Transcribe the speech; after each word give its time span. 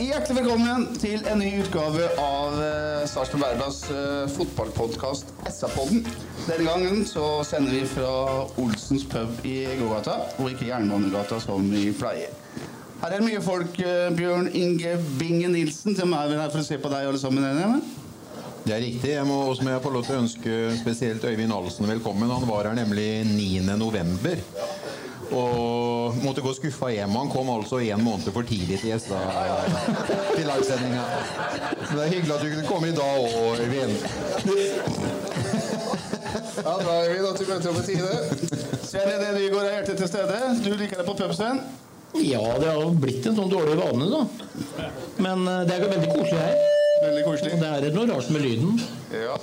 Hjertelig 0.00 0.46
velkommen 0.46 0.86
til 0.96 1.26
en 1.28 1.42
ny 1.42 1.48
utgave 1.60 2.06
av 2.22 2.54
uh, 2.56 3.02
Sarpsborg 3.04 3.42
Værblads 3.42 3.80
uh, 3.92 4.30
fotballpodkast 4.32 5.34
SA-podden. 5.44 6.06
Denne 6.46 6.64
gangen 6.64 7.02
så 7.04 7.26
sender 7.44 7.74
vi 7.76 7.82
fra 7.84 8.14
Olsens 8.62 9.04
pub 9.12 9.44
i 9.44 9.58
gågata, 9.76 10.14
og 10.40 10.48
ikke 10.54 10.70
Jernbanegata 10.70 11.36
som 11.44 11.68
vi 11.68 11.90
pleier. 11.92 12.32
Her 13.02 13.10
er 13.10 13.18
det 13.18 13.26
mye 13.26 13.44
folk. 13.44 13.76
uh, 13.76 14.08
Bjørn 14.16 14.48
Inge 14.56 14.96
Binge 15.20 15.52
Nilsen, 15.52 15.92
som 15.98 16.16
er 16.16 16.32
her 16.32 16.48
for 16.48 16.62
å 16.62 16.68
se 16.70 16.80
på 16.80 16.94
deg 16.94 17.10
alle 17.10 17.20
sammen. 17.20 17.44
er 17.44 17.60
det, 17.60 18.72
er 18.72 18.84
riktig. 18.86 19.12
Jeg 19.18 19.28
må 19.28 19.42
også 19.50 19.68
må 19.68 19.74
jeg 19.74 19.84
få 19.84 19.92
lov 19.98 20.08
til 20.08 20.16
å 20.16 20.24
ønske 20.24 20.56
spesielt 20.80 21.28
Øyvind 21.28 21.52
Alsen 21.52 21.92
velkommen. 21.92 22.32
Han 22.32 22.48
var 22.48 22.72
her 22.72 22.80
nemlig 22.80 23.10
9. 23.28 23.68
Og 25.30 26.16
måtte 26.24 26.42
gå 26.42 26.52
skuffa 26.56 26.90
hjem. 26.90 27.14
Han 27.14 27.30
kom 27.30 27.50
altså 27.52 27.78
en 27.84 28.02
måned 28.02 28.32
for 28.34 28.46
tidlig 28.46 28.80
til 28.80 28.90
gjesta 28.90 29.18
til 30.34 30.48
livesendinga. 30.48 31.04
Men 31.84 31.92
det 31.94 32.04
er 32.06 32.14
hyggelig 32.14 32.34
at 32.34 32.42
du 32.42 32.48
kunne 32.54 32.70
komme 32.70 32.90
i 32.90 32.96
dag 32.96 33.16
òg, 33.26 33.60
Øyvind. 33.64 33.94
Ja, 36.60 36.74
bra, 36.82 36.96
Øyvind, 37.06 37.28
at 37.30 37.38
du 37.38 37.44
møter 37.52 37.70
opp 37.70 37.78
i 37.78 37.86
tide. 37.86 38.12
det 38.90 39.04
René 39.06 39.30
Nygaard 39.38 39.66
er 39.66 39.76
hjertelig 39.76 39.98
til 40.02 40.10
stede. 40.10 40.40
Du 40.64 40.74
liker 40.74 41.02
deg 41.02 41.06
på 41.06 41.14
pub, 41.20 41.32
Ja, 42.18 42.42
det 42.58 42.72
har 42.74 42.90
blitt 42.98 43.26
en 43.30 43.36
sånn 43.38 43.50
dårlig 43.52 43.78
vane, 43.78 44.10
da. 44.10 44.88
Men 45.22 45.46
eh, 45.46 45.62
det 45.68 45.76
er 45.76 45.86
veldig 45.86 46.10
koselig 46.10 46.42
her. 46.42 46.56
Veldig 47.04 47.24
koselig. 47.28 47.52
Og 47.54 47.62
det 47.62 47.90
er 47.90 47.94
noe 47.94 48.10
rart 48.10 48.30
med 48.34 48.42
lyden. 48.44 48.80
Ja. 49.14 49.38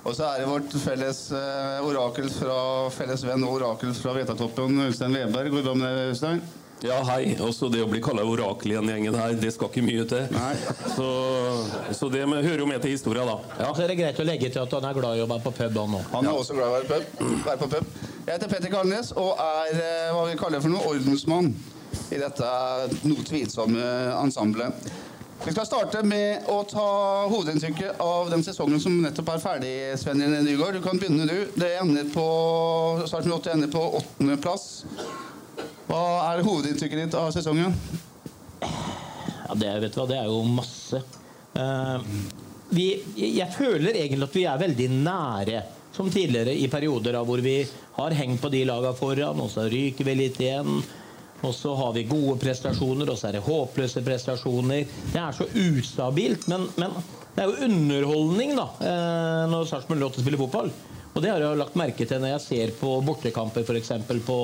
Og 0.00 0.14
så 0.16 0.24
er 0.30 0.40
det 0.40 0.48
vårt 0.48 0.72
felles 0.80 1.18
eh, 1.36 1.82
orakel 1.84 2.30
fra 2.32 2.56
felles 2.94 3.24
venn 3.26 3.44
og 3.44 3.58
orakel 3.58 3.92
fra 3.98 4.14
Vetatoppen, 4.16 4.78
Ulstein 4.86 5.12
Weberg. 5.12 5.52
Går 5.52 5.60
det 5.60 5.66
bra 5.66 5.74
med 5.76 5.92
deg, 5.98 6.14
Ulstein? 6.14 6.40
Ja, 6.80 7.02
hei. 7.04 7.34
Også 7.44 7.68
det 7.68 7.82
å 7.84 7.88
bli 7.90 8.00
kalla 8.00 8.22
orakel 8.24 8.72
i 8.72 8.76
den 8.78 8.88
gjengen 8.88 9.16
her, 9.20 9.34
det 9.36 9.50
skal 9.52 9.68
ikke 9.68 9.82
mye 9.84 10.06
til. 10.08 10.30
Nei. 10.32 10.54
Så, 10.94 11.08
så 11.98 12.08
det 12.12 12.22
med, 12.30 12.40
hører 12.46 12.62
jo 12.64 12.68
med 12.70 12.80
til 12.80 12.94
historia, 12.94 13.26
da. 13.28 13.34
Ja. 13.58 13.68
Så 13.76 13.84
er 13.84 13.92
det 13.92 13.98
greit 14.00 14.22
å 14.22 14.24
legge 14.24 14.48
til 14.48 14.62
at 14.62 14.72
han 14.78 14.88
er 14.88 14.96
glad 14.96 15.20
i 15.20 15.24
å 15.26 15.28
være 15.28 15.44
på 15.44 15.52
pub, 15.58 15.76
han 15.76 15.92
nå. 15.92 16.00
Han 16.14 16.30
er 16.30 16.40
også 16.40 16.56
glad 16.56 16.64
i 16.64 16.72
å 16.72 16.78
være, 16.78 17.02
pub, 17.20 17.36
være 17.44 17.60
på 17.60 17.70
pub. 17.74 17.92
Jeg 18.24 18.32
heter 18.32 18.52
Petter 18.54 18.72
Kalnes 18.72 19.12
og 19.20 19.44
er 19.44 19.76
eh, 19.76 20.08
hva 20.16 20.24
vi 20.30 20.40
kaller 20.40 20.64
for 20.64 20.72
noe 20.72 20.94
ordensmann 20.94 21.52
i 22.14 22.18
dette 22.22 22.50
noe 23.04 23.28
tvilsomme 23.28 23.92
ensemblet. 24.16 24.90
Vi 25.44 25.52
skal 25.52 25.64
starte 25.66 26.02
med 26.04 26.44
å 26.52 26.58
ta 26.68 26.86
hovedinntrykket 27.30 28.00
av 28.04 28.28
den 28.28 28.42
sesongen 28.44 28.80
som 28.82 28.98
nettopp 29.00 29.30
er 29.32 29.40
ferdig. 29.40 29.72
Sven 29.96 30.20
Nygaard, 30.20 30.76
du 30.76 30.84
kan 30.84 31.00
begynne, 31.00 31.24
du. 31.24 31.46
Det 31.56 31.70
ender 31.80 32.10
på, 32.12 32.24
starten 33.08 33.30
med 33.30 33.38
8 33.38 33.54
ender 33.54 33.70
på 33.72 33.80
åttendeplass. 34.02 34.66
Hva 35.88 36.02
er 36.28 36.44
hovedinntrykket 36.44 37.06
ditt 37.06 37.16
av 37.16 37.32
sesongen? 37.32 37.72
Ja, 38.60 39.56
det, 39.56 39.72
vet 39.86 39.96
du 39.96 40.02
hva, 40.02 40.08
det 40.12 40.20
er 40.20 40.28
jo 40.28 40.44
masse. 40.44 41.00
Uh, 41.56 42.04
vi, 42.68 42.90
jeg 43.16 43.48
føler 43.56 43.96
egentlig 43.96 44.28
at 44.28 44.36
vi 44.36 44.44
er 44.46 44.60
veldig 44.60 44.92
nære, 45.00 45.62
som 45.96 46.12
tidligere 46.12 46.52
i 46.52 46.68
perioder 46.70 47.16
da, 47.16 47.24
hvor 47.24 47.40
vi 47.42 47.62
har 47.96 48.20
hengt 48.20 48.44
på 48.44 48.52
de 48.52 48.66
lagene 48.68 48.92
foran, 48.98 49.40
og 49.40 49.48
så 49.50 49.64
ryker 49.72 50.04
vi 50.06 50.20
litt 50.20 50.44
igjen. 50.44 50.82
Og 51.46 51.54
så 51.56 51.72
har 51.74 51.94
vi 51.96 52.04
gode 52.08 52.36
prestasjoner, 52.42 53.08
og 53.08 53.16
så 53.18 53.30
er 53.30 53.38
det 53.38 53.46
håpløse 53.46 54.02
prestasjoner. 54.04 54.84
Det 55.12 55.20
er 55.20 55.36
så 55.36 55.46
ustabilt, 55.48 56.46
men, 56.52 56.66
men 56.76 56.98
det 57.34 57.44
er 57.44 57.48
jo 57.48 57.68
underholdning 57.68 58.52
da, 58.58 58.66
eh, 58.84 59.44
når 59.48 59.68
Sarpsborg 59.70 60.02
har 60.02 60.12
spiller 60.12 60.20
å 60.20 60.26
spille 60.26 60.42
fotball. 60.42 60.70
Og 61.14 61.24
det 61.24 61.32
har 61.32 61.42
jeg 61.42 61.58
lagt 61.58 61.78
merke 61.78 62.06
til 62.06 62.20
når 62.22 62.34
jeg 62.36 62.44
ser 62.44 62.74
på 62.78 62.92
bortekamper 63.06 63.64
f.eks. 63.64 63.92
På, 64.26 64.38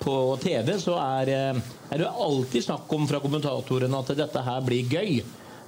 på 0.00 0.16
TV, 0.42 0.72
så 0.80 0.96
er, 1.02 1.34
eh, 1.34 1.60
er 1.92 2.02
det 2.02 2.08
alltid 2.08 2.66
snakk 2.66 2.96
om 2.96 3.06
fra 3.10 3.20
kommentatorene 3.22 4.00
at 4.00 4.16
dette 4.18 4.44
her 4.48 4.64
blir 4.66 4.96
gøy. 4.96 5.20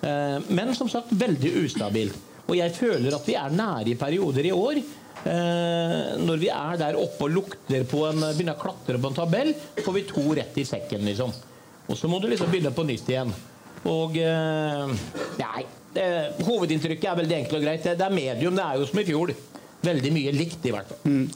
Eh, 0.02 0.38
Men 0.48 0.74
som 0.78 0.90
sagt 0.90 1.12
veldig 1.12 1.52
ustabilt. 1.66 2.16
Og 2.48 2.56
jeg 2.58 2.74
føler 2.74 3.14
at 3.14 3.28
vi 3.28 3.36
er 3.38 3.54
nære 3.54 3.92
i 3.92 3.98
perioder 3.98 4.48
i 4.48 4.56
år. 4.56 4.80
Eh, 5.22 5.98
når 6.22 6.40
vi 6.42 6.48
er 6.50 6.78
der 6.80 6.98
oppe 6.98 7.28
og 7.28 7.34
lukter 7.36 7.84
på 7.88 8.04
en 8.08 8.24
begynner 8.32 8.56
å 8.56 8.62
klatre 8.62 8.98
på 8.98 9.10
en 9.10 9.18
tabell, 9.18 9.52
får 9.78 9.96
vi 9.98 10.06
to 10.08 10.24
rett 10.38 10.58
i 10.58 10.66
sekken, 10.66 11.04
liksom. 11.06 11.34
Og 11.86 11.98
så 11.98 12.10
må 12.10 12.18
du 12.22 12.28
liksom 12.30 12.50
begynne 12.50 12.74
på 12.74 12.86
nytt 12.88 13.10
igjen. 13.12 13.32
Og 13.90 14.18
eh, 14.18 14.96
Nei. 15.42 15.68
Det, 15.92 16.04
hovedinntrykket 16.46 17.10
er 17.10 17.16
veldig 17.18 17.34
enkelt 17.36 17.58
og 17.58 17.64
greit. 17.66 17.82
Det, 17.84 17.98
det 18.00 18.04
er 18.06 18.14
medium. 18.16 18.54
Det 18.56 18.64
er 18.64 18.78
jo 18.80 18.86
som 18.88 19.00
i 19.02 19.04
fjor. 19.04 19.34
Veldig 19.84 20.12
mye 20.14 20.32
likt, 20.32 20.62
i 20.64 20.72
hvert 20.72 20.88
fall. 20.88 21.26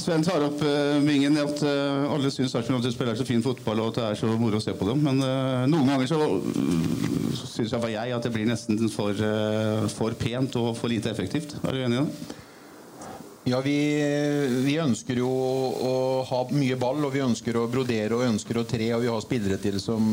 Sven 0.00 0.24
tar 0.24 0.42
opp 0.46 0.62
uh, 0.64 0.96
vingen 1.04 1.36
i 1.36 1.42
at 1.42 1.62
uh, 1.66 2.08
alle 2.14 2.30
syns 2.32 2.54
Arsenal 2.56 2.82
spiller 2.90 3.18
så 3.18 3.26
fin 3.28 3.42
fotball 3.44 3.82
og 3.82 3.90
at 3.90 3.98
det 3.98 4.04
er 4.06 4.18
så 4.22 4.30
moro 4.40 4.58
å 4.58 4.64
se 4.64 4.72
på 4.74 4.88
dem. 4.88 5.02
Men 5.04 5.20
uh, 5.22 5.66
noen 5.70 5.90
ganger 5.92 6.08
så 6.08 6.18
uh, 6.24 7.10
syns 7.36 7.72
jeg, 7.74 7.94
jeg 7.94 8.14
at 8.16 8.26
det 8.26 8.32
blir 8.34 8.48
nesten 8.48 8.80
for, 8.92 9.14
eh, 9.14 9.88
for 9.92 10.16
pent 10.18 10.56
og 10.60 10.72
for 10.78 10.92
lite 10.92 11.10
effektivt. 11.12 11.56
Er 11.64 11.76
du 11.76 11.82
enig 11.84 11.98
i 11.98 12.04
det? 12.04 12.36
Ja, 13.50 13.58
vi, 13.64 13.72
vi 14.62 14.76
ønsker 14.78 15.16
jo 15.18 15.26
å 15.26 15.92
ha 16.28 16.44
mye 16.54 16.76
ball, 16.78 17.00
og 17.08 17.12
vi 17.16 17.22
ønsker 17.24 17.56
å 17.58 17.64
brodere 17.72 18.14
og 18.14 18.22
ønsker 18.28 18.60
å 18.60 18.62
tre, 18.68 18.92
og 18.94 19.00
vi 19.02 19.08
har 19.10 19.20
spillere 19.24 19.56
til, 19.58 19.80
som, 19.82 20.04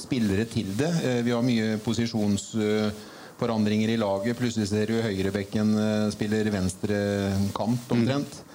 spillere 0.00 0.42
til 0.50 0.72
det. 0.80 0.88
Eh, 1.06 1.20
Vi 1.26 1.30
har 1.36 1.44
mye 1.46 1.76
posisjonsforandringer 1.84 3.88
i 3.94 3.98
laget. 4.00 4.34
Plutselig 4.40 4.66
ser 4.72 4.86
du 4.90 4.96
høyrebekken 5.04 5.68
eh, 5.78 6.08
spiller 6.16 6.50
venstre 6.54 6.96
kant 7.56 7.92
omtrent. 7.94 8.32
Mm. 8.40 8.46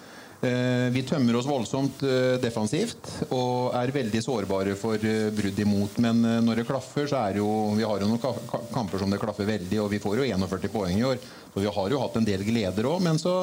Vi 0.94 1.02
tømmer 1.08 1.36
oss 1.40 1.48
voldsomt 1.50 2.04
defensivt 2.44 3.08
og 3.34 3.72
er 3.80 3.90
veldig 3.96 4.20
sårbare 4.22 4.76
for 4.78 5.00
brudd 5.34 5.60
imot. 5.64 5.96
Men 6.04 6.20
når 6.46 6.56
det 6.60 6.66
klaffer, 6.70 7.08
så 7.10 7.18
er 7.32 7.36
jo 7.40 7.48
Vi 7.80 7.86
har 7.88 7.98
jo 8.04 8.08
noen 8.12 8.22
ka- 8.22 8.36
ka- 8.52 8.62
kamper 8.76 9.00
som 9.02 9.10
det 9.10 9.18
klaffer 9.24 9.48
veldig, 9.48 9.80
og 9.82 9.90
vi 9.96 10.02
får 10.04 10.16
jo 10.22 10.28
41 10.28 10.70
poeng 10.76 10.98
i 11.00 11.08
år. 11.08 11.18
Så 11.56 11.60
vi 11.64 11.72
har 11.80 11.88
jo 11.96 12.02
hatt 12.04 12.18
en 12.20 12.28
del 12.28 12.44
gleder 12.46 12.84
òg. 12.92 13.00
Men 13.08 13.18
så 13.18 13.34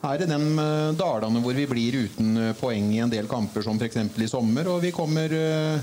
er 0.00 0.20
det 0.20 0.30
de 0.30 0.36
eh, 0.40 0.90
dalene 0.96 1.42
hvor 1.44 1.56
vi 1.56 1.66
blir 1.68 1.96
uten 2.06 2.36
eh, 2.40 2.52
poeng 2.56 2.92
i 2.94 3.00
en 3.04 3.12
del 3.12 3.28
kamper, 3.28 3.64
som 3.64 3.76
f.eks. 3.76 3.98
i 4.00 4.28
sommer. 4.30 4.68
Og 4.72 4.80
vi 4.84 4.92
kommer, 4.96 5.32
eh, 5.36 5.82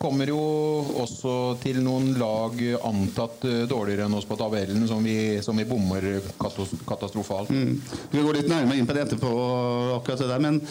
kommer 0.00 0.30
jo 0.30 0.40
også 1.02 1.34
til 1.60 1.82
noen 1.84 2.14
lag 2.20 2.56
antatt 2.88 3.44
dårligere 3.68 4.06
enn 4.06 4.16
oss 4.16 4.28
på 4.28 4.38
tabellen, 4.40 4.86
som 4.88 5.04
vi, 5.04 5.38
som 5.44 5.58
vi 5.58 5.66
bommer 5.68 6.06
katastrofalt. 6.38 7.52
Mm. 7.52 7.74
Vi 8.14 8.24
går 8.24 8.40
litt 8.40 8.50
nærmere 8.50 8.78
inn 8.78 8.88
på 8.88 8.96
det 8.96 9.04
etterpå, 9.08 9.32
akkurat 9.98 10.22
det 10.22 10.30
der. 10.32 10.44
Men, 10.46 10.62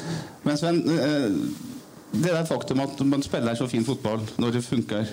men 0.47 0.57
Sven, 0.57 0.81
eh, 0.95 1.27
det 2.17 2.31
er 2.31 2.41
et 2.41 2.49
faktum 2.49 2.81
at 2.81 3.03
man 3.05 3.25
spiller 3.25 3.57
så 3.59 3.67
fin 3.69 3.85
fotball 3.85 4.23
når 4.41 4.55
det 4.55 4.65
funker. 4.65 5.09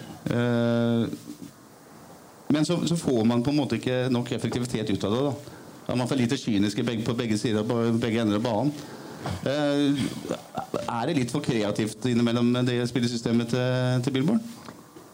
Men 2.55 2.65
så 2.65 2.97
får 2.97 3.25
man 3.27 3.43
på 3.43 3.51
en 3.51 3.59
måte 3.59 3.77
ikke 3.81 4.07
nok 4.15 4.31
effektivitet 4.33 4.93
ut 4.95 5.05
av 5.05 5.17
det. 5.17 5.23
da. 5.27 5.54
Er 5.85 5.97
man 5.99 6.09
for 6.09 6.19
lite 6.19 6.39
kyniske 6.41 6.85
på 7.05 7.17
begge 7.17 7.39
sider, 7.39 7.65
på 7.67 7.77
begge 8.01 8.23
ender 8.23 8.41
av 8.41 8.45
banen. 8.45 8.73
Eh, 9.45 10.01
er 10.85 11.09
det 11.09 11.17
litt 11.17 11.33
for 11.33 11.45
kreativt 11.45 12.05
innimellom 12.11 12.53
det 12.67 12.83
spillesystemet 12.91 13.53
til, 13.53 14.05
til 14.05 14.17
Billborn? 14.17 14.41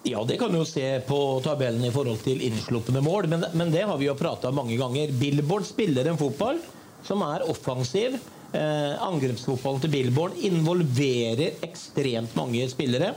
Ja, 0.07 0.23
det 0.25 0.39
kan 0.41 0.53
du 0.53 0.63
jo 0.63 0.67
se 0.69 0.85
på 1.05 1.19
tabellen 1.45 1.85
i 1.85 1.93
forhold 1.93 2.23
til 2.25 2.41
innslupne 2.47 3.03
mål, 3.05 3.29
men, 3.29 3.45
men 3.53 3.73
det 3.73 3.85
har 3.85 3.99
vi 4.01 4.09
jo 4.09 4.17
prata 4.17 4.53
mange 4.55 4.79
ganger. 4.81 5.13
Billboard 5.21 5.67
spiller 5.69 6.09
en 6.09 6.21
fotball 6.21 6.63
som 7.05 7.21
er 7.27 7.45
offensiv. 7.51 8.17
Eh, 8.51 8.95
angrepsfotballen 9.05 9.83
til 9.85 9.93
Billborn 9.93 10.39
involverer 10.47 11.61
ekstremt 11.67 12.33
mange 12.39 12.65
spillere. 12.73 13.13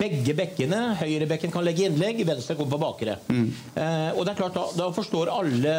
Begge 0.00 0.34
bekkene. 0.36 0.80
Høyrebekken 1.00 1.52
kan 1.52 1.64
legge 1.66 1.86
innlegg, 1.88 2.22
venstre 2.28 2.56
kommer 2.58 2.76
på 2.76 2.82
bakre. 2.82 3.18
Eh, 3.30 4.10
og 4.14 4.24
det 4.24 4.32
er 4.32 4.38
klart, 4.40 4.56
da, 4.56 4.66
da 4.78 4.88
forstår 4.96 5.32
alle 5.34 5.74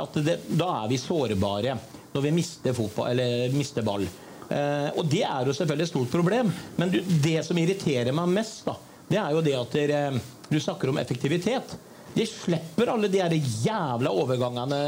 at 0.00 0.20
det, 0.26 0.36
da 0.60 0.70
er 0.82 0.90
vi 0.92 1.00
sårbare 1.00 1.78
når 2.10 2.24
vi 2.26 2.34
mister, 2.34 2.74
fotball, 2.74 3.12
eller 3.12 3.54
mister 3.54 3.86
ball. 3.86 4.06
Eh, 4.50 4.88
og 4.98 5.06
det 5.10 5.22
er 5.22 5.46
jo 5.46 5.54
selvfølgelig 5.56 5.86
et 5.86 5.92
stort 5.92 6.12
problem. 6.12 6.50
Men 6.80 6.92
du, 6.92 6.98
det 7.22 7.38
som 7.46 7.58
irriterer 7.60 8.14
meg 8.16 8.32
mest, 8.40 8.64
da, 8.66 8.74
det 9.10 9.20
er 9.22 9.36
jo 9.36 9.44
det 9.46 9.54
at 9.58 9.78
dere, 9.78 10.02
du 10.50 10.58
snakker 10.60 10.90
om 10.90 10.98
effektivitet. 11.02 11.76
De 12.10 12.26
slipper 12.26 12.90
alle 12.90 13.06
de 13.10 13.20
her 13.22 13.34
jævla 13.38 14.10
overgangene 14.10 14.80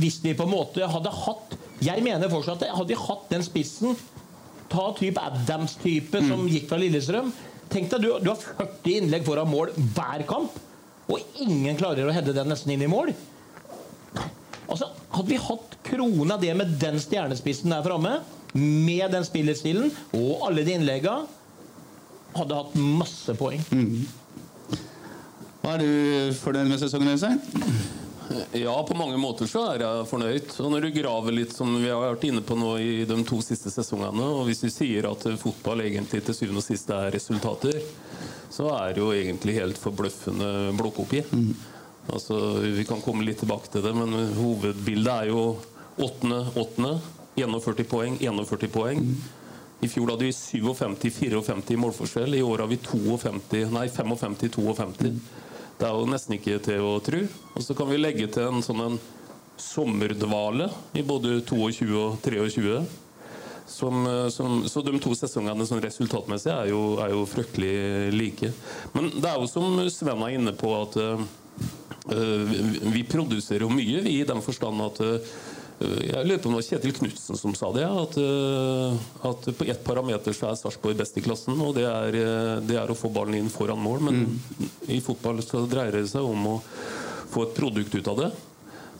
hvis 0.00 0.16
vi 0.24 0.32
på 0.34 0.48
en 0.48 0.50
måte 0.50 0.86
hadde 0.90 1.12
hatt 1.14 1.52
Jeg 1.86 2.02
mener 2.02 2.30
fortsatt 2.32 2.64
at 2.66 2.74
hadde 2.74 2.90
de 2.90 2.98
hatt 2.98 3.28
den 3.30 3.44
spissen, 3.46 3.94
ta 4.70 4.88
type 4.98 5.22
Adams-type 5.22 6.20
som 6.26 6.42
gikk 6.50 6.66
fra 6.70 6.78
Lillestrøm 6.82 7.30
Tenk 7.70 7.90
deg, 7.92 8.02
du, 8.02 8.08
du 8.24 8.30
har 8.32 8.40
40 8.40 8.96
innlegg 8.98 9.26
foran 9.26 9.50
mål 9.50 9.70
hver 9.94 10.24
kamp, 10.28 10.56
og 11.10 11.42
ingen 11.42 11.78
klarer 11.78 12.08
å 12.08 12.14
heade 12.14 12.34
den 12.34 12.50
nesten 12.50 12.72
inn 12.74 12.82
i 12.86 12.90
mål. 12.90 13.12
Altså, 14.70 14.90
Hadde 15.10 15.26
vi 15.32 15.38
hatt 15.42 15.72
krona 15.86 16.36
det 16.38 16.52
med 16.54 16.76
den 16.78 17.00
stjernespissen 17.02 17.72
der 17.74 17.82
framme, 17.82 18.20
med 18.54 19.10
den 19.14 19.24
spillestilen 19.26 19.90
og 20.14 20.44
alle 20.46 20.62
de 20.66 20.76
innlegga, 20.78 21.16
hadde 22.36 22.58
hatt 22.60 22.76
masse 22.78 23.34
poeng. 23.38 23.62
Hva 25.60 25.74
Er 25.74 25.82
du 25.82 26.38
fornøyd 26.38 26.70
med 26.70 26.78
sesongen? 26.82 27.10
Øystein? 27.14 27.42
Ja, 28.52 28.74
på 28.86 28.94
mange 28.94 29.18
måter 29.18 29.48
så 29.50 29.64
er 29.72 29.82
jeg 29.82 30.06
fornøyd. 30.10 30.52
Og 30.62 30.70
når 30.70 30.86
du 30.86 30.90
graver 30.94 31.34
litt, 31.34 31.54
som 31.56 31.72
vi 31.74 31.88
har 31.90 32.02
vært 32.02 32.26
inne 32.28 32.42
på 32.46 32.54
nå 32.58 32.76
i 32.78 32.92
de 33.08 33.16
to 33.26 33.40
siste 33.42 33.72
sesongene, 33.74 34.26
og 34.36 34.44
hvis 34.46 34.62
du 34.62 34.68
sier 34.70 35.08
at 35.10 35.26
fotball 35.40 35.82
egentlig 35.82 36.22
til 36.26 36.36
syvende 36.36 36.62
og 36.62 36.66
sist 36.66 36.92
er 36.94 37.10
resultater, 37.14 37.80
så 38.50 38.70
er 38.76 38.94
det 38.94 39.02
jo 39.02 39.10
egentlig 39.14 39.56
helt 39.58 39.78
forbløffende 39.82 40.70
blokkoppgi. 40.78 41.24
Altså, 42.10 42.38
vi 42.62 42.86
kan 42.86 43.02
komme 43.02 43.26
litt 43.26 43.42
tilbake 43.42 43.70
til 43.70 43.82
det, 43.86 43.94
men 43.98 44.14
hovedbildet 44.38 45.12
er 45.12 45.30
jo 45.30 45.42
åttende, 45.98 46.44
åttende. 46.58 46.96
41 47.40 47.86
poeng, 47.88 48.16
41 48.20 48.70
poeng. 48.74 49.04
I 49.80 49.88
fjor 49.88 50.10
hadde 50.12 50.26
vi 50.26 50.34
57-54 50.34 51.78
målforskjell. 51.80 52.34
I 52.36 52.42
år 52.44 52.64
har 52.64 52.70
vi 52.70 52.80
52, 52.84 53.70
nei, 53.72 53.86
55-52. 53.88 55.14
Det 55.80 55.88
er 55.88 55.96
jo 55.96 56.08
nesten 56.12 56.36
ikke 56.36 56.58
til 56.60 56.82
å 56.84 56.98
tro. 57.00 57.22
Og 57.56 57.64
så 57.64 57.72
kan 57.76 57.88
vi 57.88 57.96
legge 57.96 58.26
til 58.28 58.50
en 58.50 58.60
sånn 58.60 58.82
en 58.84 58.98
sommerdvale 59.60 60.66
i 60.92 61.04
både 61.04 61.38
22 61.48 61.86
og 61.96 62.18
23. 62.20 62.74
Som, 63.70 64.02
eh, 64.04 64.26
som, 64.34 64.58
så 64.68 64.82
de 64.84 64.98
to 65.00 65.14
sesongene 65.16 65.64
sånn 65.64 65.80
resultatmessig 65.80 66.52
er 66.52 66.68
jo, 66.72 66.82
er 67.00 67.14
jo 67.14 67.24
fryktelig 67.28 68.12
like. 68.12 68.52
Men 68.92 69.08
det 69.14 69.30
er 69.30 69.40
jo 69.40 69.48
som 69.48 69.80
Sven 69.88 70.20
er 70.26 70.36
inne 70.36 70.52
på, 70.58 70.74
at 70.74 70.98
uh, 71.00 71.22
vi, 72.90 73.04
produserer 73.08 73.64
jo 73.64 73.72
mye, 73.72 74.02
vi, 74.04 74.18
i 74.20 74.28
den 74.28 74.44
forstand 74.44 74.84
at 74.84 75.00
uh, 75.00 75.32
jeg 75.80 76.26
lurer 76.26 76.40
på 76.40 76.50
om 76.50 76.54
det 76.54 76.60
var 76.60 76.66
Kjetil 76.66 76.92
Knutsen 76.92 77.38
som 77.40 77.54
sa 77.56 77.70
det. 77.72 77.86
At, 77.88 78.16
uh, 78.20 79.30
at 79.30 79.46
på 79.56 79.64
ett 79.64 79.80
parameter 79.84 80.34
så 80.36 80.50
er 80.50 80.58
Sarpsborg 80.60 80.98
best 80.98 81.16
i 81.16 81.24
klassen, 81.24 81.56
og 81.64 81.72
det 81.78 81.86
er, 81.88 82.16
uh, 82.20 82.56
det 82.60 82.76
er, 82.76 82.90
å 82.92 82.98
få 82.98 83.08
ballen 83.12 83.38
inn 83.38 83.52
foran 83.52 83.80
mål. 83.80 84.04
Men 84.10 84.26
i 84.92 85.00
fotball 85.04 85.40
så 85.44 85.64
dreier 85.70 85.96
det 85.96 86.10
seg 86.12 86.26
om 86.26 86.48
å 86.52 86.56
få 87.30 87.46
et 87.46 87.54
produkt 87.56 87.96
ut 87.96 88.10
av 88.12 88.20
det. 88.20 88.28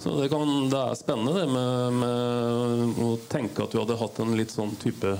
Så 0.00 0.14
det, 0.16 0.30
kan, 0.32 0.54
det 0.72 0.78
er 0.80 0.96
spennende 0.96 1.34
det 1.36 1.50
med, 1.52 1.98
med, 2.00 3.02
å 3.04 3.10
tenke 3.28 3.66
at 3.66 3.74
du 3.74 3.82
hadde 3.82 3.98
hatt 4.00 4.22
en 4.24 4.32
litt 4.38 4.54
sånn 4.54 4.72
type 4.80 5.12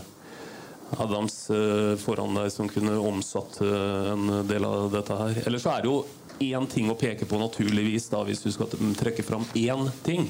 Adams 0.97 1.37
uh, 1.53 1.93
foran 2.01 2.39
deg 2.39 2.49
som 2.55 2.71
kunne 2.73 2.97
omsatt 2.97 3.61
en 3.61 4.41
del 4.49 4.65
av 4.65 4.89
dette 4.95 5.19
her. 5.21 5.43
Eller 5.45 5.61
så 5.61 5.75
er 5.75 5.85
det 5.85 5.93
jo 5.93 6.01
én 6.41 6.65
ting 6.73 6.89
å 6.89 6.97
peke 6.97 7.29
på, 7.29 7.37
naturligvis, 7.37 8.09
da, 8.15 8.25
hvis 8.25 8.41
du 8.47 8.49
skal 8.55 8.73
trekke 8.97 9.27
fram 9.27 9.45
én 9.61 9.85
ting. 10.07 10.25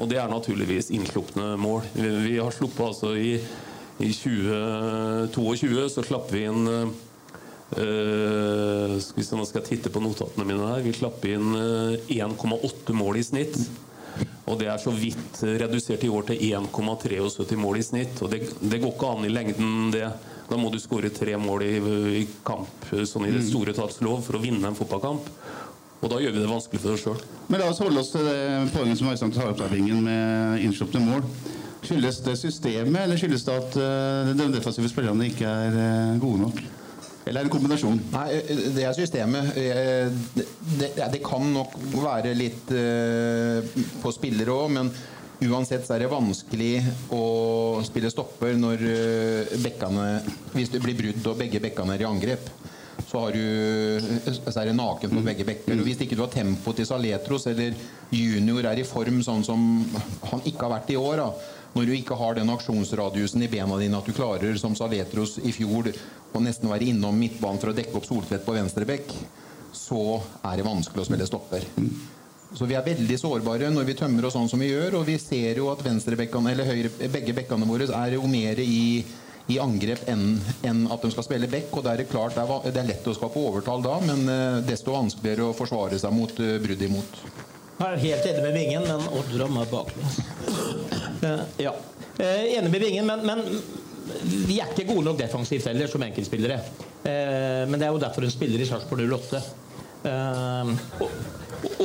Og 0.00 0.08
det 0.08 0.18
er 0.20 0.30
naturligvis 0.30 0.90
innslupne 0.94 1.56
mål. 1.60 1.82
Vi, 1.94 2.38
har 2.38 2.52
sluppet 2.54 2.86
altså 2.86 3.12
i, 3.18 3.36
i 4.00 4.12
2022 4.16 5.88
så 5.92 6.04
slapp 6.06 6.32
vi 6.32 6.46
inn 6.48 6.66
øh, 6.72 6.88
Hvis 8.96 9.32
vi 9.32 9.38
Nå 9.38 9.44
skal 9.48 9.66
titte 9.66 9.92
på 9.92 10.00
notatene 10.04 10.48
mine 10.48 10.70
her. 10.72 10.84
Vi 10.84 10.92
slapp 10.96 11.24
inn 11.28 11.54
øh, 11.58 11.96
1,8 12.08 12.96
mål 12.96 13.20
i 13.20 13.26
snitt. 13.26 13.58
Og 14.50 14.58
det 14.58 14.68
er 14.68 14.80
så 14.82 14.90
vidt 14.90 15.42
redusert 15.60 16.02
i 16.04 16.10
år 16.10 16.26
til 16.28 16.42
1,73 16.50 17.56
mål 17.60 17.78
i 17.78 17.86
snitt. 17.86 18.22
Og 18.24 18.32
det, 18.32 18.42
det, 18.60 18.80
går 18.82 18.92
ikke 18.96 19.12
an 19.12 19.28
i 19.28 19.32
lengden, 19.32 19.90
det. 19.94 20.08
Da 20.48 20.58
må 20.60 20.68
du 20.72 20.80
skåre 20.82 21.08
tre 21.14 21.36
mål 21.40 21.62
i, 21.64 21.76
i 22.20 22.24
kamp 22.44 22.90
sånn 23.08 23.28
i 23.28 23.32
det 23.32 23.44
store 23.46 23.72
tallslov 23.76 24.20
for 24.26 24.36
å 24.36 24.42
vinne 24.42 24.68
en 24.68 24.76
fotballkamp. 24.76 25.30
Og 26.02 26.10
da 26.10 26.18
gjør 26.18 26.34
vi 26.34 26.42
det 26.42 26.50
vanskelig 26.50 26.82
for 26.82 26.96
oss 26.96 27.04
sjøl. 27.04 27.18
Men 27.46 27.60
la 27.62 27.70
oss 27.70 27.80
holde 27.82 28.02
oss 28.02 28.10
til 28.10 28.26
det 28.26 28.38
poenget 28.74 28.98
som 28.98 29.10
Øystein 29.12 29.34
tar 29.34 29.52
opp 29.52 29.60
der, 29.60 29.70
Bingen, 29.70 30.02
med 30.02 30.64
innslupne 30.66 31.02
mål. 31.04 31.26
Skyldes 31.82 32.18
det 32.26 32.34
systemet, 32.40 33.04
eller 33.04 33.18
skyldes 33.18 33.44
det 33.46 33.54
at 33.54 33.76
uh, 33.78 34.30
de 34.38 34.48
defensive 34.54 34.90
spillerne 34.90 35.28
ikke 35.30 35.46
er 35.46 35.76
uh, 35.78 36.16
gode 36.22 36.42
nok? 36.42 36.58
Eller 37.22 37.38
er 37.38 37.46
det 37.46 37.52
en 37.52 37.54
kombinasjon? 37.54 38.00
Nei, 38.10 38.26
det 38.74 38.82
er 38.82 38.96
systemet. 38.98 39.52
Det, 39.54 40.42
det, 40.80 40.90
det 41.14 41.22
kan 41.22 41.46
nok 41.54 41.76
være 41.94 42.34
litt 42.34 42.74
uh, 42.74 43.62
på 44.02 44.14
spillere 44.14 44.56
òg, 44.56 44.74
men 44.74 44.90
uansett 45.46 45.86
så 45.86 45.94
er 45.94 46.04
det 46.04 46.10
vanskelig 46.10 46.72
å 47.14 47.22
spille 47.86 48.10
stopper 48.14 48.58
når 48.58 48.84
bekkene 49.58 50.04
Hvis 50.52 50.70
det 50.70 50.78
blir 50.84 50.94
brudd 50.94 51.32
og 51.32 51.40
begge 51.40 51.58
bekkene 51.62 51.96
er 51.96 52.04
i 52.04 52.06
angrep 52.06 52.46
så, 53.12 53.26
du, 53.28 54.00
så, 54.24 54.60
er 54.62 54.70
det 54.70 54.76
naken 54.78 55.12
på 55.12 55.22
begge 55.26 55.44
bekker. 55.44 55.76
Og 55.76 55.84
Hvis 55.84 56.00
ikke 56.00 56.16
du 56.16 56.22
har 56.24 56.32
tempo 56.32 56.72
til 56.72 56.86
Saletros 56.88 57.44
eller 57.50 57.76
junior 58.08 58.70
er 58.70 58.80
i 58.80 58.86
form 58.88 59.20
sånn 59.24 59.44
som 59.44 59.66
han 60.30 60.44
ikke 60.48 60.64
har 60.64 60.72
vært 60.78 60.94
i 60.94 60.96
år, 60.96 61.20
da, 61.20 61.58
når 61.76 61.88
du 61.88 61.92
ikke 61.96 62.16
har 62.16 62.38
den 62.38 62.52
aksjonsradiusen 62.52 63.44
i 63.44 63.50
bena 63.52 63.76
dine 63.80 64.00
at 64.00 64.08
du 64.08 64.16
klarer 64.16 64.56
som 64.60 64.76
Saletros 64.78 65.36
i 65.44 65.52
fjor 65.52 65.90
å 66.32 66.40
nesten 66.40 66.72
være 66.72 66.88
innom 66.88 67.20
midtbanen 67.20 67.60
for 67.60 67.72
å 67.72 67.76
dekke 67.76 67.98
opp 68.00 68.08
Soltvedt 68.08 68.46
på 68.46 68.56
venstre 68.56 68.88
bekk, 68.88 69.12
så 69.76 70.20
er 70.48 70.56
det 70.56 70.68
vanskelig 70.68 71.04
å 71.04 71.08
spille 71.08 71.28
stopper. 71.28 71.68
Så 72.52 72.68
vi 72.68 72.76
er 72.76 72.84
veldig 72.84 73.16
sårbare 73.20 73.68
når 73.72 73.86
vi 73.88 73.96
tømmer 73.96 74.28
oss 74.28 74.36
sånn 74.36 74.48
som 74.48 74.60
vi 74.60 74.70
gjør, 74.70 74.98
og 75.00 75.06
vi 75.08 75.18
ser 75.20 75.60
jo 75.60 75.68
at 75.72 75.84
venstrebekkene, 75.84 76.52
eller 76.52 76.68
høyre, 76.68 76.92
begge 77.12 77.36
bekkene 77.36 77.68
våre 77.68 77.88
er 77.88 78.16
jo 78.16 78.24
mer 78.28 78.60
i 78.60 79.04
i 79.50 79.58
angrep 79.62 80.04
enn, 80.10 80.36
enn 80.66 80.84
at 80.92 81.02
de 81.02 81.10
skal 81.12 81.26
spille 81.26 81.50
back. 81.50 81.70
og 81.74 81.84
Det 81.84 81.94
er 81.94 82.10
klart 82.10 82.36
det 82.36 82.44
er, 82.44 82.68
det 82.70 82.82
er 82.82 82.90
lett 82.92 83.08
å 83.08 83.14
skape 83.16 83.40
overtall 83.40 83.82
da, 83.84 83.98
men 84.04 84.24
uh, 84.28 84.60
desto 84.66 84.94
vanskeligere 84.94 85.50
å 85.50 85.56
forsvare 85.56 85.98
seg 86.00 86.14
mot 86.14 86.42
uh, 86.42 86.56
brudd 86.62 86.84
imot. 86.86 87.22
Jeg 87.82 87.88
er 87.88 88.02
helt 88.04 88.28
enig 88.30 88.44
med 88.44 88.54
Vingen, 88.54 88.86
men 88.86 89.08
Odd 89.18 89.32
rammer 89.40 89.70
baklengs. 89.70 90.20
Uh, 91.22 91.42
ja. 91.58 91.74
enig 92.20 92.70
med 92.70 92.82
Vingen, 92.84 93.08
men, 93.08 93.26
men, 93.26 93.42
vi 94.22 94.58
er 94.60 94.70
ikke 94.70 94.86
gode 94.90 95.06
nok 95.08 95.18
defensivt 95.20 95.66
heller 95.70 95.90
som 95.90 96.02
enkeltspillere. 96.04 96.56
men 97.02 97.78
det 97.78 97.86
er 97.86 97.92
jo 97.94 98.00
derfor 98.02 98.26
hun 98.26 98.32
spiller 98.34 98.60
i 98.60 98.66
Sarpsborg 98.66 99.06
08. 99.14 99.40
og, 101.00 101.12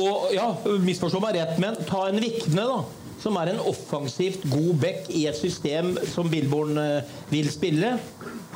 og 0.02 0.26
ja, 0.34 0.48
misforstå 0.82 1.22
meg 1.22 1.38
rett, 1.38 1.54
men 1.62 1.78
ta 1.88 2.02
en 2.10 2.18
Vikne, 2.20 2.66
da 2.66 3.07
som 3.22 3.36
er 3.40 3.52
en 3.52 3.62
offensivt 3.66 4.44
god 4.50 4.74
back 4.82 5.08
i 5.10 5.24
et 5.30 5.38
system 5.38 5.96
som 6.12 6.30
Billborn 6.30 6.78
eh, 6.78 7.16
vil 7.32 7.50
spille. 7.52 7.96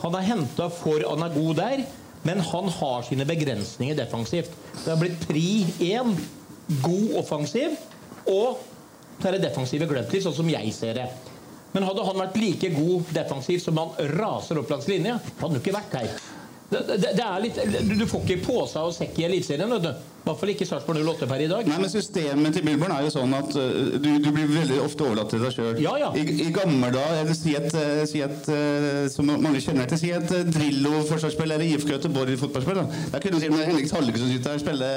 Han 0.03 0.19
er 0.19 0.29
henta 0.29 0.69
for 0.73 1.03
Han 1.09 1.25
er 1.27 1.35
god 1.35 1.59
der, 1.59 1.85
men 2.23 2.43
han 2.47 2.69
har 2.79 3.03
sine 3.07 3.27
begrensninger 3.27 3.99
defensivt. 3.99 4.53
Det 4.85 4.91
har 4.93 5.01
blitt 5.01 5.27
pri 5.27 5.67
1, 5.89 6.15
god 6.83 7.17
offensiv, 7.25 7.75
og 8.31 8.63
så 9.19 9.29
er 9.29 9.37
det 9.37 9.49
defensive 9.49 9.87
glemt 9.91 10.15
litt, 10.15 10.25
sånn 10.25 10.37
som 10.37 10.51
jeg 10.51 10.71
ser 10.75 10.99
det. 10.99 11.09
Men 11.73 11.87
hadde 11.89 12.05
han 12.05 12.21
vært 12.21 12.39
like 12.39 12.71
god 12.75 13.11
defensiv 13.17 13.63
som 13.65 13.79
han 13.81 13.93
raser 14.19 14.61
opp 14.61 14.71
langs 14.71 14.89
linja, 14.91 15.17
hadde 15.19 15.49
han 15.49 15.59
jo 15.59 15.63
ikke 15.63 15.77
vært 15.79 15.99
her. 16.01 16.15
Det, 16.73 16.81
det, 16.89 17.13
det 17.19 17.29
litt, 17.45 17.61
du 17.99 18.07
får 18.09 18.25
ikke 18.25 18.45
pose 18.47 18.81
og 18.81 18.95
sekk 18.97 19.19
i 19.21 19.27
Eliteserien. 19.29 19.73
I 20.23 20.29
hvert 20.29 20.39
fall 20.39 20.51
ikke 20.53 20.67
Sarpsborg 20.69 21.01
08 21.03 21.27
per 21.27 21.41
i 21.43 21.47
dag. 21.51 21.67
Nei, 21.67 21.79
men 21.83 21.91
Systemet 21.91 22.55
til 22.55 22.63
Billborn 22.63 22.93
er 22.95 23.01
jo 23.03 23.09
sånn 23.11 23.33
at 23.35 23.57
uh, 23.59 23.97
du, 23.99 24.07
du, 24.23 24.29
blir 24.31 24.53
veldig 24.53 24.77
ofte 24.85 25.03
overlatt 25.03 25.33
til 25.35 25.43
deg 25.43 25.57
sjøl. 25.57 25.81
Ja, 25.83 25.97
ja. 25.99 26.13
I, 26.15 26.23
I 26.45 26.53
gamle 26.55 26.93
dager, 26.95 27.33
si 27.35 27.57
et, 27.59 27.75
uh, 27.75 28.05
si 28.07 28.23
et 28.23 28.47
uh, 28.55 29.09
som 29.11 29.27
mange 29.33 29.59
kjenner 29.65 29.91
til, 29.91 29.99
si 29.99 30.13
et 30.15 30.31
uh, 30.31 30.45
Drillo-forsvarsspill 30.47 31.57
eller 31.57 31.67
IFK 31.73 31.91
Göteborg 31.97 32.39
fotballspill. 32.39 32.85
Jeg 33.17 33.25
kunne 33.27 33.43
si 33.43 33.51
med 33.51 33.67
Henrik 33.67 33.91
Hallge 33.97 34.23
som 34.23 34.31
sitter 34.31 34.55
her, 34.55 34.63
spille 34.63 34.93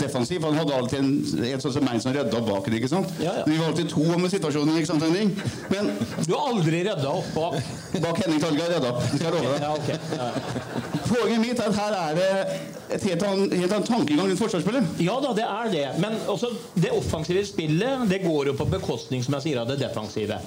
defensiv. 0.00 0.48
Han 0.48 0.58
hadde 0.62 0.74
alltid 0.78 1.02
en, 1.02 1.12
en 1.50 1.62
sånn 1.66 1.76
som 1.76 1.88
meg 1.90 2.00
som 2.00 2.16
rydda 2.16 2.42
bak 2.48 2.72
det. 2.72 2.80
ikke 2.80 2.92
sant? 2.94 3.12
Ja, 3.20 3.36
ja. 3.42 3.44
Vi 3.44 3.60
var 3.60 3.74
alltid 3.74 3.92
to 3.92 4.08
om 4.16 4.28
situasjonen. 4.38 4.80
ikke 4.80 4.94
sant, 4.94 5.04
Henning? 5.04 5.36
Men 5.68 5.92
Du 6.24 6.32
har 6.32 6.48
aldri 6.54 6.80
rydda 6.88 7.12
opp 7.12 7.32
bak 7.36 7.60
Bak 8.00 8.24
Henning 8.24 8.40
Talge 8.40 8.64
har 8.64 8.76
rydda 8.78 8.92
opp. 8.94 9.04
Det 9.04 9.20
skal 9.20 9.28
jeg 9.28 9.36
love 9.36 9.52
deg. 9.52 9.64
Ja, 9.68 9.72
okay. 9.76 11.08
Poenget 11.10 11.42
mitt 11.44 11.58
er 11.58 11.72
at 11.72 11.82
her 11.84 11.98
er 12.06 12.20
det 12.22 12.79
et 12.94 13.04
helt 13.06 13.22
annet 13.22 13.74
tankegang 13.86 14.26
rundt 14.28 14.40
forsvarsspillet. 14.40 14.96
Ja 15.04 15.16
da, 15.22 15.32
det 15.36 15.44
er 15.46 15.70
det. 15.72 15.84
Men 16.02 16.16
også 16.30 16.50
det 16.74 16.90
offensive 16.96 17.44
spillet 17.46 18.08
det 18.10 18.22
går 18.24 18.50
jo 18.50 18.56
på 18.58 18.66
bekostning 18.72 19.22
som 19.24 19.36
jeg 19.38 19.46
sier, 19.48 19.60
av 19.62 19.68
det 19.70 19.78
defensive. 19.82 20.40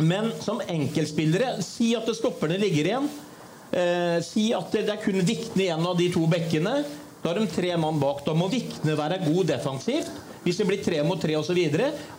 Men 0.00 0.30
som 0.40 0.60
enkeltspillere, 0.64 1.58
si 1.62 1.92
at 1.98 2.06
det 2.08 2.16
stopperne 2.16 2.56
ligger 2.60 2.88
igjen. 2.88 3.08
Eh, 3.72 4.18
si 4.24 4.50
at 4.56 4.72
det, 4.72 4.86
det 4.88 4.96
er 4.96 5.02
kun 5.04 5.20
Vikne 5.24 5.66
igjen 5.66 5.86
av 5.88 5.96
de 6.00 6.08
to 6.12 6.24
bekkene. 6.30 6.78
Da 7.22 7.30
har 7.30 7.38
de 7.38 7.46
tre 7.52 7.76
mann 7.78 8.00
bak. 8.02 8.24
Da 8.26 8.34
må 8.34 8.48
Vikne 8.52 8.96
være 8.98 9.20
god 9.26 9.46
defensivt. 9.52 10.10
Hvis 10.42 10.56
det 10.58 10.64
blir 10.66 10.80
tre 10.82 11.02
mot 11.06 11.20
tre 11.22 11.36
osv. 11.38 11.58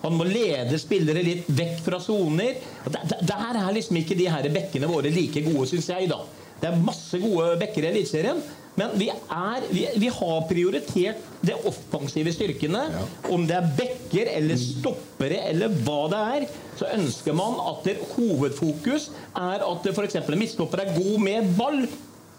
Han 0.06 0.14
må 0.16 0.24
lede 0.30 0.78
spillere 0.80 1.26
litt 1.26 1.50
vekk 1.52 1.82
fra 1.84 2.00
soner. 2.00 2.62
Der- 2.88 3.20
der 3.34 3.60
er 3.60 3.74
liksom 3.76 3.98
ikke 4.00 4.16
de 4.16 4.30
her 4.32 4.48
bekkene 4.54 4.88
våre 4.88 5.12
like 5.12 5.42
gode, 5.44 5.68
syns 5.68 5.90
jeg. 5.92 6.08
da. 6.10 6.22
Det 6.62 6.70
er 6.70 6.78
masse 6.80 7.20
gode 7.20 7.58
bekker 7.60 7.84
i 7.84 7.90
Eliteserien. 7.92 8.40
Men 8.80 8.96
vi, 8.98 9.10
er, 9.14 9.66
vi, 9.70 9.84
vi 10.02 10.10
har 10.10 10.46
prioritert 10.50 11.20
de 11.46 11.54
offensive 11.70 12.34
styrkene. 12.34 12.82
Om 13.30 13.46
det 13.50 13.58
er 13.60 13.68
bekker 13.78 14.32
eller 14.34 14.58
stoppere 14.62 15.44
eller 15.52 15.76
hva 15.86 16.00
det 16.14 16.22
er, 16.38 16.48
så 16.80 16.90
ønsker 16.96 17.38
man 17.38 17.60
at 17.70 17.86
det, 17.86 18.00
hovedfokus 18.16 19.12
er 19.38 19.62
at 19.68 19.92
f.eks. 19.94 20.18
en 20.24 20.42
midtstopper 20.42 20.86
er 20.86 20.96
god 20.98 21.22
med 21.22 21.54
ball. 21.60 21.84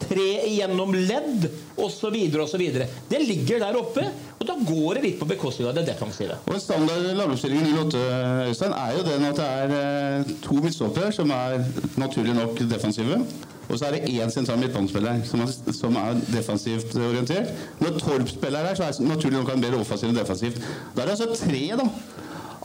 Tre 0.05 0.27
igjennom 0.51 0.93
ledd 0.95 1.49
osv. 1.81 2.17
osv. 2.45 2.65
Det 3.11 3.21
ligger 3.25 3.63
der 3.63 3.79
oppe, 3.79 4.05
og 4.39 4.47
da 4.49 4.57
går 4.69 4.99
det 4.99 5.05
litt 5.07 5.19
på 5.21 5.29
bekostning 5.31 5.71
av 5.71 5.79
det 5.79 5.87
defensive. 5.89 6.37
Og 6.51 6.61
standard 6.61 7.09
lagoppstilling 7.17 7.65
i 7.71 7.75
Lotte 7.77 8.03
Øystein, 8.51 8.77
er 8.77 8.99
jo 8.99 9.09
den 9.09 9.27
at 9.31 9.41
det 9.41 9.49
er 9.65 9.75
eh, 9.79 10.37
to 10.45 10.61
midtstoppere 10.61 11.13
som 11.15 11.33
er 11.35 11.65
naturlig 12.01 12.37
nok 12.37 12.63
defensive. 12.71 13.23
Og 13.69 13.79
så 13.79 13.87
er 13.89 13.97
det 13.97 14.13
én 14.13 14.31
sentral 14.31 14.59
midtbanespiller 14.61 15.23
som 15.25 15.41
er, 15.41 15.53
som 15.73 15.97
er 15.97 16.19
defensivt 16.29 16.97
orientert. 17.01 17.49
Når 17.81 17.99
Torp 18.03 18.29
spiller 18.29 18.67
her, 18.67 18.75
så 18.77 18.85
er 18.85 18.99
det 18.99 19.09
naturlig 19.09 19.39
nok 19.39 19.55
han 19.55 19.65
bedre 19.65 19.81
offensivt 19.81 20.13
enn 20.13 20.19
defensivt. 20.19 20.61
Da 20.95 21.03
er 21.03 21.09
det 21.09 21.17
altså 21.17 21.47
tre 21.47 21.63
da, 21.81 21.89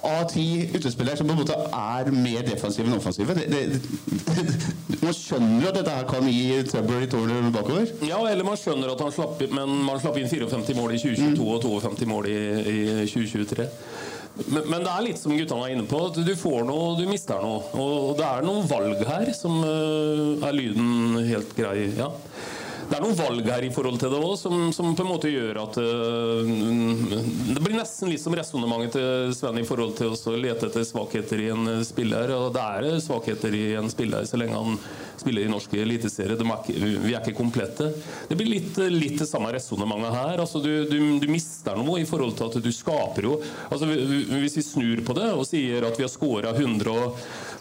av 0.06 0.26
ti 0.32 0.70
utespillere 0.74 1.18
som 1.20 1.28
på 1.28 1.36
en 1.36 1.42
måte 1.42 1.56
er 1.56 2.12
mer 2.16 2.46
defensive 2.48 2.88
enn 2.88 2.98
offensive. 2.98 3.36
Det, 3.36 3.48
det, 3.52 5.00
man 5.04 5.16
skjønner 5.16 5.70
at 5.70 5.80
dette 5.80 5.96
her 5.96 6.08
kan 6.10 6.28
gi 6.30 6.60
trøbbel 6.70 7.06
i 7.06 7.10
tårnet 7.12 7.50
bakover. 7.56 7.90
Ja, 8.08 8.20
eller 8.30 8.48
man 8.48 8.60
skjønner 8.60 8.94
at 8.94 9.04
han 9.04 9.16
slapp, 9.16 9.42
men 9.52 9.80
man 9.88 10.00
slapp 10.02 10.20
inn 10.22 10.30
54 10.32 10.78
mål 10.78 10.96
i 10.96 11.02
2022 11.04 11.50
og 11.50 11.66
52 11.66 12.10
mål 12.10 12.30
i, 12.32 12.40
i 12.76 12.80
2023. 13.10 13.68
Men, 14.48 14.70
men 14.72 14.86
det 14.86 14.92
er 14.94 15.04
litt 15.04 15.20
som 15.20 15.34
guttene 15.36 15.66
er 15.68 15.74
inne 15.76 15.88
på. 15.90 16.00
at 16.08 16.22
Du 16.24 16.32
får 16.40 16.64
noe, 16.68 16.94
du 17.00 17.04
mister 17.10 17.42
noe. 17.44 17.60
Og 17.76 18.16
det 18.20 18.28
er 18.28 18.46
noen 18.48 18.70
valg 18.70 19.04
her 19.10 19.34
som 19.36 19.60
øh, 19.66 20.40
er 20.46 20.56
lyden 20.56 21.20
helt 21.28 21.52
grei. 21.58 21.90
Ja. 21.98 22.12
Det 22.90 22.98
er 22.98 23.04
noen 23.06 23.18
valg 23.20 23.46
her 23.46 23.66
i 23.68 23.70
forhold 23.70 24.00
til 24.02 24.10
det 24.10 24.20
òg, 24.20 24.32
som, 24.40 24.54
som 24.74 24.96
på 24.98 25.04
en 25.06 25.12
måte 25.12 25.30
gjør 25.30 25.60
at 25.62 25.76
uh, 25.78 26.48
Det 27.54 27.62
blir 27.62 27.76
nesten 27.78 28.10
litt 28.10 28.24
som 28.24 28.34
resonnementet 28.34 28.96
til 28.98 29.36
Sven 29.38 29.60
i 29.62 29.66
forhold 29.68 29.94
til 30.00 30.16
å 30.16 30.34
lete 30.34 30.72
etter 30.72 30.88
svakheter 30.88 31.44
i 31.44 31.52
en 31.54 31.84
spiller. 31.86 32.34
Og 32.34 32.50
det 32.56 32.64
er 32.66 32.98
svakheter 33.06 33.54
i 33.54 33.64
en 33.78 33.92
spiller 33.94 34.26
så 34.26 34.42
lenge 34.42 34.58
han 34.58 34.80
spiller 35.22 35.46
i 35.46 35.52
norsk 35.52 35.74
eliteserie. 35.80 36.38
Er 36.40 37.00
Vi 37.04 37.14
er 37.14 37.22
ikke 37.22 37.38
komplette. 37.38 37.92
Det 38.30 38.38
blir 38.40 38.50
litt, 38.50 38.80
litt 38.94 39.20
det 39.22 39.30
samme 39.30 39.52
resonnementet 39.56 40.16
her. 40.16 40.40
Altså, 40.40 40.62
du, 40.64 40.72
du, 40.90 40.98
du 41.22 41.28
mister 41.32 41.78
noe 41.80 42.02
i 42.02 42.08
forhold 42.10 42.36
til 42.40 42.50
at 42.50 42.60
du 42.64 42.72
skaper 42.74 43.30
jo 43.30 43.38
altså, 43.70 43.88
Hvis 43.90 44.58
vi 44.60 44.66
snur 44.66 45.04
på 45.06 45.16
det 45.18 45.30
og 45.34 45.46
sier 45.48 45.86
at 45.88 46.00
vi 46.00 46.06
har 46.06 46.12
skåra 46.12 46.56
100 46.56 46.98
og 47.00 47.18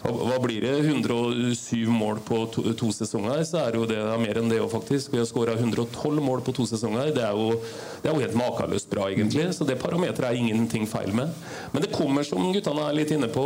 hva 0.07 0.37
blir 0.39 0.63
det? 0.63 0.77
107 0.87 1.89
mål 1.91 2.21
på 2.23 2.37
to, 2.53 2.63
to 2.79 2.91
sesonger, 2.95 3.41
så 3.47 3.65
er 3.65 3.75
jo 3.75 3.87
det 3.89 3.99
mer 4.21 4.39
enn 4.39 4.51
det 4.51 4.61
òg, 4.63 4.69
faktisk. 4.71 5.11
Vi 5.11 5.19
har 5.19 5.27
skåra 5.27 5.57
112 5.57 6.23
mål 6.23 6.43
på 6.45 6.53
to 6.55 6.67
sesonger. 6.69 7.11
Det 7.15 7.25
er 7.25 7.35
jo, 7.35 7.57
det 7.99 8.07
er 8.07 8.15
jo 8.15 8.23
helt 8.23 8.39
makeløst 8.39 8.89
bra, 8.93 9.09
egentlig. 9.11 9.49
Så 9.57 9.67
det 9.67 9.79
parameteret 9.81 10.31
er 10.31 10.39
ingenting 10.39 10.87
feil 10.87 11.11
med. 11.15 11.33
Men 11.73 11.83
det 11.83 11.91
kommer, 11.95 12.23
som 12.27 12.47
guttene 12.55 12.87
er 12.87 12.95
litt 12.95 13.11
inne 13.15 13.27
på, 13.33 13.45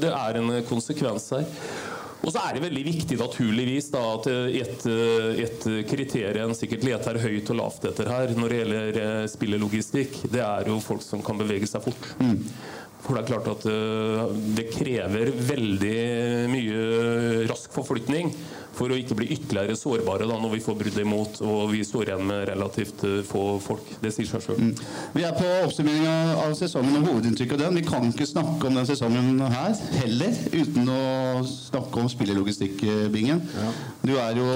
det 0.00 0.12
er 0.12 0.40
en 0.40 0.54
konsekvens 0.68 1.28
her. 1.36 1.44
Og 2.22 2.30
så 2.30 2.38
er 2.46 2.54
det 2.54 2.62
veldig 2.62 2.84
viktig 2.86 3.16
naturligvis 3.18 3.88
da, 3.90 4.02
at 4.14 4.28
et, 4.30 4.84
et 5.42 5.64
kriterium 5.90 6.52
en 6.52 6.58
sikkert 6.58 6.86
leter 6.86 7.18
høyt 7.22 7.50
og 7.52 7.58
lavt 7.58 7.88
etter 7.90 8.10
her 8.12 8.32
når 8.38 8.52
det 8.52 8.60
gjelder 8.60 9.00
eh, 9.02 9.24
spillelogistikk, 9.32 10.22
det 10.32 10.42
er 10.44 10.70
jo 10.70 10.78
folk 10.82 11.02
som 11.04 11.22
kan 11.24 11.40
bevege 11.40 11.68
seg 11.70 11.84
fort. 11.84 12.08
For 13.02 13.16
det 13.18 13.24
er 13.24 13.30
klart 13.32 13.48
at 13.50 13.64
eh, 13.66 14.34
det 14.58 14.68
krever 14.70 15.32
veldig 15.50 15.96
mye 16.52 16.82
rask 17.50 17.72
forflytning 17.74 18.30
for 18.76 18.92
å 18.92 18.98
ikke 18.98 19.16
bli 19.18 19.30
ytterligere 19.34 19.76
sårbare 19.78 20.26
da, 20.28 20.38
når 20.40 20.54
vi 20.56 20.62
får 20.64 20.78
brudd 20.80 20.98
imot 21.02 21.40
og 21.44 21.72
vi 21.72 21.82
står 21.86 22.10
igjen 22.10 22.24
med 22.28 22.44
relativt 22.48 23.04
eh, 23.08 23.20
få 23.26 23.42
folk. 23.62 23.90
Det 24.02 24.12
sier 24.14 24.28
seg 24.28 24.44
sjøl. 24.46 24.72
Vi 25.16 25.26
er 25.26 25.36
på 25.36 25.48
oppsummering 25.66 26.06
av 26.08 26.54
sesongen 26.58 27.00
og 27.00 27.08
hovedinntrykk 27.10 27.56
av 27.56 27.64
den. 27.66 27.80
Vi 27.80 27.84
kan 27.86 28.08
ikke 28.10 28.28
snakke 28.28 28.70
om 28.70 28.78
den 28.80 28.88
sesongen 28.88 29.42
her 29.52 29.76
heller 30.00 30.38
uten 30.52 30.92
å 30.92 31.02
snakke 31.48 32.02
om 32.02 32.10
spillelogistikk-bingen. 32.12 33.42
Du 34.06 34.14
er 34.16 34.40
jo 34.40 34.48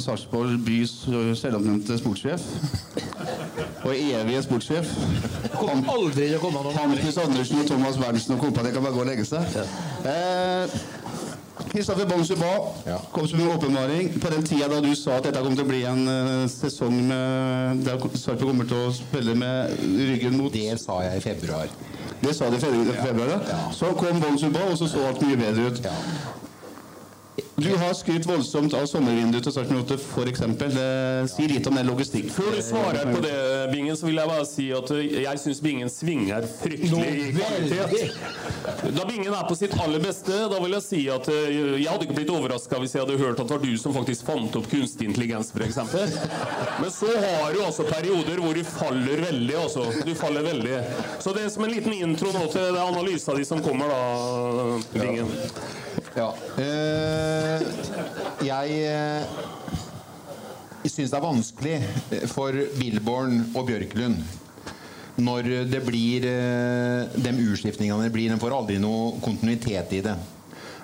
Sarpsborg 0.00 0.56
bys 0.66 0.96
selvoppnevnte 1.40 1.98
sportssjef. 2.00 2.44
Og 3.86 3.94
evige 3.96 4.42
sportssjef. 4.44 4.90
Kom 5.56 5.84
Aldri 5.88 6.28
til 6.28 6.36
å 6.36 6.40
komme 6.42 6.62
noen 6.64 6.76
Hampus 6.76 7.18
Andersen 7.20 7.62
og 7.62 7.68
Thomas 7.70 7.98
Berntsen 8.00 8.36
og 8.36 8.42
kompani 8.44 8.72
kan 8.74 8.84
bare 8.84 8.96
gå 8.96 9.02
og 9.04 9.08
legge 9.08 9.24
seg. 9.28 9.56
Eh, 10.08 10.74
Kristoffer 11.68 12.06
Bonsuba 12.06 12.50
kom 13.12 13.28
som 13.28 13.40
en 13.40 13.50
åpenbaring 13.54 14.20
på 14.20 14.30
den 14.32 14.42
tida 14.46 14.68
da 14.68 14.80
du 14.80 14.90
sa 14.96 15.18
at 15.18 15.28
dette 15.28 15.42
kom 15.44 15.54
til 15.56 15.66
å 15.66 15.70
bli 15.70 15.82
en 15.88 16.02
eh, 16.08 16.44
sesong 16.50 16.96
med 17.10 17.84
der 17.86 18.00
Sarpsborg 18.00 18.50
kommer 18.50 18.68
til 18.70 18.88
å 18.88 18.92
spille 18.96 19.36
med 19.38 19.80
ryggen 20.00 20.38
mot 20.40 20.52
Det 20.52 20.78
sa 20.80 21.00
jeg 21.06 21.20
i 21.20 21.24
februar. 21.24 21.72
Det 22.20 22.34
sa 22.36 22.50
du 22.50 22.56
i 22.56 22.60
februar, 22.60 23.30
ja. 23.36 23.40
ja. 23.48 23.60
Så 23.72 23.92
kom 23.96 24.20
Bonsuba, 24.20 24.64
og 24.70 24.78
så 24.78 24.88
så 24.88 25.06
alt 25.08 25.22
mye 25.24 25.38
bedre 25.40 25.70
ut. 25.70 25.82
Du 27.60 27.76
har 27.76 27.92
skrytt 27.94 28.24
voldsomt 28.24 28.72
av 28.72 28.86
sommervinduet 28.88 29.44
til 29.44 29.52
Sarpsborg 29.52 29.82
8, 29.84 29.96
f.eks. 30.00 31.32
Si 31.34 31.48
litt 31.50 31.66
om 31.68 31.76
den 31.76 31.90
logistikken. 31.90 32.32
Før 32.32 32.54
du 32.56 32.60
svarer 32.64 33.10
på 33.10 33.20
det, 33.20 33.34
Bingen, 33.72 33.96
så 33.98 34.08
vil 34.08 34.16
jeg 34.16 34.30
bare 34.30 34.46
si 34.48 34.68
at 34.72 34.92
jeg 34.96 35.42
syns 35.42 35.60
Bingen 35.64 35.92
svinger 35.92 36.46
fryktelig 36.62 37.10
i 37.10 37.26
kvalitet. 37.36 38.16
Da 38.96 39.04
Bingen 39.04 39.36
er 39.36 39.44
på 39.48 39.58
sitt 39.58 39.76
aller 39.76 40.00
beste, 40.00 40.38
da 40.48 40.60
vil 40.62 40.76
jeg 40.78 40.86
si 40.86 41.02
at 41.12 41.28
uh, 41.28 41.50
jeg 41.50 41.84
hadde 41.84 42.08
ikke 42.08 42.16
blitt 42.22 42.32
overraska 42.32 42.80
hvis 42.80 42.96
jeg 42.96 43.04
hadde 43.04 43.18
hørt 43.20 43.42
at 43.42 43.50
det 43.50 43.58
var 43.58 43.64
du 43.66 43.76
som 43.82 43.96
faktisk 43.96 44.30
fant 44.30 44.56
opp 44.56 44.70
kunstig 44.72 45.10
intelligens, 45.10 45.52
f.eks. 45.52 45.82
Men 46.80 46.94
så 46.94 47.12
har 47.12 47.52
du 47.52 47.60
altså 47.66 47.84
perioder 47.90 48.40
hvor 48.40 48.56
du 48.56 48.64
faller 48.64 49.26
veldig, 49.26 49.58
altså. 49.66 49.84
Du 50.06 50.14
faller 50.16 50.48
veldig. 50.48 50.80
Så 51.20 51.36
det 51.36 51.44
er 51.44 51.52
som 51.52 51.68
en 51.68 51.76
liten 51.76 51.98
intro 51.98 52.32
nå 52.32 52.46
til 52.54 52.72
det 52.72 52.88
analysen 52.88 53.36
di 53.36 53.44
som 53.48 53.60
kommer, 53.64 53.92
da, 53.92 54.80
Bingen. 54.96 55.28
Ja. 55.28 55.89
Eh, 56.10 57.62
jeg 58.42 58.78
uh, 58.90 59.22
syns 60.82 61.12
det 61.12 61.16
er 61.16 61.22
vanskelig 61.22 61.74
eh, 61.78 62.24
for 62.30 62.56
Billborn 62.80 63.44
og 63.54 63.68
Bjørklund 63.68 64.18
når 65.20 65.50
det 65.68 65.82
blir 65.84 66.26
uh, 66.26 67.06
de 67.14 67.34
utskiftningene 67.44 68.08
det 68.08 68.14
blir. 68.14 68.32
De 68.32 68.40
får 68.40 68.56
aldri 68.56 68.80
noe 68.82 69.20
kontinuitet 69.22 69.92
i 69.98 70.02
det. 70.06 70.16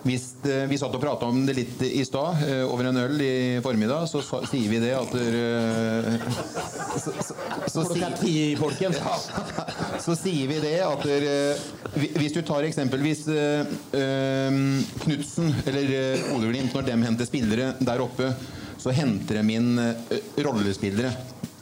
Hvis 0.07 0.27
eh, 0.47 0.65
vi 0.71 0.79
satt 0.79 0.95
og 0.95 1.03
prata 1.03 1.27
om 1.27 1.41
det 1.47 1.55
litt 1.57 1.81
i 1.83 2.05
stad, 2.07 2.43
eh, 2.47 2.63
over 2.67 2.89
en 2.91 3.01
øl 3.01 3.23
i 3.23 3.59
formiddag, 3.65 4.07
så 4.11 4.23
sier 4.23 4.69
vi 4.71 4.79
det 4.83 4.93
at 4.95 5.15
eh, 5.19 6.27
så, 6.95 7.15
så, 7.17 7.35
så, 7.73 7.83
så 10.07 10.17
sier 10.19 10.47
vi 10.53 10.61
det 10.63 10.77
at 10.87 11.07
Hvis 11.97 12.37
du 12.37 12.43
tar 12.47 12.67
eksempelvis 12.69 13.25
Knutsen 15.03 15.55
eller 15.67 15.95
Ole-Glimt, 16.37 16.75
når 16.77 16.87
de 16.87 16.99
henter 17.03 17.29
spillere 17.29 17.73
der 17.81 18.05
oppe, 18.05 18.31
så 18.79 18.95
henter 18.95 19.41
de 19.41 19.57
inn 19.57 19.71
rollespillere. 20.47 21.11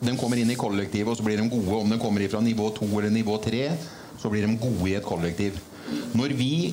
De 0.05 0.13
kommer 0.21 0.37
inn 0.41 0.53
i 0.53 0.59
kollektivet, 0.59 1.09
og 1.09 1.17
så 1.17 1.25
blir 1.25 1.41
de 1.41 1.49
gode. 1.49 1.81
Om 1.81 1.95
de 1.95 2.01
kommer 2.03 2.27
fra 2.29 2.43
nivå 2.45 2.69
2 2.77 2.91
eller 2.93 3.15
nivå 3.15 3.39
3, 3.41 3.69
så 4.21 4.31
blir 4.33 4.45
de 4.45 4.59
gode 4.61 4.91
i 4.91 4.99
et 4.99 5.07
kollektiv. 5.07 5.57
Når 6.15 6.35
vi 6.39 6.73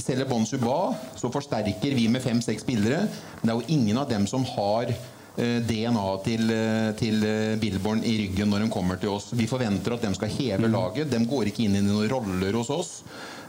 selger 0.00 0.28
Bon 0.30 0.46
Suba, 0.46 0.94
så 1.18 1.30
forsterker 1.32 1.94
vi 1.96 2.06
med 2.12 2.24
fem-seks 2.24 2.64
spillere. 2.64 3.04
Men 3.40 3.44
det 3.44 3.54
er 3.54 3.60
jo 3.60 3.76
ingen 3.76 4.00
av 4.00 4.08
dem 4.10 4.26
som 4.30 4.44
har 4.56 4.90
eh, 4.92 5.58
DNA 5.66 6.08
til, 6.24 6.50
eh, 6.54 6.90
til 6.98 7.24
eh, 7.26 7.56
Billborn 7.60 8.04
i 8.06 8.16
ryggen 8.24 8.52
når 8.52 8.66
de 8.66 8.72
kommer 8.72 9.00
til 9.02 9.14
oss. 9.16 9.30
Vi 9.36 9.48
forventer 9.50 9.96
at 9.96 10.06
de 10.06 10.12
skal 10.16 10.32
heve 10.38 10.70
laget. 10.72 11.10
De 11.12 11.22
går 11.28 11.50
ikke 11.50 11.66
inn 11.66 11.80
i 11.80 11.84
noen 11.86 12.08
roller 12.12 12.60
hos 12.60 12.72
oss. 12.72 12.92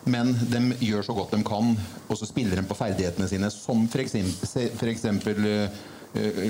Men 0.07 0.31
de 0.47 0.61
gjør 0.87 1.03
så 1.03 1.13
godt 1.15 1.33
de 1.35 1.41
kan, 1.43 1.73
og 2.07 2.15
så 2.15 2.27
spiller 2.29 2.55
de 2.55 2.63
på 2.67 2.77
ferdighetene 2.79 3.27
sine, 3.27 3.49
som 3.51 3.81
f.eks. 3.91 4.15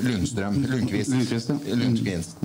Lundstrøm. 0.04 0.58
Lundqvist. 0.68 1.14
Lundqvist, 1.14 1.52
ja. 1.52 1.76
Lundqvist. 1.78 2.38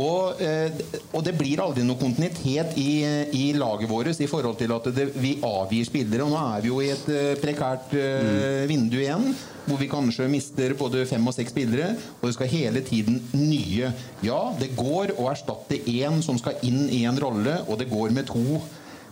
Og, 0.00 0.40
eh, 0.42 0.82
og 1.12 1.24
det 1.26 1.34
blir 1.38 1.62
aldri 1.62 1.84
noe 1.86 2.00
kontinuitet 2.00 2.76
i, 2.80 2.90
i 3.38 3.44
laget 3.58 3.90
vårt 3.90 4.20
i 4.22 4.28
forhold 4.30 4.58
til 4.60 4.74
at 4.74 4.88
det, 4.96 5.08
vi 5.16 5.36
avgir 5.46 5.86
spillere. 5.88 6.26
Og 6.26 6.32
nå 6.32 6.42
er 6.42 6.64
vi 6.64 6.72
jo 6.72 6.80
i 6.82 6.90
et 6.94 7.08
eh, 7.12 7.32
prekært 7.42 7.96
eh, 7.98 8.64
vindu 8.70 8.98
igjen. 9.00 9.30
Hvor 9.62 9.78
vi 9.78 9.86
kanskje 9.90 10.26
mister 10.30 10.74
både 10.74 11.04
fem 11.06 11.26
og 11.28 11.36
seks 11.36 11.54
spillere. 11.54 11.92
Og 12.20 12.28
det 12.28 12.34
skal 12.38 12.50
hele 12.50 12.82
tiden 12.86 13.20
nye. 13.36 13.92
Ja, 14.26 14.42
det 14.58 14.72
går 14.78 15.14
å 15.18 15.30
erstatte 15.30 15.78
én 15.86 16.22
som 16.24 16.40
skal 16.40 16.58
inn 16.66 16.88
i 16.90 17.04
en 17.08 17.20
rolle, 17.22 17.60
og 17.68 17.78
det 17.78 17.90
går 17.92 18.14
med 18.16 18.30
to. 18.32 18.62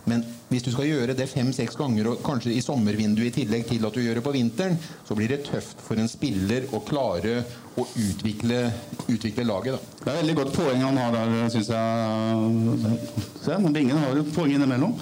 Men 0.09 0.25
hvis 0.51 0.65
du 0.65 0.71
skal 0.73 0.89
gjøre 0.89 1.15
det 1.15 1.29
fem-seks 1.31 1.77
ganger, 1.79 2.09
og 2.11 2.23
kanskje 2.25 2.51
i 2.51 2.63
sommervinduet 2.63 3.29
i 3.29 3.35
tillegg 3.41 3.69
til 3.69 3.85
at 3.87 3.95
du 3.95 4.01
gjør 4.03 4.19
det 4.19 4.25
på 4.25 4.33
vinteren, 4.35 4.75
så 5.07 5.15
blir 5.15 5.31
det 5.31 5.45
tøft 5.47 5.79
for 5.85 5.99
en 5.99 6.11
spiller 6.11 6.67
å 6.75 6.81
klare 6.83 7.37
å 7.79 7.85
utvikle, 7.87 8.65
utvikle 9.07 9.45
laget. 9.47 9.77
Da. 9.77 10.01
Det 10.03 10.11
er 10.11 10.19
veldig 10.19 10.35
godt 10.41 10.55
poeng 10.57 10.83
han 10.83 10.99
har 10.99 11.15
der, 11.15 11.37
syns 11.53 11.71
jeg. 11.71 12.97
Se, 13.45 13.59
Bingen 13.71 14.01
har 14.01 14.19
jo 14.19 14.25
poeng 14.35 14.51
innimellom. 14.57 14.97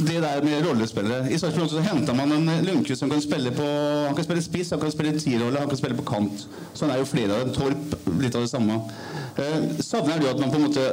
Det 0.00 0.16
der 0.24 0.42
med 0.42 0.64
rollespillere. 0.64 1.28
I 1.30 1.38
Sarpsborg 1.38 1.70
så 1.70 1.82
henta 1.84 2.14
man 2.16 2.32
en 2.32 2.50
Lundqvist 2.64 3.04
som 3.04 3.10
kan 3.12 3.20
spille 3.20 3.52
på 3.52 3.66
Han 4.06 4.16
kan 4.16 4.24
spille 4.24 4.42
spiss, 4.42 4.70
han 4.72 4.80
kan 4.80 4.92
spille 4.94 5.12
tierrolle, 5.18 5.60
han 5.60 5.68
kan 5.68 5.78
spille 5.78 5.98
på 5.98 6.06
kant. 6.08 6.46
Sånn 6.74 6.90
er 6.90 7.02
jo 7.02 7.08
flere 7.10 7.36
av 7.36 7.44
dem. 7.44 7.52
Torp, 7.54 7.98
litt 8.18 8.34
av 8.34 8.46
det 8.46 8.50
samme. 8.50 8.80
Eh, 9.40 9.82
savner 9.84 10.18
du 10.18 10.26
at 10.30 10.40
man 10.40 10.50
på 10.50 10.58
en 10.58 10.64
måte 10.66 10.86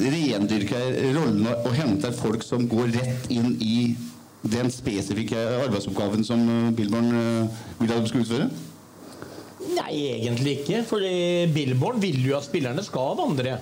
rendyrker 0.00 0.98
rollene 1.14 1.54
og 1.62 1.72
henter 1.78 2.12
folk 2.14 2.44
som 2.44 2.66
går 2.70 2.89
rett 2.94 3.30
inn 3.32 3.54
i 3.60 3.96
den 4.40 4.70
spesifikke 4.72 5.38
arbeidsoppgaven 5.66 6.24
som 6.24 6.42
Billborn 6.76 7.10
ville 7.78 7.96
at 7.96 8.06
de 8.06 8.10
skulle 8.10 8.24
utføre? 8.24 8.48
Nei, 9.76 9.92
egentlig 10.14 10.60
ikke. 10.60 10.80
For 10.88 11.04
Billborn 11.54 12.00
vil 12.02 12.22
jo 12.24 12.38
at 12.38 12.48
spillerne 12.48 12.84
skal 12.86 13.18
vandre. 13.18 13.58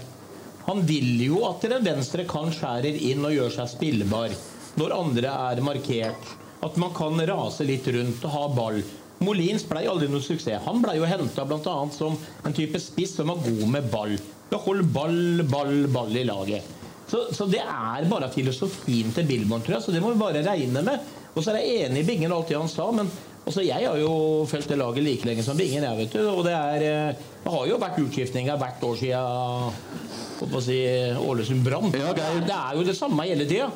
Han 0.69 0.85
vil 0.87 1.17
jo 1.25 1.43
at 1.49 1.65
den 1.65 1.85
venstre 1.85 2.27
kan 2.29 2.53
skjærer 2.53 2.97
inn 3.09 3.25
og 3.25 3.35
gjøre 3.35 3.55
seg 3.57 3.73
spillbar 3.73 4.35
når 4.79 4.95
andre 4.95 5.35
er 5.51 5.63
markert. 5.65 6.35
At 6.65 6.79
man 6.81 6.95
kan 6.95 7.19
rase 7.31 7.67
litt 7.67 7.87
rundt 7.95 8.25
og 8.27 8.35
ha 8.35 8.47
ball. 8.55 8.81
Molins 9.25 9.65
blei 9.67 9.87
aldri 9.91 10.11
noen 10.11 10.23
suksess. 10.23 10.63
Han 10.67 10.83
blei 10.83 10.99
jo 10.99 11.07
henta 11.09 11.47
bl.a. 11.47 11.77
som 11.95 12.19
en 12.47 12.55
type 12.55 12.79
spiss 12.83 13.17
som 13.19 13.33
var 13.33 13.43
god 13.43 13.65
med 13.73 13.89
ball. 13.91 14.15
Behold 14.53 14.87
ball, 14.95 15.43
ball, 15.51 15.87
ball 15.93 16.15
i 16.17 16.27
laget. 16.29 16.78
Så, 17.09 17.23
så 17.33 17.47
det 17.49 17.63
er 17.65 18.09
bare 18.11 18.29
filosofien 18.33 19.15
til 19.17 19.27
Billborn, 19.29 19.65
tror 19.65 19.79
jeg. 19.79 19.87
Så 19.87 19.95
det 19.95 20.03
må 20.05 20.13
vi 20.13 20.21
bare 20.21 20.45
regne 20.45 20.85
med. 20.85 21.09
Og 21.35 21.45
så 21.45 21.55
er 21.55 21.63
jeg 21.63 21.89
enig 21.89 22.03
i 22.03 22.09
Bingen 22.09 22.33
og 22.33 22.43
alt 22.43 22.53
det 22.53 22.61
han 22.61 22.71
sa, 22.73 22.91
men 22.93 23.11
Altså, 23.49 23.63
jeg 23.65 23.81
har 23.81 23.97
jo 23.97 24.45
fulgt 24.45 24.69
det 24.69 24.77
laget 24.77 25.01
like 25.07 25.25
lenge 25.25 25.41
som 25.41 25.57
Bingen. 25.57 25.81
Jeg 25.81 25.97
vet 25.97 26.13
du, 26.13 26.19
og 26.29 26.43
det, 26.45 26.53
er, 26.53 26.83
eh, 26.85 27.21
det 27.45 27.53
har 27.55 27.63
jo 27.71 27.79
vært 27.81 28.01
utskiftninger 28.03 28.59
hvert 28.61 28.83
år 28.85 28.99
siden 29.01 30.59
si, 30.67 30.77
Ålesund 31.17 31.65
Brann. 31.65 31.89
Ja, 31.97 32.13
det, 32.13 32.27
det 32.45 32.59
er 32.59 32.77
jo 32.77 32.85
det 32.85 32.97
samme 32.99 33.25
hele 33.25 33.47
tida. 33.49 33.71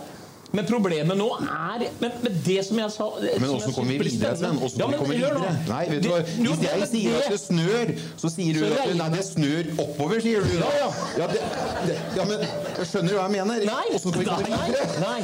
Men 0.53 0.67
problemet 0.69 1.17
nå 1.17 1.29
er 1.41 1.87
Men, 2.01 2.17
men 2.23 2.35
det 2.45 2.59
som 2.67 2.79
jeg 2.83 2.93
sa 2.93 3.07
Men 3.41 3.49
åssen 3.55 3.73
kommer 3.73 3.95
vi 3.95 4.11
videre, 4.11 4.35
Sven? 4.37 4.59
Ja, 4.77 4.89
kommer 4.93 5.15
vi 5.15 5.21
videre? 5.23 5.53
Nei, 5.69 5.83
vet 5.91 6.05
du 6.05 6.11
hva? 6.13 6.21
Hvis 6.27 6.65
jeg 6.67 6.89
sier 6.91 7.19
at 7.19 7.31
det 7.33 7.41
snør, 7.41 7.93
så 8.21 8.33
sier 8.33 8.59
du 8.59 8.67
at 8.69 8.93
nei, 8.99 9.09
det 9.15 9.25
snør 9.27 9.71
oppover, 9.87 10.21
sier 10.25 10.45
du. 10.45 10.57
Ja, 10.59 10.71
ja. 10.77 10.89
ja, 11.23 11.29
det, 11.33 11.43
det, 11.89 11.99
ja 12.19 12.27
men 12.29 12.45
skjønner 12.83 13.09
du 13.09 13.17
hva 13.17 13.27
jeg 13.27 13.35
mener? 13.37 13.65
Nei. 13.69 13.85
nei, 13.93 14.39
videre? 14.45 14.89
Nei. 15.03 15.21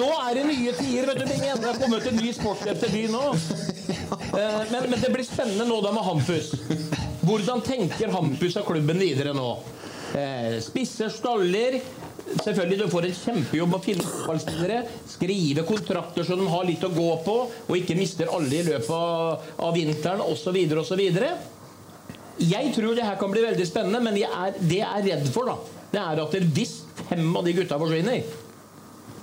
Nå 0.00 0.10
er 0.18 0.38
det 0.38 0.44
nye 0.50 0.74
tider, 0.78 1.08
vet 1.10 1.22
du, 1.22 1.26
Bingen. 1.30 1.62
Det 1.62 1.70
har 1.70 1.80
kommet 1.80 2.10
en 2.10 2.20
ny 2.20 2.34
sportsløp 2.36 2.82
til 2.84 2.94
byen 2.98 3.16
nå. 3.16 3.24
Eh, 4.34 4.60
men, 4.70 4.88
men, 4.90 4.98
det 4.98 5.10
blir 5.14 5.26
spennende 5.26 5.66
nå 5.68 5.80
da 5.84 5.92
med 5.94 6.04
Hampus. 6.06 6.52
Hvordan 7.24 7.62
tenker 7.64 8.12
Hampus 8.12 8.56
og 8.60 8.66
klubben 8.68 9.00
videre 9.00 9.34
nå? 9.36 9.50
Eh, 10.18 10.58
spisser 10.62 11.12
staller. 11.14 11.80
Selvfølgelig, 12.24 12.78
Du 12.78 12.90
får 12.90 13.06
en 13.06 13.16
kjempejobb 13.18 13.74
å 13.76 13.80
finne 13.84 14.04
fotballspillere. 14.04 14.78
Skrive 15.12 15.64
kontrakter 15.68 16.24
så 16.24 16.38
de 16.40 16.46
har 16.48 16.64
litt 16.68 16.84
å 16.84 16.92
gå 16.94 17.10
på, 17.24 17.34
og 17.68 17.76
ikke 17.76 17.96
mister 17.98 18.32
alle 18.32 18.60
i 18.60 18.64
løpet 18.70 18.90
av, 18.96 19.44
av 19.68 19.74
vinteren 19.76 20.24
osv. 20.24 20.56
osv. 20.80 21.02
Jeg 22.44 22.72
tror 22.74 22.96
det 22.96 23.06
her 23.06 23.18
kan 23.20 23.30
bli 23.30 23.44
veldig 23.44 23.66
spennende, 23.68 24.00
men 24.02 24.18
er, 24.18 24.56
det 24.58 24.80
jeg 24.80 24.88
er 24.88 25.06
redd 25.12 25.28
for, 25.34 25.46
da, 25.46 25.82
det 25.92 26.00
er 26.02 26.22
at 26.24 26.38
hvis 26.56 26.78
fem 27.06 27.28
av 27.36 27.44
de 27.46 27.54
gutta 27.54 27.78
forsvinner, 27.78 28.24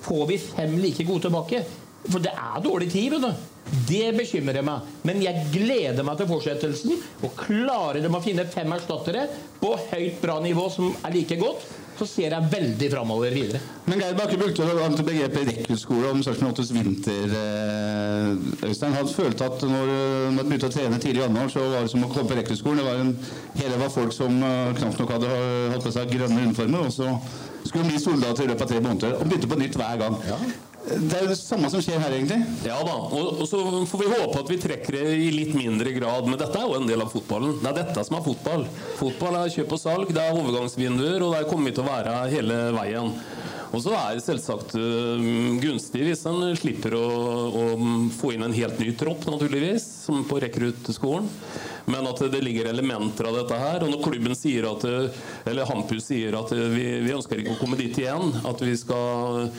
får 0.02 0.28
vi 0.30 0.38
fem 0.42 0.78
like 0.82 1.06
gode 1.06 1.28
tilbake. 1.28 1.66
For 2.08 2.24
det 2.24 2.32
er 2.34 2.64
dårlig 2.64 2.90
tid. 2.94 3.12
vet 3.14 3.22
du. 3.22 3.50
Det 3.88 4.08
bekymrer 4.18 4.64
meg. 4.66 4.88
Men 5.08 5.22
jeg 5.22 5.46
gleder 5.54 6.06
meg 6.06 6.18
til 6.18 6.30
fortsettelsen. 6.32 7.04
Og 7.22 7.36
klarer 7.38 8.02
de 8.02 8.10
å 8.10 8.24
finne 8.24 8.48
fem 8.50 8.72
erstattere 8.74 9.28
på 9.62 9.76
høyt 9.92 10.18
bra 10.24 10.40
nivå 10.42 10.66
som 10.74 10.90
er 11.06 11.14
like 11.14 11.38
godt, 11.40 11.68
så 12.02 12.08
ser 12.10 12.34
jeg 12.34 12.50
veldig 12.50 12.88
framover 12.90 13.34
videre. 13.36 13.62
Men 13.86 14.02
Geir 14.02 14.16
Bakke 14.18 14.40
brukte 14.42 14.66
begrepet 15.06 15.52
rekruttskole 15.52 16.10
om 16.10 16.24
Sarpsborg 16.26 16.56
8s 16.56 16.72
vinter. 16.74 17.36
Eh, 17.42 18.70
Øystein 18.70 18.98
han 18.98 19.12
følte 19.12 19.46
at 19.46 19.62
når 19.70 19.92
man 20.38 20.48
begynte 20.48 20.72
å 20.72 20.74
trene 20.74 20.98
tidlig 21.02 21.22
i 21.22 21.26
januar, 21.28 21.52
så 21.54 21.68
var 21.68 21.86
det 21.86 21.94
som 21.94 22.08
å 22.08 22.10
komme 22.10 22.32
på 22.32 22.40
rekruttskolen. 22.40 22.82
Det 22.82 22.88
var 22.88 23.04
en 23.04 23.14
hele 23.60 23.80
var 23.84 23.94
folk 23.94 24.16
som 24.16 24.42
uh, 24.42 24.74
knapt 24.80 25.00
nok 25.02 25.16
hadde 25.18 25.38
hatt 25.76 25.86
på 25.86 25.94
seg 25.94 26.14
grønne 26.16 26.48
uniformer. 26.48 26.90
Og 26.90 26.96
så 26.96 27.14
skulle 27.68 27.86
de 27.86 27.94
bli 27.94 28.02
soldater 28.02 28.48
i 28.48 28.52
løpet 28.52 28.66
av 28.66 28.74
tre 28.74 28.82
måneder. 28.82 29.18
Og 29.20 29.30
begynte 29.30 29.52
på 29.52 29.62
nytt 29.62 29.78
hver 29.78 30.02
gang. 30.02 30.20
Ja. 30.30 30.42
Det 30.82 31.14
er 31.14 31.26
jo 31.28 31.30
det 31.30 31.38
samme 31.38 31.70
som 31.70 31.82
skjer 31.84 32.00
her, 32.02 32.14
egentlig. 32.16 32.40
Ja 32.66 32.80
da. 32.86 32.96
Og, 33.14 33.42
og, 33.42 33.44
så 33.50 33.60
får 33.90 34.02
vi 34.02 34.10
håpe 34.10 34.40
at 34.42 34.50
vi 34.50 34.58
trekker 34.62 34.98
det 34.98 35.04
i 35.14 35.30
litt 35.36 35.54
mindre 35.54 35.94
grad. 35.94 36.26
Men 36.30 36.40
dette 36.42 36.58
er 36.58 36.66
jo 36.66 36.80
en 36.80 36.90
del 36.90 37.04
av 37.04 37.12
fotballen. 37.14 37.60
Det 37.62 37.70
er 37.70 37.78
dette 37.84 38.06
som 38.08 38.18
er 38.18 38.26
fotball. 38.26 38.66
Fotball 38.98 39.38
er 39.44 39.54
kjøp 39.54 39.78
og 39.78 39.82
salg, 39.82 40.16
det 40.16 40.24
er 40.24 40.40
overgangsvinduer, 40.40 41.22
og 41.22 41.38
der 41.38 41.48
kommer 41.50 41.70
vi 41.70 41.78
til 41.78 41.86
å 41.86 41.92
være 41.92 42.18
hele 42.34 42.60
veien. 42.80 43.14
Og 43.72 43.80
så 43.86 43.94
er 43.96 44.18
det 44.18 44.24
selvsagt 44.26 44.74
uh, 44.76 45.28
gunstig 45.64 46.04
hvis 46.04 46.26
en 46.28 46.42
slipper 46.60 46.96
å, 46.98 47.06
å, 47.48 47.66
få 48.18 48.34
inn 48.36 48.44
en 48.44 48.56
helt 48.56 48.82
ny 48.82 48.90
tropp, 49.00 49.24
naturligvis, 49.30 49.86
som 50.10 50.26
på 50.28 50.42
rekruttskolen. 50.44 51.30
Men 51.92 52.10
at 52.10 52.20
det 52.34 52.42
ligger 52.44 52.68
elementer 52.70 53.30
av 53.30 53.38
dette 53.40 53.58
her. 53.58 53.86
Og 53.86 53.94
når 53.94 54.04
klubben 54.04 54.36
sier 54.38 54.68
at 54.70 54.84
Eller 55.50 55.66
Hampus 55.66 56.10
sier 56.12 56.36
at 56.38 56.52
vi, 56.54 56.84
vi 57.02 57.16
ønsker 57.16 57.42
ikke 57.42 57.56
å 57.56 57.62
komme 57.62 57.80
dit 57.80 57.96
igjen. 58.04 58.36
At 58.46 58.62
vi 58.62 58.76
skal 58.78 59.50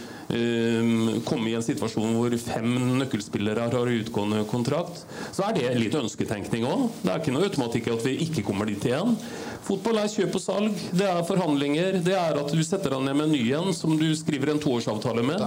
komme 1.26 1.50
i 1.50 1.56
en 1.58 1.64
situasjon 1.64 2.14
hvor 2.16 2.34
fem 2.40 2.68
nøkkelspillere 3.00 3.68
har 3.72 3.94
utgående 3.96 4.44
kontrakt, 4.50 5.02
så 5.34 5.48
er 5.48 5.56
det 5.58 5.72
litt 5.80 5.96
ønsketenkning 5.98 6.66
òg. 6.68 6.86
Det 7.02 7.12
er 7.12 7.22
ikke 7.22 7.34
noe 7.34 7.48
automatikk 7.48 7.88
i 7.88 7.96
at 7.96 8.06
vi 8.06 8.18
ikke 8.28 8.46
kommer 8.46 8.70
dit 8.70 8.86
igjen. 8.88 9.16
Fotball 9.62 10.00
er 10.02 10.10
kjøp 10.10 10.34
og 10.38 10.42
salg, 10.42 10.78
det 10.98 11.06
er 11.06 11.22
forhandlinger. 11.26 12.00
Det 12.02 12.14
er 12.18 12.38
at 12.40 12.50
du 12.50 12.62
setter 12.66 12.96
deg 12.96 13.04
ned 13.06 13.18
med 13.18 13.28
en 13.28 13.34
ny 13.36 13.42
en 13.54 13.76
som 13.76 13.94
du 13.98 14.08
skriver 14.18 14.50
en 14.50 14.62
toårsavtale 14.62 15.22
med. 15.26 15.44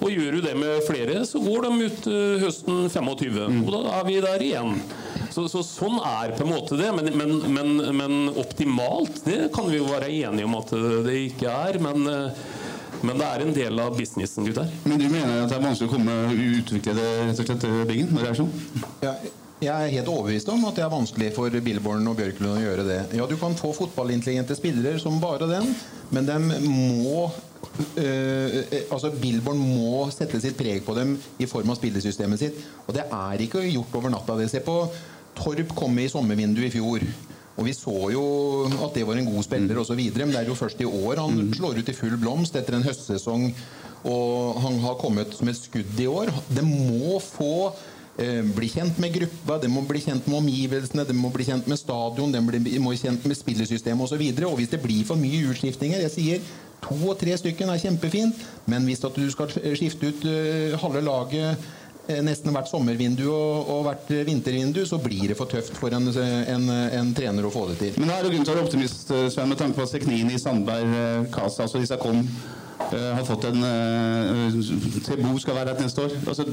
Og 0.00 0.10
gjør 0.10 0.38
du 0.38 0.40
det 0.42 0.54
med 0.58 0.82
flere, 0.88 1.20
så 1.28 1.38
går 1.42 1.68
de 1.68 1.86
ut 1.86 2.08
eh, 2.10 2.42
høsten 2.42 2.88
25. 2.90 3.38
Mm. 3.38 3.60
Og 3.62 3.76
da 3.76 3.82
er 4.00 4.08
vi 4.08 4.16
der 4.24 4.42
igjen. 4.42 4.74
Så, 5.34 5.46
så, 5.50 5.62
sånn 5.66 5.96
er 5.98 6.34
på 6.34 6.44
en 6.44 6.52
måte 6.52 6.78
det. 6.78 6.90
Men, 6.96 7.12
men, 7.18 7.36
men, 7.54 7.72
men, 7.98 8.18
optimalt, 8.34 9.22
det 9.26 9.48
kan 9.54 9.70
vi 9.70 9.78
jo 9.80 9.88
være 9.88 10.10
enige 10.10 10.50
om 10.50 10.58
at 10.58 10.74
det 11.06 11.16
ikke 11.28 11.54
er. 11.54 11.80
Men 11.82 12.10
eh, 12.10 12.44
men 13.04 13.20
det 13.20 13.28
er 13.28 13.44
en 13.44 13.54
del 13.56 13.80
av 13.84 13.94
businessen, 13.98 14.46
gutter. 14.48 14.68
Men 14.88 15.00
du 15.00 15.06
mener 15.12 15.44
at 15.44 15.50
det 15.52 15.56
er 15.58 15.64
vanskelig 15.64 15.90
å 15.90 15.94
komme 15.94 16.18
utvikle 16.34 16.94
det 16.98 17.08
rett 17.28 17.40
og 17.42 17.48
slett, 17.50 17.66
Biggen? 17.88 18.12
når 18.14 18.26
det 18.26 18.30
er 18.32 18.38
sånn? 18.42 18.52
Ja, 19.04 19.14
jeg 19.64 19.72
er 19.72 19.92
helt 19.94 20.10
overbevist 20.12 20.48
om 20.52 20.64
at 20.68 20.76
det 20.76 20.84
er 20.84 20.92
vanskelig 20.92 21.30
for 21.36 21.54
Billborn 21.64 22.06
og 22.10 22.18
Bjørklund 22.18 22.58
å 22.58 22.62
gjøre 22.62 22.84
det. 22.88 23.00
Ja, 23.16 23.26
Du 23.30 23.36
kan 23.40 23.54
få 23.56 23.72
fotballintelligente 23.76 24.56
spillere 24.58 24.98
som 25.00 25.20
bare 25.22 25.48
den, 25.48 25.70
men 26.12 26.26
de 26.28 26.38
må 26.66 27.28
øh, 28.00 28.58
altså 28.90 29.12
Billborn 29.20 29.60
må 29.60 30.04
sette 30.14 30.40
sitt 30.42 30.58
preg 30.58 30.84
på 30.84 30.96
dem 30.98 31.14
i 31.40 31.48
form 31.50 31.70
av 31.72 31.78
spillesystemet 31.78 32.42
sitt. 32.42 32.60
Og 32.86 32.96
det 32.96 33.06
er 33.06 33.46
ikke 33.46 33.64
gjort 33.68 33.94
over 34.00 34.12
natta. 34.12 34.36
Det. 34.40 34.50
Se 34.52 34.60
på 34.64 34.76
Torp 35.38 35.72
komme 35.78 36.04
i 36.04 36.10
sommervinduet 36.12 36.68
i 36.68 36.74
fjor. 36.74 37.06
Og 37.54 37.68
Vi 37.68 37.74
så 37.76 37.94
jo 38.10 38.24
at 38.82 38.96
det 38.96 39.06
var 39.06 39.18
en 39.18 39.30
god 39.30 39.46
spiller 39.46 39.78
osv., 39.78 40.00
men 40.00 40.34
det 40.34 40.42
er 40.42 40.50
jo 40.50 40.58
først 40.58 40.80
i 40.82 40.88
år 40.88 41.22
han 41.22 41.34
mm. 41.38 41.54
slår 41.60 41.80
ut 41.80 41.90
i 41.90 41.96
full 41.96 42.16
blomst 42.18 42.56
etter 42.58 42.76
en 42.76 42.86
høstsesong. 42.86 43.50
Og 44.10 44.60
han 44.60 44.80
har 44.82 44.98
kommet 45.00 45.32
som 45.32 45.48
et 45.48 45.56
skudd 45.56 46.00
i 46.00 46.08
år. 46.10 46.32
Det 46.50 46.64
må 46.66 47.14
få 47.22 47.70
eh, 48.18 48.42
bli 48.56 48.68
kjent 48.68 48.98
med 49.00 49.14
gruppa, 49.14 49.60
det 49.62 49.70
må 49.72 49.84
bli 49.86 50.02
kjent 50.02 50.26
med 50.26 50.42
omgivelsene, 50.42 51.06
det 51.08 51.16
må 51.16 51.30
bli 51.32 51.46
kjent 51.46 51.70
med 51.70 51.80
stadion, 51.80 52.34
det 52.34 52.42
må 52.42 52.90
bli 52.90 53.00
kjent 53.00 53.24
med 53.24 53.38
spillesystemet 53.38 54.04
osv. 54.04 54.18
Og, 54.18 54.42
så 54.42 54.50
og 54.50 54.58
hvis 54.60 54.74
det 54.74 54.82
blir 54.82 55.06
for 55.08 55.20
mye 55.20 55.46
utskiftinger 55.54 56.04
Jeg 56.04 56.14
sier 56.18 56.52
to 56.84 56.98
og 57.06 57.16
tre 57.16 57.32
stykker 57.40 57.70
er 57.70 57.80
kjempefint, 57.80 58.42
men 58.68 58.84
hvis 58.84 59.00
du 59.00 59.24
skal 59.32 59.54
skifte 59.78 60.10
ut 60.10 60.26
uh, 60.28 60.74
halve 60.82 61.00
laget 61.06 61.56
Eh, 61.56 61.83
nesten 62.04 62.52
hvert 62.52 62.68
sommervindu 62.68 63.24
og, 63.30 63.70
og, 63.72 63.84
hvert 63.86 64.10
vintervindu, 64.28 64.82
så 64.86 64.98
blir 65.00 65.30
det 65.30 65.38
for 65.38 65.48
tøft 65.50 65.76
for 65.78 65.94
en, 65.96 66.10
en, 66.12 66.68
en 67.00 67.14
trener 67.16 67.46
å 67.46 67.52
få 67.52 67.64
det 67.70 67.78
til. 67.80 67.96
Men 68.00 68.12
da 68.12 68.18
er 68.18 68.26
det 68.26 68.34
grunn 68.34 68.44
til 68.44 68.52
å 68.52 68.58
være 68.58 68.66
optimist, 68.68 69.08
eh, 69.14 69.30
Sven, 69.32 69.48
med 69.48 69.60
tanke 69.60 69.78
på 69.78 69.86
at 69.86 69.92
Seknini, 69.94 70.36
Sandberg, 70.40 70.92
eh, 70.98 71.24
Kasa 71.34 71.64
altså 71.64 71.80
disse 71.80 71.98
kom 72.02 72.22
har 72.84 73.22
fått 73.24 73.46
en 73.48 73.62
uh, 73.64 74.56
Tebo 75.06 75.30
skal 75.40 75.56
være 75.56 75.72
her 75.72 75.80
neste 75.86 76.02
år. 76.04 76.16
Altså, 76.28 76.44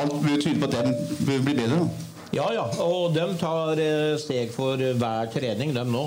alt 0.00 0.16
blir 0.24 0.40
tydelig 0.40 0.58
på 0.64 0.70
at 0.70 0.74
den 0.74 0.96
blir 1.20 1.44
bli 1.44 1.54
bedre. 1.60 1.78
Da. 1.78 2.24
Ja, 2.34 2.46
ja. 2.56 2.64
Og 2.82 3.14
de 3.14 3.26
tar 3.38 3.80
steg 4.18 4.50
for 4.56 4.80
hver 4.80 5.30
trening, 5.30 5.74
dem 5.76 5.92
nå. 5.94 6.02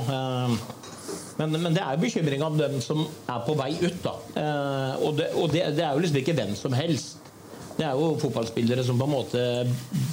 Men, 1.39 1.55
men, 1.55 1.71
det 1.73 1.85
er 1.85 2.01
bekymring 2.01 2.43
av 2.43 2.57
dem 2.59 2.79
som 2.83 3.05
er 3.05 3.45
på 3.47 3.55
vei 3.61 3.71
ut. 3.77 4.03
da. 4.03 4.17
Og, 4.99 5.15
det, 5.21 5.31
og 5.37 5.53
det, 5.53 5.67
det 5.77 5.85
er 5.85 5.93
jo 5.95 6.03
liksom 6.03 6.21
ikke 6.25 6.37
hvem 6.41 6.57
som 6.59 6.75
helst. 6.75 7.23
Det 7.77 7.85
er 7.87 7.97
jo 7.97 8.13
fotballspillere 8.21 8.83
som 8.85 8.99
på 8.99 9.07
en 9.07 9.15
måte 9.15 9.45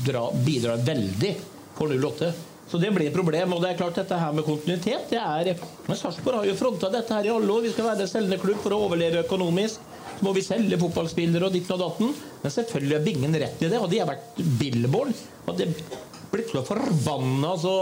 dra, 0.07 0.29
bidrar 0.47 0.81
veldig 0.85 1.35
for 1.77 1.93
08. 1.93 2.31
Så 2.71 2.79
det 2.79 2.93
blir 2.95 3.09
et 3.11 3.15
problem. 3.15 3.57
Og 3.57 3.63
det 3.63 3.73
er 3.73 3.81
klart 3.81 3.99
dette 3.99 4.19
her 4.19 4.35
med 4.37 4.47
kontinuitet 4.47 5.11
det 5.11 5.19
er, 5.19 5.57
Men 5.89 5.99
Sarpsborg 5.99 6.41
har 6.41 6.47
jo 6.47 6.59
fronta 6.59 6.91
dette 6.93 7.17
her 7.17 7.27
i 7.27 7.33
alle 7.33 7.51
år. 7.51 7.65
Vi 7.67 7.73
skal 7.75 7.89
være 7.91 8.07
en 8.07 8.13
selgende 8.13 8.39
klubb 8.43 8.61
for 8.63 8.77
å 8.77 8.85
overleve 8.87 9.25
økonomisk. 9.25 9.83
Så 10.21 10.27
må 10.27 10.35
vi 10.37 10.45
selge 10.45 10.79
fotballspillere 10.79 11.49
og 11.49 11.57
ditten 11.57 11.75
og 11.75 11.83
datten. 11.83 12.15
Men 12.45 12.55
selvfølgelig 12.55 12.97
har 12.97 13.05
Bingen 13.09 13.37
rett 13.43 13.65
i 13.65 13.69
det. 13.73 13.83
Hadde 13.83 13.99
jeg 13.99 14.11
vært 14.13 14.41
billboard. 14.61 15.13
hadde 15.49 15.67
jeg 15.67 16.01
blitt 16.31 16.55
så 16.55 16.63
forbanna 16.63 17.57
så 17.59 17.77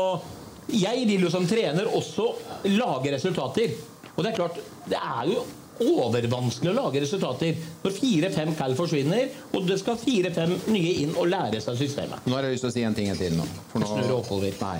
Jeg 0.73 1.05
vil 1.09 1.25
jo 1.25 1.31
som 1.33 1.47
trener 1.49 1.89
også 1.97 2.33
lage 2.73 3.13
resultater. 3.13 3.77
Og 4.17 4.25
det 4.25 4.33
er 4.33 4.37
klart, 4.37 4.59
det 4.89 4.99
er 4.99 5.29
jo 5.31 5.45
overvanskelig 5.85 6.73
å 6.73 6.77
lage 6.77 7.03
resultater 7.05 7.57
når 7.85 7.95
fire-fem 7.97 8.55
kall 8.59 8.75
forsvinner, 8.79 9.31
og 9.55 9.69
det 9.69 9.79
skal 9.81 9.99
fire-fem 10.01 10.55
nye 10.73 10.95
inn 11.05 11.15
og 11.17 11.31
lære 11.31 11.63
seg 11.65 11.79
systemet. 11.81 12.27
Nå 12.27 12.37
har 12.37 12.47
jeg 12.47 12.57
lyst 12.57 12.67
til 12.67 12.73
å 12.73 12.77
si 12.77 12.85
en 12.89 12.97
ting 12.97 13.11
til 13.19 13.39
nå. 13.39 13.47
For 13.73 13.83
nå 13.83 13.91
Snurre 13.93 14.19
oppover. 14.19 14.55
Nei. 14.63 14.79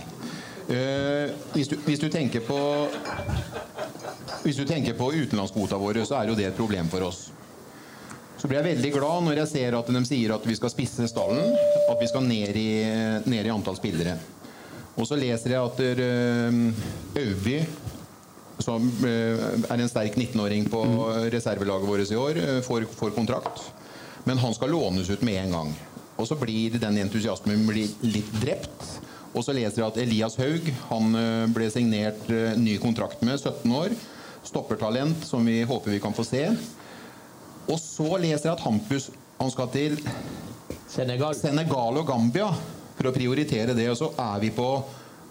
Uh, 0.69 1.33
hvis, 1.55 1.71
du, 1.71 1.79
hvis 1.87 2.03
du 2.03 2.11
tenker 2.13 2.43
på 2.45 2.59
Hvis 4.43 4.59
du 4.59 4.67
tenker 4.69 4.93
på 4.99 5.07
utenlandskvota 5.15 5.79
våre, 5.81 6.05
så 6.05 6.19
er 6.19 6.29
jo 6.29 6.37
det 6.37 6.51
et 6.51 6.59
problem 6.59 6.91
for 6.93 7.07
oss. 7.09 7.29
Så 8.39 8.47
blir 8.47 8.61
jeg 8.61 8.77
veldig 8.77 8.91
glad 8.95 9.25
når 9.27 9.41
jeg 9.43 9.51
ser 9.51 9.77
at 9.79 9.89
de 9.91 10.03
sier 10.07 10.35
at 10.35 10.45
vi 10.47 10.55
skal 10.55 10.71
spisse 10.71 11.09
stallen. 11.11 11.57
At 11.89 11.99
vi 11.99 12.09
skal 12.11 12.27
ned 12.29 12.57
i, 12.57 12.69
ned 13.27 13.49
i 13.49 13.51
antall 13.51 13.79
spillere. 13.81 14.15
Og 14.99 15.07
så 15.09 15.19
leser 15.19 15.57
jeg 15.57 15.63
at 15.63 15.81
Øyby 17.19 17.59
som 18.63 18.89
eh, 19.07 19.43
er 19.71 19.81
en 19.81 19.91
sterk 19.91 20.17
19-åring 20.19 20.67
på 20.71 20.83
reservelaget 21.33 21.89
vårt 21.89 22.13
i 22.13 22.19
år, 22.19 22.41
eh, 22.43 22.61
får, 22.67 22.89
får 22.95 23.15
kontrakt. 23.17 23.63
Men 24.25 24.41
han 24.43 24.55
skal 24.55 24.73
lånes 24.75 25.11
ut 25.11 25.23
med 25.23 25.41
en 25.45 25.55
gang. 25.57 25.75
Og 26.19 26.27
så 26.27 26.37
blir 26.39 26.79
den 26.81 26.99
entusiasmen 27.05 27.67
blir 27.69 27.93
litt 28.03 28.33
drept. 28.43 28.89
Og 29.37 29.45
så 29.45 29.55
leser 29.55 29.83
jeg 29.83 29.91
at 29.93 30.01
Elias 30.03 30.39
Haug 30.41 30.73
han 30.89 31.21
eh, 31.21 31.47
ble 31.55 31.71
signert 31.73 32.29
ny 32.59 32.79
kontrakt 32.83 33.23
med, 33.23 33.39
17 33.39 33.79
år. 33.79 33.95
Stoppertalent 34.49 35.27
som 35.27 35.45
vi 35.47 35.61
håper 35.69 35.95
vi 35.95 36.03
kan 36.03 36.17
få 36.17 36.27
se. 36.27 36.45
Og 37.69 37.79
så 37.81 38.11
leser 38.17 38.49
jeg 38.49 38.57
at 38.57 38.65
Hampus 38.65 39.11
han 39.39 39.51
skal 39.55 39.71
til 39.71 39.99
Senegal. 40.89 41.37
Senegal 41.37 42.01
og 42.01 42.09
Gambia 42.09 42.49
for 42.99 43.11
å 43.11 43.15
prioritere 43.15 43.77
det. 43.77 43.87
Og 43.93 43.99
så 44.01 44.09
er 44.19 44.41
vi 44.43 44.51
på 44.55 44.69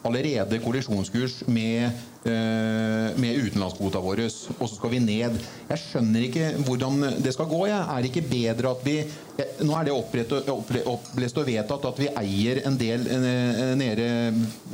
allerede 0.07 0.59
kollisjonskurs 0.63 1.41
med, 1.51 1.91
med 2.27 3.39
utenlandskvota 3.45 4.01
vår. 4.03 4.23
Og 4.57 4.65
så 4.67 4.73
skal 4.75 4.91
vi 4.93 5.01
ned. 5.03 5.37
Jeg 5.69 5.81
skjønner 5.83 6.25
ikke 6.27 6.49
hvordan 6.67 7.05
det 7.23 7.33
skal 7.35 7.49
gå. 7.51 7.61
Jeg 7.69 7.79
er 7.79 8.09
ikke 8.09 8.25
bedre 8.27 8.73
at 8.75 8.85
vi 8.87 8.99
Nå 9.37 9.73
er 9.77 9.85
det 9.85 9.93
opplest 9.93 11.35
og 11.37 11.45
vedtatt 11.45 11.83
at 11.85 11.99
vi 12.01 12.07
eier 12.09 12.63
en 12.65 12.77
del 12.79 13.03
eh, 13.05 13.75
nede 13.77 14.07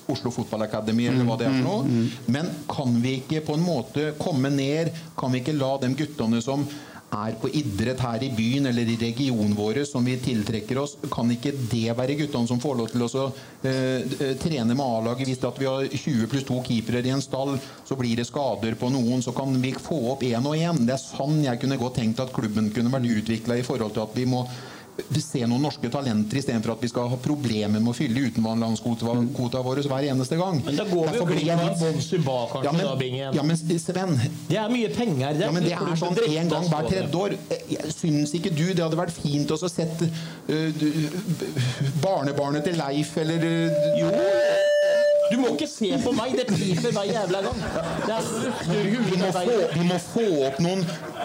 Oslo 0.07 0.31
Fotball 0.31 0.63
Academy, 0.69 1.09
eller 1.11 1.27
hva 1.27 1.35
det 1.39 1.49
er 1.49 1.57
for 1.57 1.67
noe. 1.67 2.05
Men 2.31 2.47
kan 2.71 2.95
vi 3.03 3.17
ikke 3.19 3.43
på 3.49 3.57
en 3.57 3.65
måte 3.65 4.13
komme 4.21 4.53
ned? 4.55 4.93
Kan 5.19 5.35
vi 5.35 5.43
ikke 5.43 5.57
la 5.57 5.73
de 5.83 5.91
guttene 5.99 6.39
som 6.43 6.63
er 7.13 7.37
på 7.39 7.49
idrett 7.53 8.01
her 8.03 8.23
i 8.25 8.31
byen 8.33 8.69
eller 8.69 8.89
i 8.89 8.97
regionen 8.99 9.55
vår 9.57 9.83
som 9.89 10.05
vi 10.05 10.15
tiltrekker 10.21 10.79
oss, 10.81 10.95
kan 11.13 11.31
ikke 11.33 11.53
det 11.71 11.95
være 11.97 12.17
guttene 12.19 12.49
som 12.49 12.61
får 12.63 12.77
lov 12.79 12.91
til 12.91 13.05
å 13.05 13.25
eh, 13.63 14.03
eh, 14.03 14.35
trene 14.41 14.73
med 14.73 14.83
A-laget? 14.83 15.29
Hvis 15.29 15.43
vi 15.59 15.69
har 15.69 15.87
20 15.89 16.29
pluss 16.31 16.47
2 16.49 16.59
keepere 16.67 17.03
i 17.05 17.13
en 17.13 17.23
stall, 17.23 17.55
så 17.85 17.97
blir 17.99 18.19
det 18.19 18.27
skader 18.29 18.77
på 18.79 18.91
noen, 18.93 19.23
så 19.25 19.35
kan 19.35 19.53
vi 19.61 19.73
få 19.77 19.99
opp 20.13 20.25
én 20.27 20.49
og 20.49 20.57
én. 20.57 20.85
Det 20.87 20.97
er 20.97 21.03
sånn 21.03 21.41
jeg 21.45 21.61
kunne 21.61 21.79
godt 21.81 21.99
tenkt 22.01 22.23
at 22.23 22.33
klubben 22.35 22.71
kunne 22.73 22.93
vært 22.93 23.11
utvikla 23.21 23.59
i 23.59 23.65
forhold 23.65 23.95
til 23.95 24.07
at 24.07 24.17
vi 24.17 24.27
må 24.29 24.45
se 25.21 25.41
noen 25.49 25.61
norske 25.63 25.89
talenter 25.89 26.37
istedenfor 26.37 26.75
at 26.75 26.83
vi 26.83 26.89
skal 26.91 27.07
ha 27.09 27.17
problemer 27.21 27.81
med 27.81 27.89
å 27.89 27.95
fylle 27.97 28.27
utenlandskvota 28.29 29.61
vår 29.65 29.81
hver 29.89 30.07
eneste 30.11 30.37
gang. 30.37 30.61
Men 30.65 30.77
da 30.77 30.85
går 30.85 31.07
vi 31.09 31.17
jo 31.17 31.25
Derfor 31.25 31.31
glipp 31.33 31.51
av 31.53 31.63
litt- 31.63 31.79
Bonsuba, 31.83 32.37
kanskje, 32.51 32.63
Ja, 32.63 32.71
men- 32.71 32.85
da, 32.85 32.95
Bingen. 32.95 33.33
Ja, 33.33 33.43
men 33.43 33.57
Sven, 33.57 34.19
Det 34.47 34.57
er 34.57 34.69
mye 34.69 34.89
penger. 34.89 35.39
ja, 35.39 35.51
men 35.51 35.63
det 35.63 35.71
er 35.73 35.95
sånn 35.95 36.15
én 36.15 36.49
gang 36.49 36.69
hver 36.69 36.87
tredje 36.89 37.15
år. 37.15 37.37
Jeg 37.69 37.93
Syns 37.93 38.33
ikke 38.33 38.53
du 38.55 38.73
det 38.73 38.79
hadde 38.83 38.97
vært 38.97 39.11
fint 39.11 39.49
å 39.49 39.57
sett 39.69 40.01
uh, 40.01 40.71
barnebarnet 42.01 42.63
til 42.63 42.75
Leif 42.77 43.17
eller 43.17 43.39
uh, 43.39 43.99
Jo! 43.99 44.82
Du 45.33 45.39
må 45.41 45.49
ikke 45.55 45.65
se 45.65 45.89
på 46.03 46.11
meg, 46.13 46.35
det 46.37 46.43
piper 46.45 46.91
hver 46.93 47.07
jævla 47.09 47.39
gang. 47.41 47.61
Vi 48.69 49.17
må, 49.17 49.31
få, 49.33 49.55
vi 49.73 49.85
må 49.87 49.97
få 50.03 50.25
opp 50.45 50.59
noen 50.61 50.83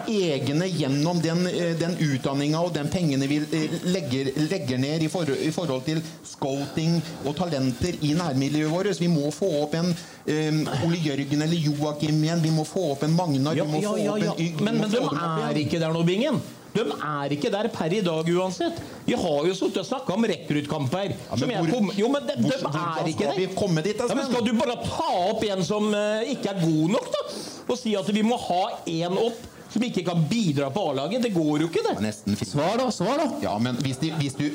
egne 0.09 0.69
gjennom 0.73 1.21
den, 1.21 1.43
eh, 1.51 1.75
den 1.77 1.93
utdanninga 2.01 2.63
og 2.65 2.73
den 2.73 2.89
pengene 2.89 3.29
vi 3.29 3.43
eh, 3.45 3.75
legger, 3.93 4.31
legger 4.49 4.81
ned 4.81 5.05
i, 5.05 5.11
for, 5.13 5.29
i 5.29 5.51
forhold 5.53 5.85
til 5.91 6.01
scouting 6.25 6.97
og 7.27 7.37
talenter 7.37 8.01
i 8.01 8.15
nærmiljøet 8.17 8.73
vårt. 8.73 9.03
Vi 9.03 9.11
må 9.13 9.29
få 9.35 9.51
opp 9.67 9.77
en 9.77 9.93
um, 9.93 10.63
Ole 10.87 11.03
Jørgen 11.05 11.45
eller 11.45 11.69
Joakim 11.69 12.23
igjen. 12.25 12.41
Vi 12.47 12.55
må 12.55 12.65
få 12.69 12.95
opp 12.95 13.05
en 13.05 13.13
Magnar. 13.19 13.61
Ja, 13.61 13.69
vi 13.69 13.77
må 13.77 13.83
ja, 13.85 13.93
få 13.93 14.23
ja, 14.25 14.33
opp 14.33 14.41
en 14.41 14.65
Men, 14.65 14.81
men 14.87 14.95
de 14.95 15.05
er 15.51 15.61
ikke 15.67 15.83
der 15.85 15.93
nå, 15.93 16.07
Bingen. 16.09 16.41
De 16.75 16.85
er 16.85 17.35
ikke 17.35 17.51
der 17.53 17.69
per 17.73 17.93
i 17.95 18.01
dag 18.05 18.31
uansett. 18.37 18.81
Vi 19.07 19.17
har 19.17 19.47
jo 19.49 19.55
sittet 19.57 19.83
og 19.83 19.89
snakka 19.89 20.15
om 20.15 20.27
rekruttkamper. 20.29 21.15
Ja, 21.17 21.39
som 21.41 21.53
jeg 21.53 21.69
kom, 21.73 21.93
jo, 21.97 22.11
men 22.13 22.27
de, 22.29 22.39
de 22.45 22.55
er 22.55 23.13
ikke 23.13 23.29
skal 23.29 23.39
vi 23.41 23.47
komme 23.57 23.85
dit, 23.87 24.01
Ja, 24.01 24.15
men 24.15 24.29
skal 24.29 24.45
du 24.47 24.53
bare 24.59 24.79
ta 24.85 25.13
opp 25.31 25.45
en 25.49 25.65
som 25.67 25.89
uh, 25.95 26.25
ikke 26.29 26.53
er 26.53 26.61
god 26.65 26.97
nok, 26.97 27.09
da? 27.15 27.23
Og 27.69 27.79
si 27.81 27.95
at 27.99 28.11
vi 28.15 28.25
må 28.25 28.37
ha 28.41 28.65
én 28.89 29.17
opp 29.17 29.47
som 29.69 29.85
ikke 29.85 30.05
kan 30.07 30.23
bidra 30.29 30.71
på 30.73 30.85
A-laget? 30.91 31.23
Det 31.27 31.33
går 31.35 31.65
jo 31.65 31.69
ikke, 31.69 31.85
det. 31.89 31.97
Nesten. 32.05 32.37
Svar, 32.41 32.79
da! 32.81 32.89
svar 32.95 33.21
da 33.21 33.27
Ja, 33.45 33.57
men 33.61 33.77
hvis, 33.85 34.01
de, 34.01 34.13
hvis 34.21 34.37
du 34.39 34.47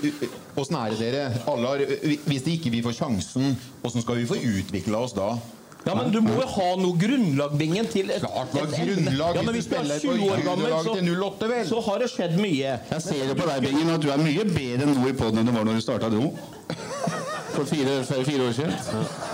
Åssen 0.58 0.78
er 0.78 0.94
det 0.94 1.02
dere? 1.02 1.42
Alle 1.50 1.70
har, 1.70 1.84
hvis 2.30 2.46
de 2.46 2.56
ikke 2.58 2.74
vi 2.74 2.82
får 2.86 2.98
sjansen, 2.98 3.54
åssen 3.86 4.06
skal 4.06 4.22
vi 4.22 4.30
få 4.30 4.38
utvikla 4.38 5.04
oss 5.06 5.14
da? 5.18 5.34
Ja, 5.84 5.96
men 5.96 6.12
Du 6.14 6.22
må 6.24 6.32
jo 6.38 6.46
ha 6.48 6.68
noe 6.80 6.96
grunnlag, 7.00 7.58
Bingen, 7.60 7.88
til 7.92 8.10
et, 8.14 8.24
Klart 8.24 8.54
emne. 8.56 8.78
grunnlag 8.78 9.36
Ja, 9.36 9.42
men 9.44 9.56
hvis 9.58 9.68
du 9.68 9.76
er 9.76 9.84
spiller 9.84 10.00
20 10.00 10.30
år 10.32 10.38
på 10.38 10.46
gammel, 10.48 10.76
til 10.88 11.10
08, 11.24 11.50
vel? 11.52 11.66
så, 11.68 11.76
så 11.76 11.82
har 11.90 12.04
det 12.04 12.10
skjedd 12.14 12.38
mye. 12.40 12.76
Jeg 12.94 13.02
ser 13.04 13.24
jo 13.28 13.36
på 13.36 13.48
deg, 13.50 13.66
Bingen, 13.68 13.90
at 13.92 14.06
du 14.06 14.10
er 14.14 14.24
mye 14.24 14.46
bedre 14.48 14.88
nå 14.94 15.08
i 15.10 15.16
poden 15.20 15.42
enn 15.44 15.50
du 15.52 15.56
var 15.58 15.68
når 15.68 15.80
du 15.82 15.84
starta 15.84 16.12
nå. 16.14 16.32
For 17.54 17.66
fire, 17.70 18.04
fire, 18.04 18.24
fire 18.26 18.48
år 18.48 18.54
siden. 18.58 18.72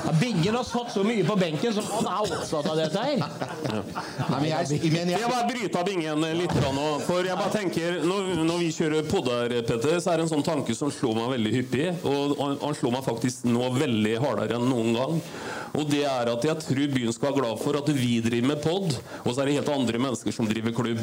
Ja, 0.05 0.11
Bingen 0.19 0.55
har 0.55 0.63
satt 0.67 0.91
så 0.91 1.03
mye 1.07 1.23
på 1.23 1.35
benken, 1.39 1.73
så 1.73 1.83
han 1.87 2.07
er 2.09 2.25
opptatt 2.25 2.67
av 2.67 2.75
dette 2.79 3.03
her. 3.03 3.21
Nei, 3.21 4.39
men 4.41 4.47
jeg, 4.49 4.79
men 4.91 5.13
Jeg 5.13 5.21
jeg, 5.21 5.29
bare 5.31 5.47
bryter 5.47 5.85
bingen 5.87 6.25
litt 6.41 6.55
grann 6.57 6.75
nå. 6.75 6.87
For 7.07 7.23
jeg 7.23 7.39
bare 7.39 7.53
tenker 7.53 8.01
Når, 8.03 8.33
når 8.49 8.59
vi 8.65 8.71
kjører 8.75 9.07
podder, 9.07 9.55
Petter, 9.69 10.01
så 10.03 10.11
er 10.11 10.19
det 10.19 10.27
en 10.27 10.33
sånn 10.33 10.43
tanke 10.43 10.75
som 10.75 10.91
slår 10.91 11.15
meg 11.21 11.31
veldig 11.37 11.53
hyppig. 11.55 11.87
Og 12.03 12.35
han, 12.41 12.59
han 12.65 12.75
slår 12.75 12.97
meg 12.97 13.07
faktisk 13.07 13.47
nå 13.47 13.71
veldig 13.77 14.17
hardere 14.25 14.59
enn 14.59 14.67
noen 14.67 14.99
gang. 14.99 15.23
Og 15.77 15.85
det 15.85 16.01
er 16.09 16.31
at 16.31 16.45
jeg 16.47 16.63
tror 16.65 16.93
byen 16.95 17.13
skal 17.13 17.29
være 17.29 17.37
glad 17.39 17.59
for 17.61 17.77
at 17.77 17.89
vi 17.93 18.15
driver 18.25 18.47
med 18.49 18.61
pod, 18.63 18.95
og 19.21 19.27
så 19.29 19.43
er 19.43 19.49
det 19.49 19.57
helt 19.59 19.69
andre 19.69 19.99
mennesker 20.01 20.33
som 20.33 20.47
driver 20.49 20.73
klubb. 20.73 21.01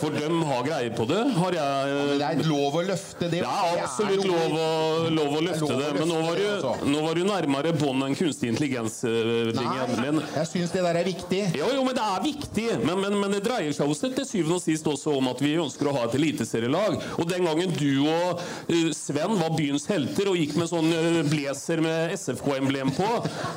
For 0.00 0.10
dem 0.16 0.40
har 0.48 0.64
greie 0.66 0.90
på 0.96 1.06
det. 1.06 1.20
Har 1.36 1.54
jeg 1.54 2.18
det 2.18 2.26
er 2.26 2.42
lov 2.48 2.78
å 2.80 2.82
løfte 2.88 3.28
det. 3.30 3.42
det 3.44 3.46
er 3.46 3.82
absolutt 3.84 4.26
lov 4.26 4.56
å, 4.58 4.66
lov 5.14 5.36
å 5.38 5.44
løfte 5.46 5.51
lov 5.60 5.72
det, 5.78 5.90
men 5.98 6.08
nå 6.08 6.20
var 6.22 6.38
du, 6.38 6.44
altså. 6.48 6.72
nå 6.88 7.02
var 7.04 7.18
du 7.18 7.22
nærmere 7.28 7.72
bånd 7.76 8.06
enn 8.06 8.16
kunstig 8.18 8.52
intelligens-dingen. 8.52 9.52
Nei, 9.58 10.00
Men 10.00 10.20
jeg 10.22 10.50
syns 10.50 10.74
det 10.74 10.84
der 10.86 10.98
er 11.02 11.06
viktig. 11.06 11.42
jo, 11.58 11.68
jo, 11.76 11.84
men 11.86 11.96
det 11.98 12.06
er 12.06 12.24
viktig. 12.26 12.66
Men, 12.82 13.00
men, 13.04 13.18
men 13.20 13.36
det 13.36 13.42
dreier 13.46 13.76
seg 13.76 13.90
også 13.92 14.12
til 14.16 14.26
syvende 14.28 14.58
og 14.58 14.64
sist 14.64 14.88
også 14.88 15.16
om 15.18 15.30
at 15.32 15.42
vi 15.44 15.54
ønsker 15.60 15.90
å 15.90 15.96
ha 15.98 16.06
et 16.08 16.16
eliteserielag. 16.18 16.98
Og 17.18 17.28
den 17.30 17.46
gangen 17.48 17.74
du 17.76 17.90
og 18.06 18.42
eh, 18.68 18.90
Sven 18.96 19.36
var 19.40 19.54
byens 19.56 19.86
helter 19.90 20.30
og 20.32 20.38
gikk 20.40 20.56
med 20.60 20.70
sånn 20.70 20.90
eh, 20.94 21.20
blazer 21.28 21.82
med 21.84 22.14
SFK-emblem 22.16 22.92
på 22.96 23.08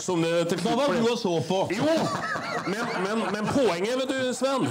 som 0.02 0.22
det 0.24 0.34
til 0.52 0.62
var 0.66 0.92
du 0.92 1.06
og 1.12 1.18
så 1.20 1.34
på. 1.46 1.62
jo, 1.76 1.86
men, 2.68 2.84
men, 3.06 3.24
men 3.34 3.50
poenget, 3.50 3.96
vet 4.00 4.10
du, 4.10 4.34
Sven 4.36 4.66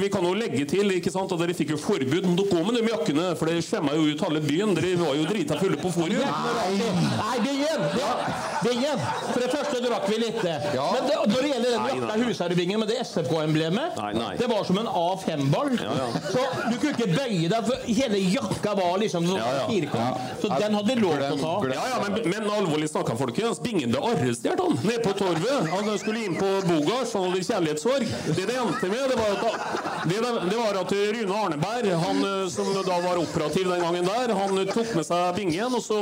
Vi 0.00 0.08
kan 0.12 0.24
jo 0.24 0.32
legge 0.36 0.64
til 0.70 0.90
ikke 0.96 1.12
sant, 1.12 1.32
at 1.32 1.42
dere 1.42 1.56
fikk 1.56 1.74
jo 1.74 1.80
forbud 1.80 2.28
mot 2.30 2.42
å 2.44 2.48
gå 2.50 2.62
med 2.66 2.78
de 2.78 2.84
jakkene, 2.88 3.26
for 3.38 3.50
det 3.50 3.64
skjemma 3.66 3.94
jo 3.96 4.08
ut 4.10 4.24
halve 4.24 4.42
byen. 4.44 4.74
Dere 4.76 4.94
var 5.00 5.16
jo 5.18 5.26
drita 5.28 5.58
fulle 5.60 5.78
på 5.80 5.92
forum. 5.94 6.16
Nei, 6.44 7.38
Bingen! 7.44 7.80
Det- 7.94 8.70
Bingen! 8.70 8.98
For 9.32 9.40
det 9.40 9.48
første 9.54 9.78
drakk 9.84 10.04
vi 10.10 10.16
litt. 10.20 10.42
Men 10.44 11.06
det, 11.08 11.14
når 11.32 11.42
det 11.44 11.48
gjelder 11.50 11.70
den 11.70 11.86
jakta. 11.88 12.16
Husherrebingen 12.20 12.80
med 12.82 12.88
det 12.92 12.98
SFK-emblemet, 13.06 13.96
det 14.38 14.46
var 14.50 14.64
som 14.68 14.78
en 14.82 14.86
A5-ball. 14.88 15.78
Ja, 15.80 15.94
ja. 15.96 16.08
Så 16.32 16.42
du 16.70 16.76
kunne 16.82 16.92
ikke 16.92 17.08
bøye 17.14 17.48
deg, 17.48 17.68
for 17.70 17.86
hele 17.88 18.20
jakka 18.34 18.74
var 18.78 18.98
liksom 19.00 19.26
sånn 19.30 19.40
Ja, 19.40 19.48
ja. 19.56 19.64
firkant. 19.70 20.20
Så 20.42 20.50
den 20.60 20.76
hadde 20.76 20.94
vi 20.94 21.00
lov 21.00 21.16
til 21.16 21.38
å 21.38 21.40
ta. 21.40 21.54
Ja, 21.72 21.86
ja, 21.94 22.00
men, 22.04 22.18
men 22.34 22.50
alvorlig 22.58 22.90
snakka, 22.92 23.16
folkens. 23.20 23.60
Bingen 23.64 23.94
ble 23.94 24.02
arrestert, 24.10 24.60
han. 24.60 24.76
Nede 24.84 25.00
på 25.06 25.14
torvet. 25.18 25.70
Han 25.72 25.90
skulle 26.02 26.24
inn 26.28 26.36
på 26.40 26.50
Bogards, 26.68 27.14
han 27.16 27.28
hadde 27.30 27.44
kjærlighetssorg. 27.48 28.06
Det 28.36 28.46
det 28.50 28.58
endte 28.60 28.92
med, 28.92 29.08
det 29.14 29.18
var 29.20 29.32
at, 29.36 30.04
det, 30.10 30.20
det 30.50 30.58
var 30.60 30.80
at 30.84 30.94
Rune 31.16 31.40
Arneberg, 31.44 31.90
han 32.04 32.22
eh, 32.28 32.44
som 32.52 32.68
da 32.76 33.00
var 33.06 33.20
operativ 33.20 33.68
den 33.72 33.82
gangen 33.84 34.08
der, 34.08 34.34
han 34.36 34.58
eh, 34.60 34.68
tok 34.74 34.94
med 35.00 35.06
seg 35.08 35.34
Bingen. 35.40 35.74
Og, 35.76 35.82
så, 35.84 36.00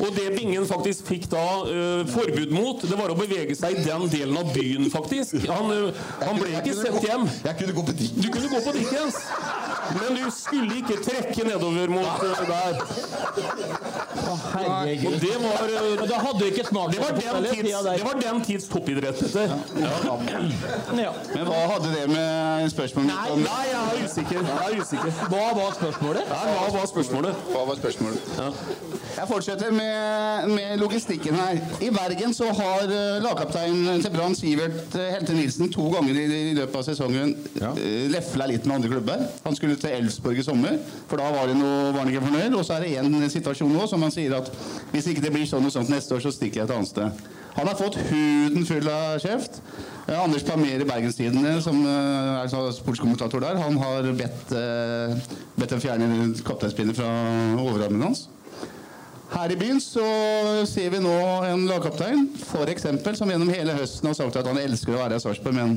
og 0.00 0.10
det 0.16 0.26
Bingen 0.36 0.66
faktisk 0.68 1.06
fikk 1.08 1.28
da 1.32 1.44
uh, 1.64 2.02
forbud 2.10 2.52
mot, 2.52 2.82
det 2.84 2.98
var 2.98 3.12
å 3.12 3.16
bevege 3.18 3.56
seg 3.56 3.78
i 3.78 3.84
den 3.86 4.08
delen 4.12 4.36
av 4.40 4.50
byen, 4.54 4.88
faktisk. 4.92 5.38
Han, 5.48 5.70
uh, 5.72 6.02
han 6.20 6.40
ble 6.40 6.52
ikke 6.58 6.74
sendt 6.76 7.06
hjem. 7.06 7.24
Jeg 7.46 7.58
kunne 7.62 7.76
gå 7.78 7.86
på 7.86 7.96
drikk. 8.00 8.18
Du 8.20 8.28
kunne 8.34 8.50
gå 8.52 8.60
på 8.66 8.74
Dickens. 8.76 9.20
Men 9.86 10.16
du 10.18 10.24
skulle 10.34 10.80
ikke 10.80 10.96
trekke 11.04 11.46
nedover 11.46 11.92
mot 11.94 12.24
uh, 12.26 12.42
der. 12.50 12.80
Herregud. 14.26 15.06
Og 15.12 15.20
det 15.22 15.36
var 15.40 15.64
uh, 15.70 15.88
Men 16.02 16.14
hadde 16.26 16.50
ikke 16.50 16.66
det 16.66 16.74
var, 16.76 16.90
den 16.92 17.44
tids, 17.54 17.70
det 17.86 18.04
var 18.04 18.20
den 18.20 18.42
tids 18.44 18.68
toppidrett, 18.68 19.20
dette. 19.20 19.44
Ja. 20.96 21.12
Men 21.34 21.48
hva 21.48 21.62
hadde 21.72 21.92
det 21.94 22.04
med 22.10 22.70
spørsmålet 22.72 23.12
mitt 23.12 23.32
om 23.32 23.44
Nei, 23.46 23.64
jeg 23.70 23.80
er 23.80 24.04
usikker. 24.04 24.40
Jeg 24.50 24.66
er 24.66 24.82
usikker. 24.82 25.10
Hva 25.32 25.44
var 25.56 25.76
spørsmålet? 25.78 26.32
Nei, 26.32 26.44
hva 26.52 26.68
var 26.76 26.90
spørsmålet? 26.90 27.44
Hva 27.52 27.64
var 27.70 27.80
spørsmålet? 27.80 28.20
Jeg 29.16 29.28
fortsetter 29.30 29.55
med, 29.72 30.48
med 30.50 30.80
logistikken 30.80 31.36
her. 31.38 31.60
I 31.80 31.90
Bergen 31.94 32.34
så 32.34 32.48
har 32.52 32.84
uh, 32.90 33.22
lagkaptein 33.24 34.02
til 34.02 34.12
Brann 34.14 34.36
Sivert 34.38 34.96
uh, 34.96 35.04
Helte 35.12 35.36
Nilsen 35.36 35.70
to 35.72 35.88
ganger 35.94 36.18
i, 36.20 36.54
løpet 36.56 36.78
av 36.80 36.84
sesongen 36.86 37.34
ja. 37.58 37.72
lefla 38.12 38.48
litt 38.50 38.66
med 38.68 38.78
andre 38.78 38.92
klubber. 38.94 39.24
Han 39.46 39.56
skulle 39.58 39.78
til 39.80 39.96
Elfsborg 39.96 40.42
i 40.42 40.46
sommer, 40.46 40.78
for 41.10 41.22
da 41.22 41.30
var, 41.34 41.50
det 41.50 41.58
noe, 41.58 41.90
var 41.92 42.02
han 42.04 42.12
ikke 42.12 42.26
fornøyd. 42.28 42.58
Og 42.58 42.66
så 42.66 42.76
er 42.76 42.86
det 42.86 42.94
én 43.00 43.32
situasjon 43.32 43.72
nå 43.72 43.88
som 43.90 44.04
han 44.06 44.14
sier 44.14 44.36
at 44.38 44.52
hvis 44.92 45.10
ikke 45.12 45.24
det 45.26 45.34
blir 45.34 45.48
sånn 45.48 45.66
og 45.66 45.74
sånt 45.74 45.92
neste 45.92 46.16
år, 46.16 46.24
så 46.24 46.34
stikker 46.34 46.62
jeg 46.62 46.70
et 46.70 46.76
annet 46.76 46.92
sted. 46.92 47.26
Han 47.56 47.68
har 47.70 47.76
fått 47.78 47.96
huden 48.10 48.66
full 48.68 48.88
av 48.92 49.20
kjeft. 49.24 49.62
Eh, 50.06 50.18
Anders 50.20 50.44
Pamer 50.44 50.82
i 50.82 50.86
Bergenstidene, 50.86 51.56
som 51.64 51.80
eh, 51.88 52.44
er 52.44 52.72
sportskommentator 52.76 53.42
der, 53.42 53.58
han 53.58 53.78
har 53.80 54.06
bedt, 54.18 54.52
eh, 54.54 55.16
bedt 55.56 55.72
dem 55.72 55.82
fjerne 55.82 56.10
kapteinspinnet 56.46 56.98
fra 56.98 57.08
overarmen 57.62 58.04
hans. 58.10 58.26
Her 59.30 59.52
i 59.52 59.56
byen 59.58 59.80
så 59.82 60.04
ser 60.70 60.90
vi 60.90 61.00
nå 61.02 61.14
en 61.48 61.66
lagkaptein 61.66 62.28
for 62.46 62.70
eksempel, 62.70 63.16
som 63.18 63.30
gjennom 63.30 63.50
hele 63.50 63.74
høsten 63.74 64.10
har 64.10 64.18
sagt 64.18 64.38
at 64.38 64.46
han 64.46 64.60
elsker 64.60 64.94
å 64.94 65.00
være 65.00 65.18
i 65.18 65.24
Sarpsborg, 65.24 65.56
men, 65.56 65.74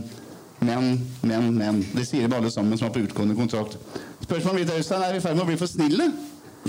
men, 0.62 0.92
men, 1.26 1.50
men. 1.58 1.82
Det 1.96 2.06
sier 2.08 2.30
de 2.30 2.38
alle 2.38 2.54
sammen 2.54 2.78
som 2.78 2.90
har 2.90 2.96
på 2.96 3.04
utgående 3.08 3.38
kontrakt. 3.40 3.80
Spørsmålet 4.22 4.62
mitt 4.62 4.78
Øystein, 4.78 5.02
er 5.02 5.18
vi 5.18 5.24
i 5.24 5.26
ferd 5.26 5.40
med 5.40 5.48
å 5.48 5.50
bli 5.50 5.60
for 5.60 5.72
snille? 5.72 6.12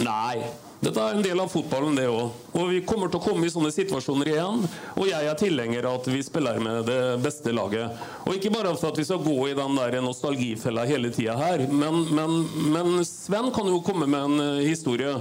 Nei. 0.01 0.41
Dette 0.81 0.97
er 0.97 1.19
en 1.19 1.25
del 1.25 1.41
av 1.43 1.51
fotballen, 1.53 1.99
det 1.99 2.07
òg. 2.09 2.31
Og 2.57 2.71
vi 2.71 2.79
kommer 2.89 3.11
til 3.13 3.21
å 3.21 3.25
komme 3.27 3.45
i 3.45 3.53
sånne 3.53 3.69
situasjoner 3.75 4.31
igjen. 4.33 4.63
Og 4.95 5.11
jeg 5.11 5.29
er 5.29 5.37
tilhenger 5.37 5.85
av 5.91 5.99
at 5.99 6.09
vi 6.09 6.23
spiller 6.25 6.57
med 6.65 6.89
det 6.89 7.19
beste 7.21 7.53
laget. 7.53 8.01
Og 8.25 8.39
ikke 8.39 8.53
bare 8.55 8.73
for 8.79 8.89
at 8.89 9.01
vi 9.03 9.05
skal 9.05 9.21
gå 9.21 9.37
i 9.51 9.59
den 9.59 9.77
der 9.77 9.99
nostalgifella 10.01 10.87
hele 10.89 11.13
tida 11.13 11.37
her, 11.37 11.67
men, 11.69 12.07
men, 12.17 12.41
men 12.73 13.05
Sven 13.05 13.53
kan 13.53 13.69
jo 13.69 13.83
komme 13.85 14.09
med 14.09 14.25
en 14.31 14.41
uh, 14.41 14.65
historie. 14.65 15.13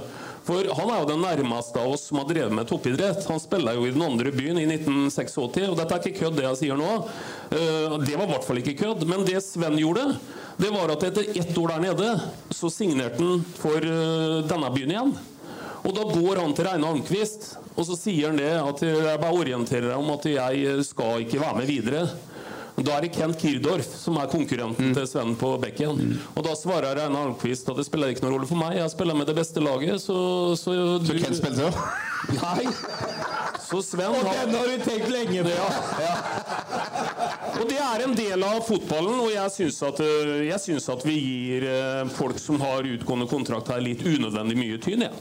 For 0.47 0.65
han 0.75 0.91
er 0.91 1.01
jo 1.01 1.09
den 1.09 1.23
nærmeste 1.23 1.81
av 1.81 1.93
oss 1.93 2.07
som 2.09 2.21
har 2.21 2.27
drevet 2.29 2.55
med 2.55 2.67
toppidrett. 2.69 3.25
Han 3.29 3.41
spiller 3.41 3.77
jo 3.77 3.85
i 3.87 3.93
den 3.93 4.05
andre 4.05 4.31
byen 4.33 4.59
i 4.61 4.67
1986, 4.69 5.65
og 5.67 5.77
dette 5.79 5.95
er 5.95 6.03
ikke 6.03 6.23
kødd, 6.23 6.37
det 6.39 6.45
jeg 6.47 6.61
sier 6.63 6.79
nå. 6.79 6.91
Uh, 7.51 7.97
det 8.03 8.15
var 8.15 8.25
i 8.25 8.31
hvert 8.33 8.47
fall 8.47 8.61
ikke 8.61 8.77
kødd. 8.81 9.05
Men 9.09 9.25
det 9.27 9.41
Sven 9.45 9.77
gjorde, 9.79 10.05
det 10.59 10.71
var 10.73 10.93
at 10.95 11.05
etter 11.09 11.33
ett 11.41 11.57
år 11.59 11.75
der 11.75 11.83
nede, 11.89 12.13
så 12.55 12.71
signerte 12.73 13.21
han 13.21 13.43
for 13.59 13.83
uh, 13.83 14.39
denne 14.49 14.71
byen 14.75 14.95
igjen. 14.95 15.13
Og 15.79 15.93
da 15.95 16.03
går 16.09 16.41
han 16.41 16.55
til 16.55 16.67
Reine 16.67 16.87
Almqvist, 16.89 17.53
og 17.77 17.85
så 17.87 17.95
sier 17.95 18.31
han 18.31 18.39
det 18.39 18.51
at 18.59 18.81
jeg 18.83 19.21
bare 19.21 19.37
orienterer 19.37 19.87
deg 19.87 20.01
om 20.01 20.09
at 20.11 20.25
jeg 20.27 20.83
skal 20.87 21.23
ikke 21.23 21.39
være 21.39 21.61
med 21.61 21.69
videre. 21.69 22.01
Da 22.79 22.95
er 22.95 23.05
det 23.05 23.11
Kent 23.15 23.37
Kirdorf 23.41 23.89
som 23.99 24.17
er 24.21 24.29
konkurrenten 24.31 24.93
til 24.95 25.07
Sven 25.09 25.33
på 25.39 25.53
bekken. 25.61 25.99
Og 26.35 26.45
da 26.45 26.53
svarer 26.55 26.95
Reine 26.99 27.19
Almqvist 27.25 27.67
at 27.71 27.79
det 27.79 27.85
spiller 27.87 28.13
ikke 28.13 28.23
noen 28.25 28.37
rolle 28.37 28.49
for 28.49 28.59
meg, 28.59 28.77
jeg 28.79 28.93
spiller 28.93 29.17
med 29.19 29.27
det 29.29 29.35
beste 29.39 29.63
laget, 29.63 29.99
så, 30.03 30.19
så 30.59 30.75
du 31.03 31.11
Kent 31.19 31.39
spilte 31.39 31.67
òg? 31.67 31.83
Nei. 32.39 32.69
Så 33.69 33.81
Sven 33.85 34.09
Og 34.09 34.25
den 34.25 34.55
har 34.55 34.65
du 34.65 34.83
tenkt 34.83 35.11
lenge 35.13 35.43
på! 35.45 35.55
og 37.59 37.67
det 37.69 37.77
er 37.77 38.03
en 38.05 38.15
del 38.17 38.43
av 38.47 38.63
fotballen, 38.65 39.19
og 39.19 39.29
jeg 39.29 39.53
syns 39.53 39.77
at, 39.85 39.99
jeg 40.47 40.59
syns 40.63 40.87
at 40.89 41.03
vi 41.05 41.17
gir 41.19 41.65
øh, 41.69 42.09
folk 42.15 42.39
som 42.41 42.57
har 42.63 42.87
utgående 42.87 43.27
kontrakt 43.29 43.69
her, 43.69 43.83
litt 43.83 44.01
unødvendig 44.01 44.57
mye 44.57 44.79
tyn. 44.81 45.05
Ja. 45.05 45.11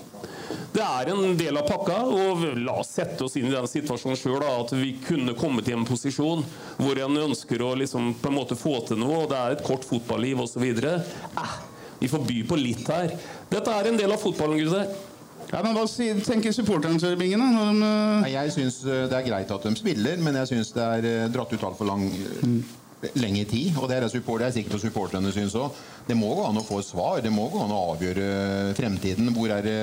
Det 0.73 0.85
er 0.85 1.11
en 1.13 1.37
del 1.37 1.59
av 1.61 1.67
pakka, 1.69 1.99
og 2.09 2.47
la 2.63 2.79
oss 2.81 2.95
sette 2.97 3.27
oss 3.27 3.37
inn 3.37 3.51
i 3.51 3.53
den 3.53 3.69
situasjonen 3.69 4.17
sjøl. 4.17 4.45
At 4.47 4.73
vi 4.79 4.95
kunne 5.03 5.37
kommet 5.37 5.69
i 5.69 5.75
en 5.77 5.85
posisjon 5.89 6.45
hvor 6.79 7.03
en 7.05 7.21
ønsker 7.27 7.65
å 7.65 7.75
liksom 7.83 8.15
på 8.23 8.31
en 8.31 8.39
måte 8.39 8.57
få 8.57 8.79
til 8.89 9.01
noe, 9.03 9.25
og 9.25 9.33
det 9.33 9.43
er 9.43 9.59
et 9.59 9.67
kort 9.67 9.85
fotballiv 9.89 10.41
osv. 10.47 10.65
Eh, 10.65 11.55
vi 11.99 12.09
får 12.09 12.25
by 12.31 12.41
på 12.49 12.61
litt 12.61 12.89
her. 12.89 13.13
Dette 13.51 13.77
er 13.77 13.91
en 13.91 14.01
del 14.01 14.15
av 14.15 14.23
fotballen, 14.23 14.61
gutter. 14.63 15.08
Ja, 15.49 15.63
men 15.65 15.77
Hva 15.77 15.85
tenker 16.27 16.53
supporterne 16.53 17.01
til 17.01 17.17
Bingen? 17.17 17.41
de, 17.41 17.79
Nei, 18.25 18.35
Jeg 18.35 18.53
syns 18.53 18.83
eh, 18.85 19.07
det 19.09 19.17
er 19.17 19.29
greit 19.31 19.55
at 19.55 19.65
de 19.65 19.73
spiller, 19.79 20.21
men 20.21 20.37
jeg 20.43 20.53
syns 20.53 20.75
det 20.77 20.85
er 20.85 21.09
eh, 21.09 21.31
dratt 21.33 21.55
ut 21.55 21.65
altfor 21.71 21.89
lang 21.89 22.05
mm. 22.05 22.59
lenge 23.23 23.47
tid. 23.49 23.79
Og 23.81 23.89
det 23.89 23.97
er, 23.97 24.09
support, 24.13 24.43
det 24.43 24.51
er 24.51 24.59
sikkert 24.59 24.85
supporterne 24.85 25.33
syns 25.33 25.57
òg. 25.57 25.73
Det 26.09 26.17
må 26.19 26.35
gå 26.37 26.45
an 26.51 26.61
å 26.61 26.67
få 26.67 26.83
et 26.83 26.91
svar. 26.91 27.23
Det 27.25 27.33
må 27.33 27.49
gå 27.53 27.65
an 27.65 27.73
å 27.73 27.83
avgjøre 27.95 28.77
fremtiden. 28.77 29.33
Hvor 29.37 29.57
er 29.57 29.65
det 29.65 29.81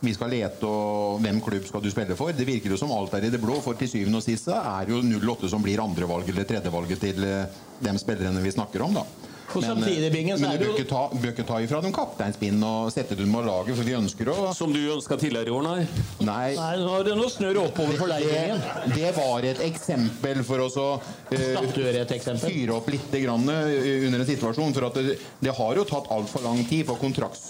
vi 0.00 0.12
skal 0.14 0.30
lete, 0.30 0.62
og 0.68 1.18
hvem 1.24 1.40
klubb 1.42 1.64
skal 1.66 1.82
du 1.82 1.88
spille 1.90 2.14
for? 2.18 2.30
Det 2.36 2.46
virker 2.46 2.70
jo 2.70 2.78
som 2.78 2.92
alt 2.94 3.16
er 3.18 3.26
i 3.26 3.32
det 3.32 3.40
blå, 3.42 3.56
for 3.64 3.78
til 3.78 3.90
syvende 3.90 4.20
og 4.20 4.26
sist 4.26 4.46
er 4.52 4.92
jo 4.92 5.00
08 5.02 5.50
som 5.50 5.64
blir 5.64 5.82
andrevalget 5.82 6.30
eller 6.34 6.46
tredjevalget 6.46 7.02
til 7.02 7.24
eh, 7.26 7.58
de 7.82 7.96
spillerne 7.98 8.44
vi 8.44 8.54
snakker 8.54 8.84
om, 8.86 9.00
da. 9.00 9.27
Og 9.54 9.62
Men, 9.62 9.70
samtidig, 9.70 10.06
eh, 10.06 10.12
Bingen, 10.12 10.38
så 10.38 10.44
men 10.44 10.58
du 10.58 10.64
bør 10.66 10.74
ikke 10.76 10.88
ta, 10.90 11.02
bør 11.12 11.30
ikke 11.32 11.44
ta 11.48 11.58
ifra 11.64 11.80
dem 11.80 11.92
kapteinspinnen 11.96 12.64
og 12.68 12.90
sette 12.92 13.16
dem 13.16 13.34
av 13.38 13.46
laget, 13.46 13.76
for 13.78 13.86
vi 13.86 13.94
ønsker 13.96 14.28
å 14.28 14.52
Som 14.54 14.74
du 14.74 14.80
ønska 14.92 15.16
tidligere 15.16 15.48
i 15.48 15.54
år, 15.56 15.62
nei? 15.64 15.86
Nei. 16.20 16.50
Nei, 16.58 16.74
nå 16.82 16.98
er 16.98 17.06
det 17.08 17.14
noe 17.16 17.30
snørr 17.32 17.60
oppover 17.62 17.96
for 17.96 18.12
deg, 18.12 18.26
Bingen. 18.28 18.60
Det, 18.92 18.98
det 18.98 19.12
var 19.16 19.46
et 19.48 19.62
eksempel 19.64 20.42
for 20.44 20.64
oss 20.66 20.76
å 20.76 20.88
uh, 21.00 22.36
fyre 22.44 22.76
opp 22.76 22.90
litt 22.92 23.16
grann, 23.24 23.48
eh, 23.48 24.04
under 24.08 24.20
en 24.20 24.28
situasjon. 24.28 24.74
For 24.76 24.88
at 24.90 25.00
det, 25.00 25.16
det 25.40 25.56
har 25.56 25.80
jo 25.80 25.86
tatt 25.88 26.10
altfor 26.12 26.44
lang 26.44 26.60
tid. 26.68 26.84
For 26.88 27.00
kontrakts, 27.00 27.48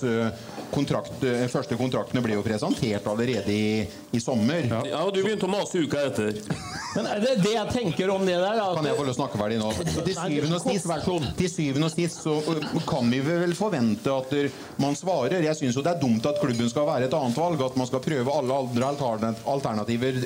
kontrakt, 0.71 1.19
første 1.51 1.77
kontraktene 1.79 2.23
ble 2.25 2.39
jo 2.39 2.45
presentert 2.47 3.07
allerede 3.11 3.51
i, 3.53 3.83
i 4.15 4.23
sommer. 4.23 4.71
Ja, 4.87 5.03
og 5.03 5.13
du 5.17 5.23
begynte 5.25 5.49
å 5.49 5.53
mase 5.53 5.83
uka 5.83 6.07
etter. 6.13 6.39
Men 6.95 7.11
er 7.11 7.21
det 7.23 7.35
det 7.43 7.53
jeg 7.57 7.75
tenker 7.75 8.11
om 8.15 8.25
det 8.27 8.39
der? 8.39 8.63
at- 8.63 8.77
Kan 8.79 8.87
jeg 8.87 8.97
få 8.97 9.05
lov 9.07 9.15
å 9.15 9.19
snakke 9.19 9.39
ferdig 9.41 9.59
nå? 9.61 9.73
Til 9.79 10.15
syvende 10.15 10.59
og 10.59 10.65
sist, 10.65 11.37
til 11.39 11.51
syvende 11.53 11.88
og 11.89 11.95
snitt 11.95 12.15
så 12.15 12.37
kan 12.89 13.09
vi 13.11 13.21
vel 13.25 13.55
forvente 13.59 14.13
at 14.13 14.35
man 14.81 14.97
svarer. 14.99 15.41
Jeg 15.45 15.59
syns 15.59 15.79
jo 15.79 15.85
det 15.85 15.95
er 15.97 16.03
dumt 16.03 16.27
at 16.29 16.41
klubben 16.43 16.71
skal 16.71 16.89
være 16.89 17.09
et 17.09 17.17
annet 17.17 17.39
valg. 17.39 17.65
At 17.65 17.79
man 17.81 17.89
skal 17.89 18.05
prøve 18.05 18.35
alle 18.35 18.63
andre 18.63 18.93
alternativer 19.49 20.23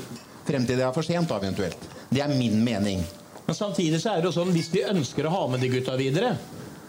frem 0.46 0.66
til 0.66 0.78
det 0.78 0.86
er 0.86 0.94
for 0.94 1.06
sent, 1.06 1.30
da, 1.30 1.38
eventuelt. 1.38 1.86
Det 2.10 2.22
er 2.24 2.34
min 2.34 2.58
mening. 2.64 3.04
Men 3.46 3.58
samtidig 3.58 4.00
så 4.02 4.12
er 4.16 4.22
det 4.22 4.30
jo 4.30 4.36
sånn, 4.40 4.52
hvis 4.54 4.70
vi 4.74 4.84
ønsker 4.86 5.26
å 5.26 5.32
ha 5.34 5.46
med 5.50 5.62
de 5.62 5.70
gutta 5.72 5.96
videre 5.98 6.36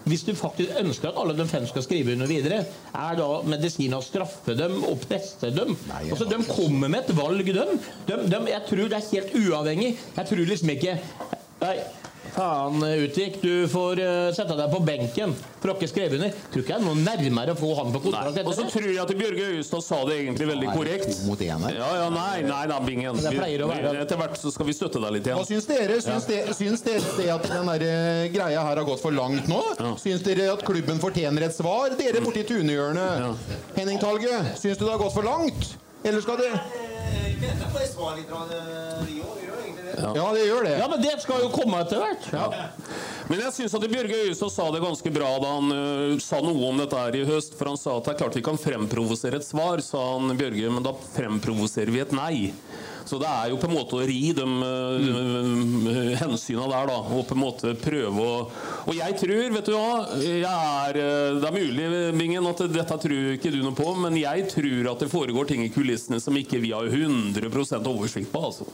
hvis 0.03 0.25
du 0.27 0.33
faktisk 0.35 0.73
ønsker 0.81 1.11
at 1.13 1.19
alle 1.19 1.35
de 1.37 1.45
fem 1.47 1.63
skal 1.67 1.83
skrive 1.85 2.11
under 2.17 2.27
videre, 2.27 2.57
er 2.91 3.19
da 3.19 3.27
medisinen 3.47 3.95
å 3.95 4.03
straffe 4.03 4.55
dem 4.59 4.81
og 4.83 4.99
presse 5.07 5.51
dem? 5.55 5.77
altså, 6.01 6.27
De 6.27 6.41
kommer 6.49 6.91
med 6.91 7.05
et 7.05 7.13
valg, 7.15 7.53
dem. 7.55 7.77
De, 8.09 8.17
de, 8.27 8.41
jeg 8.51 8.65
tror 8.67 8.91
det 8.91 8.99
er 8.99 9.11
helt 9.13 9.37
uavhengig. 9.39 9.93
Jeg 10.17 10.29
tror 10.31 10.43
liksom 10.49 10.73
ikke 10.75 10.97
Nei, 11.63 11.77
faen 12.33 12.83
Utvik, 12.83 13.41
du 13.41 13.67
får 13.71 13.99
eh, 14.01 14.29
sette 14.35 14.55
deg 14.57 14.71
på 14.73 14.79
benken 14.85 15.33
for 15.63 15.71
dere 15.71 15.87
skrev 15.87 16.15
under. 16.17 16.31
Tror 16.51 16.63
ikke 16.63 16.73
jeg 16.73 16.81
er 16.81 16.83
noe 16.83 16.99
nærmere 16.99 17.53
å 17.53 17.59
få 17.59 17.69
han 17.77 17.93
på 17.93 18.01
kontrakt 18.03 18.39
Og 18.43 18.55
så 18.57 18.65
tror 18.67 18.87
jeg 18.89 18.99
at 18.99 19.13
Bjørge 19.15 19.45
Øyestad 19.53 19.85
sa 19.85 19.99
det 20.09 20.17
egentlig 20.23 20.47
veldig 20.49 20.67
Nei, 20.67 20.75
korrekt. 20.75 21.21
mot 21.27 21.43
en 21.45 21.65
her. 21.67 21.77
Ja, 21.79 21.89
ja, 22.01 22.07
nei, 22.13 22.41
nei 22.47 22.63
da, 22.71 22.79
Bingen. 22.83 23.21
Det 23.23 23.33
Etter 24.03 24.19
hvert 24.19 24.35
så 24.41 24.51
skal 24.51 24.67
vi 24.67 24.75
støtte 24.75 25.01
deg 25.03 25.17
litt 25.17 25.29
Hva 25.31 25.45
syns 25.47 25.69
dere? 25.69 25.99
Syns, 26.03 26.27
det, 26.27 26.41
syns 26.57 26.83
dere 26.85 27.15
det 27.19 27.29
at 27.37 27.47
den 27.47 27.71
der, 27.71 27.87
greia 28.33 28.65
her 28.67 28.81
har 28.81 28.87
gått 28.87 29.03
for 29.03 29.15
langt 29.15 29.47
nå? 29.51 29.61
Syns 30.01 30.25
dere 30.25 30.49
at 30.57 30.65
klubben 30.67 30.99
fortjener 31.03 31.47
et 31.47 31.55
svar? 31.55 31.95
Dere 31.99 32.23
borti 32.25 32.43
tunehjørnet. 32.49 33.47
Henning 33.77 34.01
Talge, 34.03 34.43
syns 34.59 34.81
du 34.81 34.87
det 34.87 34.91
har 34.95 35.01
gått 35.01 35.15
for 35.15 35.27
langt? 35.27 35.75
Eller 36.03 36.19
skal 36.19 36.41
det 36.41 36.51
Ja, 39.97 40.27
det 40.33 40.45
gjør 40.47 40.67
det. 40.67 40.77
Ja, 40.79 40.87
men 40.91 41.03
det 41.03 41.15
skal 41.23 41.43
jo 41.45 41.51
komme 41.53 41.81
etter 41.83 42.01
hvert. 42.01 42.29
Men 43.29 43.43
jeg 43.45 43.55
syns 43.55 43.75
at 43.77 43.85
Bjørge 43.87 44.21
Øyestad 44.27 44.51
sa 44.51 44.69
det 44.73 44.81
ganske 44.83 45.13
bra 45.15 45.29
da 45.43 45.51
han 45.57 45.75
uh, 45.75 46.15
sa 46.23 46.41
noe 46.43 46.69
om 46.69 46.81
dette 46.81 46.99
her 46.99 47.19
i 47.19 47.25
høst. 47.27 47.57
For 47.59 47.71
han 47.71 47.79
sa 47.79 47.97
at 47.97 48.07
det 48.07 48.15
er 48.15 48.23
klart 48.23 48.39
vi 48.39 48.45
kan 48.45 48.59
fremprovosere 48.59 49.39
et 49.39 49.47
svar, 49.47 49.83
sa 49.85 50.01
han 50.15 50.33
Bjørge, 50.39 50.73
men 50.73 50.85
da 50.85 50.95
fremprovoserer 51.13 51.93
vi 51.93 52.03
et 52.03 52.15
nei. 52.15 52.35
Så 53.05 53.19
det 53.19 53.27
er 53.27 53.49
jo 53.51 53.57
på 53.59 53.67
en 53.67 53.75
måte 53.75 53.97
å 53.97 54.05
ri 54.07 54.31
de 54.35 54.45
øh, 54.47 55.87
hensyna 56.21 56.67
der, 56.71 56.87
da. 56.87 56.99
Og 57.15 57.25
på 57.27 57.35
en 57.35 57.41
måte 57.41 57.73
prøve 57.79 58.23
å 58.23 58.37
Og 58.87 58.93
jeg 58.95 59.17
tror, 59.19 59.43
vet 59.57 59.67
du 59.67 59.73
hva 59.75 60.21
jeg 60.23 60.47
er, 60.47 60.99
øh, 61.03 61.41
Det 61.43 61.49
er 61.49 61.57
mulig, 61.57 61.89
Bingen, 62.17 62.47
at 62.47 62.63
dette 62.71 62.99
tror 63.05 63.33
ikke 63.35 63.51
du 63.53 63.59
noe 63.63 63.75
på, 63.77 63.89
men 63.99 64.17
jeg 64.19 64.47
tror 64.53 64.93
at 64.93 65.03
det 65.03 65.11
foregår 65.11 65.51
ting 65.51 65.65
i 65.65 65.71
kulissene 65.73 66.21
som 66.23 66.37
ikke 66.39 66.61
vi 66.63 66.71
har 66.75 66.87
100 66.87 67.83
oversikt 67.91 68.31
på, 68.31 68.47
altså. 68.49 68.69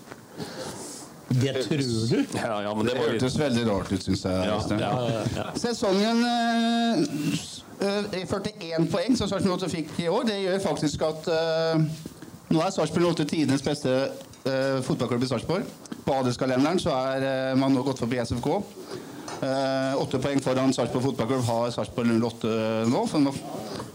Det 1.30 1.54
tror 1.64 1.78
du? 1.78 2.26
Ja, 2.34 2.62
ja, 2.64 2.76
men 2.76 2.86
det 2.86 2.94
det 2.94 3.00
var 3.00 3.12
litt 3.14 3.22
hørtes 3.22 3.38
veldig 3.40 3.66
rart 3.68 3.92
ut, 3.94 4.02
syns 4.04 4.24
jeg. 4.26 4.48
Ja, 4.50 4.56
ja, 4.82 4.92
ja, 5.14 5.26
ja. 5.38 5.44
Sesongen 5.62 6.24
eh, 6.26 7.04
eh, 7.86 8.24
41 8.26 8.90
poeng 8.90 9.18
som 9.18 9.30
Sarpsborg 9.30 9.60
8 9.60 9.70
fikk 9.76 9.94
i 10.02 10.08
år, 10.10 10.26
det 10.30 10.40
gjør 10.42 10.64
faktisk 10.64 11.06
at 11.06 11.30
eh, 11.36 11.86
nå 12.50 12.64
er 12.66 12.74
Sarpsborg 12.74 13.12
8 13.12 13.28
tidenes 13.30 13.66
beste 13.66 13.94
eh, 13.94 14.80
fotballklubb 14.86 15.28
i 15.28 15.30
Sarpsborg. 15.30 15.70
På 16.08 16.18
adelskalenderen 16.24 16.82
så 16.82 16.98
er 17.14 17.56
man 17.60 17.78
nå 17.78 17.86
gått 17.86 18.02
forbi 18.02 18.18
SFK. 18.26 18.50
Eh, 19.40 20.02
Åtte 20.02 20.20
poeng 20.20 20.42
foran 20.44 20.74
Sarpsborg 20.76 21.04
fotballklubb 21.04 21.46
har 21.48 21.70
Sarpsborg 21.72 22.10
08 22.12 22.50
nå. 22.92 23.04
For 23.08 23.20
de 23.20 23.30
har 23.30 23.38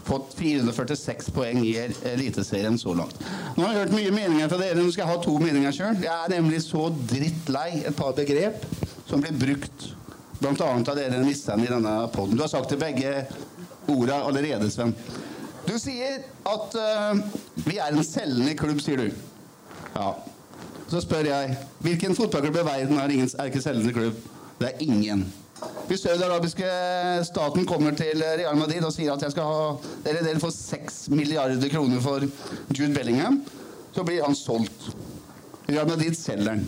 fått 0.05 0.33
446 0.39 1.29
poeng 1.35 1.61
i 1.65 1.75
Eliteserien 2.13 2.77
så 2.81 2.95
langt. 2.97 3.19
Nå 3.55 3.65
har 3.65 3.75
jeg 3.75 3.83
hørt 3.83 3.97
mye 3.97 4.15
meninger 4.15 4.49
fra 4.49 4.61
dere. 4.61 4.79
Nå 4.79 4.89
skal 4.89 5.05
jeg 5.05 5.11
ha 5.13 5.19
to 5.25 5.35
meninger 5.41 5.75
sjøl. 5.75 6.01
Jeg 6.01 6.13
er 6.15 6.33
nemlig 6.33 6.63
så 6.65 6.87
drittlei 7.11 7.69
et 7.83 7.97
par 7.97 8.15
begrep 8.17 8.65
som 9.05 9.21
blir 9.21 9.37
brukt 9.37 9.91
bl.a. 10.39 10.69
av 10.73 10.95
dere 10.97 11.21
nissene 11.23 11.65
i 11.65 11.71
denne 11.71 11.95
poden. 12.13 12.37
Du 12.37 12.43
har 12.43 12.51
sagt 12.51 12.73
det 12.73 12.81
begge 12.81 13.13
orda 13.91 14.23
allerede, 14.25 14.69
Sven. 14.73 14.93
Du 15.65 15.77
sier 15.81 16.21
at 16.45 16.77
uh, 16.77 17.21
vi 17.65 17.77
er 17.81 17.93
en 17.93 18.05
selgende 18.05 18.53
klubb, 18.57 18.81
sier 18.83 19.01
du. 19.01 19.09
Ja. 19.95 20.11
Så 20.89 21.01
spør 21.01 21.25
jeg 21.25 21.55
hvilken 21.85 22.17
fotballklubb 22.17 22.59
i 22.61 22.65
verden 22.67 22.99
er, 23.01 23.13
ingen, 23.13 23.29
er 23.39 23.49
ikke 23.49 23.63
selgende 23.63 23.93
klubb? 23.95 24.19
Det 24.59 24.71
er 24.71 24.85
ingen. 24.85 25.25
Hvis 25.87 26.03
den 26.03 26.23
arabiske 26.23 26.69
staten 27.27 27.65
kommer 27.67 27.95
til 27.95 28.21
Real 28.23 28.57
Madrid 28.59 28.83
og 28.83 28.93
sier 28.95 29.13
at 29.13 29.23
jeg 29.23 29.35
skal 29.35 29.47
ha, 29.47 29.67
dere, 30.05 30.23
dere 30.25 30.41
får 30.41 30.53
6 30.55 30.99
milliarder 31.15 31.71
kroner 31.71 32.01
for 32.03 32.25
Jude 32.75 32.93
Bellingham, 32.95 33.41
så 33.95 34.03
blir 34.03 34.25
han 34.25 34.35
solgt. 34.35 34.89
Real 35.69 35.87
Madrid 35.89 36.17
selger 36.17 36.55
han. 36.55 36.65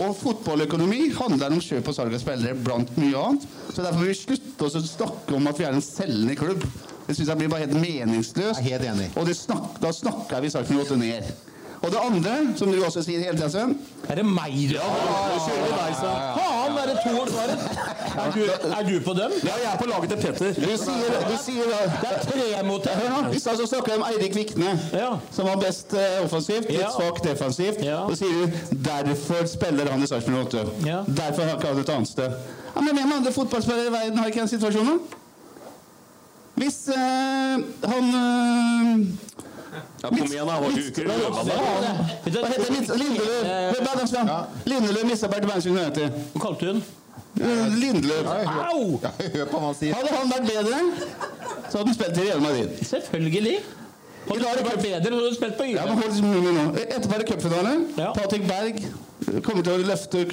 Og 0.00 0.14
fotballøkonomi 0.16 1.08
handler 1.16 1.56
om 1.56 1.62
kjøp 1.64 1.88
og 1.90 1.96
salg 1.96 2.14
av 2.14 2.22
spillere 2.22 2.56
blant 2.56 2.92
mye 3.00 3.18
annet. 3.18 3.46
Så 3.72 3.82
derfor 3.82 4.04
vil 4.04 4.12
vi 4.12 4.20
slutte 4.20 4.68
å 4.68 4.84
snakke 4.84 5.36
om 5.36 5.48
at 5.50 5.58
vi 5.58 5.66
er 5.66 5.76
en 5.76 5.84
selgende 5.84 6.36
klubb. 6.38 6.64
Det 7.08 7.16
syns 7.18 7.32
jeg 7.32 7.40
blir 7.40 7.50
bare 7.50 7.66
helt 7.66 7.80
meningsløst. 7.80 8.60
Jeg 8.60 8.76
helt 8.76 8.86
enig. 8.92 9.08
Og 9.18 9.26
det 9.26 9.34
snak, 9.38 9.80
da 9.82 9.90
snakker 9.94 10.44
vi 10.44 10.52
sagt 10.52 10.70
8 10.70 10.98
ned. 11.00 11.26
Og 11.80 11.88
det 11.90 11.98
andre, 12.04 12.32
som 12.60 12.68
du 12.68 12.76
også 12.84 13.00
sier 13.06 13.22
hele 13.24 13.38
tida, 13.38 13.46
Sven 13.48 13.70
Er 14.12 14.18
det 14.20 14.24
meg 14.28 14.52
du 14.68 14.74
kjører 14.76 15.70
deg, 15.70 15.94
så? 15.96 16.10
Faen, 16.36 16.74
er 16.76 16.90
det 16.90 16.96
to 17.06 17.12
år 17.22 17.30
svaret? 17.32 17.62
Er 18.20 18.34
du, 18.34 18.42
er 18.68 18.82
du 18.88 18.96
på 19.06 19.14
dem? 19.16 19.36
Ja, 19.46 19.54
jeg 19.62 19.68
er 19.70 19.78
på 19.80 19.86
laget 19.88 20.12
til 20.12 20.20
Petter. 20.26 20.52
Du 20.60 20.74
sier, 20.82 21.16
du 21.30 21.36
sier 21.40 21.70
da 21.70 21.78
Det 22.02 22.10
er 22.10 22.18
tre 22.26 22.64
mot 22.68 22.88
Hør 22.90 23.08
nå, 23.14 23.20
I 23.32 23.40
stad 23.40 23.62
snakka 23.70 23.94
jeg 23.94 24.02
om 24.02 24.04
Eirik 24.10 24.36
Vikne, 24.36 24.74
Ja. 24.92 25.08
som 25.32 25.48
var 25.48 25.56
best 25.62 25.94
eh, 25.96 26.18
offensivt, 26.26 26.68
litt 26.68 26.82
Ja. 26.82 26.90
svakt 26.98 27.24
defensivt. 27.24 27.80
Ja. 27.86 28.02
Og 28.04 28.18
sier 28.20 28.34
du 28.42 28.76
derfor 28.90 29.46
spiller 29.48 29.88
han 29.94 30.02
i 30.04 30.10
Sarpsborg 30.10 30.50
8. 30.50 30.66
Ja. 30.84 31.00
Derfor 31.08 31.48
har 31.48 31.56
ikke 31.56 31.72
han 31.72 31.80
et 31.86 31.94
annet 31.96 32.12
sted. 32.12 32.36
Ja, 32.74 32.80
men 32.84 32.92
hvem 33.00 33.16
andre 33.20 33.32
fotballspillere 33.32 33.88
i 33.88 33.96
verden 33.96 34.18
har 34.20 34.28
ikke 34.28 34.44
den 34.44 34.52
situasjonen? 34.52 35.00
Hvis 36.60 36.82
øh, 36.92 37.64
han 37.88 38.14
eh, 38.20 39.06
Ja, 40.02 40.08
kom 40.08 40.16
igjen, 40.26 40.46
da. 40.46 40.54
Har 40.56 40.70
du 40.70 40.80
ikke 40.82 41.04
røva 41.06 41.42
deg? 41.46 41.58
Hva 42.34 42.48
heter 42.50 42.70
Lind- 42.74 42.94
Lindeløv? 43.02 43.42
Lindeløv 44.66 45.04
mista 45.10 45.28
bare 45.30 45.46
Manchester 45.46 45.70
United. 45.76 46.16
Hva 46.34 46.40
kalte 46.46 46.60
du 46.60 46.72
den? 46.72 46.82
Lindeløv. 47.80 48.26
Au! 48.26 49.00
Hør 49.00 49.44
på 49.50 49.58
hva 49.58 49.66
han 49.68 49.76
sier. 49.78 49.94
Hadde 49.94 50.14
han 50.16 50.32
vært 50.32 50.48
bedre, 50.48 50.80
så 51.70 51.78
hadde 51.78 51.86
han 51.92 51.94
spilt 51.98 52.18
i 52.18 52.24
Real 52.26 52.42
Madrid. 52.42 52.72
Selvfølgelig. 52.88 53.58
Hadde 54.30 54.40
du 54.40 54.64
vært 54.66 54.82
bedre, 54.82 55.04
så 55.04 55.14
hadde 55.14 55.28
du 55.30 55.36
spilt 55.38 55.56
på 55.60 55.68
Ja, 55.70 55.84
Yre. 55.86 56.64
Etterpå 56.86 57.14
er 57.14 57.22
det 57.22 57.28
cupfinale. 57.30 57.76
Ja. 57.98 58.10
Patrick 58.16 58.44
Berg 58.50 58.82
kommer 59.46 59.62
til 59.62 59.72
å 59.76 59.84
løfte 59.86 60.24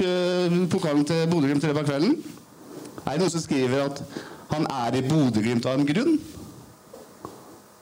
pokalen 0.74 1.06
til 1.08 1.28
Bodø-Glimt 1.32 1.64
i 1.64 1.70
løpet 1.70 1.84
av 1.84 1.92
kvelden. 1.92 2.18
Er 3.06 3.12
det 3.14 3.22
noen 3.22 3.32
som 3.32 3.44
skriver 3.46 3.86
at 3.86 4.02
han 4.52 4.66
er 4.82 4.98
i 4.98 5.04
Bodø-Glimt 5.08 5.66
av 5.70 5.78
en 5.80 5.86
grunn? 5.88 6.18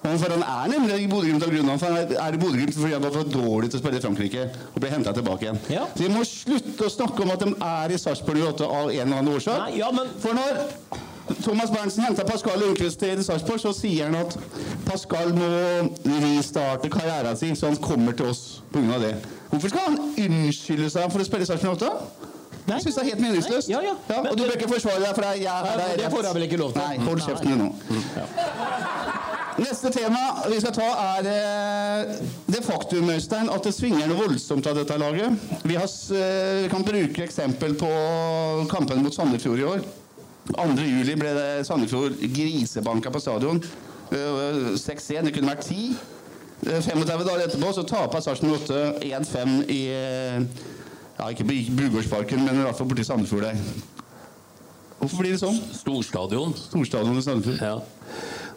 For 0.06 0.30
han 0.32 0.44
er 0.46 0.68
nemlig 0.80 1.00
i 1.04 1.08
Bodø-Glimt 1.10 1.44
av 1.44 1.50
grunnen. 1.50 1.80
For 1.80 1.86
han 1.86 1.98
er- 1.98 2.20
er 2.28 2.34
i 2.34 2.38
Bodø-Glimt 2.38 2.74
fordi 2.78 2.94
han 2.94 3.02
var 3.02 3.12
for 3.12 3.24
dårlig 3.24 3.72
til 3.72 3.80
å 3.80 3.84
spille 3.84 3.98
i 3.98 4.04
Frankrike 4.06 4.44
og 4.76 4.80
ble 4.82 4.90
henta 4.90 5.14
tilbake 5.14 5.42
igjen. 5.48 5.60
Ja. 5.70 5.86
Så 5.96 6.04
Vi 6.06 6.10
må 6.14 6.22
slutte 6.26 6.86
å 6.86 6.92
snakke 6.94 7.22
om 7.26 7.32
at 7.32 7.40
de 7.40 7.56
er 7.62 7.90
i 7.96 7.98
Sarpsborg 7.98 8.38
08 8.46 8.66
av 8.70 8.90
en 8.90 9.00
eller 9.00 9.18
annen 9.18 9.34
årsak. 9.36 9.58
Nei, 9.66 9.78
ja, 9.80 9.90
men 9.92 10.08
For 10.20 10.34
når 10.34 10.62
Thomas 11.42 11.72
Berntsen 11.74 12.04
henta 12.06 12.24
Pascal 12.24 12.60
Lundqvist 12.62 13.00
til 13.00 13.18
Sarpsborg, 13.24 13.60
så 13.60 13.74
sier 13.74 14.06
han 14.06 14.16
at 14.16 14.38
Pascal 14.86 15.34
må 15.34 15.50
restarte 16.06 16.90
karrieren 16.94 17.36
sin, 17.38 17.56
så 17.56 17.68
han 17.72 17.78
kommer 17.78 18.14
til 18.16 18.28
oss 18.28 18.62
pga. 18.72 19.00
det. 19.00 19.16
Hvorfor 19.50 19.70
skal 19.70 19.80
han 19.88 19.98
unnskylde 20.18 20.90
seg 20.92 21.12
for 21.12 21.20
å 21.20 21.26
spille 21.26 21.42
i 21.42 21.46
Sarpsborg 21.50 21.82
8? 21.82 21.90
Nei. 22.68 22.78
Jeg 22.80 22.84
syns 22.86 22.96
det 22.96 23.02
er 23.04 23.10
helt 23.12 23.22
meningsløst. 23.22 23.70
Ja, 23.70 23.80
ja, 23.86 23.92
ja. 24.10 24.22
Og 24.26 24.38
du 24.38 24.42
bør 24.44 24.56
ikke 24.58 24.68
forsvare 24.72 25.00
deg, 25.04 25.12
for 25.16 25.22
jeg, 25.22 25.42
jeg, 25.44 25.66
rett. 25.78 25.98
det 26.00 26.08
får 26.12 26.24
jeg 26.26 26.34
vel 26.34 26.44
ikke 26.48 26.58
lov 26.58 26.72
til. 26.74 26.82
Nei, 26.82 26.98
hold 26.98 27.20
kjeften 27.22 27.52
din 27.52 27.60
nå. 27.62 27.68
Neste 29.56 29.88
tema 29.88 30.20
vi 30.52 30.58
skal 30.60 30.74
ta, 30.76 30.86
er 31.16 31.28
eh, 31.32 32.18
det 32.52 32.60
faktum 32.66 33.08
Øystein, 33.14 33.48
at 33.48 33.64
det 33.64 33.72
svinger 33.72 34.10
noe 34.10 34.26
voldsomt 34.26 34.68
av 34.68 34.76
dette 34.76 34.98
laget. 35.00 35.46
Vi, 35.64 35.78
har, 35.80 35.88
eh, 35.88 36.66
vi 36.66 36.72
kan 36.74 36.84
bruke 36.84 37.24
eksempel 37.24 37.78
på 37.80 37.92
kampen 38.72 39.04
mot 39.06 39.16
Sandefjord 39.16 39.62
i 39.62 39.68
år. 39.70 39.86
2. 40.52 40.68
juli 40.84 41.16
ble 41.18 41.32
det 41.38 41.48
Sandefjord 41.70 42.20
grisebanka 42.36 43.14
på 43.16 43.24
stadion. 43.24 43.64
Eh, 44.12 44.76
6-1. 44.76 45.30
Det 45.30 45.34
kunne 45.38 45.56
vært 45.56 45.64
10. 45.72 45.96
Eh, 46.68 46.82
35 46.84 47.24
dager 47.24 47.48
etterpå 47.48 47.72
så 47.80 47.88
taper 47.88 48.28
Sarpsborg 48.28 48.68
8 48.68 48.84
1-5 49.08 49.58
i 49.72 49.82
eh, 49.96 50.40
ja, 51.16 51.30
Ikke 51.32 51.48
i 51.48 51.70
Bugårdsparken, 51.72 52.44
men 52.44 52.60
i 52.60 52.68
hvert 52.68 52.76
fall 52.76 52.92
borti 52.92 53.08
Sandefjord 53.08 53.48
der. 53.48 53.60
Hvorfor 55.00 55.24
blir 55.24 55.32
det 55.32 55.40
sånn? 55.40 55.64
Storstadion. 55.80 56.52
Storstadion 56.60 57.24
i 57.24 57.24
Sandefjord. 57.24 57.64
Ja. 57.64 57.80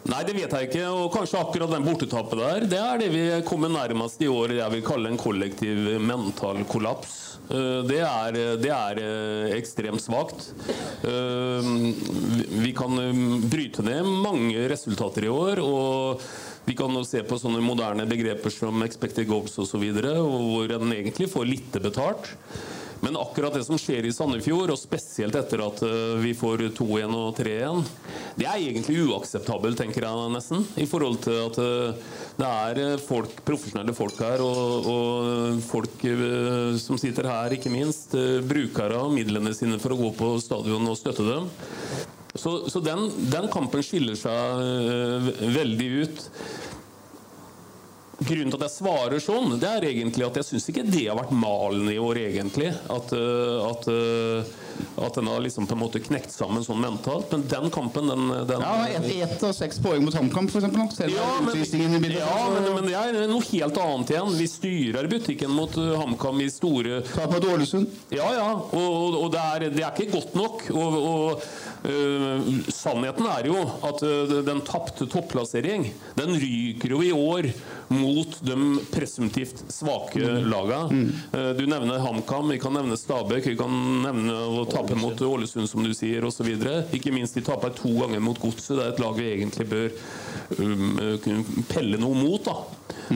Nei, 0.07 0.23
det 0.23 0.33
vet 0.33 0.53
jeg 0.55 0.69
ikke. 0.69 0.85
Og 0.95 1.09
kanskje 1.13 1.39
akkurat 1.41 1.71
den 1.73 1.83
bortetappet 1.85 2.39
der, 2.39 2.65
det 2.71 2.79
er 2.79 3.01
det 3.01 3.09
vi 3.13 3.23
kommer 3.47 3.69
nærmest 3.73 4.21
i 4.23 4.29
år 4.31 4.53
jeg 4.55 4.71
vil 4.71 4.85
kalle 4.87 5.11
en 5.11 5.19
kollektiv 5.19 5.89
mental 6.01 6.63
kollaps. 6.71 7.17
Eh, 7.51 7.81
Det 7.89 7.99
er, 8.05 8.39
det 8.63 8.71
er 8.71 9.01
eh, 9.03 9.57
ekstremt 9.59 10.01
svakt. 10.01 10.51
Eh, 11.03 11.71
vi- 12.63 12.73
kan 12.79 12.95
bryte 13.49 13.83
ned 13.83 14.05
mange 14.23 14.67
resultater 14.71 15.25
i 15.25 15.27
år. 15.33 15.59
og 15.59 16.21
vi 16.65 16.75
kan 16.75 16.93
jo 16.93 17.03
se 17.03 17.23
på 17.23 17.35
sånne 17.39 17.61
moderne 17.65 18.05
begreper 18.07 18.51
som 18.53 18.83
expected 18.83 19.27
goals 19.27 19.57
osv., 19.57 19.83
hvor 19.91 20.71
en 20.71 20.91
egentlig 20.93 21.27
får 21.29 21.45
lite 21.49 21.79
betalt. 21.81 22.29
Men 23.01 23.17
akkurat 23.17 23.53
det 23.55 23.63
som 23.63 23.79
skjer 23.79 24.05
i 24.05 24.11
Sandefjord, 24.13 24.73
og 24.73 24.79
spesielt 24.79 25.35
etter 25.39 25.61
at 25.63 25.81
eh, 25.87 26.19
vi 26.19 26.33
får 26.37 26.65
2-1 26.75 27.15
og 27.15 27.37
3-1, 27.37 27.85
det 28.39 28.47
er 28.47 28.59
egentlig 28.59 29.05
uakseptabelt, 29.07 29.79
tenker 29.79 30.03
jeg 30.05 30.33
nesten. 30.33 30.65
I 30.79 30.87
forhold 30.89 31.21
til 31.23 31.39
at 31.45 31.59
eh, 31.63 32.11
det 32.39 32.49
er 32.49 32.81
eh, 32.83 33.01
folk, 33.03 33.39
profesjonelle 33.47 33.95
folk 33.95 34.19
her, 34.23 34.43
og, 34.43 34.91
og 34.91 35.63
folk 35.69 36.05
som 36.79 36.99
sitter 36.99 37.29
her, 37.31 37.55
ikke 37.55 37.71
minst, 37.73 38.15
brukere 38.49 38.99
av 38.99 39.13
midlene 39.15 39.55
sine 39.55 39.79
for 39.79 39.95
å 39.95 39.99
gå 39.99 40.13
på 40.19 40.33
stadion 40.43 40.87
og 40.89 40.99
støtte 40.99 41.27
dem. 41.27 41.49
Så, 42.35 42.51
så 42.69 42.81
den, 42.83 43.07
den 43.31 43.47
kampen 43.51 43.83
skiller 43.83 44.15
seg 44.19 45.47
veldig 45.55 45.87
ut. 46.03 46.27
Grunnen 48.19 48.51
til 48.51 48.59
at 48.59 48.65
jeg 48.67 48.73
svarer 48.73 49.21
sånn, 49.23 49.53
det 49.61 49.67
er 49.69 49.85
egentlig 49.87 50.25
at 50.27 50.39
jeg 50.41 50.47
syns 50.49 50.65
ikke 50.71 50.83
det 50.83 51.05
har 51.05 51.15
vært 51.19 51.31
malen 51.31 51.87
i 51.87 51.95
år, 52.01 52.19
egentlig. 52.27 52.73
At, 52.91 53.13
øh, 53.15 53.61
at, 53.63 53.87
øh, 53.87 54.49
at 55.05 55.15
den 55.15 55.29
har 55.31 55.39
liksom 55.45 55.67
på 55.69 55.77
en 55.77 55.81
måte 55.85 56.01
knekt 56.03 56.33
sammen 56.33 56.65
sånn 56.65 56.81
mentalt. 56.83 57.31
Men 57.31 57.45
den 57.47 57.71
kampen, 57.71 58.11
den, 58.11 58.33
den 58.49 58.65
Ja, 58.65 58.73
ett 58.91 59.07
et 59.29 59.45
av 59.47 59.53
seks 59.55 59.79
poeng 59.83 60.03
mot 60.03 60.15
HamKam, 60.15 60.49
nå. 60.51 60.87
Selv 60.95 61.15
ja, 61.15 61.29
men, 61.45 61.63
bildet. 62.03 62.19
ja 62.19 62.41
men, 62.51 62.69
men 62.75 62.89
det 62.89 62.97
er 62.99 63.31
noe 63.31 63.45
helt 63.53 63.79
annet 63.85 64.13
igjen. 64.13 64.35
Vi 64.41 64.49
styrer 64.51 65.09
butikken 65.11 65.55
mot 65.55 65.79
uh, 65.79 65.95
HamKam 66.01 66.43
i 66.43 66.49
store 66.51 67.01
Ta 67.07 67.27
på 67.29 67.39
et 67.39 67.49
Ålesund. 67.53 67.87
Ja, 68.11 68.27
ja. 68.35 68.51
Og, 68.59 68.89
og, 68.89 69.19
og 69.23 69.33
det, 69.35 69.47
er, 69.55 69.69
det 69.77 69.85
er 69.85 69.95
ikke 69.95 70.19
godt 70.19 70.35
nok. 70.39 70.67
Og, 70.75 70.99
og 70.99 71.49
øh, 71.85 72.49
sannheten 72.73 73.25
er 73.29 73.47
jo 73.47 73.59
at 73.87 74.01
uh, 74.03 74.33
den 74.45 74.61
tapte 74.67 75.07
topplassering, 75.09 75.87
den 76.17 76.33
ryker 76.41 76.95
jo 76.95 77.01
i 77.05 77.11
år 77.15 77.49
mot 77.89 78.35
de 78.45 78.55
presumptivt 78.93 79.63
svake 79.73 80.21
lagene. 80.45 81.09
Eh, 81.33 81.51
Du 81.57 81.65
nevner 81.65 81.99
HamKam, 82.03 82.49
vi 82.53 82.59
kan 82.61 82.73
nevne 82.77 82.97
Stabæk, 82.97 83.47
vi 83.49 83.55
kan 83.57 83.73
nevne 84.03 84.35
å 84.61 84.65
tape 84.69 84.95
mot 84.99 85.17
Ålesund, 85.25 85.69
som 85.69 85.83
du 85.83 85.93
sier, 85.97 86.25
osv. 86.27 86.51
Ikke 86.93 87.13
minst 87.15 87.33
de 87.37 87.41
taper 87.45 87.73
to 87.73 87.89
ganger 88.01 88.21
mot 88.21 88.37
Godset. 88.39 88.75
Det 88.77 88.85
er 88.85 88.93
et 88.93 89.01
lag 89.01 89.17
vi 89.17 89.31
egentlig 89.31 89.65
bør 89.71 89.89
um, 90.59 90.99
pelle 91.71 91.97
noe 92.01 92.13
mot. 92.17 92.45
da. 92.45 92.59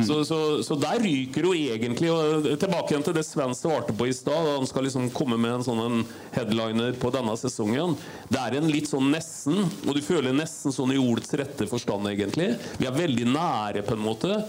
Så, 0.07 0.19
så, 0.25 0.37
så 0.65 0.77
der 0.79 1.01
ryker 1.03 1.45
jo 1.47 1.53
egentlig 1.53 2.09
og 2.13 2.47
Tilbake 2.59 2.93
igjen 2.93 3.05
til 3.05 3.15
det 3.17 3.25
Sven 3.27 3.53
svarte 3.57 3.93
på 3.95 4.07
i 4.09 4.15
stad. 4.15 4.49
Han 4.57 4.67
skal 4.69 4.87
liksom 4.87 5.09
komme 5.13 5.37
med 5.41 5.59
en 5.59 5.65
sånn 5.65 6.03
headliner 6.33 6.95
på 6.99 7.11
denne 7.13 7.35
sesongen. 7.39 7.95
Det 8.29 8.41
er 8.41 8.57
en 8.59 8.69
litt 8.71 8.89
sånn 8.89 9.11
nesten, 9.13 9.59
og 9.85 9.93
du 9.97 10.01
føler 10.05 10.35
nesten 10.35 10.73
sånn 10.73 10.93
i 10.95 11.01
ordets 11.01 11.33
rette 11.39 11.67
forstand, 11.69 12.09
egentlig. 12.09 12.53
Vi 12.79 12.89
er 12.89 12.97
veldig 12.97 13.29
nære, 13.33 13.85
på 13.87 13.97
en 13.97 14.03
måte. 14.03 14.41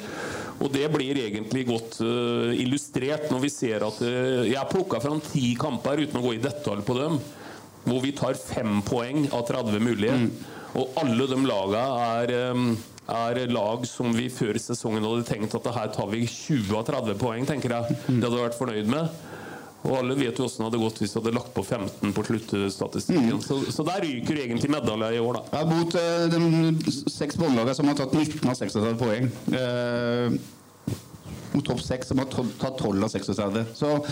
Og 0.62 0.70
det 0.72 0.86
blir 0.92 1.18
egentlig 1.18 1.64
godt 1.68 1.98
uh, 2.04 2.52
illustrert 2.54 3.26
når 3.32 3.40
vi 3.42 3.50
ser 3.50 3.82
at 3.82 3.96
uh, 4.04 4.44
Jeg 4.46 4.54
har 4.54 4.70
plukka 4.70 5.00
fram 5.02 5.18
ti 5.24 5.50
kamper 5.58 6.04
uten 6.04 6.20
å 6.20 6.24
gå 6.24 6.36
i 6.36 6.42
detalj 6.42 6.84
på 6.86 6.96
dem, 6.98 7.18
hvor 7.84 8.04
vi 8.04 8.14
tar 8.16 8.38
fem 8.38 8.78
poeng 8.86 9.26
av 9.34 9.44
30 9.50 9.82
mulige. 9.82 10.18
Og 10.74 10.96
alle 10.98 11.26
de 11.30 11.38
laga 11.46 11.82
er 12.18 12.32
eh, 12.34 12.62
er 13.10 13.52
lag 13.52 13.84
som 13.88 14.12
vi 14.16 14.30
før 14.32 14.56
sesongen 14.60 15.04
hadde 15.04 15.26
tenkt 15.28 15.54
at 15.58 15.70
her 15.76 15.92
tar 15.92 16.08
vi 16.12 16.24
20 16.24 16.72
av 16.78 16.86
30 16.88 17.18
poeng. 17.20 17.46
tenker 17.46 17.76
jeg. 17.76 17.96
Det 18.08 18.22
hadde 18.22 18.38
jeg 18.38 18.46
vært 18.48 18.60
fornøyd 18.60 18.92
med. 18.94 19.24
Og 19.84 19.98
alle 19.98 20.16
vet 20.16 20.38
jo 20.40 20.46
hvordan 20.46 20.62
det 20.62 20.68
hadde 20.70 20.80
gått 20.80 21.00
hvis 21.02 21.12
de 21.12 21.20
hadde 21.20 21.34
lagt 21.36 21.52
på 21.52 21.62
15 21.62 22.14
på 22.16 22.24
sluttstatistikken. 22.24 23.40
Så, 23.44 23.58
så 23.68 23.84
der 23.84 24.00
ryker 24.06 24.40
egentlig 24.40 24.70
medalja 24.72 25.10
i 25.12 25.20
år, 25.20 25.36
da. 25.36 25.58
Ja, 25.58 25.64
mot 25.68 25.96
uh, 25.98 26.24
de 26.32 26.94
seks 27.12 27.36
båndlagene 27.40 27.76
som 27.76 27.90
har 27.90 27.98
tatt 27.98 28.16
19 28.16 28.48
av 28.48 28.56
36 28.56 28.96
poeng. 29.02 29.28
Eh, 29.52 30.38
mot 31.54 31.66
topp 31.66 31.80
6, 31.80 32.08
som 32.08 32.18
har 32.18 32.26
tatt 32.60 32.78
12 32.78 33.04
av 33.04 33.08
36. 33.08 33.64
Så, 33.74 34.06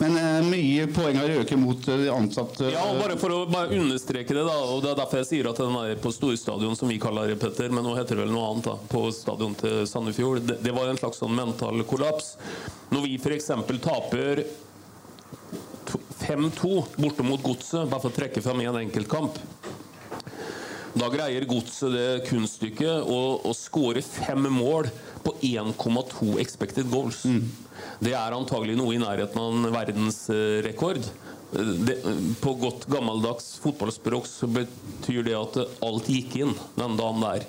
men 0.00 0.16
eh, 0.16 0.48
mye 0.48 0.86
poeng 0.86 1.18
har 1.20 1.34
øket 1.42 1.58
mot 1.60 1.88
eh, 1.88 1.98
de 2.06 2.08
ansatte. 2.12 2.70
Ja, 2.72 2.86
bare 2.96 3.18
for 3.20 3.34
å 3.34 3.42
bare 3.50 3.76
understreke 3.76 4.34
det, 4.34 4.44
da, 4.48 4.56
og 4.64 4.80
det 4.84 4.94
er 4.94 5.00
derfor 5.02 5.20
jeg 5.20 5.28
sier 5.30 5.50
at 5.50 5.60
den 5.60 5.76
er 5.82 6.00
på 6.00 6.12
storstadion, 6.14 6.76
som 6.78 6.88
vi 6.88 6.98
kaller 7.02 7.28
det, 7.28 7.38
Petter, 7.42 7.68
men 7.68 7.84
nå 7.84 7.92
heter 7.98 8.16
det 8.16 8.24
vel 8.24 8.32
noe 8.32 8.48
annet, 8.48 8.70
da, 8.70 8.78
på 8.92 9.04
stadion 9.12 9.56
til 9.60 9.82
Sandefjord, 9.90 10.40
det, 10.48 10.60
det 10.64 10.74
var 10.76 10.88
en 10.88 11.00
slags 11.00 11.20
sånn 11.20 11.36
mental 11.36 11.84
kollaps. 11.88 12.34
Når 12.94 13.04
vi 13.04 13.18
f.eks. 13.20 13.52
taper 13.84 14.46
5-2 16.26 16.72
borte 16.96 17.26
mot 17.26 17.42
Godset, 17.44 17.84
bare 17.90 18.00
for 18.00 18.08
å 18.08 18.16
trekke 18.16 18.40
fram 18.44 18.64
en 18.64 18.80
enkeltkamp, 18.86 19.36
da 20.96 21.10
greier 21.12 21.44
Godset 21.44 21.92
det 21.92 22.08
kunststykket 22.30 23.04
å 23.04 23.52
skåre 23.52 24.00
fem 24.00 24.48
mål 24.48 24.88
på 25.26 25.34
1,2 25.42 26.36
expected 26.42 26.90
goals. 26.92 27.24
Det 28.00 28.14
er 28.16 28.36
antagelig 28.36 28.76
noe 28.78 28.94
i 28.94 29.02
nærheten 29.02 29.42
av 29.42 29.56
en 29.56 29.74
verdensrekord. 29.74 31.02
Det, 31.56 31.96
på 32.42 32.54
godt 32.58 32.88
gammeldags 32.90 33.56
fotballspråk 33.62 34.26
så 34.28 34.48
betyr 34.50 35.22
det 35.26 35.36
at 35.38 35.60
alt 35.86 36.08
gikk 36.10 36.40
inn 36.42 36.56
den 36.78 36.98
dagen 36.98 37.22
der. 37.22 37.46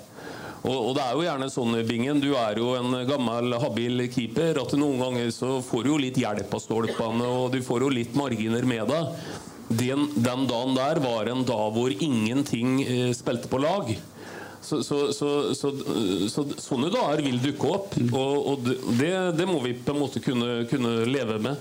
Og, 0.66 0.74
og 0.74 0.94
det 0.96 1.04
er 1.04 1.14
jo 1.14 1.24
gjerne 1.26 1.48
sånn, 1.52 1.76
Bingen, 1.86 2.22
du 2.22 2.32
er 2.38 2.58
jo 2.58 2.72
en 2.78 2.94
gammel, 3.08 3.54
habil 3.62 4.06
keeper, 4.10 4.58
at 4.62 4.74
noen 4.78 4.98
ganger 5.02 5.30
så 5.34 5.58
får 5.64 5.84
du 5.84 5.92
jo 5.92 6.00
litt 6.02 6.18
hjelp 6.18 6.54
av 6.54 6.62
stolpene, 6.64 7.28
og 7.42 7.52
du 7.54 7.60
får 7.64 7.86
jo 7.86 7.92
litt 7.94 8.18
marginer 8.18 8.66
med 8.68 8.90
deg. 8.90 9.12
Den, 9.68 10.06
den 10.16 10.46
dagen 10.48 10.74
der 10.78 10.98
var 11.04 11.28
en 11.28 11.44
dag 11.46 11.74
hvor 11.74 11.92
ingenting 11.92 12.78
eh, 12.86 13.10
spilte 13.16 13.50
på 13.52 13.60
lag. 13.60 13.90
Så, 14.68 14.82
så, 14.84 14.96
så, 15.16 15.28
så, 15.56 15.70
så 16.28 16.42
sånne 16.60 16.90
dager 16.92 17.22
vil 17.24 17.38
dukke 17.40 17.70
opp, 17.72 17.94
og, 18.12 18.34
og 18.52 18.66
det, 18.98 19.12
det 19.38 19.46
må 19.48 19.62
vi 19.64 19.72
på 19.80 19.94
en 19.94 20.02
måte 20.02 20.20
kunne, 20.20 20.66
kunne 20.68 20.90
leve 21.08 21.38
med. 21.40 21.56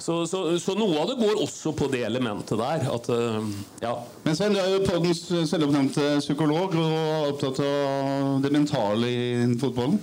Så, 0.00 0.22
så, 0.30 0.40
så 0.62 0.76
noe 0.78 0.96
av 1.02 1.10
det 1.10 1.18
går 1.20 1.42
også 1.44 1.74
på 1.76 1.88
det 1.92 2.00
elementet 2.08 2.56
der. 2.60 2.86
At, 2.94 3.10
eh, 3.12 3.52
ja. 3.84 3.92
Men 4.24 4.38
Sven, 4.38 4.56
du 4.56 4.60
er 4.62 4.70
jo 4.76 4.82
poddens 4.86 5.22
selvoppnevnte 5.50 6.08
psykolog 6.24 6.76
og 6.80 6.96
er 6.96 7.30
opptatt 7.34 7.60
av 7.66 8.40
det 8.44 8.52
mentale 8.56 9.12
i 9.12 9.56
fotballen. 9.60 10.00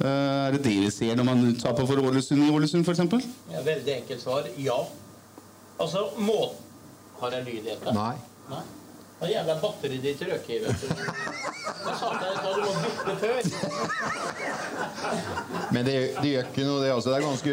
Eh, 0.00 0.06
Er 0.08 0.56
det 0.56 0.64
det 0.66 0.76
vi 0.82 0.90
ser 0.90 1.14
når 1.20 1.28
man 1.30 1.44
taper 1.60 1.86
for 1.86 2.02
Ålesund 2.02 2.42
i 2.48 2.50
Ålesund, 2.50 2.82
f.eks.? 2.88 3.28
Ja, 3.52 3.62
veldig 3.66 3.94
enkelt 4.00 4.22
svar 4.26 4.48
ja. 4.58 4.80
Altså, 5.78 6.08
må... 6.18 6.40
Har 7.20 7.30
jeg 7.38 7.46
lyd 7.46 7.60
i 7.62 7.68
dette? 7.70 7.92
Nei. 7.94 8.14
Nei? 8.50 8.64
Det 9.20 9.28
jævla 9.30 9.54
batteriet 9.62 10.02
ditt 10.04 10.22
røker, 10.28 10.58
vet 10.66 10.78
du. 10.82 10.86
Jeg 11.84 11.94
sa 12.00 12.08
til 12.10 12.18
deg 12.20 12.30
at 12.34 12.42
du 12.44 12.60
må 12.64 12.72
bytte 12.82 13.14
før. 13.22 13.40
Men 15.72 15.82
det, 15.86 15.94
det 16.18 16.28
gjør 16.32 16.48
ikke 16.50 16.64
noe, 16.66 16.80
det. 16.82 16.90
Altså, 16.92 17.08
det 17.10 17.16
er 17.16 17.26
ganske 17.28 17.52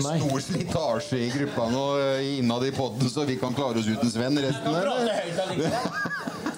meg. 0.00 0.18
stor 0.24 0.38
slitasje 0.46 1.16
i 1.20 1.28
gruppa 1.34 1.64
nå 1.74 1.84
eh, 2.00 2.30
innad 2.38 2.62
i 2.66 2.72
podden, 2.76 3.06
så 3.12 3.26
vi 3.28 3.36
kan 3.40 3.54
klare 3.56 3.76
oss 3.82 3.88
uten 3.90 4.10
Sven 4.10 4.40
resten. 4.42 4.68
av. 4.74 4.80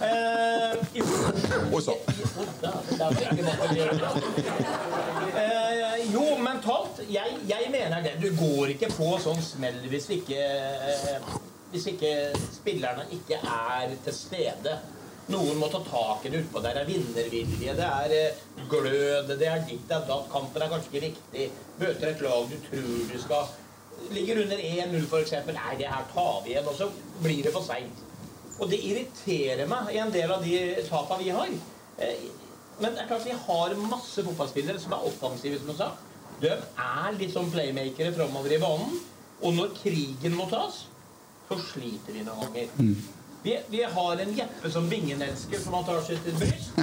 Eh, 0.02 0.72
jo. 0.98 1.04
Og 1.72 1.80
så. 1.84 1.94
Eh, 5.36 5.96
jo, 6.12 6.24
mentalt. 6.42 7.02
Jeg, 7.10 7.38
jeg 7.48 7.70
mener 7.70 8.02
det. 8.04 8.16
Du 8.22 8.28
går 8.38 8.74
ikke 8.76 8.90
på 8.96 9.14
sånn 9.22 9.42
smell 9.44 9.78
hvis 9.90 10.08
vi 10.10 10.14
ikke 10.22 10.42
Hvis 11.72 11.86
ikke 11.92 12.10
spillerne 12.52 13.06
ikke 13.16 13.38
er 13.40 13.94
til 14.04 14.14
stede. 14.16 14.74
Noen 15.32 15.56
må 15.60 15.68
ta 15.70 15.78
tak 15.86 16.26
i 16.26 16.32
det 16.32 16.42
utpå 16.44 16.60
der. 16.60 16.76
Det 16.76 16.82
er 16.82 16.90
vinnervilje, 16.90 17.74
det 17.78 17.88
er 17.88 18.14
eh, 18.18 18.40
glød, 18.68 19.30
det 19.30 19.48
er 19.48 19.62
ditt, 19.68 19.84
det 19.88 19.96
er 19.96 20.06
datt. 20.08 20.28
Kampen 20.32 20.64
er 20.64 20.72
kanskje 20.72 20.90
ikke 20.90 21.04
riktig. 21.06 21.48
Møter 21.80 22.10
et 22.10 22.24
lag 22.26 22.48
du 22.50 22.56
tror 22.68 22.94
du 23.12 23.18
skal 23.22 23.58
Ligger 24.12 24.40
under 24.42 24.58
1-0 24.58 25.04
f.eks. 25.06 25.32
Nei, 25.46 25.74
det 25.78 25.86
her 25.86 26.06
tar 26.10 26.40
vi 26.44 26.54
igjen. 26.54 26.66
Og 26.66 26.74
så 26.74 26.88
blir 27.22 27.44
det 27.46 27.52
for 27.54 27.64
seint. 27.64 28.00
Og 28.58 28.68
det 28.70 28.80
irriterer 28.84 29.68
meg 29.70 29.92
i 29.94 30.00
en 30.02 30.10
del 30.12 30.32
av 30.32 30.42
de 30.44 30.56
tapene 30.88 31.22
vi 31.22 31.34
har. 31.36 31.52
Eh, 32.02 32.24
Men 32.80 32.96
det 32.96 33.02
er 33.02 33.08
klart 33.10 33.26
vi 33.28 33.34
har 33.46 33.74
masse 33.78 34.24
fotballspillere 34.26 34.80
som 34.80 34.94
er 34.96 35.04
offensive, 35.06 35.58
som 35.60 35.68
du 35.70 35.76
sa. 35.76 35.90
De 36.42 36.50
er 36.50 37.18
litt 37.18 37.34
sånn 37.34 37.50
playmakere 37.52 38.14
framover 38.16 38.56
i 38.56 38.60
banen. 38.62 38.96
Og 39.42 39.54
når 39.54 39.74
krigen 39.76 40.34
må 40.34 40.48
tas, 40.50 40.86
så 41.53 41.59
sliter 41.72 42.16
vi 42.16 42.24
noen 42.26 42.46
ganger. 42.46 42.94
Vi, 43.42 43.57
vi 43.68 43.82
har 43.82 44.20
en 44.22 44.34
Jeppe 44.36 44.70
som 44.70 44.88
Bingen 44.88 45.22
elsker, 45.22 45.59
som 45.59 45.74
han 45.74 45.84
tar 45.84 45.98
seg 46.07 46.20
til 46.22 46.36
bryst. 46.38 46.76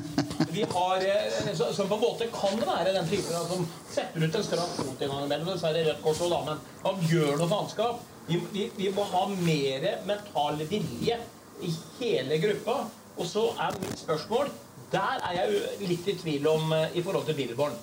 Vi 0.52 0.66
har, 0.74 1.06
eh, 1.08 1.54
Som 1.56 1.88
på 1.88 1.96
en 1.96 2.02
måte 2.02 2.28
kan 2.34 2.60
være 2.60 2.94
den 2.94 3.08
typen 3.08 3.32
da, 3.32 3.46
som 3.48 3.68
setter 3.92 4.26
ut 4.26 4.36
en 4.36 4.44
stram 4.44 4.74
fot 4.76 5.02
en 5.02 5.14
gang 5.14 5.26
imellom. 5.26 5.52
Dessverre 5.54 5.86
rødt 5.88 6.02
Kors 6.04 6.22
og 6.26 6.34
da, 6.34 6.40
men 6.50 6.60
han 6.84 7.04
gjør 7.08 7.38
noe 7.40 7.48
faenskap. 7.54 8.02
Vi, 8.28 8.42
vi, 8.52 8.66
vi 8.76 8.90
må 8.94 9.06
ha 9.14 9.26
mer 9.32 9.88
mental 10.10 10.60
vilje 10.70 11.20
i 11.64 11.72
hele 12.00 12.42
gruppa. 12.44 12.82
Og 13.20 13.28
så 13.28 13.46
er 13.60 13.80
mitt 13.82 14.00
spørsmål 14.00 14.52
Der 14.92 15.24
er 15.28 15.34
jeg 15.36 15.88
litt 15.90 16.08
i 16.08 16.16
tvil 16.18 16.48
om 16.50 16.74
eh, 16.74 16.98
i 16.98 17.06
forhold 17.06 17.28
til 17.30 17.40
Billborn. 17.40 17.76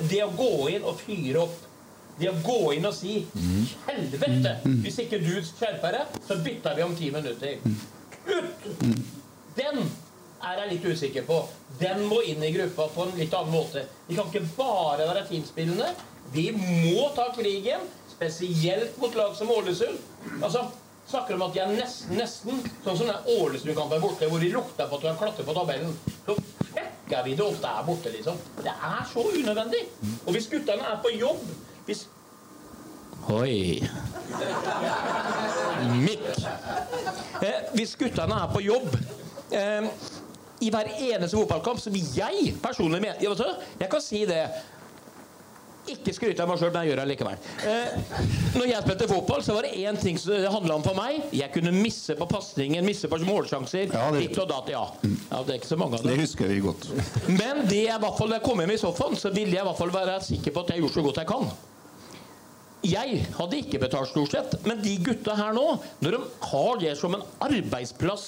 Det 0.00 0.22
å 0.24 0.32
gå 0.38 0.68
inn 0.70 0.84
og 0.86 1.00
fyre 1.02 1.44
opp 1.44 1.65
det 2.18 2.30
å 2.30 2.36
gå 2.44 2.72
inn 2.76 2.86
og 2.88 2.94
si 2.96 3.18
'Helvete! 3.86 4.56
Hvis 4.84 4.98
ikke 5.04 5.20
du 5.20 5.34
skjerper 5.44 5.98
deg, 5.98 6.18
så 6.28 6.38
bytter 6.44 6.76
vi 6.76 6.82
om 6.82 6.96
ti 6.96 7.10
minutter'. 7.10 7.58
Ut! 8.26 8.66
Den 9.56 9.82
er 10.42 10.62
jeg 10.62 10.72
litt 10.72 10.84
usikker 10.84 11.26
på. 11.28 11.42
Den 11.80 12.06
må 12.08 12.22
inn 12.28 12.42
i 12.42 12.52
gruppa 12.52 12.88
på 12.94 13.06
en 13.06 13.18
litt 13.18 13.34
annen 13.34 13.52
måte. 13.52 13.84
Vi 14.08 14.16
kan 14.16 14.26
ikke 14.28 14.48
bare 14.56 15.08
være 15.08 15.26
finspillende. 15.28 15.92
Vi 16.32 16.50
må 16.56 17.08
ta 17.14 17.30
krigen, 17.36 17.86
spesielt 18.10 18.98
mot 18.98 19.14
lag 19.14 19.36
som 19.36 19.50
Ålesund. 19.50 19.96
Altså, 20.42 20.66
Snakker 21.06 21.34
om 21.34 21.42
at 21.46 21.52
de 21.54 21.60
er 21.62 21.68
nesten, 21.70 22.16
nesten 22.18 22.56
sånn 22.82 22.96
som 22.98 23.06
den 23.06 23.28
Ålesund-kampen 23.36 24.00
borte, 24.02 24.26
hvor 24.26 24.42
de 24.42 24.48
lukter 24.50 24.88
på 24.90 24.96
at 24.96 25.04
du 25.04 25.06
har 25.06 25.18
klatret 25.20 25.46
på 25.46 25.54
tabellen. 25.54 25.92
Så 26.26 26.34
fucker 26.64 27.20
vi 27.22 27.36
det 27.38 27.44
opp 27.44 27.60
der 27.62 27.84
borte, 27.86 28.10
liksom. 28.10 28.40
Det 28.58 28.72
er 28.74 29.04
så 29.12 29.22
unødvendig. 29.22 29.84
Og 30.24 30.34
hvis 30.34 30.48
guttene 30.50 30.88
er 30.90 30.98
på 31.04 31.12
jobb 31.14 31.44
hvis 31.86 32.06
Oi. 33.32 33.80
Mikk. 35.98 36.28
Eh, 37.42 37.72
hvis 37.74 37.96
guttene 37.98 38.36
er 38.44 38.52
på 38.52 38.60
jobb 38.62 38.92
eh, 39.50 39.88
i 40.62 40.70
hver 40.72 40.88
eneste 40.94 41.34
fotballkamp, 41.36 41.80
som 41.82 41.96
jeg 41.96 42.54
personlig 42.62 43.02
mener 43.02 43.18
vet 43.20 43.42
du, 43.42 43.68
Jeg 43.82 43.90
kan 43.92 44.04
si 44.04 44.22
det. 44.28 44.44
Ikke 45.86 46.10
skryte 46.16 46.42
av 46.42 46.48
meg 46.50 46.58
sjøl, 46.58 46.72
men 46.74 46.82
jeg 46.82 46.90
gjør 46.90 47.00
det 47.02 47.08
likevel. 47.12 47.42
Eh, 47.70 48.14
når 48.56 48.64
jeg 48.72 48.82
spilte 48.86 49.06
fotball, 49.10 49.44
så 49.46 49.54
var 49.54 49.68
det 49.68 49.76
én 49.86 49.98
ting 50.02 50.16
som 50.18 50.32
det 50.34 50.50
handla 50.50 50.78
om 50.80 50.82
for 50.86 50.98
meg. 50.98 51.20
Jeg 51.36 51.52
kunne 51.54 51.70
misse 51.76 52.16
på 52.18 52.26
pasningen, 52.30 52.82
misse 52.86 53.06
på 53.10 53.20
målsjanser. 53.22 53.92
Ja, 53.94 54.08
det- 54.10 54.24
Ditt 54.24 54.40
og 54.42 54.48
datt, 54.50 54.72
ja. 54.74 54.82
ja. 55.04 55.42
Det 55.46 55.54
er 55.54 55.60
ikke 55.60 55.70
så 55.70 55.78
mange 55.78 56.00
av 56.00 56.02
Det 56.08 56.18
husker 56.18 56.50
vi 56.50 56.58
godt. 56.64 56.88
Men 57.28 57.62
det 57.70 57.84
jeg 57.84 57.94
i 57.94 58.02
hvert 58.02 58.18
fall, 58.18 58.30
da 58.34 58.40
jeg 58.40 58.46
kom 58.48 58.58
hjem 58.64 58.74
i 58.74 58.82
sofaen, 58.82 59.14
så 59.18 59.30
ville 59.34 59.54
jeg 59.54 59.62
i 59.62 59.68
hvert 59.70 59.78
fall 59.78 59.94
være 59.94 60.18
sikker 60.26 60.50
på 60.56 60.66
at 60.66 60.74
jeg 60.74 60.82
gjorde 60.82 60.94
så 60.98 61.06
godt 61.06 61.22
jeg 61.22 61.30
kan. 61.30 61.50
Jeg 62.84 63.22
hadde 63.34 63.56
ikke 63.58 63.80
betalt 63.80 64.10
stort 64.12 64.34
sett, 64.34 64.52
men 64.68 64.82
de 64.82 64.92
gutta 65.02 65.34
her 65.38 65.54
nå, 65.56 65.64
når 66.04 66.16
de 66.16 66.18
har 66.50 66.80
det 66.82 66.92
som 67.00 67.16
en 67.16 67.24
arbeidsplass, 67.42 68.26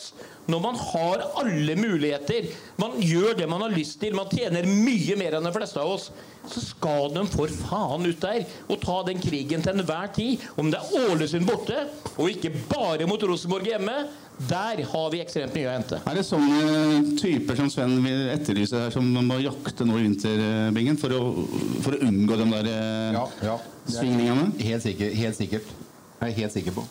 når 0.49 0.63
man 0.65 0.79
har 0.81 1.25
alle 1.43 1.75
muligheter, 1.77 2.49
man 2.81 2.97
gjør 3.05 3.37
det 3.39 3.49
man 3.51 3.63
har 3.67 3.75
lyst 3.75 3.99
til, 4.01 4.17
man 4.17 4.31
tjener 4.33 4.67
mye 4.67 5.19
mer 5.21 5.37
enn 5.37 5.47
de 5.47 5.53
fleste 5.55 5.83
av 5.83 5.93
oss, 5.99 6.09
så 6.49 6.63
skal 6.65 7.13
de 7.13 7.27
for 7.29 7.53
faen 7.69 8.09
ut 8.09 8.23
der 8.25 8.47
og 8.71 8.81
ta 8.81 9.03
den 9.07 9.21
krigen 9.21 9.63
til 9.63 9.77
enhver 9.77 10.09
tid. 10.17 10.47
Om 10.57 10.73
det 10.73 10.81
er 10.81 11.11
Ålesund 11.11 11.47
borte, 11.49 11.85
og 12.17 12.33
ikke 12.33 12.55
bare 12.73 13.07
mot 13.11 13.29
Rosenborg 13.29 13.69
hjemme, 13.69 13.99
der 14.49 14.83
har 14.87 15.09
vi 15.11 15.21
ekstremt 15.23 15.57
mye 15.57 15.67
å 15.67 15.73
hente. 15.75 15.99
Er 16.07 16.19
det 16.19 16.25
sånne 16.27 17.17
typer 17.19 17.59
som 17.59 17.71
Sven 17.73 17.97
vil 18.05 18.29
etterlyse 18.33 18.85
her, 18.85 18.95
som 18.95 19.09
man 19.11 19.27
må 19.27 19.41
jakte 19.43 19.87
nå 19.89 19.99
i 19.99 20.05
vinterbingen 20.07 21.01
for 21.01 21.15
å, 21.17 21.23
for 21.85 21.97
å 21.97 22.03
unngå 22.07 22.39
de 22.39 22.47
der 22.53 22.71
eh, 22.71 23.17
Ja, 23.17 23.25
ja. 23.51 23.57
Svingningene? 23.89 24.53
Helt, 24.63 24.85
sikker, 24.85 25.11
helt 25.19 25.39
sikkert. 25.41 25.75
Jeg 26.21 26.31
er 26.31 26.39
helt 26.43 26.55
sikker 26.55 26.77
på. 26.79 26.87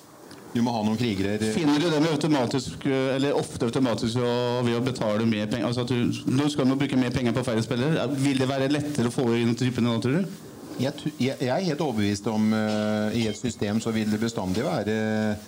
Du 0.53 0.61
må 0.63 0.71
ha 0.73 0.79
noen 0.81 0.95
krigere 0.97 1.35
Finner 1.53 1.81
du 1.83 1.89
dem 1.91 2.05
automatisk, 2.09 2.83
eh, 2.89 3.13
eller 3.15 3.37
ofte 3.37 3.69
automatisk 3.69 4.19
og 4.23 4.67
ved 4.67 4.79
å 4.79 4.83
betale 4.83 5.29
mer 5.29 5.47
penger? 5.47 5.69
Altså 5.69 5.85
at 5.85 5.93
du, 5.93 6.27
nå 6.33 6.49
skal 6.51 6.67
man 6.67 6.81
bruke 6.81 6.99
mer 6.99 7.15
penger 7.15 7.35
på 7.37 7.45
færre 7.47 7.63
spillere. 7.63 8.09
Vil 8.19 8.43
det 8.43 8.49
være 8.49 8.71
lettere 8.73 9.11
å 9.11 9.15
få 9.15 9.29
inn 9.39 9.55
typene 9.55 9.95
da, 9.95 10.03
tror 10.03 10.19
du? 10.19 10.43
jeg, 10.77 10.93
jeg, 11.17 11.35
er 11.41 11.63
helt 11.65 11.81
overbevist 11.81 12.27
om 12.29 12.51
uh, 12.53 13.13
i 13.17 13.25
et 13.29 13.37
system 13.37 13.81
så 13.81 13.93
vil 13.95 14.09
det 14.11 14.19
bestandig 14.21 14.65
være 14.65 14.93
eh, 14.93 15.45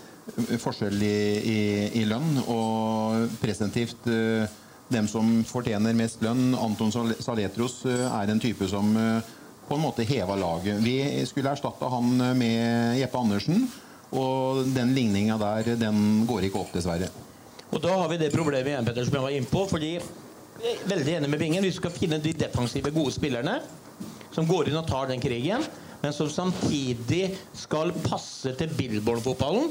forskjell 0.62 1.02
i, 1.04 1.16
i, 1.54 1.60
i 2.02 2.06
lønn. 2.10 2.40
Og 2.48 3.28
presentivt 3.42 4.08
eh, 4.10 4.48
dem 4.90 5.08
som 5.12 5.44
fortjener 5.46 5.94
mest 5.98 6.22
lønn 6.26 6.54
Anton 6.58 6.92
Sal- 6.94 7.18
Saletros 7.22 7.82
eh, 7.90 8.06
er 8.10 8.32
en 8.34 8.42
type 8.42 8.68
som 8.72 8.90
eh, 8.98 9.36
på 9.70 9.78
en 9.78 9.84
måte 9.84 10.06
heva 10.10 10.34
laget. 10.40 10.80
Vi 10.82 10.96
skulle 11.30 11.52
erstatte 11.54 11.86
han 11.94 12.16
med 12.40 12.98
Jeppe 12.98 13.20
Andersen, 13.22 13.68
og 14.10 14.64
den 14.74 14.96
ligninga 14.98 15.36
der, 15.38 15.76
den 15.78 16.24
går 16.26 16.48
ikke 16.48 16.64
opp, 16.64 16.72
dessverre. 16.74 17.12
Og 17.70 17.78
da 17.84 17.92
har 18.00 18.10
vi 18.10 18.18
det 18.18 18.32
problemet 18.34 18.72
igjen, 18.72 18.88
Petter, 18.88 19.06
som 19.06 19.20
jeg 19.20 19.26
var 19.28 19.36
inne 19.38 19.52
på. 19.52 19.68
fordi 19.70 19.92
jeg 20.00 20.72
er 20.74 20.88
veldig 20.90 21.14
enig 21.20 21.30
med 21.30 21.40
Bingen. 21.44 21.64
Vi 21.64 21.76
skal 21.76 21.94
finne 21.94 22.18
de 22.24 22.34
defensive, 22.34 22.90
gode 22.96 23.14
spillerne 23.14 23.60
som 24.34 24.48
går 24.50 24.72
inn 24.72 24.80
og 24.82 24.88
tar 24.90 25.06
den 25.12 25.22
krigen, 25.22 25.62
men 26.02 26.14
som 26.18 26.30
samtidig 26.34 27.36
skal 27.62 27.94
passe 28.06 28.56
til 28.58 28.74
Billborn-fotballen. 28.74 29.70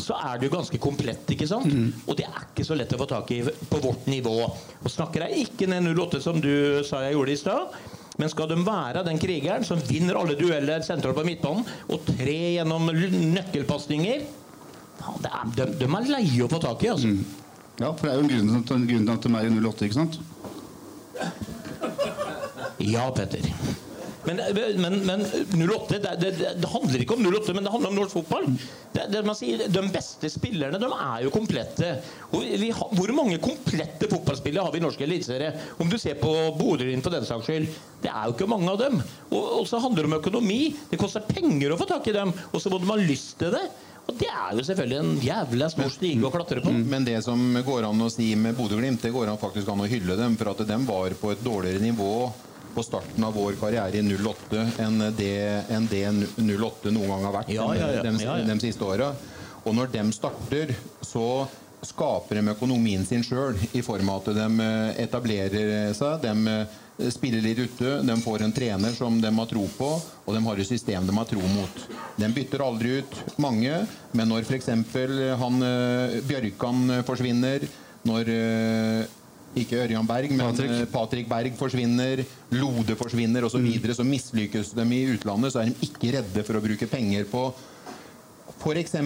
Så 0.00 0.16
er 0.18 0.38
det 0.38 0.48
jo 0.48 0.56
ganske 0.56 0.78
komplett, 0.82 1.28
ikke 1.30 1.46
sant? 1.46 1.68
Og 2.08 2.16
det 2.18 2.24
er 2.26 2.46
ikke 2.48 2.64
så 2.66 2.74
lett 2.74 2.92
å 2.96 2.98
få 2.98 3.06
tak 3.10 3.30
i 3.30 3.42
på 3.44 3.80
vårt 3.82 4.06
nivå. 4.10 4.36
Og 4.82 4.90
snakker 4.90 5.26
jeg 5.28 5.48
ikke 5.48 5.68
ned 5.70 5.86
08, 5.94 6.20
som 6.24 6.40
du 6.42 6.82
sa 6.86 7.04
jeg 7.04 7.14
gjorde 7.14 7.32
i 7.34 7.38
stad. 7.38 7.76
Men 8.18 8.30
skal 8.30 8.48
de 8.50 8.56
være 8.62 9.02
den 9.06 9.18
krigeren 9.18 9.64
som 9.66 9.80
vinner 9.88 10.18
alle 10.18 10.36
dueller 10.38 10.82
sentralt 10.86 11.16
på 11.18 11.24
midtbanen 11.26 11.66
og 11.90 12.04
tre 12.06 12.36
gjennom 12.54 12.86
nøkkelpasninger 12.94 14.22
er, 15.04 15.48
de, 15.56 15.66
de 15.80 15.88
er 15.88 16.06
leie 16.08 16.44
å 16.44 16.50
få 16.50 16.60
tak 16.62 16.84
i, 16.84 16.92
altså. 16.92 17.10
Ja, 17.80 17.90
for 17.90 18.06
det 18.06 18.12
er 18.12 18.20
jo 18.20 18.22
en 18.22 18.30
grunn 18.30 18.62
til, 18.68 18.76
en 18.76 18.86
grunn 18.86 19.08
til 19.08 19.14
at 19.14 19.26
de 19.26 19.32
er 19.34 19.48
i 19.48 19.54
08, 19.58 19.88
ikke 19.88 19.98
sant? 19.98 20.20
Ja, 22.84 23.08
Petter. 23.14 23.50
Men, 24.24 24.40
men, 24.80 24.98
men 25.06 25.24
08 25.70 25.98
det, 25.98 26.14
det, 26.22 26.32
det, 26.60 26.70
handler 26.72 27.04
ikke 27.04 27.16
om 27.18 27.26
08, 27.28 27.54
men 27.56 27.66
det 27.66 27.72
handler 27.74 27.92
om 27.92 27.98
norsk 28.00 28.18
fotball. 28.18 28.48
Det, 28.94 29.06
det 29.12 29.22
man 29.26 29.38
sier, 29.38 29.66
de 29.68 29.84
beste 29.94 30.30
spillerne 30.32 30.80
de 30.80 30.90
er 30.90 31.24
jo 31.26 31.32
komplette. 31.34 31.94
Har, 32.32 32.92
hvor 32.98 33.14
mange 33.16 33.40
komplette 33.42 34.08
fotballspillere 34.10 34.66
har 34.66 34.74
vi 34.74 34.82
i 34.82 34.84
norsk 34.84 35.04
eliteserie? 35.06 35.52
Om 35.82 35.92
du 35.92 35.98
ser 36.00 36.18
på 36.20 36.32
Bodø-Glimt 36.58 37.04
for 37.04 37.14
den 37.14 37.26
saks 37.28 37.48
skyld. 37.48 37.70
Det 38.04 38.12
er 38.12 38.28
jo 38.28 38.36
ikke 38.36 38.50
mange 38.50 38.68
av 38.72 38.80
dem. 38.80 39.00
Og, 39.30 39.42
og 39.60 39.66
så 39.68 39.80
handler 39.82 40.04
det 40.04 40.12
om 40.12 40.18
økonomi. 40.20 40.60
Det 40.90 41.00
koster 41.00 41.24
penger 41.28 41.74
å 41.74 41.80
få 41.80 41.88
tak 41.88 42.08
i 42.10 42.16
dem. 42.16 42.32
Og 42.52 42.62
så 42.62 42.72
må 42.72 42.80
de 42.80 42.90
ha 42.90 43.00
lyst 43.00 43.38
til 43.40 43.54
det. 43.54 43.64
Og 44.04 44.16
det 44.20 44.28
er 44.28 44.50
jo 44.58 44.64
selvfølgelig 44.68 44.98
en 45.00 45.12
jævla 45.24 45.68
stor 45.72 45.92
stige 45.92 46.26
å 46.28 46.32
klatre 46.32 46.60
på. 46.64 46.72
Men 46.92 47.06
det 47.06 47.16
som 47.24 47.40
går 47.64 47.86
an 47.88 48.04
å 48.04 48.10
si 48.12 48.34
med 48.36 48.56
Bodø-Glimt, 48.58 49.00
det 49.04 49.14
går 49.14 49.32
an 49.32 49.40
faktisk 49.40 49.70
an 49.72 49.84
å 49.84 49.88
hylle 49.88 50.16
dem. 50.18 50.36
For 50.40 50.52
at 50.52 50.60
de 50.68 50.80
var 50.84 51.16
på 51.20 51.32
et 51.32 51.44
dårligere 51.44 51.80
nivå 51.84 52.12
på 52.74 52.82
starten 52.82 53.24
av 53.24 53.34
vår 53.34 53.58
karriere 53.60 54.00
i 54.00 54.02
08 54.02 54.64
enn 54.82 55.02
det, 55.16 55.34
enn 55.72 55.88
det 55.90 56.04
08 56.10 56.92
noen 56.94 57.10
gang 57.12 57.26
har 57.28 57.36
vært 57.40 57.52
ja, 57.54 57.66
ja, 57.78 57.90
ja. 57.98 58.02
De, 58.02 58.14
de, 58.18 58.46
de, 58.50 58.56
siste 58.62 58.86
åra. 58.86 59.12
Og 59.64 59.76
når 59.76 59.92
de 59.94 60.04
starter, 60.12 60.74
så 61.00 61.46
skaper 61.84 62.40
de 62.40 62.54
økonomien 62.54 63.04
sin 63.06 63.24
sjøl 63.24 63.58
i 63.72 63.82
form 63.84 64.10
av 64.12 64.24
at 64.24 64.36
de 64.38 64.68
etablerer 65.04 65.92
seg. 65.96 66.24
De 66.24 67.10
spiller 67.10 67.42
litt 67.44 67.58
ute, 67.58 67.96
de 68.06 68.16
får 68.22 68.44
en 68.44 68.54
trener 68.54 68.94
som 68.96 69.16
de 69.20 69.32
har 69.34 69.48
tro 69.50 69.64
på, 69.78 69.90
og 70.24 70.36
de 70.36 70.42
har 70.44 70.60
et 70.60 70.68
system 70.68 71.06
de 71.08 71.16
har 71.16 71.28
tro 71.28 71.42
mot. 71.54 71.82
De 72.16 72.30
bytter 72.36 72.62
aldri 72.64 73.00
ut 73.00 73.18
mange, 73.42 73.82
men 74.12 74.30
når 74.30 74.46
f.eks. 74.46 74.70
han 75.40 75.66
Bjørkan 76.28 77.00
forsvinner, 77.08 77.66
når 78.04 78.30
ikke 79.58 79.82
Ørjan 79.84 80.08
Berg, 80.08 80.32
men 80.34 80.46
Patrick, 80.46 80.88
Patrick 80.92 81.28
Berg 81.30 81.58
forsvinner, 81.58 82.24
Lode 82.54 82.96
forsvinner 82.98 83.46
osv. 83.46 83.58
Så, 83.58 83.62
videre, 83.62 83.94
så 83.96 84.06
mislykkes 84.06 84.72
de 84.74 84.88
i 84.96 85.04
utlandet, 85.14 85.54
så 85.54 85.62
er 85.62 85.70
de 85.70 85.88
ikke 85.88 86.14
redde 86.16 86.46
for 86.46 86.58
å 86.58 86.64
bruke 86.64 86.90
penger 86.90 87.28
på 87.30 87.46
f.eks. 88.58 88.96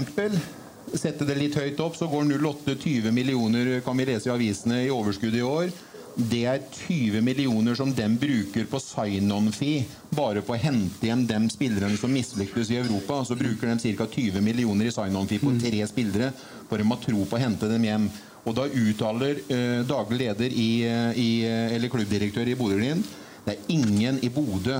Sette 0.96 1.26
det 1.28 1.36
litt 1.36 1.56
høyt 1.58 1.80
opp, 1.84 1.98
så 1.98 2.08
går 2.08 2.30
08 2.40 2.78
20 2.80 3.12
millioner, 3.12 3.74
kan 3.84 3.98
vi 3.98 4.08
lese 4.08 4.30
i 4.30 4.32
avisene, 4.32 4.86
i 4.86 4.92
overskudd 4.92 5.36
i 5.36 5.44
år. 5.44 5.72
Det 6.18 6.40
er 6.50 6.62
20 6.74 7.22
millioner 7.22 7.76
som 7.78 7.92
de 7.94 8.06
bruker 8.18 8.64
på 8.66 8.80
sign-on-fee. 8.82 9.84
Bare 10.16 10.40
på 10.42 10.56
å 10.56 10.58
hente 10.58 11.06
hjem 11.06 11.22
de 11.28 11.38
spillerne 11.52 11.98
som 12.00 12.10
mislyktes 12.10 12.72
i 12.72 12.80
Europa. 12.80 13.20
Så 13.28 13.36
bruker 13.38 13.70
de 13.70 13.92
ca. 13.94 14.08
20 14.16 14.42
millioner 14.42 14.88
i 14.88 14.94
sign-on-fee 14.94 15.44
på 15.44 15.52
tre 15.62 15.84
spillere 15.86 16.32
for 16.68 16.80
de 16.80 16.88
har 16.88 17.04
tro 17.04 17.22
på 17.22 17.38
å 17.38 17.42
hente 17.42 17.70
dem 17.70 17.86
hjem. 17.86 18.08
Og 18.46 18.54
da 18.56 18.68
uttaler 18.68 19.40
eh, 19.50 19.80
daglig 19.88 20.20
leder 20.22 20.52
i, 20.52 20.70
eh, 20.86 21.18
i, 21.18 21.30
eh, 21.48 21.74
eller 21.76 21.90
klubbdirektør 21.92 22.48
i 22.48 22.56
Bodø-Glimt 22.58 23.16
det 23.48 23.54
er 23.56 23.72
ingen 23.72 24.18
i 24.20 24.28
Bodø 24.28 24.76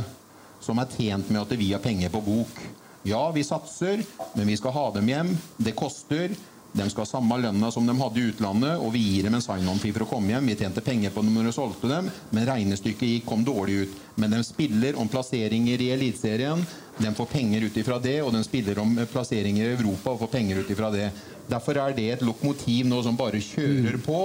som 0.60 0.76
er 0.82 0.90
tjent 0.92 1.30
med 1.32 1.40
at 1.40 1.56
vi 1.56 1.70
har 1.72 1.80
penger 1.80 2.10
på 2.12 2.20
bok. 2.20 2.60
Ja, 3.08 3.22
vi 3.32 3.44
satser, 3.46 4.02
men 4.34 4.50
vi 4.50 4.56
skal 4.60 4.74
ha 4.74 4.90
dem 4.92 5.08
hjem. 5.08 5.30
Det 5.56 5.72
koster. 5.78 6.34
De 6.72 6.84
skal 6.90 7.06
ha 7.06 7.08
samme 7.08 7.38
lønna 7.40 7.70
som 7.72 7.86
de 7.88 7.94
hadde 7.96 8.20
i 8.20 8.26
utlandet, 8.28 8.74
og 8.76 8.92
vi 8.92 9.00
gir 9.00 9.24
dem 9.24 9.38
en 9.38 9.44
sign-on-fee 9.44 9.94
for 9.96 10.04
å 10.04 10.08
komme 10.10 10.34
hjem. 10.34 10.50
Vi 10.50 10.58
tjente 10.60 10.84
penger 10.84 11.14
på 11.14 11.24
dem 11.24 11.38
når 11.38 11.48
vi 11.48 11.54
solgte 11.56 11.88
dem, 11.88 12.10
men 12.36 12.46
regnestykket 12.50 13.24
kom 13.24 13.46
dårlig 13.46 13.78
ut. 13.86 13.96
Men 14.20 14.36
de 14.36 14.42
spiller 14.44 14.98
om 15.00 15.08
plasseringer 15.08 15.80
i 15.80 15.88
Eliteserien. 15.94 16.66
De 16.98 17.14
får 17.16 17.32
penger 17.32 17.64
ut 17.64 17.80
ifra 17.80 17.96
det, 18.02 18.18
og 18.26 18.34
de 18.36 18.44
spiller 18.44 18.82
om 18.84 18.92
plasseringer 19.08 19.64
i 19.70 19.78
Europa 19.78 20.12
og 20.12 20.26
får 20.26 20.34
penger 20.36 20.60
ut 20.60 20.76
ifra 20.76 20.92
det. 20.92 21.08
Derfor 21.48 21.80
er 21.80 21.96
det 21.96 22.10
et 22.12 22.26
lokomotiv 22.26 22.88
nå 22.88 23.00
som 23.04 23.16
bare 23.16 23.40
kjører 23.42 23.96
mm. 23.96 24.04
på, 24.04 24.20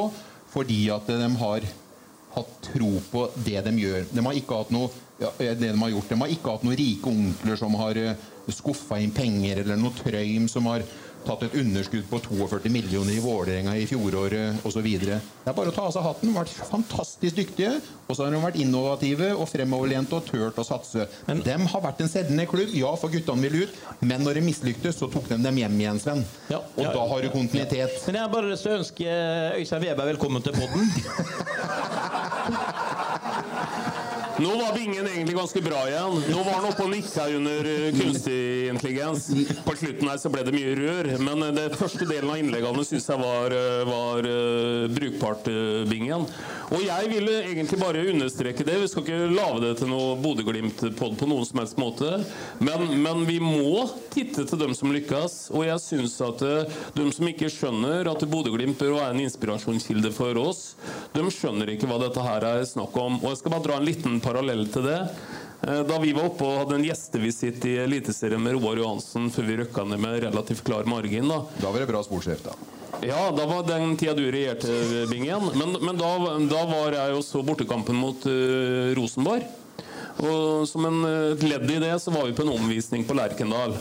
fordi 0.53 0.81
at 0.93 1.07
de 1.07 1.29
har 1.39 1.67
hatt 2.33 2.53
tro 2.65 2.91
på 3.11 3.23
det 3.45 3.61
de 3.67 3.73
gjør. 3.83 4.05
De 4.11 4.25
har 4.25 4.37
ikke 4.37 4.59
hatt 4.59 4.73
noe, 4.73 4.89
ja, 5.21 5.31
det 5.39 5.55
de 5.61 5.73
har 5.79 5.93
gjort. 5.93 6.09
De 6.09 6.19
har 6.23 6.33
ikke 6.33 6.55
hatt 6.55 6.65
noen 6.67 6.79
rike 6.79 7.11
onkler 7.11 7.59
som 7.59 7.77
har 7.79 7.99
eh, 8.01 8.27
skuffa 8.49 8.99
inn 9.01 9.13
penger, 9.15 9.63
eller 9.63 9.79
noe 9.79 9.95
trøym 9.99 10.49
som 10.51 10.67
har 10.71 10.85
tatt 11.27 11.43
et 11.47 11.55
underskudd 11.59 12.05
på 12.09 12.19
42 12.25 12.71
millioner 12.73 13.13
i 13.15 13.21
Vålerenga 13.23 13.75
i 13.79 13.85
fjoråret 13.89 14.65
osv. 14.67 14.87
Det 15.03 15.19
er 15.19 15.55
bare 15.55 15.71
å 15.71 15.75
ta 15.75 15.87
av 15.87 15.93
seg 15.95 16.05
hatten. 16.05 16.33
Vært 16.35 16.53
fantastisk 16.69 17.37
dyktige. 17.39 17.73
Og 18.07 18.15
så 18.15 18.25
har 18.25 18.33
de 18.33 18.41
vært 18.43 18.59
innovative 18.61 19.29
og 19.37 19.47
fremoverlente 19.51 20.17
og 20.17 20.27
turt 20.27 20.59
å 20.59 20.65
satse. 20.67 21.07
Men 21.29 21.43
de 21.45 21.55
har 21.73 21.85
vært 21.85 22.03
en 22.03 22.11
seddende 22.11 22.45
klubb. 22.49 22.71
Ja, 22.77 22.91
for 22.99 23.13
guttene 23.13 23.43
vil 23.47 23.55
ut. 23.63 23.73
Men 24.03 24.19
når 24.25 24.39
de 24.39 24.45
mislyktes, 24.49 24.99
så 24.99 25.05
tok 25.11 25.25
de 25.31 25.39
dem 25.43 25.61
hjem 25.63 25.79
igjen, 25.79 25.99
Sven. 26.03 26.21
Ja, 26.51 26.59
og 26.75 26.83
ja, 26.85 26.91
da 26.95 27.01
har 27.13 27.19
du 27.23 27.29
kontinuitet. 27.33 27.93
Men 28.07 28.19
jeg 28.19 28.25
har 28.25 28.33
bare 28.33 28.51
lyst 28.51 28.63
til 28.67 28.73
å 28.75 28.79
ønske 28.81 29.05
Øystein 29.61 29.83
Weberg 29.87 30.13
velkommen 30.13 30.41
til 30.45 30.53
podden. 30.59 30.83
Nå 34.43 34.49
var 34.49 34.73
Bingen 34.75 35.07
egentlig 35.07 35.35
ganske 35.35 35.61
bra 35.61 35.81
igjen. 35.87 36.23
Nå 36.31 36.41
var 36.43 36.57
han 36.57 36.65
oppe 36.67 36.83
og 36.83 36.89
nikka 36.91 37.29
under 37.31 37.67
eh, 37.69 37.93
kunstig 37.95 38.39
intelligens. 38.67 39.29
På 39.63 39.75
slutten 39.79 40.09
her 40.11 40.17
så 40.19 40.31
ble 40.33 40.43
det 40.43 40.51
mye 40.55 40.73
rør, 40.75 41.09
men 41.23 41.45
eh, 41.45 41.53
det 41.55 41.77
første 41.79 42.03
delen 42.09 42.31
av 42.33 42.41
innleggene 42.41 42.83
syns 42.83 43.07
jeg 43.07 43.21
var, 43.21 43.55
eh, 43.55 43.83
var 43.87 44.27
uh, 44.27 44.89
brukbart, 44.91 45.47
uh, 45.47 45.85
Bingen. 45.87 46.25
Og 46.73 46.83
jeg 46.83 47.11
ville 47.11 47.37
egentlig 47.45 47.79
bare 47.79 48.01
understreke 48.11 48.65
det. 48.67 48.75
Vi 48.81 48.89
skal 48.91 49.05
ikke 49.05 49.31
lage 49.31 49.61
det 49.63 49.71
til 49.79 49.91
noe 49.93 50.17
Bodø-Glimt-pod 50.19 51.15
på 51.19 51.29
noen 51.29 51.47
som 51.47 51.61
helst 51.61 51.79
måte. 51.79 52.11
Men, 52.59 52.83
men, 52.99 53.23
vi 53.29 53.37
må 53.39 53.85
titte 54.11 54.43
til 54.49 54.59
dem 54.59 54.75
som 54.75 54.91
lykkes. 54.91 55.37
Og 55.53 55.67
jeg 55.69 55.83
syns 55.85 56.17
at 56.25 56.43
de 56.97 57.07
som 57.13 57.29
ikke 57.29 57.51
skjønner 57.53 58.09
at 58.11 58.27
Bodø-Glimt 58.27 58.81
bør 58.81 58.97
være 58.97 59.13
en 59.13 59.23
inspirasjonskilde 59.23 60.11
for 60.15 60.39
oss, 60.41 60.63
de 61.13 61.23
skjønner 61.31 61.75
ikke 61.75 61.87
hva 61.87 62.01
dette 62.01 62.25
her 62.25 62.47
er 62.55 62.65
snakk 62.67 62.97
om. 62.99 63.21
Og 63.21 63.29
jeg 63.31 63.43
skal 63.43 63.55
bare 63.55 63.67
dra 63.69 63.77
en 63.77 63.87
liten 63.87 64.17
parallell 64.23 64.32
til 64.33 64.85
det. 64.85 64.99
Eh, 65.67 65.81
da 65.87 65.99
vi 65.99 66.11
var 66.13 66.27
oppe 66.27 66.43
og 66.43 66.59
hadde 66.63 66.75
en 66.75 66.85
gjestevisitt 66.85 67.65
i 67.69 67.77
Eliteserien 67.85 68.41
med 68.41 68.57
Roar 68.57 68.81
Johansen 68.81 69.29
før 69.31 69.47
vi 69.47 69.57
røkka 69.61 69.85
ned 69.87 70.01
med 70.03 70.19
relativt 70.25 70.63
klar 70.63 70.83
margin 70.83 71.29
Da 71.29 71.45
Da 71.61 71.71
var 71.71 71.79
det 71.79 71.87
bra 71.87 72.03
sportssjef, 72.03 72.43
da. 72.43 72.55
Ja, 73.03 73.31
da 73.31 73.45
var 73.47 73.63
den 73.67 73.97
tida 73.97 74.13
du 74.13 74.23
regjerte, 74.31 75.07
Bingen. 75.09 75.49
Men, 75.55 75.77
men 75.81 75.97
da, 75.97 76.11
da, 76.51 76.61
var 76.67 76.93
jeg 76.93 77.15
jo 77.15 77.23
så 77.25 77.41
bortekampen 77.43 77.97
mot 77.99 78.25
uh, 78.27 78.93
Rosenborg. 78.95 79.43
Og 80.23 80.67
som 80.69 80.85
en 80.85 81.01
ledd 81.41 81.71
i 81.73 81.81
det 81.81 81.95
så 81.99 82.13
var 82.13 82.27
vi 82.29 82.35
på 82.37 82.45
en 82.45 82.53
omvisning 82.53 83.03
på 83.03 83.17
Lerkendal. 83.17 83.73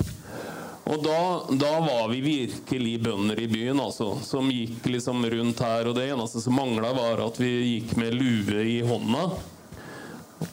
Og 0.82 1.02
da, 1.04 1.18
da, 1.60 1.72
var 1.84 2.08
vi 2.10 2.22
virkelig 2.24 2.96
bønder 3.04 3.38
i 3.38 3.46
byen, 3.50 3.78
altså. 3.80 4.16
Som 4.26 4.50
gikk 4.50 4.88
liksom 4.90 5.22
rundt 5.30 5.62
her. 5.62 5.86
Og 5.86 5.94
det 5.98 6.08
eneste 6.10 6.42
som 6.42 6.56
mangla, 6.58 6.90
var 6.96 7.22
at 7.26 7.38
vi 7.38 7.52
gikk 7.76 7.94
med 8.00 8.16
lue 8.18 8.64
i 8.66 8.80
hånda. 8.86 9.28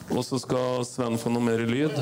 Og 0.09 0.21
så 0.25 0.39
skal 0.41 0.83
Sven 0.87 1.17
få 1.21 1.31
noe 1.33 1.45
mer 1.45 1.63
lyd. 1.67 1.95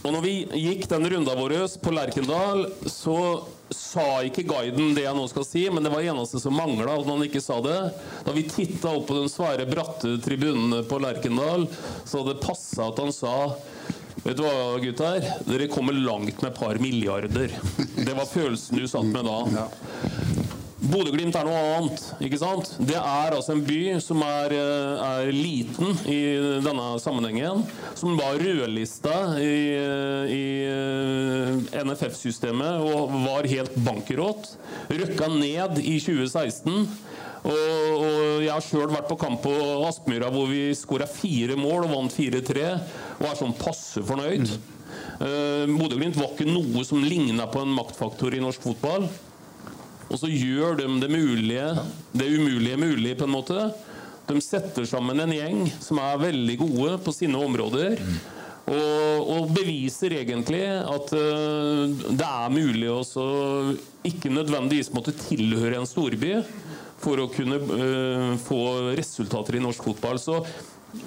Og 0.00 0.12
når 0.14 0.22
vi 0.24 0.34
gikk 0.56 0.86
den 0.90 1.08
runda 1.12 1.34
vår 1.36 1.56
på 1.82 1.92
Lerkendal, 1.92 2.66
så 2.88 3.16
sa 3.70 4.22
ikke 4.26 4.46
guiden 4.48 4.94
det 4.96 5.04
jeg 5.04 5.16
nå 5.16 5.26
skal 5.30 5.44
si, 5.46 5.66
men 5.70 5.84
det 5.84 5.92
var 5.92 6.02
eneste 6.02 6.40
som 6.42 6.56
mangla 6.56 6.96
at 6.96 7.06
han 7.06 7.24
ikke 7.26 7.42
sa 7.44 7.60
det. 7.64 7.78
Da 8.26 8.34
vi 8.34 8.46
titta 8.48 8.94
opp 8.96 9.06
på 9.10 9.18
den 9.18 9.30
svære, 9.30 9.68
bratte 9.70 10.16
tribunen 10.24 10.80
på 10.88 11.00
Lerkendal, 11.02 11.68
så 12.04 12.22
hadde 12.22 12.34
det 12.34 12.46
passa 12.46 12.90
at 12.90 13.02
han 13.02 13.14
sa 13.14 13.36
Vet 14.20 14.36
du 14.36 14.42
hva, 14.44 14.76
gutter? 14.82 15.24
Dere 15.46 15.68
kommer 15.72 15.96
langt 15.96 16.42
med 16.42 16.50
et 16.50 16.58
par 16.58 16.76
milliarder. 16.82 17.54
Det 17.96 18.12
var 18.12 18.28
følelsen 18.28 18.76
du 18.76 18.84
satt 18.90 19.08
med 19.08 19.24
da. 19.24 19.38
Bodø-Glimt 20.90 21.36
er 21.38 21.46
noe 21.46 21.58
annet. 21.76 22.02
ikke 22.24 22.38
sant? 22.40 22.72
Det 22.82 22.96
er 22.98 23.34
altså 23.36 23.54
en 23.54 23.62
by 23.66 23.80
som 24.02 24.22
er, 24.26 24.54
eh, 24.56 25.02
er 25.06 25.30
liten 25.34 25.94
i 26.10 26.18
denne 26.64 26.86
sammenhengen. 27.02 27.62
Som 27.94 28.18
var 28.18 28.40
rødlista 28.40 29.14
i, 29.38 29.52
eh, 29.76 30.32
i 30.34 30.46
eh, 30.66 31.84
NFF-systemet 31.84 32.82
og 32.82 33.14
var 33.26 33.46
helt 33.46 33.76
bankerott. 33.86 34.56
Røkka 34.90 35.30
ned 35.30 35.78
i 35.78 35.98
2016. 36.00 36.88
Og, 37.40 37.54
og, 37.54 38.42
jeg 38.42 38.52
har 38.52 38.60
sjøl 38.60 38.90
vært 38.92 39.08
på 39.08 39.16
kamp 39.16 39.40
på 39.46 39.54
Aspmyra 39.88 40.28
hvor 40.28 40.50
vi 40.50 40.74
skåra 40.76 41.06
fire 41.08 41.56
mål 41.56 41.86
og 41.86 41.94
vant 41.94 42.12
4-3, 42.12 42.66
og 43.16 43.24
er 43.30 43.38
sånn 43.38 43.56
passe 43.56 44.02
fornøyd. 44.04 44.50
Mm. 45.20 45.78
Bodø-Glimt 45.78 46.18
var 46.18 46.34
ikke 46.34 46.50
noe 46.50 46.84
som 46.84 47.00
ligna 47.04 47.46
på 47.48 47.62
en 47.62 47.72
maktfaktor 47.72 48.36
i 48.36 48.42
norsk 48.44 48.60
fotball. 48.60 49.08
Og 50.10 50.18
så 50.18 50.30
gjør 50.30 50.76
de 50.80 50.88
det 51.02 51.10
mulige, 51.12 51.68
det 52.12 52.26
umulige 52.34 52.78
mulig, 52.80 53.14
på 53.18 53.28
en 53.28 53.34
måte. 53.36 53.70
De 54.26 54.42
setter 54.42 54.86
sammen 54.86 55.22
en 55.22 55.32
gjeng 55.34 55.64
som 55.82 56.00
er 56.02 56.20
veldig 56.22 56.56
gode 56.60 56.96
på 57.04 57.14
sine 57.14 57.38
områder. 57.38 57.96
Og, 58.70 59.30
og, 59.34 59.48
beviser 59.54 60.14
egentlig 60.20 60.62
at 60.68 61.14
uh, 61.16 61.90
det 61.90 62.26
er 62.26 62.52
mulig 62.54 62.90
å 62.92 63.00
ikke 64.06 64.30
nødvendigvis 64.30 64.92
måtte 64.94 65.16
tilhøre 65.18 65.80
en 65.80 65.88
storby 65.88 66.36
for 67.00 67.18
å 67.18 67.30
kunne 67.32 67.58
uh, 67.58 68.36
få 68.38 68.60
resultater 68.98 69.58
i 69.58 69.64
norsk 69.64 69.88
fotball. 69.90 70.20
Så 70.22 70.38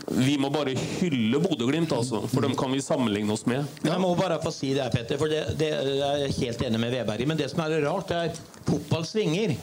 vi 0.08 0.38
må 0.40 0.50
bare 0.54 0.76
hylle 0.78 1.40
Bodø-Glimt, 1.44 1.92
altså, 1.92 2.22
for 2.32 2.46
dem 2.46 2.56
kan 2.60 2.72
vi 2.72 2.82
sammenligne 2.84 3.34
oss 3.36 3.46
med. 3.50 3.68
Jeg 3.84 4.00
må 4.00 4.14
bare 4.16 4.40
få 4.44 4.52
si 4.54 4.72
det, 4.78 4.86
Petter, 4.94 5.20
for 5.20 5.32
det, 5.32 5.44
det 5.60 5.70
er 5.76 6.24
jeg 6.24 6.38
helt 6.40 6.66
enig 6.70 6.82
med 6.86 6.96
Veberg 6.96 7.26
i. 7.26 7.28
Men 7.30 7.40
det 7.40 7.50
som 7.52 7.64
er 7.66 7.80
rart, 7.84 8.14
er 8.16 8.34
fotball 8.68 9.06
svinger. 9.08 9.56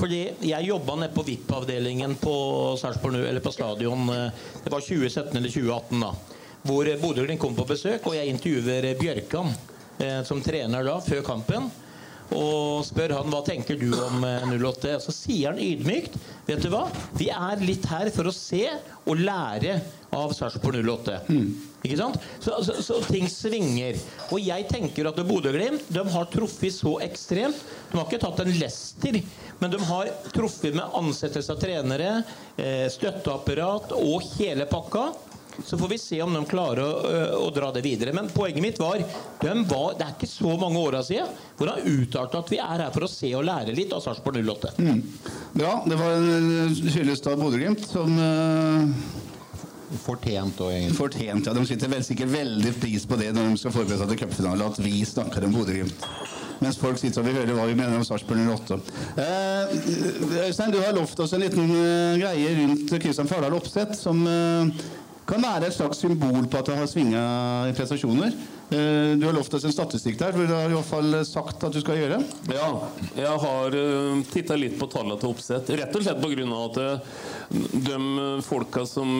Fordi 0.00 0.20
Jeg 0.48 0.64
jobba 0.64 0.94
nede 0.96 1.12
på 1.12 1.22
VIP-avdelingen 1.26 2.14
på, 2.16 2.34
på 2.78 3.52
stadion. 3.52 4.08
Eh, 4.08 4.44
det 4.64 4.72
var 4.72 4.80
2017 4.80 5.36
eller 5.36 5.50
2018. 5.50 6.00
da 6.00 6.14
hvor 6.62 6.88
Bodø-Glimt 7.00 7.40
kom 7.40 7.54
på 7.56 7.64
besøk, 7.68 8.06
og 8.06 8.16
jeg 8.16 8.28
intervjuer 8.28 8.90
Bjørkan 9.00 9.52
eh, 10.00 10.20
som 10.28 10.42
trener 10.44 10.84
da, 10.84 10.98
før 11.04 11.22
kampen. 11.24 11.70
Og 12.36 12.84
spør 12.86 13.16
han 13.18 13.32
hva 13.32 13.40
tenker 13.46 13.78
du 13.80 13.88
om 13.96 14.22
08. 14.22 14.96
Og 14.98 15.02
så 15.06 15.14
sier 15.14 15.50
han 15.50 15.62
ydmykt 15.62 16.18
Vet 16.46 16.62
du 16.64 16.70
hva? 16.72 16.84
Vi 17.18 17.28
er 17.30 17.62
litt 17.62 17.84
her 17.90 18.10
for 18.14 18.26
å 18.26 18.34
se 18.34 18.64
og 19.06 19.20
lære 19.22 19.76
av 20.14 20.32
Sarpsborg 20.34 20.82
08. 20.82 21.18
Mm. 21.30 21.50
Ikke 21.86 21.96
sant? 21.96 22.18
Så, 22.42 22.56
så, 22.66 22.74
så, 22.84 22.98
ting 23.06 23.28
svinger. 23.30 23.98
Og 24.34 24.42
jeg 24.42 24.66
tenker 24.68 25.08
at 25.08 25.20
Bodø-Glimt 25.26 25.88
har 26.14 26.28
truffet 26.32 26.74
så 26.74 26.96
ekstremt. 27.04 27.62
De 27.90 27.98
har 27.98 28.08
ikke 28.08 28.20
tatt 28.22 28.42
en 28.42 28.52
Lester, 28.58 29.20
men 29.62 29.72
de 29.72 29.80
har 29.88 30.10
truffet 30.34 30.76
med 30.76 30.98
ansettelse 30.98 31.54
av 31.54 31.62
trenere, 31.62 32.12
eh, 32.60 32.86
støtteapparat 32.92 33.94
og 33.96 34.26
hele 34.34 34.66
pakka. 34.70 35.10
Så 35.66 35.78
får 35.78 35.92
vi 35.92 35.98
se 36.00 36.20
om 36.22 36.34
de 36.34 36.44
klarer 36.48 36.82
å, 36.84 37.22
å, 37.40 37.48
dra 37.54 37.70
det 37.74 37.84
videre. 37.84 38.14
Men 38.16 38.30
poenget 38.34 38.64
mitt 38.64 38.80
var, 38.80 39.02
var 39.40 39.96
Det 39.98 40.06
er 40.06 40.14
ikke 40.14 40.30
så 40.30 40.56
mange 40.60 40.80
åra 40.80 41.02
siden 41.06 41.30
hvor 41.58 41.72
han 41.72 41.86
uttalte 41.86 42.40
at 42.40 42.52
vi 42.52 42.60
er 42.62 42.84
her 42.86 42.92
for 42.94 43.06
å 43.06 43.10
se 43.10 43.32
og 43.36 43.44
lære 43.48 43.76
litt 43.76 43.92
av 43.92 44.04
Sarpsborg 44.04 44.40
08. 44.40 44.74
Mm. 44.80 45.02
Bra. 45.54 45.74
Det 45.86 45.98
var 46.00 46.16
en 46.16 46.94
hyllest 46.96 47.28
av 47.30 47.42
Bodø-Glimt 47.42 47.84
som 47.88 48.16
uh 48.20 49.18
Fortjent 49.98 50.60
òg, 50.62 50.70
egentlig. 50.70 50.96
Fortjent, 50.98 51.48
ja. 51.48 51.54
De 51.56 51.62
sitter 51.66 51.90
vel 51.90 52.04
sikkert 52.06 52.30
veldig 52.30 52.74
pris 52.78 53.06
på 53.10 53.18
det 53.18 53.32
når 53.34 53.48
de 53.48 53.58
skal 53.58 53.74
forberede 53.74 53.98
seg 53.98 54.12
til 54.12 54.20
cupfinale, 54.22 54.68
at 54.70 54.78
vi 54.84 55.00
snakker 55.06 55.46
om 55.48 55.56
Bodø-Glimt. 55.56 56.06
Mens 56.60 56.76
folk 56.78 57.00
sitter 57.00 57.22
og 57.22 57.26
vil 57.26 57.38
høre 57.40 57.56
hva 57.56 57.66
vi 57.70 57.74
mener 57.74 57.96
om 57.98 58.04
Sarpsborg 58.06 58.44
08. 58.44 58.78
Eh, 59.18 59.74
Øystein, 60.44 60.74
du 60.74 60.78
har 60.82 60.94
lovt 60.94 61.22
oss 61.24 61.32
en 61.34 61.42
liten 61.42 61.72
uh, 61.72 62.18
greie 62.20 62.52
rundt 62.60 62.92
Kristian 63.00 63.30
Fardal 63.30 63.56
Opseth, 63.56 63.96
som 63.98 64.20
uh, 64.28 64.68
kan 65.30 65.44
være 65.44 65.68
et 65.68 65.76
slags 65.76 66.00
symbol 66.02 66.46
på 66.50 66.58
at 66.58 66.70
det 66.70 66.78
har 66.80 66.88
svinga 66.90 67.20
i 67.70 67.74
prestasjoner. 67.76 68.34
Eh, 68.70 69.16
du 69.18 69.24
har 69.26 69.34
lovt 69.34 69.54
oss 69.54 69.64
en 69.66 69.74
statistikk 69.74 70.18
der, 70.20 70.34
for 70.34 70.46
du 70.46 70.54
har 70.54 70.70
i 70.70 70.74
hvert 70.76 70.86
fall 70.86 71.14
sagt 71.26 71.64
at 71.66 71.74
du 71.74 71.80
skal 71.82 71.98
gjøre. 71.98 72.20
Ja, 72.54 72.68
jeg 73.18 73.40
har 73.44 73.74
uh, 73.74 74.20
titta 74.30 74.58
litt 74.58 74.76
på 74.78 74.86
tallene 74.90 75.18
til 75.18 75.32
oppsett. 75.32 75.72
Rett 75.80 75.96
og 75.98 76.04
slett 76.06 76.22
pga. 76.22 76.46
at 76.60 76.78
uh, 76.78 77.16
de 77.50 77.96
folka 78.46 78.84
som 78.86 79.10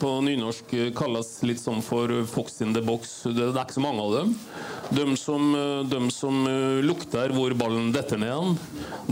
på 0.00 0.10
nynorsk 0.24 0.72
kalles 0.96 1.34
litt 1.44 1.60
sånn 1.60 1.82
for 1.84 2.08
fox 2.28 2.62
in 2.64 2.72
the 2.72 2.80
box, 2.80 3.26
det 3.28 3.50
er 3.50 3.60
ikke 3.60 3.76
så 3.76 3.84
mange 3.84 4.06
av 4.06 4.14
dem. 4.16 4.32
De 4.92 5.04
som, 5.20 5.52
de 5.88 6.00
som 6.12 6.40
lukter 6.84 7.32
hvor 7.36 7.52
ballen 7.60 7.92
detter 7.92 8.20
ned 8.20 8.32
igjen. 8.32 8.56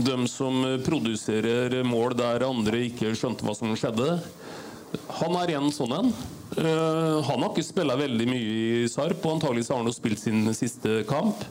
De 0.09 0.17
som 0.29 0.65
produserer 0.85 1.83
mål 1.85 2.17
der 2.17 2.47
andre 2.49 2.81
ikke 2.89 3.13
skjønte 3.13 3.45
hva 3.45 3.53
som 3.57 3.77
skjedde. 3.77 4.17
Han 5.21 5.37
er 5.41 5.55
en 5.57 5.71
sånn 5.73 5.93
en. 5.95 6.13
Uh, 6.51 7.21
han 7.23 7.39
har 7.39 7.51
ikke 7.51 7.63
spilt 7.63 7.95
veldig 7.95 8.27
mye 8.27 8.55
i 8.83 8.89
Sarp, 8.91 9.23
og 9.23 9.37
antagelig 9.37 9.69
har 9.69 9.79
han 9.79 9.87
jo 9.87 9.95
spilt 9.95 10.19
sin 10.19 10.43
siste 10.57 11.01
kamp. 11.09 11.45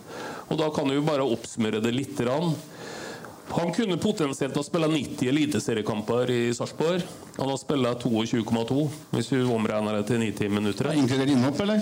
Og 0.51 0.59
Da 0.61 0.69
kan 0.75 0.91
vi 0.91 1.01
bare 1.05 1.25
oppsummere 1.25 1.81
det 1.81 1.95
litt. 1.95 2.21
Han 3.51 3.73
kunne 3.75 3.97
potensielt 3.99 4.55
ha 4.55 4.63
spilt 4.63 4.91
90 4.93 5.29
eliteseriekamper 5.31 6.31
i 6.31 6.41
Sarpsborg. 6.55 7.03
Han 7.39 7.49
har 7.49 7.59
spilt 7.59 8.05
22,2, 8.05 8.85
hvis 9.15 9.33
vi 9.33 9.41
omregner 9.43 9.99
det 9.99 10.05
til 10.11 10.21
90 10.23 10.53
minutter. 10.55 10.91
Inkludert 10.95 11.33
innhopp, 11.33 11.63
eller? 11.65 11.81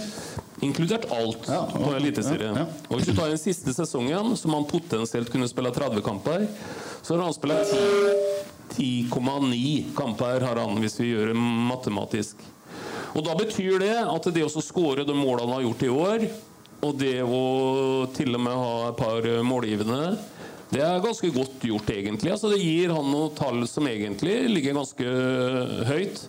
Inkludert 0.65 1.09
alt 1.15 1.49
ja, 1.51 1.65
på 1.71 1.91
eliteserie. 1.97 2.53
Ja, 2.55 2.65
ja. 2.65 2.87
Og 2.89 2.99
Hvis 2.99 3.11
du 3.11 3.17
tar 3.19 3.29
den 3.29 3.41
siste 3.41 3.75
sesongen, 3.75 4.37
som 4.37 4.55
han 4.57 4.69
potensielt 4.69 5.31
kunne 5.33 5.49
spille 5.51 5.75
30 5.75 6.03
kamper, 6.07 6.47
så 7.03 7.17
har 7.17 7.27
han 7.27 7.37
spilt 7.37 7.75
10 7.75 8.58
10,9 8.75 9.95
kamper 9.97 10.45
har 10.45 10.61
han, 10.61 10.79
hvis 10.83 10.99
vi 11.01 11.12
gjør 11.12 11.33
det 11.33 11.39
matematisk. 11.41 12.43
Og 13.16 13.25
Da 13.25 13.35
betyr 13.39 13.81
det 13.83 13.95
at 14.03 14.29
det 14.35 14.45
å 14.45 14.62
skåre 14.62 15.07
de 15.09 15.16
målene 15.16 15.49
han 15.49 15.57
har 15.57 15.66
gjort 15.66 15.85
i 15.87 15.93
år, 15.93 16.27
og 16.79 16.99
det 17.01 17.16
å 17.25 17.45
til 18.14 18.37
og 18.37 18.43
med 18.45 18.59
ha 18.61 18.75
et 18.91 18.99
par 18.99 19.25
målgivende, 19.43 20.03
det 20.69 20.83
er 20.85 21.01
ganske 21.01 21.31
godt 21.33 21.64
gjort, 21.64 21.89
egentlig. 21.91 22.31
Altså, 22.35 22.51
det 22.53 22.61
gir 22.61 22.93
han 22.93 23.09
noen 23.09 23.33
tall 23.37 23.62
som 23.71 23.89
egentlig 23.89 24.37
ligger 24.53 24.77
ganske 24.77 25.14
høyt. 25.89 26.27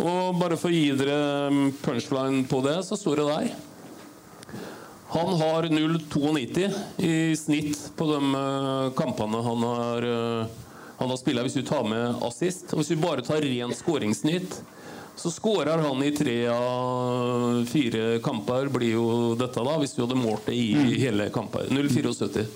Og 0.00 0.38
bare 0.40 0.56
for 0.56 0.72
å 0.72 0.74
gi 0.74 0.94
dere 0.96 1.50
punchline 1.84 2.46
på 2.48 2.62
det, 2.64 2.78
så 2.88 2.96
står 2.96 3.20
det 3.20 3.28
der. 3.28 3.52
Han 5.12 5.34
har 5.36 5.68
0,92 5.68 6.70
i 7.04 7.36
snitt 7.36 7.90
på 7.98 8.06
de 8.08 8.20
eh, 8.38 8.86
kampene 8.96 9.42
han 9.44 9.66
har 9.68 10.06
han 11.02 11.10
har 11.10 11.18
spillet 11.20 11.48
hvis 11.48 11.58
du 11.58 11.64
tar 11.66 11.84
med 11.88 12.22
assist. 12.26 12.70
Og 12.72 12.82
hvis 12.82 12.92
du 12.94 13.02
bare 13.02 13.24
tar 13.26 13.42
rent 13.44 13.78
skåringssnitt, 13.78 14.60
så 15.16 15.30
skårer 15.30 15.82
han 15.82 16.02
i 16.04 16.12
tre 16.16 16.36
av 16.48 17.66
fire 17.68 18.18
kamper, 18.24 18.70
blir 18.72 18.94
jo 18.94 19.06
dette, 19.38 19.60
da, 19.60 19.76
hvis 19.82 19.92
du 19.96 20.02
hadde 20.04 20.16
målt 20.18 20.48
det 20.48 20.56
i 20.56 20.72
mm. 20.78 20.88
hele 21.02 21.28
kamper. 21.34 21.68
0,74. 21.68 22.46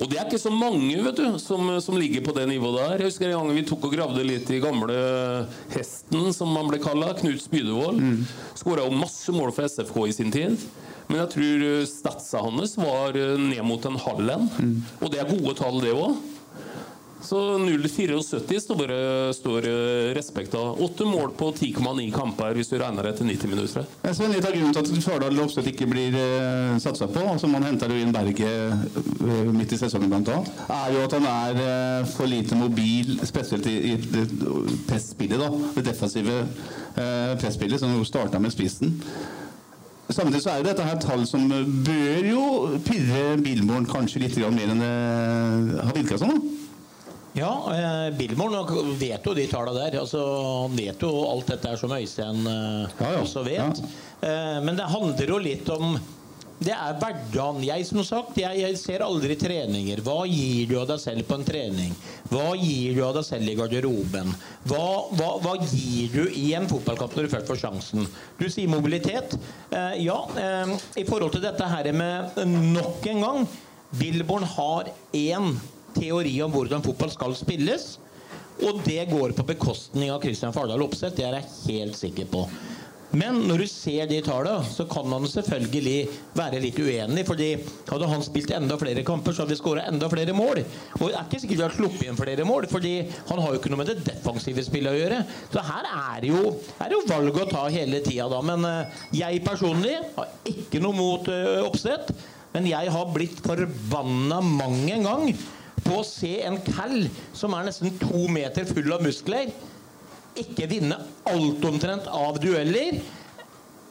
Og 0.00 0.08
det 0.08 0.16
er 0.16 0.24
ikke 0.24 0.40
så 0.40 0.50
mange 0.54 0.96
vet 1.04 1.18
du, 1.18 1.26
som, 1.42 1.68
som, 1.84 1.98
ligger 2.00 2.24
på 2.24 2.32
det 2.36 2.46
nivået 2.48 2.78
der. 2.78 2.94
Jeg 3.02 3.10
husker 3.10 3.28
en 3.28 3.36
gang 3.36 3.58
vi 3.58 3.64
tok 3.68 3.84
og 3.90 3.92
gravde 3.92 4.24
litt 4.24 4.48
i 4.50 4.62
gamle 4.62 4.96
Hesten, 5.74 6.30
som 6.32 6.54
han 6.56 6.70
ble 6.70 6.80
kalla. 6.82 7.12
Knut 7.18 7.44
Spydevold. 7.44 8.00
Mm. 8.00 8.22
Skåra 8.56 8.88
masse 8.94 9.34
mål 9.36 9.52
for 9.52 9.68
SFK 9.68 10.00
i 10.08 10.16
sin 10.16 10.32
tid. 10.32 10.56
Men 11.10 11.20
jeg 11.20 11.32
tror 11.34 11.66
statsa 11.90 12.40
hans 12.40 12.78
var 12.80 13.18
ned 13.36 13.60
mot 13.68 13.84
en 13.84 14.00
halv 14.00 14.32
en. 14.32 14.48
Mm. 14.56 14.76
Og 15.02 15.12
det 15.12 15.20
er 15.20 15.34
gode 15.34 15.58
tall, 15.60 15.82
det 15.84 15.92
òg. 15.92 16.16
Så 17.32 17.58
0,74 17.58 18.60
står, 18.60 18.90
står 19.32 19.66
eh, 19.68 20.14
respekt 20.14 20.54
av. 20.54 20.82
Åtte 20.82 21.04
mål 21.04 21.30
på 21.38 21.46
10,9 21.52 22.10
kamper 22.12 22.52
hvis 22.52 22.68
du 22.68 22.74
regner 22.76 23.08
det 23.08 23.14
til 23.16 23.30
90 23.30 23.48
minutter. 23.54 23.86
Jeg 24.04 24.18
ser 24.18 24.28
litt 24.34 24.44
av 24.44 24.52
grunnen 24.52 24.76
til 24.76 24.82
at 24.82 25.06
Fardal 25.06 25.40
Opseth 25.40 25.70
ikke 25.70 25.88
blir 25.88 26.12
eh, 26.20 26.76
satsa 26.84 27.08
på, 27.08 27.24
altså 27.32 27.48
man 27.48 27.64
henter 27.64 27.88
jo 27.88 28.04
inn 28.04 28.12
Berget 28.12 28.84
uh, 29.24 29.48
midt 29.48 29.72
i 29.72 29.80
sesongen 29.80 30.12
bl.a., 30.12 30.42
er 30.76 30.92
jo 30.92 31.06
at 31.06 31.16
han 31.16 31.30
er 31.32 31.62
uh, 31.62 32.12
for 32.12 32.28
lite 32.28 32.58
mobil, 32.60 33.16
spesielt 33.24 33.64
i, 33.64 33.78
i 33.94 33.96
det 33.96 34.28
presspillet. 34.90 35.40
da, 35.40 35.48
Det 35.78 35.88
defensive 35.88 36.36
eh, 36.36 37.32
presspillet, 37.40 37.80
som 37.80 37.96
jo 37.96 38.04
starta 38.04 38.44
med 38.44 38.52
spissen. 38.52 38.98
Samtidig 40.10 40.44
så 40.44 40.52
er 40.52 40.60
jo 40.60 40.68
dette 40.68 40.84
her 40.84 41.00
tall 41.00 41.24
som 41.24 41.48
bør 41.48 42.26
jo 42.28 42.44
pirre 42.84 43.38
Billborn 43.40 43.88
kanskje 43.88 44.26
litt 44.26 44.36
mer 44.52 44.74
enn 44.74 44.84
det 44.84 45.78
har 45.80 45.96
virka 45.96 46.20
som. 46.20 46.36
da. 46.36 46.61
Ja, 47.32 47.52
eh, 47.74 48.14
Billmore 48.16 48.64
vet 49.00 49.24
jo 49.24 49.34
de 49.34 49.46
tallene 49.48 49.86
der. 49.86 50.00
Altså, 50.02 50.20
han 50.66 50.74
vet 50.76 51.00
jo 51.00 51.12
alt 51.30 51.48
dette 51.54 51.70
her 51.70 51.78
som 51.80 51.94
Øystein 51.96 52.42
eh, 52.46 52.90
ja, 52.98 53.12
ja. 53.14 53.20
også 53.22 53.44
vet. 53.46 53.80
Ja. 53.80 53.92
Eh, 54.28 54.58
men 54.64 54.76
det 54.76 54.90
handler 54.92 55.32
jo 55.32 55.38
litt 55.40 55.70
om 55.72 55.96
det 56.62 56.74
er 56.76 56.98
hverdagen. 57.00 57.62
Jeg 57.66 57.86
som 57.88 58.04
sagt, 58.06 58.36
jeg, 58.38 58.60
jeg, 58.60 58.76
ser 58.78 59.02
aldri 59.02 59.34
treninger. 59.40 60.02
Hva 60.04 60.20
gir 60.28 60.68
du 60.70 60.76
av 60.78 60.86
deg 60.92 61.00
selv 61.02 61.26
på 61.26 61.38
en 61.38 61.46
trening? 61.46 61.96
Hva 62.30 62.52
gir 62.58 62.94
du 62.94 63.02
av 63.06 63.16
deg 63.16 63.26
selv 63.26 63.50
i 63.50 63.56
garderoben? 63.58 64.30
Hva, 64.70 64.84
hva, 65.16 65.32
hva 65.42 65.56
gir 65.64 66.12
du 66.14 66.22
i 66.38 66.52
en 66.58 66.68
fotballkamp 66.70 67.16
når 67.16 67.26
du 67.26 67.34
først 67.34 67.50
får 67.50 67.60
sjansen? 67.64 68.06
Du 68.38 68.46
sier 68.46 68.70
mobilitet. 68.70 69.34
Eh, 69.72 70.04
ja, 70.04 70.20
eh, 70.38 70.76
i 71.02 71.06
forhold 71.08 71.34
til 71.34 71.44
dette 71.48 71.72
her 71.74 71.90
med 71.96 72.42
nok 72.46 73.10
en 73.10 73.26
gang 73.26 73.44
Billborn 73.98 74.46
har 74.48 74.88
én 75.12 75.50
teori 75.96 76.36
om 76.44 76.52
hvordan 76.54 76.84
fotball 76.84 77.12
skal 77.14 77.36
spilles. 77.38 77.96
Og 78.62 78.82
det 78.86 79.08
går 79.10 79.34
på 79.34 79.46
bekostning 79.48 80.12
av 80.12 80.22
Christian 80.22 80.54
Fardal 80.54 80.84
Opseth, 80.84 81.16
det 81.16 81.26
er 81.26 81.40
jeg 81.40 81.52
helt 81.66 81.98
sikker 81.98 82.28
på. 82.30 82.46
Men 83.12 83.42
når 83.44 83.60
du 83.60 83.68
ser 83.68 84.06
de 84.08 84.22
tallene, 84.24 84.64
så 84.64 84.86
kan 84.88 85.04
man 85.08 85.26
selvfølgelig 85.28 85.96
være 86.36 86.62
litt 86.64 86.78
uenig. 86.80 87.26
fordi 87.28 87.48
hadde 87.90 88.08
han 88.08 88.24
spilt 88.24 88.54
enda 88.56 88.78
flere 88.80 89.04
kamper, 89.04 89.34
så 89.36 89.44
hadde 89.44 89.52
vi 89.52 89.60
skåra 89.60 89.84
enda 89.90 90.08
flere 90.08 90.32
mål. 90.32 90.62
Og 90.98 91.04
det 91.10 91.18
er 91.18 91.26
ikke 91.26 91.42
sikkert 91.42 91.58
vi 91.58 91.66
har 91.66 91.76
sluppet 91.76 92.06
igjen 92.06 92.20
flere 92.22 92.48
mål, 92.48 92.68
fordi 92.72 92.94
han 93.28 93.42
har 93.44 93.52
jo 93.52 93.60
ikke 93.60 93.72
noe 93.74 93.82
med 93.82 93.92
det 93.92 94.06
defensive 94.08 94.64
spillet 94.64 94.96
å 94.96 95.00
gjøre. 95.02 95.22
Så 95.52 95.64
her 95.68 95.90
er 95.92 96.28
jo, 96.30 96.42
er 96.80 96.96
jo 96.96 97.04
valg 97.10 97.42
å 97.42 97.48
ta 97.52 97.66
hele 97.68 98.00
tida, 98.00 98.30
da. 98.32 98.40
Men 98.48 98.64
uh, 98.64 99.00
jeg 99.12 99.44
personlig 99.44 99.98
har 100.16 100.32
ikke 100.48 100.80
noe 100.80 100.96
mot 100.96 101.28
uh, 101.28 101.66
Oppsett. 101.68 102.14
Men 102.52 102.68
jeg 102.68 102.92
har 102.92 103.12
blitt 103.12 103.44
forbanna 103.44 104.40
mang 104.44 104.80
en 104.92 105.06
gang 105.08 105.28
på 105.84 106.00
å 106.00 106.06
se 106.06 106.36
en 106.46 106.58
kall 106.66 107.08
som 107.36 107.54
er 107.56 107.68
nesten 107.68 107.94
to 108.00 108.26
meter 108.32 108.68
full 108.68 108.92
av 108.94 109.04
muskler 109.04 109.52
ikke 110.38 110.68
vinne 110.70 110.96
alt 111.28 111.64
omtrent 111.68 112.06
av 112.08 112.38
dueller. 112.40 113.00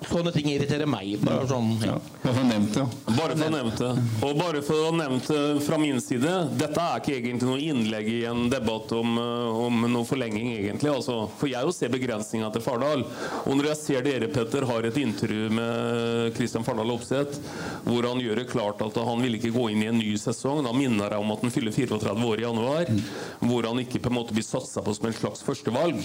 Sånne 0.09 0.31
ting 0.33 0.47
irriterer 0.49 0.89
meg. 0.89 1.13
Bare 1.21 1.45
sånn, 1.47 1.75
ja. 1.85 1.93
Bare 2.23 2.33
for 2.33 2.41
å 2.41 2.47
nevne 2.47 2.71
det. 2.73 2.85
Bare 3.17 3.35
for 3.37 3.45
å 3.45 3.51
nevne 3.53 3.73
det. 3.77 3.91
Og 4.25 4.39
bare 4.39 4.61
for 4.65 4.87
å 4.87 4.93
nevne 4.95 5.19
det 5.27 5.61
fra 5.65 5.77
min 5.81 5.99
side 6.01 6.31
Dette 6.57 6.81
er 6.81 7.01
ikke 7.01 7.13
egentlig 7.19 7.47
noe 7.47 7.61
innlegg 7.61 8.09
i 8.09 8.17
en 8.29 8.47
debatt 8.51 8.91
om, 8.97 9.13
eh, 9.21 9.59
om 9.67 9.85
noe 9.93 10.07
forlenging, 10.07 10.49
egentlig. 10.57 10.89
Altså, 10.91 11.29
for 11.37 11.51
jeg 11.51 11.67
jo 11.67 11.75
ser 11.75 11.93
begrensninga 11.93 12.49
til 12.53 12.63
Fardal. 12.65 13.05
Og 13.45 13.53
når 13.55 13.69
jeg 13.71 13.79
ser 13.81 14.01
dere, 14.07 14.27
Petter, 14.33 14.65
har 14.67 14.87
et 14.89 14.97
intervju 14.97 15.51
med 15.53 16.33
Kristian 16.35 16.65
Fardal 16.65 16.91
Opseth, 16.95 17.37
hvor 17.85 18.09
han 18.09 18.19
gjør 18.23 18.41
det 18.41 18.47
klart 18.49 18.81
at 18.81 18.97
han 18.97 19.21
vil 19.21 19.37
ikke 19.37 19.53
gå 19.53 19.69
inn 19.71 19.85
i 19.85 19.91
en 19.91 20.01
ny 20.01 20.15
sesong, 20.19 20.63
da 20.65 20.73
minner 20.75 21.13
jeg 21.13 21.21
om 21.23 21.31
at 21.35 21.45
han 21.45 21.53
fyller 21.53 21.71
34 21.77 22.25
år 22.31 22.41
i 22.41 22.47
januar, 22.47 22.91
hvor 23.39 23.69
han 23.69 23.83
ikke 23.85 24.01
på 24.01 24.11
en 24.11 24.17
måte 24.17 24.33
blir 24.35 24.45
satsa 24.47 24.81
på 24.81 24.95
som 24.97 25.07
en 25.07 25.17
slags 25.21 25.45
førstevalg. 25.45 26.01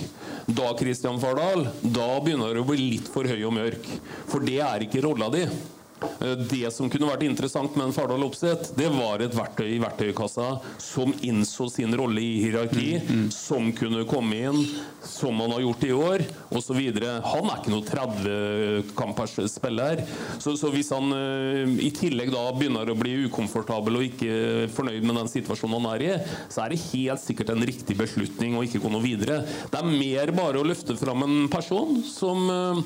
Da, 0.47 0.71
Kristian 0.79 1.21
Fardal, 1.23 1.69
da 1.83 2.09
begynner 2.21 2.55
det 2.55 2.63
å 2.63 2.69
bli 2.69 2.91
litt 2.93 3.11
for 3.13 3.25
høy 3.25 3.41
og 3.43 3.57
mørk. 3.57 3.86
For 4.31 4.45
det 4.45 4.61
er 4.67 4.87
ikke 4.87 5.05
rolla 5.07 5.31
di. 5.35 5.47
Eh, 5.47 6.35
Det 6.51 6.69
som 6.75 6.91
kunne 6.93 7.09
vært 7.09 7.23
interessant 7.25 7.73
med 7.77 7.87
en 7.87 7.95
Fardal 7.97 8.25
Opseth, 8.27 8.75
det 8.77 8.91
var 8.93 9.23
et 9.25 9.33
verktøy 9.33 9.71
i 9.77 9.81
verktøykassa 9.81 10.49
som 10.83 11.15
innså 11.25 11.71
sin 11.73 11.95
rolle 11.97 12.21
i 12.21 12.35
hierarki, 12.45 12.99
som 13.33 13.71
kunne 13.73 14.03
komme 14.09 14.37
inn, 14.51 14.59
som 15.01 15.41
han 15.41 15.55
har 15.55 15.63
gjort 15.65 15.87
i 15.89 15.93
år, 15.97 16.25
osv. 16.53 16.83
Han 17.25 17.49
er 17.49 17.63
ikke 17.63 17.73
noe 17.73 17.87
30-kampers 17.89 19.39
spiller. 19.55 20.03
Så, 20.43 20.53
så 20.61 20.69
hvis 20.75 20.93
han 20.95 21.09
eh, 21.17 21.73
i 21.87 21.91
tillegg 21.97 22.33
da 22.35 22.45
begynner 22.57 22.93
å 22.93 22.99
bli 22.99 23.17
ukomfortabel 23.31 23.97
og 24.01 24.07
ikke 24.11 24.69
fornøyd 24.77 25.07
med 25.07 25.21
den 25.23 25.33
situasjonen 25.33 25.81
han 25.81 25.91
er 25.95 26.05
i, 26.11 26.13
så 26.53 26.67
er 26.67 26.75
det 26.77 26.83
helt 26.91 27.25
sikkert 27.25 27.55
en 27.57 27.65
riktig 27.73 27.97
beslutning 27.99 28.57
å 28.61 28.67
ikke 28.67 28.83
gå 28.85 28.93
noe 28.93 29.05
videre. 29.05 29.41
Det 29.73 29.81
er 29.81 29.91
mer 29.97 30.37
bare 30.37 30.61
å 30.61 30.69
løfte 30.69 30.97
fram 31.01 31.25
en 31.27 31.39
person 31.53 32.03
som 32.05 32.47
eh, 32.53 32.85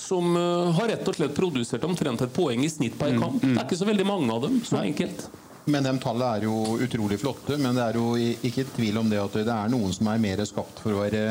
som 0.00 0.36
eh, 0.36 0.72
har 0.78 0.88
rett 0.88 1.08
og 1.08 1.16
slett 1.16 1.36
produsert 1.36 1.84
omtrent 1.84 2.24
et 2.24 2.32
poeng 2.34 2.64
i 2.64 2.72
snitt 2.72 2.98
per 2.98 3.14
kamp. 3.18 3.42
Det 3.44 3.54
er 3.54 3.64
ikke 3.66 3.78
så 3.78 3.88
veldig 3.88 4.06
mange 4.08 4.32
av 4.34 4.42
dem. 4.46 4.58
Så 4.66 4.80
enkelt. 4.80 5.28
Men 5.70 5.84
de 5.84 5.92
tallene 6.02 6.36
er 6.38 6.46
jo 6.48 6.78
utrolig 6.80 7.20
flotte. 7.20 7.58
Men 7.60 7.76
det 7.76 7.86
er 7.86 8.00
jo 8.00 8.36
ikke 8.48 8.66
tvil 8.74 9.00
om 9.02 9.10
det 9.12 9.20
at 9.22 9.40
det 9.42 9.54
er 9.54 9.72
noen 9.72 9.92
som 9.94 10.08
er 10.10 10.22
mer 10.22 10.44
skapt 10.48 10.82
for 10.82 10.96
å 10.96 11.02
være 11.04 11.24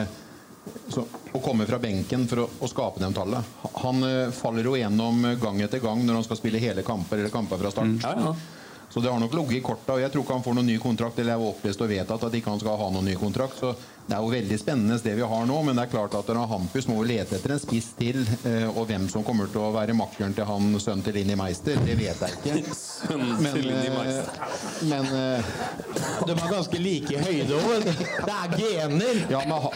så, 0.90 1.04
å 1.34 1.42
komme 1.42 1.66
fra 1.66 1.80
benken 1.82 2.28
for 2.30 2.44
å, 2.44 2.48
å 2.62 2.70
skape 2.70 3.02
de 3.02 3.10
tallene. 3.16 3.42
Han 3.82 4.06
uh, 4.06 4.32
faller 4.36 4.68
jo 4.70 4.78
gjennom 4.78 5.26
gang 5.42 5.62
etter 5.66 5.82
gang 5.82 6.04
når 6.06 6.20
han 6.20 6.28
skal 6.28 6.40
spille 6.40 6.62
hele 6.62 6.86
kamper 6.86 7.22
eller 7.22 7.34
kamper 7.34 7.62
fra 7.62 7.74
start. 7.74 8.06
Ja, 8.06 8.14
ja. 8.30 8.36
Så 8.90 9.00
det 9.00 9.12
har 9.12 9.20
nok 9.22 9.34
ligget 9.38 9.60
i 9.60 9.62
korta. 9.62 9.94
og 9.94 10.02
Jeg 10.02 10.10
tror 10.14 10.24
ikke 10.26 10.34
han 10.34 10.44
får 10.46 10.56
noen 10.58 10.70
ny 10.72 10.78
kontrakt. 10.82 11.20
Eller 11.22 11.36
jeg 11.36 11.42
har 11.42 11.54
opplest 11.54 11.82
og 11.86 11.92
vedtatt 11.92 12.24
at 12.26 12.38
ikke 12.40 12.50
han 12.50 12.62
skal 12.62 12.80
ha 12.80 12.88
noen 12.94 13.06
ny 13.06 13.14
kontrakt. 13.22 13.60
Så 13.62 13.76
det 14.10 14.18
er 14.18 14.24
jo 14.26 14.32
veldig 14.34 14.58
spennende 14.58 14.96
det 15.06 15.12
vi 15.20 15.26
har 15.32 15.44
nå. 15.46 15.56
Men 15.68 15.78
det 15.78 15.84
er 15.86 15.92
klart 15.92 16.16
at 16.18 16.30
Hampus 16.50 16.88
må 16.90 16.96
jo 17.00 17.08
lete 17.12 17.38
etter 17.38 17.54
en 17.54 17.62
spiss 17.62 17.92
til. 18.00 18.24
eh, 18.48 18.66
Og 18.74 18.88
hvem 18.90 19.06
som 19.12 19.24
kommer 19.24 19.50
til 19.54 19.62
å 19.62 19.70
være 19.76 19.94
makkeren 19.98 20.34
til 20.34 20.48
han 20.50 20.72
sønnen 20.82 21.04
til 21.06 21.14
Linni 21.20 21.36
Meister, 21.38 21.78
det 21.86 21.98
vet 22.00 22.24
jeg 22.26 22.40
ikke. 22.40 22.76
Men, 23.44 23.60
eh, 23.62 23.86
Meister. 23.94 24.32
men 24.90 25.06
eh, 25.14 25.54
De 26.26 26.34
er 26.36 26.50
ganske 26.52 26.82
like 26.82 27.14
i 27.14 27.22
høyde 27.22 27.62
òg. 27.62 27.86
Det 27.86 28.36
er 28.36 28.58
gener. 28.58 29.22
Ja, 29.32 29.44
men 29.46 29.70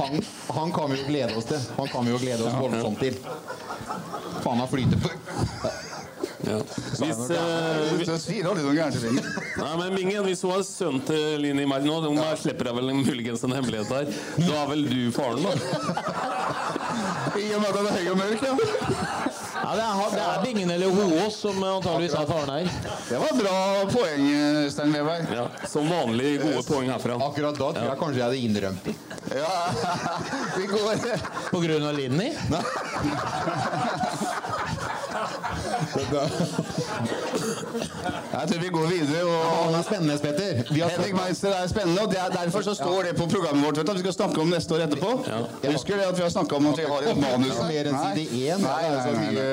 han, 0.00 0.20
han 0.56 0.72
kan 0.74 0.90
vi 0.90 0.98
jo 1.02 1.06
glede 1.12 1.36
oss 1.38 1.48
til. 1.52 1.60
Han 1.78 1.88
kan 1.92 2.08
vi 2.08 2.14
jo 2.16 2.22
glede 2.24 2.48
oss 2.48 2.56
voldsomt 2.58 3.04
til. 3.04 3.20
Faen, 4.44 4.58
han 4.60 4.68
flyter 4.68 5.00
på 5.04 5.12
Ja. 6.44 6.58
Hvis, 6.64 7.30
eh. 7.30 7.38
Nei, 9.78 9.90
Bingen, 9.96 10.24
hvis 10.26 10.42
hun 10.44 10.52
har 10.54 10.64
sønn 10.66 11.00
til 11.08 11.40
Linni 11.42 11.64
Meister 11.68 11.88
nå, 11.88 12.14
da 12.18 12.34
slipper 12.40 12.70
jeg 12.70 12.78
vel 12.80 12.92
muligens 13.00 13.44
en 13.46 13.56
hemmelighet 13.56 13.92
her. 13.94 14.10
Da 14.40 14.62
er 14.62 14.70
vel 14.72 14.86
du 14.90 15.00
faren, 15.14 15.44
da? 15.44 15.52
I 17.44 17.48
og 17.56 17.62
med 17.62 17.70
at 17.70 17.78
han 17.80 17.88
er 17.88 17.96
høy 17.98 18.10
og 18.12 18.18
mørk, 18.20 18.44
ja. 18.44 18.54
Ja, 19.64 19.70
det, 19.74 19.82
er, 19.82 20.10
det 20.12 20.22
er 20.22 20.42
Bingen 20.44 20.70
eller 20.70 20.90
Hoås 20.92 21.36
som 21.40 21.62
antageligvis 21.64 22.14
er 22.18 22.26
faren 22.28 22.50
her. 22.52 22.66
Det 23.08 23.20
var 23.22 23.38
bra 23.38 23.54
poeng, 23.88 24.26
Stein 24.70 24.92
Weberg. 24.92 25.30
Ja, 25.32 25.46
Som 25.70 25.88
vanlig 25.88 26.34
gode 26.42 26.62
poeng 26.68 26.90
herfra. 26.92 27.16
Akkurat 27.28 27.56
da 27.56 27.70
tror 27.72 27.88
jeg 27.88 28.00
kanskje 28.02 28.20
jeg 28.20 28.26
hadde 28.26 28.42
innrømt 28.44 28.84
det. 28.84 28.94
Ja, 29.38 29.54
vi 30.58 30.68
går 30.68 31.06
På 31.48 31.62
grunn 31.64 31.86
av 31.88 31.96
Linni? 31.96 32.28
Jeg 38.34 38.48
tror 38.50 38.58
vi 38.60 38.68
går 38.74 38.86
videre. 38.90 39.22
og... 39.24 39.30
Han 39.64 39.74
er 39.78 39.82
spennende, 39.86 40.16
Petter. 40.22 40.62
Vi 40.74 40.80
har 40.82 40.90
Henrik 40.94 41.14
Meister 41.16 41.50
er 41.54 41.66
spennende, 41.70 42.00
og 42.02 42.08
det 42.12 42.18
er 42.20 42.28
derfor 42.34 42.60
så 42.66 42.74
står 42.74 43.02
det 43.08 43.12
på 43.18 43.24
programmet 43.30 43.64
vårt 43.66 43.78
vi 43.94 43.98
skal 44.02 44.12
snakke 44.16 44.38
om 44.42 44.48
neste 44.50 44.74
år 44.74 44.80
etterpå. 44.88 45.10
Husker 45.64 45.94
det 46.00 46.06
at 46.08 46.16
vi 46.18 46.22
har 46.26 46.32
snakka 46.34 46.52
om 46.58 46.64
at 46.72 46.78
vi 46.82 46.86
har 46.90 47.00
et 47.12 47.18
manus 47.22 47.58
Mer 47.64 47.84
enn 47.90 47.98
side 48.02 48.24
én. 48.42 48.58
Nei, 48.64 48.82
Det 48.84 48.90
er 48.90 48.94
så 49.06 49.10
nei, 49.14 49.20
nei, 49.20 49.24
nei. 49.24 49.32
mye 49.32 49.46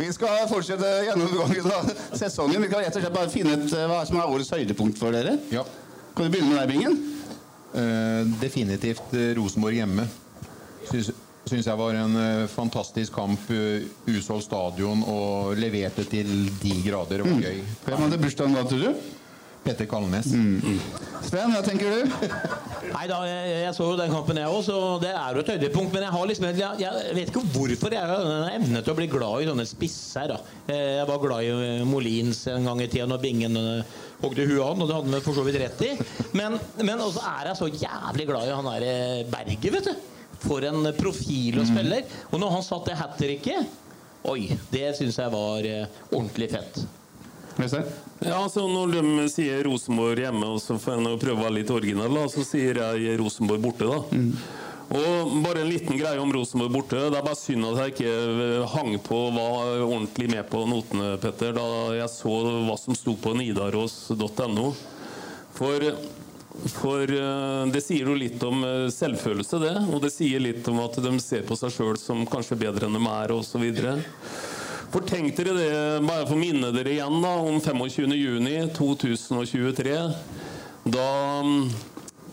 Vi 0.00 0.08
skal 0.16 0.34
fortsette 0.50 0.88
gjennomgangen 1.08 1.66
av 1.76 1.82
sesongen. 2.22 2.58
Vi 2.64 2.68
kan 2.72 2.80
rett 2.84 2.96
og 2.96 3.02
slett 3.04 3.16
bare 3.16 3.32
finne 3.32 3.50
ut 3.58 3.68
eh, 3.74 3.86
hva 3.90 4.00
som 4.08 4.16
er 4.22 4.26
årets 4.36 4.52
høydepunkt 4.54 4.96
for 5.02 5.08
dere. 5.16 5.32
Ja. 5.52 5.62
Kan 6.16 6.22
du 6.26 6.30
begynne 6.34 6.50
med 6.54 6.58
deg, 6.62 6.68
Bingen? 6.72 6.94
Eh, 7.74 8.22
definitivt 8.40 9.08
eh, 9.18 9.32
Rosenborg 9.38 9.74
hjemme. 9.82 10.04
Syns, 10.90 11.08
syns 11.50 11.68
jeg 11.68 11.78
var 11.80 11.96
en 12.00 12.16
eh, 12.20 12.44
fantastisk 12.50 13.14
kamp. 13.18 13.48
Uh, 13.50 13.84
Usolgt 14.10 14.46
stadion 14.48 15.02
og 15.10 15.54
leverte 15.60 16.06
til 16.08 16.30
de 16.62 16.76
grader. 16.86 17.20
Det 17.24 17.26
var 17.30 17.48
gøy. 17.50 17.64
Hvem 17.86 18.04
hadde 18.06 18.20
bursdagen 18.22 18.56
da, 18.56 18.66
tror 18.70 18.86
du? 18.88 19.08
Petter 19.60 19.84
Kalnes. 19.84 20.24
Sven, 21.26 21.50
hva 21.52 21.58
tenker 21.60 21.92
du? 21.92 22.12
Nei 22.94 23.02
da, 23.10 23.18
jeg, 23.28 23.48
jeg 23.66 23.74
så 23.76 23.88
jo 23.90 23.96
den 23.98 24.08
kampen 24.14 24.38
jeg 24.40 24.48
òg, 24.48 24.62
så 24.64 24.76
det 25.02 25.10
er 25.12 25.36
jo 25.36 25.42
et 25.42 25.50
høydepunkt. 25.52 25.92
Men 25.92 26.06
jeg 26.06 26.14
har 26.14 26.30
liksom 26.30 26.46
jeg, 26.48 26.70
jeg 26.80 27.16
vet 27.18 27.32
ikke 27.32 27.42
hvorfor 27.52 27.92
jeg 27.92 28.08
har 28.08 28.22
denne 28.24 28.54
evne 28.56 28.80
til 28.80 28.94
å 28.94 28.96
bli 28.96 29.08
glad 29.12 29.44
i 29.44 29.50
sånne 29.50 29.66
spisser. 29.68 30.32
da. 30.32 30.38
Eh, 30.64 30.94
Jeg 31.02 31.08
var 31.10 31.20
glad 31.20 31.44
i 31.44 31.50
eh, 31.52 31.84
Molins 31.88 32.40
en 32.54 32.70
gang 32.70 32.80
i 32.80 32.88
tida 32.88 33.04
når 33.12 33.20
Bingen 33.26 33.60
eh, 33.60 33.92
hogde 34.24 34.48
huet 34.48 34.64
av 34.64 34.80
og 34.80 34.88
det 34.88 34.96
hadde 34.96 35.12
han 35.18 35.26
for 35.28 35.36
så 35.36 35.44
vidt 35.44 35.60
rett 35.60 35.84
i. 35.90 35.92
Men, 36.40 36.56
men 36.80 37.04
også 37.04 37.20
er 37.28 37.52
jeg 37.52 37.60
så 37.60 37.68
jævlig 37.84 38.28
glad 38.32 38.48
i 38.48 38.56
han 38.56 38.70
derre 38.72 38.96
eh, 39.20 39.26
Berget, 39.28 39.70
vet 39.76 39.90
du. 39.92 40.08
For 40.40 40.64
en 40.64 40.86
profil 40.96 41.60
og 41.60 41.68
spiller. 41.68 42.06
Og 42.30 42.40
når 42.40 42.56
han 42.56 42.64
satte 42.64 42.92
det 42.92 42.98
hat 43.00 43.18
tricket 43.20 43.78
Oi, 44.28 44.50
det 44.68 44.90
syns 44.98 45.16
jeg 45.16 45.32
var 45.32 45.64
eh, 45.64 45.86
ordentlig 46.12 46.50
fett. 46.52 46.82
Ja, 48.20 48.36
altså 48.42 48.66
Når 48.68 48.92
de 48.92 49.28
sier 49.32 49.62
Rosenborg 49.64 50.20
hjemme, 50.20 50.48
og 50.54 50.60
så 50.60 50.76
får 50.80 51.00
jeg 51.00 51.20
prøve 51.22 51.38
å 51.38 51.44
være 51.46 51.56
litt 51.58 51.72
original, 51.72 52.12
da, 52.16 52.26
så 52.32 52.44
sier 52.44 52.76
jeg 52.80 53.16
Rosenborg 53.20 53.64
borte. 53.64 53.88
da. 53.88 54.26
Og 54.90 55.34
bare 55.44 55.62
en 55.62 55.70
liten 55.70 55.94
greie 55.96 56.18
om 56.18 56.32
Rosenborg 56.34 56.72
borte. 56.74 56.98
Det 57.12 57.18
er 57.18 57.24
bare 57.26 57.38
synd 57.38 57.68
at 57.68 57.80
jeg 57.84 57.94
ikke 57.94 58.14
eh, 58.46 58.70
hang 58.74 58.96
på 59.06 59.18
og 59.28 59.36
var 59.36 59.84
ordentlig 59.86 60.30
med 60.32 60.48
på 60.50 60.64
notene, 60.68 61.12
Petter, 61.22 61.52
da 61.56 61.66
jeg 61.96 62.10
så 62.12 62.36
hva 62.66 62.76
som 62.80 62.96
sto 62.98 63.14
på 63.22 63.32
nidaros.no. 63.38 64.70
For, 65.56 65.86
for 66.68 67.08
eh, 67.08 67.64
det 67.72 67.80
sier 67.84 68.06
jo 68.10 68.14
litt 68.18 68.42
om 68.44 68.64
eh, 68.66 68.90
selvfølelse, 68.92 69.58
det. 69.62 69.76
Og 69.88 70.02
det 70.04 70.10
sier 70.12 70.40
litt 70.42 70.68
om 70.68 70.80
at 70.84 70.96
de 71.00 71.20
ser 71.22 71.42
på 71.48 71.56
seg 71.56 71.72
sjøl 71.74 71.96
som 72.00 72.26
kanskje 72.28 72.56
bedre 72.60 72.86
enn 72.88 72.96
de 72.98 73.02
er, 73.08 73.32
osv. 73.32 73.64
For 74.90 75.00
tenk 75.06 75.36
dere 75.38 75.52
det, 75.54 76.00
bare 76.04 76.26
for 76.26 76.34
å 76.36 76.40
minne 76.40 76.72
dere 76.74 76.90
igjen 76.96 77.22
da, 77.22 77.34
om 77.46 77.60
25.6.2023. 77.62 79.98
Da, 80.90 81.10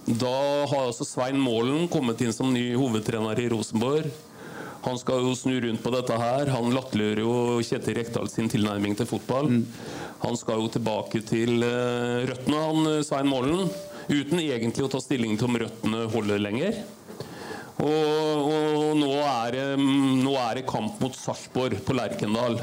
da 0.07 0.65
har 0.71 0.85
altså 0.87 1.05
Svein 1.05 1.39
Målen 1.39 1.87
kommet 1.91 2.21
inn 2.25 2.33
som 2.33 2.53
ny 2.53 2.75
hovedtrener 2.75 3.39
i 3.43 3.49
Rosenborg. 3.53 4.11
Han 4.87 4.99
skal 4.99 5.23
jo 5.25 5.35
snu 5.35 5.61
rundt 5.61 5.83
på 5.83 5.91
dette 5.93 6.13
her. 6.17 6.47
Han 6.53 6.73
latterliggjør 6.73 7.19
jo 7.21 7.61
Kjetil 7.65 7.95
Rekdal 7.97 8.29
sin 8.31 8.49
tilnærming 8.51 8.95
til 8.97 9.07
fotball. 9.09 9.47
Han 10.23 10.35
skal 10.39 10.61
jo 10.63 10.69
tilbake 10.73 11.21
til 11.27 11.63
eh, 11.65 12.25
røttene, 12.29 12.57
han 12.57 13.03
Svein 13.05 13.27
Målen. 13.29 13.69
Uten 14.07 14.39
egentlig 14.39 14.85
å 14.85 14.91
ta 14.91 15.01
stilling 15.03 15.35
til 15.35 15.49
om 15.49 15.57
røttene 15.59 16.05
holder 16.13 16.39
lenger. 16.39 16.77
Og, 17.77 18.47
og 18.47 18.93
nå, 18.97 19.11
er 19.21 19.53
det, 19.53 19.65
nå 19.77 20.33
er 20.41 20.59
det 20.59 20.67
kamp 20.69 21.01
mot 21.03 21.15
Sarpsborg 21.17 21.81
på 21.85 21.95
Lerkendal. 21.97 22.61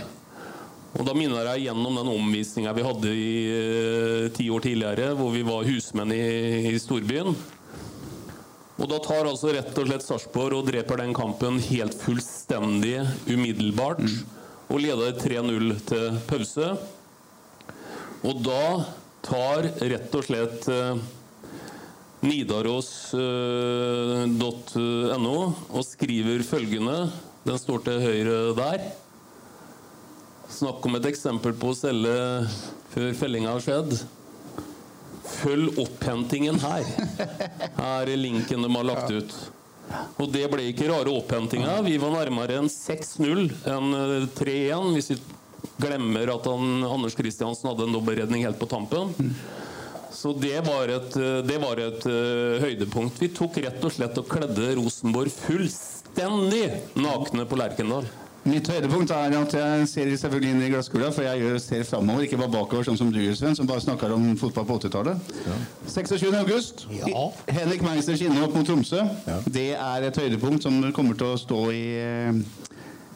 Og 0.94 1.02
Da 1.06 1.12
minner 1.16 1.50
jeg 1.52 1.66
gjennom 1.66 1.98
den 1.98 2.10
omvisninga 2.12 2.72
vi 2.74 2.86
hadde 2.86 3.12
i 3.12 3.34
eh, 3.50 4.28
ti 4.34 4.46
år 4.50 4.62
tidligere, 4.64 5.10
hvor 5.18 5.34
vi 5.34 5.42
var 5.46 5.66
husmenn 5.66 6.14
i, 6.14 6.22
i 6.70 6.78
storbyen. 6.80 7.34
Og 8.74 8.90
da 8.90 8.98
tar 9.02 9.28
altså 9.28 9.52
rett 9.54 9.76
og 9.78 9.88
slett 9.88 10.06
Sarpsborg 10.06 10.58
og 10.58 10.68
dreper 10.70 11.02
den 11.02 11.14
kampen 11.14 11.60
helt 11.68 11.94
fullstendig 11.98 12.96
umiddelbart. 13.28 14.02
Og 14.72 14.80
leder 14.82 15.12
3-0 15.20 15.74
til 15.90 16.22
pause. 16.30 16.70
Og 18.24 18.40
da 18.42 18.64
tar 19.24 19.68
rett 19.92 20.16
og 20.16 20.26
slett 20.26 20.70
eh, 20.72 21.04
Nidaros.no 22.24 23.14
og 25.74 25.82
skriver 25.84 26.42
følgende 26.46 27.10
Den 27.44 27.58
står 27.60 27.78
til 27.84 28.00
høyre 28.00 28.54
der. 28.56 28.80
Snakk 30.54 30.86
om 30.86 30.96
et 30.96 31.06
eksempel 31.10 31.52
på 31.58 31.72
å 31.72 31.76
selge 31.76 32.14
før 32.94 33.10
fellinga 33.18 33.50
har 33.56 33.62
skjedd. 33.64 33.90
Følg 35.24 35.78
opphentingen 35.82 36.56
her. 36.62 36.84
Her 37.76 38.04
er 38.06 38.16
linken 38.20 38.62
de 38.64 38.70
har 38.70 38.86
lagt 38.86 39.10
ut. 39.12 39.34
Og 40.22 40.30
det 40.32 40.46
ble 40.52 40.62
ikke 40.70 40.88
rare 40.88 41.12
opphentinga. 41.12 41.82
Vi 41.84 41.96
var 42.00 42.14
nærmere 42.14 42.56
en 42.62 42.70
6-0 42.72 43.50
enn 43.68 43.96
eh, 43.98 44.28
3-1, 44.38 44.94
hvis 44.96 45.10
vi 45.12 45.18
glemmer 45.80 46.32
at 46.34 46.46
han, 46.48 46.84
Anders 46.86 47.16
Kristiansen 47.18 47.68
hadde 47.70 47.84
en 47.88 47.96
dobbeltredning 47.96 48.46
helt 48.46 48.60
på 48.60 48.70
tampen. 48.70 49.12
Så 50.14 50.32
det 50.38 50.60
var 50.66 50.88
et, 50.94 51.16
eh, 51.18 51.40
det 51.46 51.56
var 51.62 51.80
et 51.82 52.04
eh, 52.06 52.62
høydepunkt. 52.62 53.18
Vi 53.20 53.28
tok 53.34 53.58
rett 53.64 53.82
og 53.84 53.92
slett 53.92 54.18
og 54.20 54.28
kledde 54.30 54.74
Rosenborg 54.78 55.32
fullstendig 55.34 56.68
nakne 57.02 57.46
på 57.50 57.58
Lerkendal. 57.58 58.06
Mitt 58.44 58.68
høydepunkt 58.68 59.08
er 59.16 59.32
at 59.38 59.54
jeg 59.56 59.84
ser 59.88 60.10
selvfølgelig 60.20 60.50
inn 60.52 60.62
i 60.66 60.68
glasskula, 60.68 61.08
for 61.16 61.24
jeg 61.24 61.60
ser 61.64 61.86
framover, 61.88 62.26
ikke 62.26 62.36
bare 62.36 62.52
bakover, 62.52 62.84
sånn 62.84 62.98
som 63.00 63.08
du 63.12 63.22
Sven, 63.32 63.56
som 63.56 63.64
bare 63.66 63.80
snakker 63.80 64.12
om 64.12 64.26
fotball 64.36 64.66
på 64.68 64.76
80-tallet. 64.82 65.30
26. 65.88 66.26
august. 66.42 66.84
Henrik 67.48 67.80
Meisers 67.86 68.20
innhopp 68.20 68.52
mot 68.52 68.68
Tromsø. 68.68 69.00
Det 69.48 69.70
er 69.78 70.04
et 70.10 70.20
høydepunkt 70.20 70.66
som 70.68 70.76
kommer 70.92 71.16
til 71.16 71.32
å 71.32 71.40
stå 71.40 71.62
i 71.72 71.84
eh, 72.02 72.44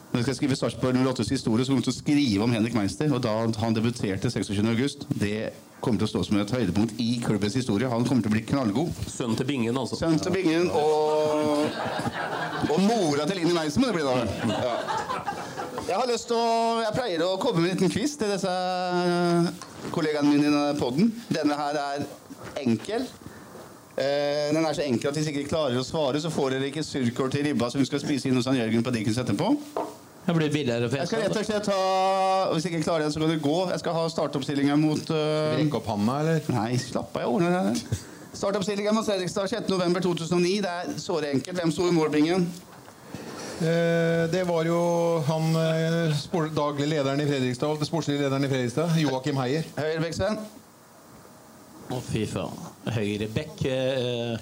Når 0.09 0.23
jeg 0.23 0.25
skal 0.25 0.37
skrive 0.39 0.57
Sarpsborg 0.57 0.97
08s 0.97 1.31
historie, 1.31 1.65
så 1.65 1.73
kommer 1.73 1.85
jeg 1.85 1.91
til 1.91 1.93
å 1.93 1.99
skrive 1.99 2.45
om 2.47 2.53
Henrik 2.57 2.77
Meister. 2.77 3.11
Og 3.13 3.21
da 3.23 3.35
han 3.61 3.77
debuterte 3.77 4.31
26. 4.33 4.63
august, 4.71 5.05
det 5.21 5.51
kommer 5.85 6.01
til 6.01 6.09
å 6.09 6.13
stå 6.15 6.23
som 6.27 6.39
et 6.41 6.55
høydepunkt 6.57 6.97
i 7.03 7.19
klubbens 7.25 7.59
historie. 7.59 7.91
Han 7.93 8.07
kommer 8.09 8.25
til 8.25 8.33
å 8.33 8.37
bli 8.39 8.45
knallgod. 8.49 9.03
Sønnen 9.13 9.37
til 9.39 9.49
Bingen, 9.51 9.77
altså. 9.77 9.99
Sønnen 10.01 10.23
til 10.25 10.33
Bingen 10.35 10.71
og 10.73 11.69
Og 12.73 12.81
mora 12.83 13.29
til 13.29 13.39
Linni 13.39 13.55
Meister 13.55 13.85
må 13.85 13.93
det 13.93 14.01
bli, 14.01 14.07
da. 14.09 14.17
Ja. 14.65 14.75
Jeg 15.89 15.97
har 15.97 16.09
lyst 16.11 16.27
til 16.29 16.37
å 16.37 16.81
Jeg 16.83 16.97
pleier 16.97 17.23
å 17.25 17.37
komme 17.41 17.63
med 17.63 17.71
en 17.71 17.77
liten 17.77 17.93
quiz 17.93 18.17
til 18.19 18.33
disse 18.33 18.55
kollegaene 19.95 20.33
mine 20.33 20.49
i 20.49 20.77
poden. 20.81 20.81
podden. 20.81 21.13
Denne 21.33 21.57
her 21.57 21.79
er 21.85 22.09
enkel. 22.61 23.07
Eh, 23.99 24.49
den 24.55 24.63
er 24.63 24.77
så 24.77 24.85
enkel 24.87 25.11
at 25.11 25.17
hvis 25.19 25.31
ikke 25.33 25.49
klarer 25.49 25.79
å 25.81 25.87
svare, 25.87 26.21
så 26.23 26.31
får 26.31 26.55
dere 26.55 26.69
ikke 26.71 26.85
surkål 26.87 27.33
til 27.35 27.49
ribba 27.49 27.71
som 27.73 27.83
vi 27.83 27.89
skal 27.89 28.03
spise 28.03 28.31
inn 28.31 28.39
hos 28.39 28.47
han 28.47 28.59
Jørgen 28.59 28.85
på 28.87 28.93
Dickens 28.95 29.19
etterpå. 29.19 29.49
Det 30.29 30.35
blir 30.37 30.53
billigere 30.53 30.91
for 30.91 31.01
Jeg 31.01 31.09
skal 31.09 31.23
rett 31.25 31.37
og 31.41 31.45
slett 31.49 31.69
ha 31.73 31.85
Hvis 32.53 32.67
ikke 32.69 32.83
klarer 32.85 33.07
det, 33.07 33.15
så 33.15 33.21
kan 33.23 33.31
dere 33.31 33.41
gå. 33.41 33.57
Jeg 33.73 33.81
skal 33.81 33.97
ha 33.97 34.05
startoppstillinga 34.13 34.77
mot 34.77 35.11
uh... 35.11 35.57
Rekke 35.57 35.81
opp 35.81 35.89
handa, 35.89 36.19
eller? 36.21 36.51
Nei, 36.53 36.77
slapp 36.83 37.17
av, 37.17 37.25
jeg 37.25 37.33
ordner 37.33 37.57
det. 37.73 38.01
Startoppstillinga 38.37 38.93
mot 38.93 39.09
Fredrikstad 39.09 39.49
6.11.2009. 39.55 40.53
Det 40.67 40.75
er 40.75 40.93
såre 41.01 41.33
enkelt. 41.33 41.57
Hvem 41.59 41.73
sto 41.75 41.89
i 41.89 41.97
målbingen? 41.97 42.45
Eh, 43.59 44.29
det 44.31 44.45
var 44.47 44.69
jo 44.69 44.79
han 45.27 45.49
eh, 45.59 46.51
daglig 46.55 46.93
lederen 46.93 47.25
i 47.25 47.27
Fredrikstad, 47.27 47.81
sportslige 47.89 48.23
lederen 48.23 48.45
i 48.47 48.53
Fredrikstad, 48.53 48.95
Joakim 49.01 49.41
Heier. 49.43 49.67
Høyrebekk, 49.81 50.21
Å, 51.89 52.03
fy 52.05 52.29
faen. 52.29 52.68
Høyre 52.87 53.27
bekk 53.35 53.65
eh, 53.69 54.39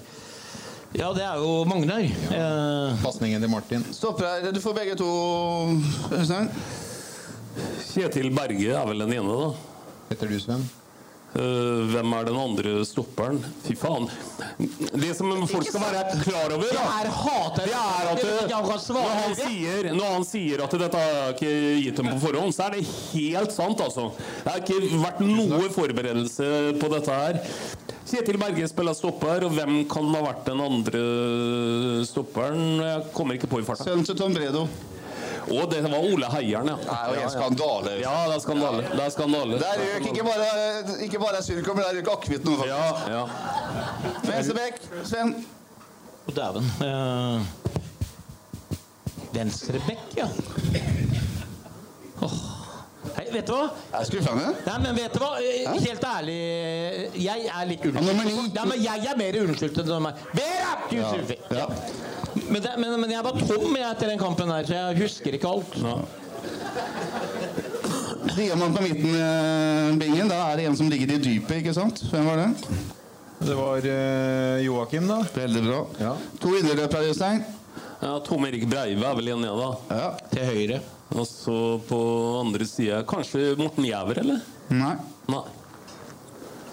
Ja, 0.97 1.09
det 1.13 1.23
er 1.25 1.41
jo 1.41 1.63
Magnar. 1.67 1.99
Eh, 2.01 3.01
Pasningen 3.03 3.43
til 3.43 3.51
Martin. 3.51 3.83
Stopper 3.93 4.27
her. 4.29 4.51
Du 4.55 4.61
får 4.63 4.73
begge 4.77 4.95
to, 4.99 5.07
Øystein. 6.15 6.47
Kjetil 7.91 8.29
Berge 8.35 8.71
er 8.77 8.85
vel 8.87 9.03
den 9.03 9.13
ene, 9.17 9.35
da. 9.41 9.49
Heter 10.11 10.31
du, 10.31 10.37
Sven? 10.39 10.63
Eh, 11.35 11.81
hvem 11.91 12.13
er 12.15 12.29
den 12.29 12.37
andre 12.39 12.71
stopperen? 12.87 13.41
Fy 13.65 13.75
faen. 13.77 14.07
Det 14.95 15.09
som 15.17 15.33
folk 15.49 15.67
skal 15.67 15.83
være 15.83 16.21
klar 16.23 16.53
over, 16.55 16.71
da, 16.71 16.85
er 17.01 17.09
hater 17.11 17.67
det 17.67 17.75
er 17.75 18.11
at 18.13 18.23
Jeg 18.23 18.61
når 18.95 19.11
han, 19.11 19.35
sier, 19.35 19.89
når 19.97 20.13
han 20.15 20.25
sier 20.25 20.63
at 20.63 20.77
dette 20.79 21.03
er 21.03 21.35
ikke 21.35 21.51
gitt 21.83 21.99
dem 21.99 22.09
på 22.13 22.21
forhånd, 22.23 22.55
så 22.55 22.69
er 22.69 22.77
det 22.77 22.87
helt 22.87 23.53
sant, 23.53 23.83
altså. 23.83 24.07
Det 24.45 24.53
har 24.53 24.63
ikke 24.63 25.03
vært 25.03 25.21
noe 25.27 25.67
forberedelse 25.75 26.51
på 26.79 26.91
dette 26.95 27.19
her. 27.21 27.41
Kjetil 28.07 28.39
Berge 28.39 28.71
spiller 28.71 28.95
stopper, 28.95 29.43
og 29.43 29.55
hvem 29.57 29.81
kan 29.91 30.07
ha 30.15 30.23
vært 30.29 30.45
den 30.47 30.63
andre 30.63 31.01
stopperen? 32.07 32.77
Jeg 32.79 33.09
kommer 33.13 33.35
ikke 33.35 33.51
på 33.51 33.59
i 33.59 33.67
farta. 33.67 33.83
Sønnen 33.83 34.07
til 34.07 34.15
Tom 34.17 34.33
Bredo. 34.37 34.63
Å, 35.47 35.65
det 35.71 35.79
var 35.85 35.99
Ole 36.03 36.27
Heieren, 36.33 36.67
ja. 36.67 36.77
Det 37.13 37.21
er 37.23 37.29
skandale. 37.31 37.93
Ja, 38.01 38.15
det 38.27 38.35
er 38.35 38.41
skandale. 38.43 38.81
Det 38.91 39.03
er 39.05 39.13
skandale. 39.13 39.59
Der 39.61 39.79
røk 39.83 40.09
ikke 40.11 40.25
bare, 40.27 40.47
ikke 41.05 41.21
bare 41.23 41.39
surkål, 41.45 41.77
men 41.77 41.83
der 41.87 42.01
røk 42.01 42.09
akevitt 42.17 42.43
nå, 42.47 42.57
Ja, 42.67 42.81
faktisk. 42.91 43.07
ja. 43.15 43.23
Venstrebekk, 44.27 44.81
Sven. 45.07 45.31
Å, 46.27 46.35
dæven. 46.35 46.65
Eh, 46.83 47.39
venstre 49.37 49.79
ja. 50.17 50.27
Åh. 52.25 52.56
Vet 53.33 53.47
du 53.47 53.53
hva? 53.53 53.65
Er 53.91 54.03
det 54.03 54.07
skuffende? 54.09 54.51
Nei, 54.65 54.77
men 54.83 54.95
vet 54.97 55.13
du 55.15 55.19
hva? 55.21 55.31
Eh, 55.41 55.79
Helt 55.87 56.05
ærlig, 56.07 56.37
jeg 57.21 57.47
er 57.51 57.65
litt 57.69 57.83
Ja, 57.87 57.91
unnskyldt. 57.91 58.55
Ja, 58.59 58.65
men 58.69 58.83
jeg 58.83 59.09
er 59.11 59.17
mer 59.19 59.39
unnskyldt 59.43 59.81
enn 59.83 59.91
meg. 60.05 60.21
Vera, 60.37 60.75
du 60.89 60.97
surfer. 61.01 61.43
Ja. 61.57 61.67
Men, 62.47 62.61
det, 62.63 62.73
men, 62.77 62.95
men 63.01 63.11
jeg 63.11 63.25
var 63.25 63.39
tom 63.41 63.75
jeg, 63.75 63.85
etter 63.89 64.11
den 64.13 64.21
kampen 64.21 64.51
der, 64.53 64.67
så 64.69 64.77
jeg 64.77 64.99
husker 65.01 65.37
ikke 65.37 65.51
alt. 65.51 65.77
Diamant 68.37 68.75
på 68.77 68.83
midten, 68.83 69.15
eh, 69.17 69.95
Bingen. 69.97 70.29
Da 70.29 70.43
er 70.51 70.59
det 70.59 70.67
en 70.69 70.77
som 70.77 70.89
ligger 70.91 71.15
i 71.15 71.19
dypet, 71.21 71.61
ikke 71.61 71.73
sant? 71.73 72.03
Hvem 72.11 72.27
var 72.29 72.43
det? 72.43 72.51
Det 73.37 73.53
var 73.53 73.85
uh, 73.85 74.57
Joakim, 74.65 75.07
da. 75.09 75.19
Veldig 75.33 75.63
bra. 75.67 75.79
Ja. 76.01 76.13
To 76.41 76.53
indreløpere, 76.57 77.05
Jostein. 77.11 77.43
ja 78.01 78.15
Tom 78.25 78.45
Erik 78.47 78.65
Breive 78.69 79.05
er 79.05 79.17
vel 79.19 79.29
igjen 79.29 79.43
nede, 79.45 79.57
da. 79.61 79.97
Ja. 79.99 80.07
Til 80.31 80.47
høyre. 80.49 80.79
Og 81.15 81.27
så 81.27 81.79
på 81.87 81.99
andre 82.41 82.65
sida 82.67 83.03
kanskje 83.07 83.55
Morten 83.59 83.85
Jæver, 83.87 84.19
eller? 84.23 84.39
Nei. 84.73 84.95
Nei. 85.31 85.43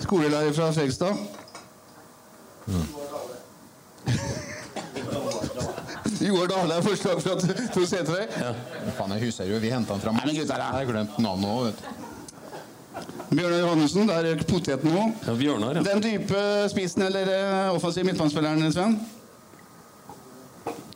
Skolelærer 0.03 0.53
fra 0.57 0.73
Fredrikstad. 0.75 1.15
Joar 6.25 6.49
Dale 6.49 6.79
er 6.79 6.85
forslag 6.85 7.21
fra 7.21 7.35
Tor 7.37 7.85
Ja. 8.41 8.53
Faen, 8.97 9.13
jeg 9.17 9.27
husker 9.27 9.49
jo, 9.51 9.59
vi 9.61 9.71
henta 9.73 9.93
han 9.93 10.01
fra 10.01 10.13
Nei, 10.15 10.25
men 10.25 10.39
gutter. 10.39 10.63
Jeg 10.63 10.77
har 10.79 10.89
glemt 10.89 11.19
navnet 11.21 11.51
òg, 11.51 11.65
vet 11.69 11.79
du. 11.83 11.85
Bjørnar 13.35 13.59
Johannessen, 13.59 14.07
der 14.09 14.27
røk 14.29 14.45
poteten 14.47 14.95
nå. 14.95 15.05
Ja, 15.27 15.35
Bjørnar, 15.37 15.79
ja. 15.79 15.83
Den 15.85 16.03
dype 16.05 16.41
spissen 16.71 17.03
eller 17.09 17.31
eh, 17.35 17.75
offensiv 17.75 18.07
midtbanespilleren, 18.07 18.73
Sven? 18.73 18.97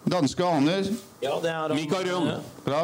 Danske 0.09 0.45
aner. 0.47 0.89
Ja, 1.21 1.35
det 1.43 1.51
er 1.51 1.59
han. 1.67 1.77
Mikael 1.77 2.09
Ja. 2.09 2.39
Bra. 2.65 2.83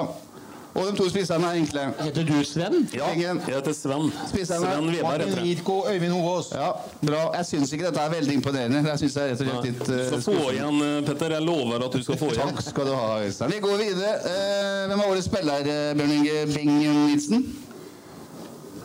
Og 0.74 0.88
de 0.90 0.96
to 0.98 1.04
spisserne 1.06 1.46
er 1.46 1.60
enkle. 1.60 1.82
Heter 2.00 2.24
du 2.26 2.34
Sven? 2.46 2.88
Ja, 2.94 3.12
jeg 3.14 3.36
heter 3.46 3.74
Sven. 3.76 4.08
Spisserne. 4.26 4.66
Sven 4.66 4.88
Veberg 4.88 5.02
Martin 5.06 5.28
heter 5.28 5.40
jeg. 5.40 5.46
Lidko, 5.46 5.76
Øyvind 5.90 6.12
Hovås. 6.12 6.48
Ja, 6.52 6.70
bra. 7.06 7.20
Jeg 7.36 7.46
syns 7.46 7.72
ikke 7.72 7.86
dette 7.86 8.00
er 8.02 8.10
veldig 8.10 8.34
imponerende. 8.40 8.82
Jeg 8.90 8.98
synes 9.04 9.14
det 9.14 9.22
er 9.22 9.30
rett 9.32 9.44
og 9.44 9.50
slett 9.50 9.68
litt 9.68 9.84
Du 9.86 9.94
eh, 9.94 10.06
skal 10.08 10.24
få 10.26 10.48
igjen, 10.50 10.80
eh, 10.88 10.96
Petter. 11.06 11.36
Jeg 11.36 11.46
lover 11.46 11.86
at 11.86 11.94
du 11.94 12.02
skal 12.02 12.18
få 12.18 12.32
igjen. 12.32 12.50
Takk 12.50 12.66
skal 12.66 12.90
du 12.90 12.94
ha, 12.98 13.06
Øystein. 13.22 13.54
Vi 13.54 13.60
går 13.62 13.76
videre. 13.84 14.16
Uh, 14.24 14.80
hvem 14.90 15.04
er 15.04 15.12
årets 15.12 15.30
spiller, 15.30 15.70
Bjørn 16.00 16.16
Inge 16.18 16.42
Bingen-Nilsen? 16.56 17.46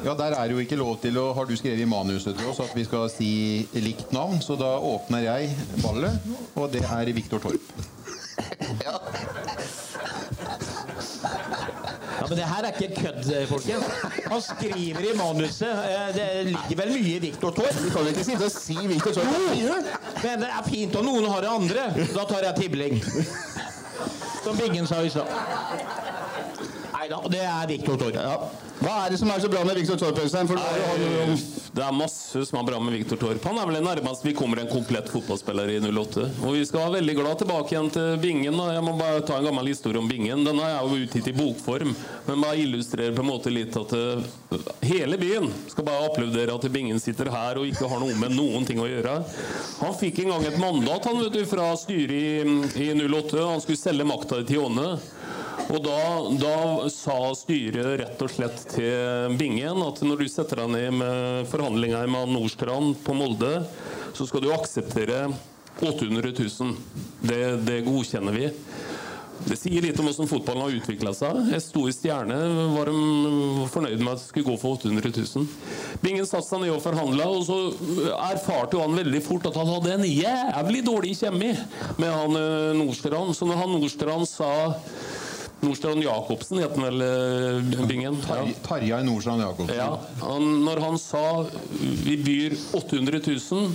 Ja, 0.05 0.13
Der 0.13 0.37
er 0.37 0.51
jo 0.53 0.61
ikke 0.63 0.77
lov 0.79 0.93
til 1.01 1.17
å 1.19 1.33
Har 1.35 1.49
du 1.49 1.57
skrevet 1.59 1.81
i 1.83 1.87
manuset 1.89 2.37
til 2.37 2.47
oss 2.47 2.61
at 2.63 2.71
vi 2.77 2.85
skal 2.87 3.09
si 3.11 3.31
likt 3.73 4.13
navn? 4.15 4.39
Så 4.45 4.55
da 4.59 4.77
åpner 4.77 5.25
jeg 5.25 5.55
ballet, 5.81 6.29
og 6.55 6.69
det 6.71 6.85
er 6.85 7.11
Viktor 7.17 7.41
Torp. 7.43 7.73
Ja, 8.85 8.95
men 12.27 12.37
det 12.37 12.45
her 12.49 12.65
er 12.67 12.71
ikke 12.73 13.01
kødd, 13.01 13.29
folkens. 13.47 13.83
Han 14.31 14.41
skriver 14.41 14.99
i 15.09 15.13
manuset. 15.17 15.69
eh, 15.69 16.09
Det 16.15 16.27
ligger 16.45 16.75
vel 16.83 16.91
mye 16.95 17.15
i 17.15 17.19
Viktor 17.19 17.51
Torp. 17.55 17.77
Du 17.83 17.89
kan 17.93 18.07
ikke 18.11 18.23
sitte 18.27 18.45
og 18.45 18.51
si 18.51 18.77
Victor 18.87 19.11
Torp. 19.11 19.25
Men 20.23 20.39
det 20.43 20.49
er 20.49 20.63
fint 20.69 20.95
om 20.99 21.05
noen 21.05 21.29
har 21.31 21.41
det 21.45 21.49
andre. 21.53 21.85
Da 22.15 22.25
tar 22.29 22.43
jeg 22.49 22.55
tibling. 22.63 22.99
Som 24.43 24.57
Bingen 24.57 24.87
sa 24.87 25.01
i 25.03 25.09
stad. 25.09 25.27
Nei 26.93 27.07
da, 27.11 27.21
det 27.31 27.43
er 27.45 27.67
Viktor 27.71 27.97
Torp. 28.01 28.15
Ja. 28.15 28.37
Hva 28.79 28.93
er 29.03 29.11
det 29.11 29.17
som 29.19 29.27
er 29.27 29.41
så 29.43 29.49
bra 29.51 29.59
med 29.67 29.75
Viktor 29.75 29.97
Torp? 29.99 30.19
Øystein? 30.23 30.47
Det 31.75 31.83
er 31.83 31.95
masse 31.95 32.45
som 32.47 32.61
er 32.61 32.67
bra 32.69 32.77
med 32.79 32.95
Viktor 32.95 33.19
Torp. 33.19 33.43
Han 33.43 33.57
er 33.59 33.67
vel 33.67 33.75
det 33.75 33.81
nærmest 33.83 34.23
vi 34.23 34.31
kommer 34.37 34.61
en 34.61 34.69
komplett 34.71 35.09
fotballspiller 35.11 35.71
i 35.73 35.79
08. 35.83 36.23
Og 36.47 36.55
vi 36.55 36.61
skal 36.67 36.85
være 36.85 36.93
veldig 36.95 37.15
glad 37.17 37.41
tilbake 37.41 37.75
igjen 37.75 37.89
til 37.91 38.15
Bingen. 38.23 38.55
Da. 38.55 38.69
Jeg 38.77 38.85
må 38.87 38.93
bare 38.99 39.25
ta 39.27 39.35
en 39.35 39.49
gammel 39.49 39.67
historie 39.73 39.99
om 39.99 40.07
Bingen. 40.07 40.45
Den 40.47 40.61
er 40.63 40.77
jo 40.79 41.01
utgitt 41.03 41.27
i 41.27 41.35
bokform, 41.35 41.91
men 42.29 42.45
bare 42.45 42.61
illustrerer 42.63 43.17
på 43.17 43.25
en 43.25 43.29
måte 43.33 43.51
litt 43.51 43.75
at 43.79 43.95
uh, 43.99 44.63
hele 44.87 45.19
byen 45.19 45.51
skal 45.67 45.89
bare 45.89 46.07
applaudere 46.07 46.55
at 46.55 46.71
Bingen 46.71 47.03
sitter 47.03 47.33
her 47.35 47.59
og 47.59 47.67
ikke 47.67 47.89
har 47.91 47.99
noe 47.99 48.15
med 48.21 48.37
noen 48.37 48.67
ting 48.69 48.79
å 48.79 48.87
gjøre. 48.87 49.19
Han 49.83 49.99
fikk 49.99 50.23
en 50.23 50.37
gang 50.37 50.47
et 50.47 50.61
mandat 50.61 51.11
han 51.11 51.19
vet 51.19 51.35
du, 51.35 51.43
fra 51.51 51.73
styret 51.75 52.15
i, 52.15 52.87
i 52.87 52.91
08. 52.95 53.43
Han 53.43 53.63
skulle 53.65 53.83
selge 53.83 54.07
makta 54.07 54.39
til 54.47 54.69
Åne. 54.69 54.93
Og 55.69 55.83
da, 55.85 55.97
da, 56.41 56.53
sa 56.89 57.17
styret 57.37 57.99
rett 58.01 58.21
og 58.25 58.31
slett 58.33 58.68
til 58.73 59.37
Bingen 59.39 59.83
at 59.85 60.01
når 60.05 60.23
du 60.23 60.29
setter 60.31 60.63
deg 60.63 60.73
ned 60.73 60.97
med 61.01 61.49
forhandlinger 61.51 62.09
med 62.11 62.33
Nordstrand 62.33 62.97
på 63.05 63.15
Molde, 63.17 63.53
så 64.13 64.27
skal 64.27 64.43
du 64.43 64.51
akseptere 64.53 65.27
800 65.79 66.33
000. 66.35 66.75
Det, 67.23 67.41
det 67.67 67.81
godkjenner 67.87 68.35
vi. 68.35 68.49
Det 69.47 69.55
sier 69.55 69.83
litt 69.83 69.99
om 70.01 70.07
hvordan 70.09 70.27
fotballen 70.27 70.65
har 70.65 70.73
utvikla 70.75 71.13
seg. 71.15 71.37
En 71.55 71.63
stor 71.63 71.87
stjerne 71.95 72.39
var 72.73 72.89
de 72.91 73.67
fornøyd 73.71 74.01
med 74.01 74.11
at 74.11 74.19
det 74.19 74.25
skulle 74.25 74.49
gå 74.49 74.57
for 74.59 74.75
800 74.79 75.13
000. 75.15 75.45
Bingen 76.03 76.27
satte 76.27 76.49
seg 76.49 76.63
ned 76.65 76.73
og 76.73 76.83
forhandla, 76.83 77.29
og 77.31 77.45
så 77.47 77.59
erfarte 78.27 78.81
han 78.81 78.99
veldig 78.99 79.21
fort 79.23 79.47
at 79.47 79.59
han 79.59 79.71
hadde 79.71 79.95
en 79.95 80.07
jævlig 80.09 80.83
dårlig 80.87 81.15
kjemi 81.21 81.53
med 82.01 82.11
han 82.11 82.35
eh, 82.41 82.75
Nordstrand. 82.81 83.31
Så 83.37 83.47
når 83.47 83.63
han 83.63 83.73
Nordstrand 83.77 84.27
sa 84.29 84.51
Nordstrand 85.59 86.03
Jacobsen 86.03 86.61
het 86.63 86.75
han 86.75 86.85
vel, 86.87 87.01
eh, 87.03 87.85
Bingen? 87.87 88.17
Ja. 88.27 88.45
Tarjei 88.63 89.03
Nordstrand 89.03 89.43
Jacobsen. 89.43 89.75
Ja. 89.75 89.99
Han, 90.21 90.63
når 90.63 90.81
han 90.85 90.97
sa 90.97 91.45
vi 92.03 92.17
byr 92.23 92.57
800 92.79 93.19
000 93.27 93.69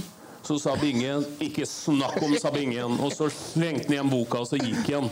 så 0.44 0.58
sa 0.60 0.76
Bingen 0.76 1.24
'ikke 1.40 1.64
snakk 1.66 2.20
om', 2.22 2.36
sa 2.40 2.50
Bingen. 2.50 3.00
Og 3.00 3.12
så 3.12 3.30
slengte 3.32 3.88
han 3.88 3.94
igjen 3.96 4.10
boka, 4.10 4.42
og 4.44 4.48
så 4.48 4.58
gikk 4.60 4.90
han. 4.92 5.08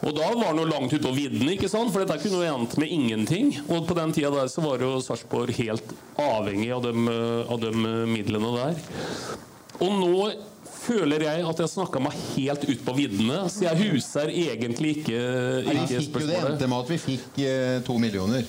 Og 0.00 0.14
da 0.16 0.30
var 0.32 0.46
han 0.46 0.58
jo 0.58 0.64
langt 0.64 0.92
ute 0.92 1.04
på 1.04 1.12
vidden, 1.12 1.48
ikke 1.48 1.68
sant? 1.68 1.92
for 1.92 2.00
dette 2.00 2.22
kunne 2.22 2.40
jo 2.40 2.54
endt 2.54 2.78
med 2.80 2.88
ingenting. 2.88 3.52
Og 3.68 3.86
på 3.86 3.94
den 3.94 4.12
tida 4.16 4.30
der 4.30 4.48
så 4.48 4.64
var 4.64 4.80
jo 4.80 5.00
Sarpsborg 5.04 5.52
helt 5.60 5.84
avhengig 6.16 6.72
av 6.72 6.82
de, 6.82 6.92
av 7.48 7.60
de 7.60 7.70
midlene 8.08 8.54
der. 8.56 8.80
Og 9.80 9.92
nå 10.00 10.32
føler 10.80 11.24
jeg 11.26 11.44
at 11.46 11.60
jeg 11.62 11.72
snakka 11.74 12.00
meg 12.02 12.16
helt 12.34 12.64
ut 12.68 12.84
på 12.86 12.94
viddene, 12.96 13.42
så 13.52 13.66
jeg 13.68 13.90
huser 13.90 14.32
egentlig 14.32 14.96
ikke, 15.00 15.20
ikke 15.64 15.76
Vi 15.76 15.98
fikk 15.98 16.18
jo 16.22 16.30
det 16.30 16.40
endte 16.40 16.70
med 16.70 16.78
at 16.78 16.90
vi 16.90 16.98
fikk 17.04 17.42
eh, 17.44 17.76
to 17.86 17.98
millioner. 18.00 18.48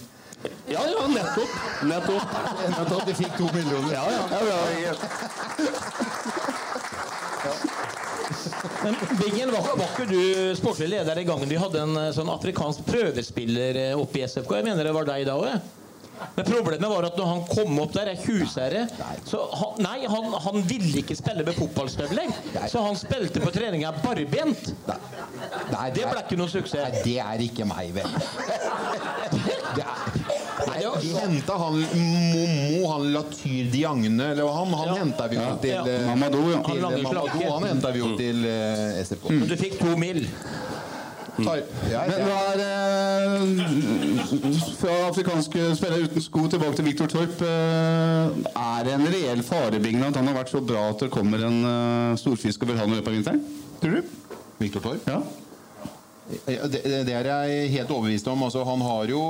Ja, 0.72 0.82
ja, 0.90 1.08
nettopp. 1.08 1.52
Nettopp. 1.86 2.38
nettopp. 2.78 3.04
Vi 3.10 3.18
fikk 3.20 3.36
to 3.38 3.50
millioner. 3.54 3.94
Ja, 3.94 4.06
ja. 4.10 4.22
ja, 4.88 5.74
Men 8.84 8.96
Bingen, 9.20 9.52
var, 9.54 9.68
var 9.78 9.92
ikke 9.92 10.08
du 10.10 10.56
sportslig 10.58 10.90
leder 10.96 11.20
i 11.22 11.26
gangen 11.28 11.50
vi 11.50 11.60
hadde 11.62 11.84
en 11.84 12.00
eh, 12.08 12.10
sånn 12.16 12.32
afrikansk 12.34 12.88
prøvespiller 12.88 13.78
eh, 13.78 13.94
oppe 14.00 14.22
i 14.22 14.26
SFK? 14.26 14.58
Jeg 14.58 14.68
mener 14.72 14.88
det 14.88 14.96
var 14.96 15.06
deg 15.12 15.28
da 15.30 15.38
òg? 15.38 15.81
Men 16.36 16.46
problemet 16.46 16.90
var 16.90 17.08
at 17.08 17.18
når 17.20 17.30
han 17.32 17.42
kom 17.50 17.80
opp 17.84 17.94
der, 17.96 18.12
er 18.14 18.22
husherre 18.26 18.86
så 19.28 19.44
han, 19.58 19.82
Nei, 19.82 20.06
han, 20.10 20.34
han, 20.46 20.62
ville 20.68 21.02
ikke 21.02 21.16
spille 21.18 21.46
med 21.48 21.56
fotballstøvler. 21.58 22.32
Så 22.70 22.84
han 22.86 22.98
spilte 23.00 23.42
på 23.44 23.52
treninga 23.54 23.94
barbent. 24.02 24.72
Nei, 25.72 25.88
det 25.96 26.06
ble 26.06 26.22
ikke 26.22 26.40
noe 26.40 26.52
suksess. 26.52 26.98
Nei, 26.98 27.04
det 27.06 27.18
er 27.24 27.46
ikke 27.48 27.68
meg, 27.70 27.94
vel. 27.96 28.10
Det 29.72 29.80
er, 29.80 30.00
nei, 30.68 30.80
de 31.00 31.12
henta 31.16 31.56
han 31.56 31.78
Momo, 31.80 32.82
han 32.92 33.06
Latyr 33.14 33.70
Diagne 33.72 34.26
eller 34.34 34.50
han, 34.52 34.74
han 34.76 34.90
ja. 34.90 34.98
henta 35.00 35.28
vi 35.32 35.38
jo 35.38 35.46
ja. 35.46 35.54
til, 35.64 35.72
ja. 35.94 36.02
Mamadou. 36.10 36.42
Ja. 36.52 36.60
Til, 36.66 36.84
han, 36.84 36.98
Mamadou, 37.06 37.46
han 37.46 37.68
henta 37.70 37.94
vi 37.96 38.04
jo 38.04 38.12
til 38.20 38.44
uh, 38.44 39.00
SFK. 39.00 39.30
Mm. 39.32 39.46
Du 39.48 39.56
fikk 39.62 39.80
to 39.80 39.96
mil. 40.02 40.26
Men 41.38 41.48
hva 41.48 42.40
er 42.52 42.62
eh, 42.66 43.44
Fra 44.80 44.96
afrikanske 45.08 45.70
spillere 45.80 46.08
uten 46.10 46.24
sko 46.24 46.46
tilbake 46.52 46.76
til 46.80 46.88
Viktor 46.90 47.12
Torp. 47.12 47.44
Eh, 47.46 48.42
er 48.52 48.88
det 48.88 48.96
en 48.98 49.08
reell 49.14 49.44
farebingle 49.48 50.10
at 50.12 50.20
han 50.20 50.28
har 50.28 50.40
vært 50.42 50.52
så 50.54 50.62
bra 50.64 50.90
at 50.92 51.06
det 51.06 51.12
kommer 51.14 51.46
en 51.48 51.62
eh, 51.68 52.18
storfisk 52.20 52.66
og 52.66 52.74
vil 52.74 52.82
ha 52.82 52.88
noe 52.88 52.98
i 52.98 53.00
løpet 53.00 53.14
av 53.14 53.18
vinteren? 53.20 53.46
Tror 53.82 53.98
du? 53.98 54.02
Viktor 54.62 54.86
Torp? 54.90 55.08
Ja. 55.08 55.22
Det, 56.32 56.82
det, 57.08 57.12
er 57.12 57.28
jeg 57.28 57.72
helt 57.74 57.92
overbevist 57.92 58.28
om. 58.32 58.44
Altså, 58.48 58.64
han 58.68 58.84
har 58.88 59.12
jo 59.12 59.22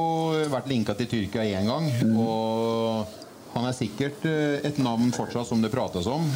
vært 0.54 0.70
linka 0.70 0.94
til 0.98 1.10
Tyrkia 1.10 1.46
én 1.60 1.70
gang. 1.70 1.88
Mm. 2.02 2.18
Og 2.22 3.54
han 3.56 3.68
er 3.68 3.78
sikkert 3.78 4.26
et 4.28 4.78
navn 4.82 5.14
fortsatt 5.16 5.50
som 5.50 5.64
det 5.64 5.74
prates 5.74 6.10
om. 6.10 6.28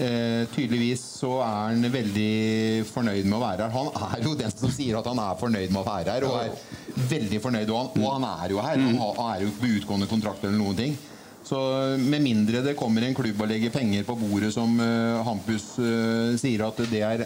Eh, 0.00 0.46
tydeligvis 0.54 1.00
så 1.18 1.34
er 1.44 1.56
han 1.74 1.84
veldig 1.92 2.86
fornøyd 2.88 3.26
med 3.26 3.36
å 3.36 3.42
være 3.42 3.66
her. 3.66 3.74
Han 3.74 3.90
er 4.06 4.22
jo 4.24 4.32
den 4.38 4.52
som 4.54 4.72
sier 4.72 4.96
at 4.96 5.08
han 5.10 5.18
er 5.20 5.36
fornøyd 5.36 5.74
med 5.74 5.80
å 5.82 5.84
være 5.84 6.14
her. 6.14 6.24
Og 6.24 6.38
er 6.40 7.04
veldig 7.10 7.40
fornøyd, 7.44 7.68
og 7.68 7.80
han, 7.82 7.90
og 8.00 8.14
han 8.14 8.26
er 8.30 8.54
jo 8.54 8.62
her. 8.64 8.80
Han, 8.86 9.20
er 9.26 9.42
jo 9.44 9.50
ikke 9.50 9.64
på 9.66 9.72
utgående 9.80 10.08
kontrakt 10.08 10.46
eller 10.46 10.56
noen 10.56 10.78
ting. 10.78 10.96
Så 11.44 11.58
med 12.00 12.24
mindre 12.24 12.62
det 12.64 12.76
kommer 12.78 13.04
en 13.04 13.16
klubb 13.16 13.44
og 13.44 13.50
legger 13.50 13.72
penger 13.74 14.06
på 14.08 14.16
bordet 14.20 14.52
som 14.54 14.72
uh, 14.80 15.20
Hampus 15.26 15.72
uh, 15.80 16.36
sier 16.40 16.64
at 16.66 16.80
det 16.92 17.00
er 17.04 17.24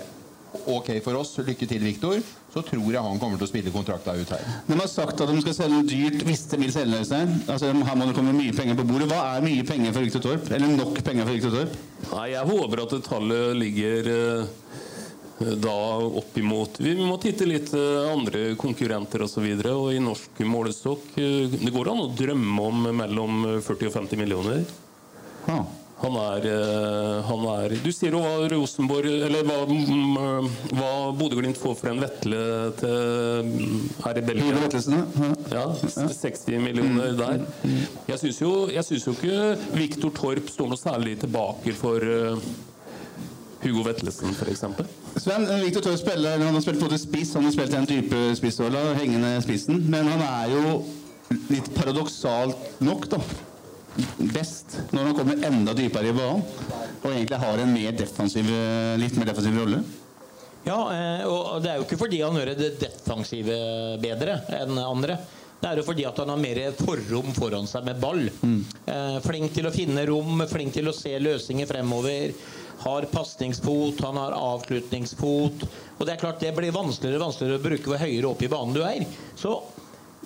ok 0.67 0.91
for 1.05 1.19
oss, 1.19 1.35
lykke 1.45 1.67
til, 1.69 1.83
Viktor, 1.85 2.21
så 2.53 2.63
tror 2.65 2.87
jeg 2.93 3.03
han 3.03 3.21
kommer 3.21 3.41
til 3.41 3.47
å 3.47 3.51
spille 3.51 3.73
kontrakta 3.75 4.15
ut 4.17 4.33
her. 4.35 4.45
De 4.69 4.79
har 4.79 4.91
sagt 4.91 5.21
at 5.21 5.31
de 5.31 5.43
skal 5.43 5.57
selge 5.57 5.83
dyrt 5.91 6.25
hvis 6.27 6.45
de 6.51 6.61
vil 6.63 6.73
selge 6.75 7.03
seg. 7.09 7.33
Altså, 7.51 7.73
her 7.73 7.99
må 7.99 8.09
det 8.09 8.17
komme 8.17 8.35
mye 8.37 8.55
penger 8.57 8.79
på 8.79 8.87
bordet. 8.89 9.11
Hva 9.11 9.23
er 9.35 9.45
mye 9.47 9.67
penger 9.67 9.95
for 9.95 10.07
Viktor 10.07 10.25
Torp? 10.25 10.51
Eller 10.55 10.75
nok 10.75 11.01
penger 11.05 11.27
for 11.27 11.39
Viktor 11.39 11.57
Torp? 11.59 11.79
Nei, 12.15 12.27
Jeg 12.35 12.51
håper 12.53 12.85
at 12.85 12.97
tallet 13.09 13.59
ligger 13.59 14.11
uh, 14.15 14.55
da 15.59 15.77
oppimot 16.21 16.77
Vi 16.79 16.93
må 17.01 17.17
titte 17.23 17.49
litt 17.49 17.73
uh, 17.75 18.13
andre 18.13 18.53
konkurrenter 18.61 19.25
osv. 19.27 19.45
Og, 19.45 19.65
så 19.65 19.77
og 19.77 19.89
i 19.95 20.03
norsk 20.03 20.45
målestokk 20.47 21.09
uh, 21.19 21.57
Det 21.59 21.73
går 21.75 21.91
an 21.93 22.05
å 22.05 22.11
drømme 22.15 22.69
om 22.71 22.91
mellom 23.03 23.49
40 23.59 23.91
og 23.91 23.99
50 24.05 24.23
millioner. 24.23 24.63
Ah. 25.51 25.65
Han 26.05 26.17
er, 26.21 26.47
eh, 26.53 27.21
han 27.25 27.45
er, 27.49 27.75
Du 27.81 27.89
sier 27.95 28.13
jo 28.13 28.21
hva 28.21 28.49
Rosenborg 28.53 29.09
Eller 29.09 29.47
hva, 29.49 29.63
mm, 29.65 30.51
hva 30.77 30.91
Bodø-Glimt 31.17 31.61
får 31.61 31.79
for 31.79 31.93
en 31.95 32.03
Vetle 32.03 32.43
til 32.81 33.49
mm, 33.49 33.79
her 34.05 34.21
i 34.21 34.25
Belgia. 34.27 34.59
Ja, 35.53 35.65
60 35.73 36.61
millioner 36.61 37.15
der. 37.17 37.47
Jeg 38.11 38.21
syns 38.21 38.41
jo, 38.43 38.53
jo, 38.69 39.15
ikke 39.15 39.39
Viktor 39.79 40.13
Torp 40.17 40.51
står 40.53 40.71
noe 40.73 40.81
særlig 40.81 41.17
tilbake 41.23 41.73
for 41.79 42.05
uh, 42.05 42.43
Hugo 43.63 43.87
Vetlesen, 43.87 44.35
f.eks. 44.35 44.67
Sven, 45.23 45.47
Victor 45.47 45.65
Viktor 45.65 45.87
Torp 45.87 46.03
spiller, 46.03 46.43
han 46.43 46.59
har 46.59 46.65
spilt 46.65 46.83
både 46.83 47.01
spiss, 47.01 47.33
han 47.39 47.49
har 47.49 47.55
spilt 47.55 47.79
en 47.79 47.89
type 47.89 48.23
spissåla, 48.41 48.85
hengende 49.01 49.33
spissen, 49.45 49.81
men 49.89 50.11
han 50.11 50.25
er 50.27 50.53
jo 50.53 50.77
litt 51.49 51.73
paradoksalt 51.79 52.81
nok, 52.85 53.09
da 53.15 53.23
best 54.35 54.79
når 54.91 55.11
han 55.11 55.19
kommer 55.19 55.45
enda 55.47 55.75
dypere 55.77 56.11
i 56.11 56.17
banen 56.17 56.43
og 57.05 57.11
egentlig 57.13 57.39
har 57.43 57.61
en 57.61 57.75
mer 57.75 57.95
defensiv, 57.95 58.49
litt 58.99 59.19
mer 59.21 59.31
defensiv 59.31 59.61
rolle? 59.61 59.83
Ja, 60.65 60.79
eh, 60.95 61.25
og 61.29 61.61
det 61.63 61.71
er 61.71 61.81
jo 61.81 61.85
ikke 61.85 62.01
fordi 62.01 62.23
han 62.25 62.37
gjør 62.39 62.55
det 62.57 62.75
defensive 62.81 63.57
bedre 64.01 64.39
enn 64.63 64.79
andre. 64.81 65.19
Det 65.61 65.71
er 65.71 65.81
jo 65.81 65.87
fordi 65.87 66.05
at 66.09 66.19
han 66.21 66.33
har 66.33 66.41
mer 66.41 66.61
forrom 66.77 67.31
foran 67.37 67.69
seg 67.69 67.87
med 67.87 68.01
ball. 68.01 68.27
Mm. 68.41 68.59
Eh, 68.93 69.19
flink 69.25 69.55
til 69.57 69.69
å 69.69 69.73
finne 69.73 70.05
rom, 70.09 70.43
flink 70.49 70.75
til 70.77 70.91
å 70.91 70.97
se 70.97 71.15
løsninger 71.21 71.69
fremover. 71.69 72.35
Har 72.85 73.07
pasningsfot, 73.13 74.01
han 74.05 74.19
har 74.21 74.37
avslutningsfot. 74.37 75.65
Og 75.99 76.05
det 76.05 76.17
er 76.17 76.21
klart 76.21 76.43
det 76.43 76.53
blir 76.57 76.75
vanskeligere 76.75 77.21
og 77.21 77.29
vanskeligere 77.29 77.61
å 77.61 77.65
bruke 77.65 77.93
hvor 77.93 78.03
høyere 78.03 78.33
opp 78.33 78.45
i 78.45 78.51
banen 78.53 78.77
du 78.77 78.83
er. 78.85 79.05
Så 79.41 79.55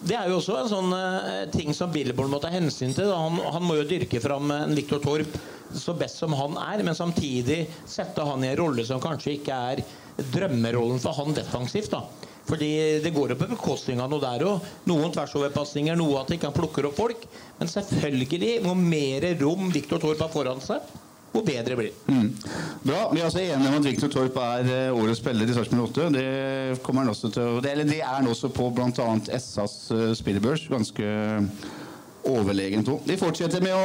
det 0.06 0.14
er 0.14 0.28
jo 0.30 0.38
også 0.38 0.56
en 0.60 0.70
sånn 0.70 0.92
uh, 0.94 1.46
ting 1.52 1.72
som 1.74 1.90
Billborn 1.92 2.30
må 2.30 2.38
ta 2.42 2.50
hensyn 2.52 2.94
til. 2.94 3.10
Han, 3.10 3.38
han, 3.42 3.64
må 3.64 3.78
jo 3.80 3.86
dyrke 3.88 4.20
fram 4.22 4.50
en 4.54 4.76
Viktor 4.76 5.02
Torp 5.02 5.38
så 5.74 5.92
best 5.98 6.20
som 6.22 6.32
han 6.38 6.54
er, 6.60 6.82
men 6.86 6.96
samtidig 6.96 7.64
sette 7.88 8.24
han 8.24 8.44
i 8.44 8.52
en 8.52 8.60
rolle 8.60 8.86
som 8.88 9.02
kanskje 9.02 9.34
ikke 9.36 9.58
er 9.72 9.82
drømmerollen 10.32 11.02
for 11.02 11.18
han 11.18 11.36
defensivt. 11.36 11.92
da. 11.92 12.04
Fordi 12.48 13.00
Det 13.04 13.12
går 13.12 13.34
jo 13.34 13.40
på 13.42 13.50
bekostning 13.50 14.00
av 14.00 14.08
noe 14.10 14.22
der 14.22 14.46
òg. 14.48 14.64
Noen 14.88 15.12
tversoverpasninger, 15.12 15.98
noe 16.00 16.22
at 16.22 16.32
ikke 16.32 16.48
han 16.48 16.56
plukker 16.56 16.88
opp 16.88 16.96
folk. 16.96 17.26
Men 17.58 17.68
selvfølgelig, 17.68 18.54
hvor 18.64 18.78
mer 18.78 19.28
rom 19.42 19.68
Viktor 19.74 20.00
Torp 20.00 20.24
har 20.24 20.32
foran 20.32 20.64
seg, 20.64 20.80
hvor 21.32 21.44
bedre 21.44 21.76
blir 21.76 21.96
mm. 22.06 22.28
Bra. 22.82 23.00
Vi 23.12 23.20
er 23.20 23.24
altså 23.24 23.42
enige 23.42 23.68
om 23.68 23.78
at 23.78 23.84
Viktor 23.84 24.12
Torp 24.12 24.36
er 24.42 24.70
eh, 24.72 24.96
årets 24.96 25.20
spiller 25.20 25.48
i 25.48 25.56
Sarpsborg 25.56 25.90
8. 25.90 26.08
Det 26.14 26.82
kommer 26.82 27.04
han 27.04 27.12
også 27.12 27.30
til 27.34 27.58
det, 27.64 27.72
eller 27.72 27.90
det 27.90 28.00
er 28.00 28.14
han 28.14 28.30
også 28.30 28.48
på 28.54 28.70
bl.a. 28.74 29.08
SAs 29.38 29.76
uh, 29.92 30.12
spillebørs. 30.16 30.68
Ganske 30.72 31.12
overlegent 32.28 32.88
òg. 32.92 33.04
Vi 33.08 33.16
fortsetter 33.20 33.64
med 33.64 33.76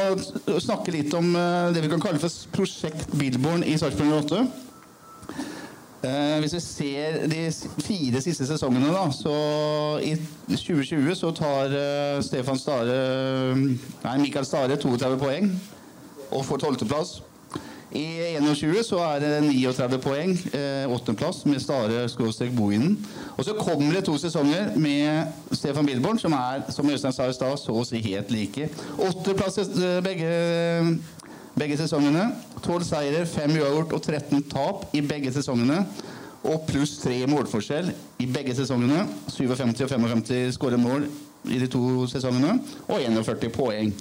å 0.52 0.60
snakke 0.60 0.92
litt 0.94 1.14
om 1.16 1.34
uh, 1.36 1.72
det 1.74 1.84
vi 1.84 1.92
kan 1.92 2.02
kalle 2.02 2.22
for 2.22 2.56
prosjekt 2.56 3.12
Billborn 3.18 3.66
i 3.66 3.76
Sarpsborg 3.80 4.24
8. 4.24 4.44
Eh, 6.04 6.38
hvis 6.40 6.54
vi 6.54 6.60
ser 6.60 7.22
de 7.30 7.44
fire 7.80 8.20
siste 8.20 8.44
sesongene, 8.46 8.90
da, 8.92 9.04
så 9.14 9.34
i 10.04 10.12
2020 10.50 11.14
så 11.16 11.30
tar 11.32 11.72
eh, 11.72 12.18
Stefan 12.24 12.60
Stare 12.60 12.96
Nei, 13.56 14.16
Mikael 14.20 14.44
Stare 14.44 14.76
32 14.76 15.16
poeng 15.22 15.48
og 16.28 16.44
får 16.44 16.64
tolvteplass. 16.66 17.22
I 17.92 18.04
21 18.40 18.82
så 18.86 18.98
er 19.04 19.20
det 19.20 19.32
39 19.44 19.98
poeng, 20.02 20.32
eh, 20.54 20.90
åttendeplass, 20.90 21.44
med 21.46 21.60
Stare 21.60 22.08
skråstrek 22.08 22.54
Bohinen. 22.56 22.96
Og 23.36 23.44
så 23.44 23.54
kommer 23.58 23.92
det 23.92 24.04
to 24.04 24.16
sesonger 24.18 24.76
med 24.76 25.26
Stefan 25.52 25.86
Billborn, 25.86 26.18
som 26.18 26.32
er, 26.32 26.64
som 26.70 26.90
Øystein 26.90 27.12
sa 27.12 27.28
i 27.28 27.32
stad, 27.32 27.58
så 27.58 27.74
å 27.76 27.84
si 27.86 28.00
helt 28.00 28.30
like. 28.30 28.68
Åttendeplass 28.98 29.58
eh, 29.58 30.00
begge, 30.02 30.98
begge 31.58 31.76
sesongene. 31.76 32.32
12 32.62 32.84
seire, 32.88 33.26
5 33.26 33.60
uavgjort 33.60 33.92
og 33.92 34.02
13 34.02 34.42
tap 34.50 34.88
i 34.96 35.00
begge 35.00 35.32
sesongene. 35.32 35.84
Og 36.44 36.66
pluss 36.68 36.98
3 37.00 37.26
målforskjell 37.30 37.92
i 38.20 38.26
begge 38.26 38.56
sesongene. 38.56 39.06
57 39.28 39.84
og 39.84 39.88
55 39.90 40.52
skåret 40.56 40.80
mål 40.80 41.06
i 41.52 41.60
de 41.60 41.68
to 41.68 42.08
sesongene. 42.10 42.58
Og 42.88 43.00
41 43.00 43.52
poeng. 43.54 43.94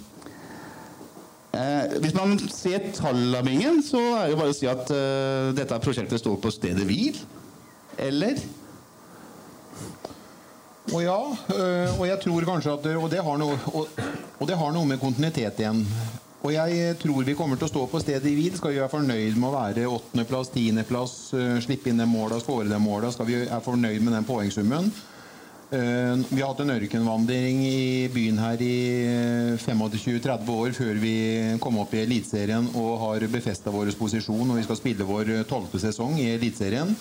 Eh, 1.54 2.00
hvis 2.02 2.16
man 2.18 2.34
ser 2.50 2.88
tallabingen, 2.98 3.84
så 3.86 4.00
er 4.18 4.32
det 4.32 4.38
bare 4.40 4.54
å 4.54 4.58
si 4.58 4.66
at 4.66 4.90
eh, 4.90 5.52
dette 5.54 5.78
prosjektet 5.84 6.22
står 6.22 6.40
på 6.42 6.50
stedet 6.54 6.86
hvil. 6.90 7.20
Eller? 8.02 8.42
Og 10.90 11.00
ja, 11.06 11.20
øh, 11.54 11.94
og 11.94 12.04
jeg 12.10 12.20
tror 12.26 12.46
kanskje 12.48 12.74
at 12.74 12.88
Og 12.98 13.06
det 13.12 13.22
noe, 13.22 13.56
og, 13.72 14.02
og 14.40 14.50
det 14.50 14.58
har 14.58 14.74
noe 14.74 14.90
med 14.90 15.00
kontinuitet 15.02 15.62
igjen. 15.62 15.86
Og 16.44 16.52
jeg 16.52 16.98
tror 17.00 17.24
vi 17.24 17.38
kommer 17.38 17.56
til 17.56 17.70
å 17.70 17.72
stå 17.72 17.86
på 17.88 18.02
stedet 18.02 18.34
hvil. 18.34 18.58
Skal 18.58 18.74
vi 18.74 18.82
være 18.82 18.92
fornøyd 18.92 19.38
med 19.38 19.48
å 19.48 19.54
være 19.54 19.86
åttendeplass, 19.88 20.52
tiendeplass, 20.58 21.16
øh, 21.38 21.56
slippe 21.64 21.94
inn 21.94 22.02
de 22.02 22.10
måla, 22.10 22.42
skåre 22.42 22.66
de 22.68 22.82
måla? 22.82 23.14
Skal 23.14 23.30
vi 23.30 23.44
være 23.46 23.62
fornøyd 23.64 24.02
med 24.02 24.18
den 24.18 24.28
poengsummen? 24.28 24.90
Eh, 25.74 26.16
Vi 26.30 26.42
har 26.42 26.52
hatt 26.52 26.60
en 26.62 26.74
ørkenvandring 26.76 27.64
i 27.66 28.08
byen 28.14 28.38
her 28.38 28.62
i 28.62 28.76
25-30 29.64 30.52
år 30.54 30.76
før 30.78 31.00
vi 31.02 31.14
kom 31.64 31.80
opp 31.82 31.96
i 31.98 32.04
Eliteserien 32.04 32.68
og 32.78 32.92
har 33.02 33.26
befesta 33.34 33.74
vår 33.74 33.90
posisjon. 33.98 34.46
Og 34.54 34.60
vi 34.60 34.66
skal 34.68 34.78
spille 34.80 35.08
vår 35.08 35.34
tolvte 35.50 35.82
sesong 35.82 36.20
i 36.22 36.30
Eliteserien. 36.36 36.94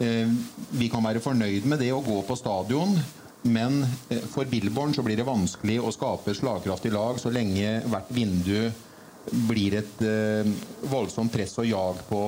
Eh, 0.00 0.28
Vi 0.70 0.88
kan 0.88 1.04
være 1.04 1.20
fornøyd 1.20 1.66
med 1.66 1.80
det 1.84 1.92
å 1.92 2.00
gå 2.04 2.22
på 2.24 2.36
stadion, 2.38 2.96
men 3.44 3.82
eh, 4.10 4.24
for 4.32 4.44
Billborn 4.48 4.94
så 4.94 5.02
blir 5.04 5.16
det 5.20 5.26
vanskelig 5.28 5.78
å 5.82 5.92
skape 5.92 6.30
et 6.32 6.40
slagkraftig 6.40 6.92
lag 6.94 7.18
så 7.20 7.32
lenge 7.34 7.82
hvert 7.88 8.08
vindu 8.14 8.70
blir 9.50 9.74
et 9.82 10.00
eh, 10.00 10.48
voldsomt 10.88 11.32
press 11.34 11.58
og 11.60 11.66
jag 11.68 12.00
på 12.08 12.22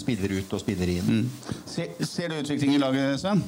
spiller 0.00 0.38
ut 0.38 0.56
og 0.56 0.62
spiller 0.62 0.88
inn. 0.96 1.26
Se, 1.68 1.90
ser 2.00 2.32
du 2.32 2.38
utvikling 2.40 2.78
i 2.78 2.80
laget, 2.80 3.20
Sven? 3.20 3.42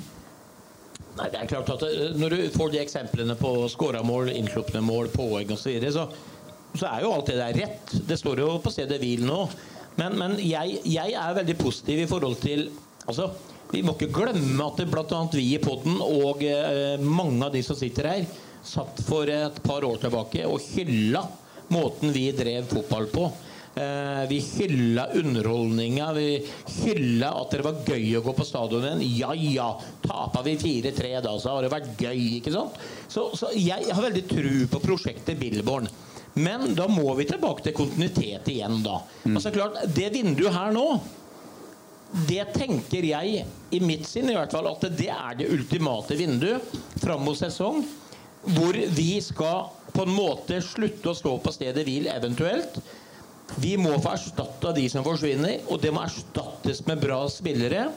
Nei, 1.18 1.28
det 1.34 1.42
er 1.42 1.50
klart 1.50 1.70
at 1.74 1.84
eh, 1.88 2.16
Når 2.18 2.34
du 2.34 2.42
får 2.54 2.74
de 2.74 2.82
eksemplene 2.82 3.34
på 3.38 3.52
skåra 3.72 4.04
mål, 4.06 4.32
innslupne 4.36 4.82
mål, 4.84 5.10
poeng 5.14 5.50
osv., 5.54 5.64
så, 5.64 5.72
videre, 5.74 5.94
så 5.94 6.36
så 6.76 6.88
er 6.90 7.04
jo 7.04 7.12
alt 7.14 7.30
det 7.30 7.38
der 7.38 7.60
rett. 7.62 7.92
Det 8.08 8.18
står 8.20 8.42
jo 8.44 8.48
på 8.62 8.72
stedet 8.72 9.00
hvil 9.02 9.24
nå. 9.26 9.42
Men, 9.98 10.18
men 10.20 10.36
jeg, 10.42 10.80
jeg 10.86 11.14
er 11.18 11.38
veldig 11.40 11.56
positiv 11.58 12.04
i 12.04 12.10
forhold 12.10 12.38
til 12.42 12.68
altså, 13.08 13.32
Vi 13.72 13.82
må 13.84 13.96
ikke 13.96 14.12
glemme 14.14 14.68
at 14.68 14.84
bl.a. 14.88 15.22
vi 15.32 15.48
i 15.56 15.62
podden 15.62 15.98
og 16.04 16.44
eh, 16.46 17.00
mange 17.02 17.48
av 17.48 17.52
de 17.52 17.64
som 17.66 17.76
sitter 17.76 18.08
her, 18.12 18.22
satt 18.64 19.02
for 19.04 19.28
et 19.32 19.58
par 19.64 19.84
år 19.84 20.00
tilbake 20.02 20.46
og 20.48 20.62
hylla 20.74 21.24
måten 21.72 22.14
vi 22.14 22.30
drev 22.32 22.68
fotball 22.70 23.10
på. 23.12 23.26
Eh, 23.78 24.28
vi 24.28 24.38
hylla 24.40 25.06
underholdninga. 25.06 26.12
Vi 26.12 26.46
hylla 26.82 27.30
at 27.42 27.52
det 27.54 27.62
var 27.62 27.78
gøy 27.86 28.16
å 28.18 28.24
gå 28.24 28.34
på 28.34 28.46
stadion 28.46 28.86
igjen. 28.88 29.04
Ja 29.20 29.34
ja, 29.38 29.68
tapa 30.02 30.42
vi 30.46 30.56
4-3 30.58 31.12
da, 31.22 31.36
så 31.38 31.54
har 31.54 31.62
det 31.62 31.70
vært 31.76 32.02
gøy. 32.02 32.24
ikke 32.40 32.54
sant? 32.54 32.80
Så, 33.06 33.28
så 33.38 33.52
jeg 33.54 33.86
har 33.92 34.02
veldig 34.02 34.24
tro 34.30 34.56
på 34.72 34.82
prosjektet 34.82 35.38
Billborn. 35.38 35.86
Men 36.38 36.74
da 36.78 36.88
må 36.90 37.14
vi 37.18 37.26
tilbake 37.28 37.64
til 37.66 37.76
kontinuitet 37.76 38.50
igjen, 38.50 38.82
da. 38.84 39.00
Altså 39.30 39.54
klart, 39.54 39.78
Det 39.94 40.10
vinduet 40.14 40.54
her 40.54 40.74
nå 40.74 40.88
det 42.08 42.44
tenker 42.54 43.04
jeg, 43.04 43.42
i 43.68 43.78
mitt 43.84 44.06
sinn 44.08 44.30
i 44.30 44.36
hvert 44.36 44.52
fall, 44.54 44.64
at 44.70 44.86
det 44.96 45.10
er 45.12 45.34
det 45.36 45.50
ultimate 45.52 46.16
vinduet 46.16 46.70
fram 47.02 47.20
mot 47.26 47.36
sesong. 47.36 47.82
Hvor 48.48 48.78
vi 48.96 49.18
skal 49.20 49.66
på 49.92 50.06
en 50.06 50.14
måte 50.14 50.62
slutte 50.64 51.10
å 51.10 51.16
stå 51.18 51.34
på 51.44 51.52
stedet 51.52 51.84
hvil, 51.84 52.08
eventuelt. 52.08 52.78
Vi 53.56 53.76
må 53.80 53.94
få 54.02 54.12
erstatta 54.12 54.72
de 54.76 54.84
som 54.92 55.06
forsvinner, 55.06 55.64
og 55.72 55.80
det 55.82 55.92
må 55.94 56.04
erstattes 56.04 56.84
med 56.86 57.00
bra 57.02 57.22
spillere. 57.32 57.88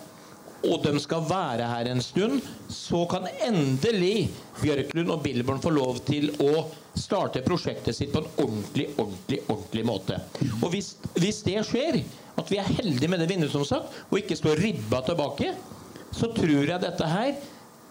Og 0.62 0.84
de 0.84 0.94
skal 1.02 1.26
være 1.26 1.66
her 1.66 1.90
en 1.90 2.04
stund. 2.06 2.42
Så 2.70 3.04
kan 3.10 3.26
endelig 3.48 4.30
Bjørklund 4.62 5.10
og 5.10 5.24
Billborn 5.26 5.62
få 5.64 5.74
lov 5.74 6.04
til 6.06 6.30
å 6.44 6.68
starte 6.94 7.42
prosjektet 7.46 7.98
sitt 7.98 8.12
på 8.14 8.22
en 8.22 8.30
ordentlig, 8.44 8.90
ordentlig, 8.98 9.40
ordentlig 9.48 9.86
måte. 9.88 10.20
Og 10.62 10.70
hvis, 10.76 10.94
hvis 11.18 11.42
det 11.48 11.64
skjer, 11.68 12.02
at 12.38 12.52
vi 12.52 12.60
er 12.62 12.74
heldige 12.78 13.10
med 13.12 13.24
det 13.24 13.30
vinduet, 13.32 13.54
som 13.54 13.66
sagt, 13.68 13.96
og 14.10 14.20
ikke 14.22 14.38
står 14.38 14.62
ribba 14.62 15.02
tilbake, 15.08 15.56
så 16.12 16.30
tror 16.36 16.68
jeg 16.68 16.84
dette 16.84 17.08
her 17.08 17.34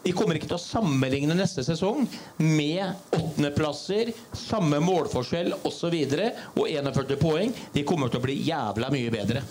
vi 0.02 0.12
kommer 0.16 0.38
ikke 0.38 0.48
til 0.48 0.56
å 0.56 0.62
sammenligne 0.62 1.34
neste 1.36 1.64
sesong 1.66 2.06
med 2.40 3.12
åttendeplasser, 3.12 4.14
samme 4.36 4.80
målforskjell 4.80 5.52
osv. 5.60 5.96
Og, 6.00 6.62
og 6.62 6.70
41 6.72 7.20
poeng. 7.20 7.52
De 7.74 7.84
kommer 7.88 8.08
til 8.08 8.20
å 8.20 8.24
bli 8.24 8.38
jævla 8.46 8.88
mye 8.94 9.12
bedre. 9.12 9.44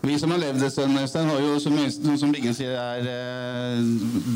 Vi 0.00 0.16
som 0.16 0.32
har 0.32 0.40
levd 0.40 0.64
en 0.64 0.72
stund, 0.72 0.96
Øystein, 0.96 1.28
har 1.28 1.44
jo 1.44 1.58
som, 1.60 1.76
som 2.16 2.32
Biggen 2.32 2.56
sier, 2.56 2.72
er 2.72 3.10
eh, 3.12 3.84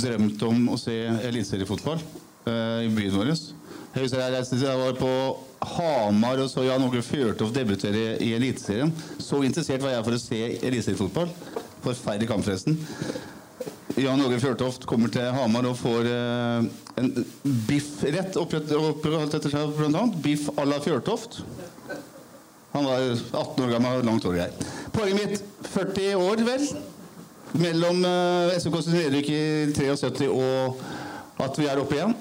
drømt 0.05 0.45
om 0.45 0.69
å 0.75 0.79
se 0.81 0.99
eliteseriefotball 1.31 2.03
eh, 2.03 2.85
i 2.85 2.93
byen 2.93 3.17
vår. 3.17 3.33
Jeg 3.95 4.05
husker 4.05 4.21
jeg 4.21 4.35
reiste 4.35 4.59
jeg 4.61 4.81
var 4.81 4.97
på 4.99 5.13
Hamar 5.77 6.43
og 6.43 6.51
så 6.51 6.67
Jan 6.67 6.85
Åge 6.85 7.01
Fjørtoft 7.07 7.57
debutere 7.57 8.19
i 8.21 8.35
Eliteserien. 8.37 8.93
Så 9.23 9.41
interessert 9.47 9.85
var 9.87 9.95
jeg 9.95 10.05
for 10.05 10.19
å 10.19 10.21
se 10.21 10.41
eliteseriefotball. 10.59 11.33
Forferdelig 11.87 12.29
kamp, 12.29 12.45
forresten. 12.45 12.77
Jan 13.95 14.23
Åge 14.27 14.41
Fjørtoft 14.43 14.87
kommer 14.91 15.11
til 15.13 15.29
Hamar 15.37 15.69
og 15.71 15.77
får 15.79 16.09
eh, 16.11 16.65
en 16.99 17.11
biffrett 17.69 18.35
oppkalt 18.41 19.37
etter 19.37 19.53
seg, 19.53 19.71
bl.a. 19.77 20.03
Biff 20.25 20.49
à 20.59 20.65
la 20.67 20.81
Fjørtoft. 20.83 21.45
Han 22.75 22.89
var 22.89 23.05
18 23.15 23.63
år 23.63 23.71
gammel 23.71 24.01
og 24.01 24.09
langt 24.09 24.27
hår. 24.27 24.41
jeg. 24.41 24.67
Poenget 24.97 25.21
mitt 25.21 25.69
40 25.71 26.17
år, 26.19 26.43
vel. 26.49 26.67
Mellom 27.55 28.03
uh, 28.03 28.51
SMKs 28.59 28.89
nedrykk 28.91 29.31
i 29.31 29.43
73 29.77 30.27
og 30.27 30.81
at 31.45 31.61
vi 31.61 31.69
er 31.71 31.79
oppe 31.79 31.95
igjen. 32.01 32.17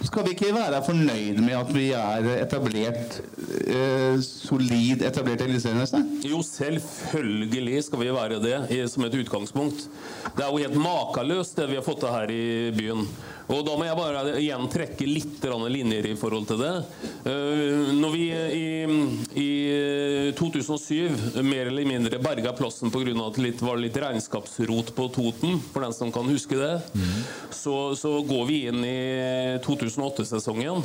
Skal 0.00 0.24
vi 0.24 0.32
ikke 0.32 0.54
være 0.56 0.78
fornøyd 0.86 1.40
med 1.44 1.52
at 1.58 1.72
vi 1.74 1.90
er 1.92 2.28
etablert, 2.40 3.18
eh, 3.68 4.16
solid 4.24 5.04
etablert 5.04 5.44
eliteserien? 5.44 6.06
Jo, 6.24 6.40
selvfølgelig 6.46 7.82
skal 7.84 8.00
vi 8.00 8.08
være 8.14 8.40
det 8.40 8.80
som 8.90 9.04
et 9.04 9.18
utgangspunkt. 9.20 9.84
Det 10.36 10.46
er 10.46 10.48
jo 10.48 10.62
helt 10.64 10.80
makeløst 10.80 11.60
det 11.60 11.68
vi 11.68 11.76
har 11.76 11.84
fått 11.84 12.00
til 12.00 12.14
her 12.14 12.32
i 12.32 12.72
byen. 12.72 13.04
Og 13.52 13.64
da 13.66 13.74
må 13.76 13.84
jeg 13.84 13.98
bare 13.98 14.36
igjen 14.40 14.68
trekke 14.72 15.06
litt 15.08 15.42
linjer 15.68 16.06
i 16.08 16.14
forhold 16.16 16.46
til 16.48 16.60
det. 16.62 16.72
Eh, 17.28 17.92
Når 17.98 18.14
vi 18.14 18.22
i, 18.32 18.68
i 19.42 19.50
2007 20.38 21.42
mer 21.44 21.68
eller 21.68 21.84
mindre 21.88 22.20
berga 22.22 22.54
plassen 22.56 22.90
pga. 22.90 23.12
at 23.26 23.36
det 23.36 23.60
var 23.60 23.76
litt 23.76 23.96
regnskapsrot 23.96 24.94
på 24.96 25.08
Toten, 25.12 25.60
for 25.72 25.84
den 25.84 25.92
som 25.92 26.12
kan 26.12 26.28
huske 26.30 26.56
det, 26.56 26.80
så, 27.50 27.94
så 27.98 28.20
går 28.24 28.46
vi 28.48 28.58
inn 28.70 28.84
i 28.84 29.58
2008-sesongen. 29.64 30.82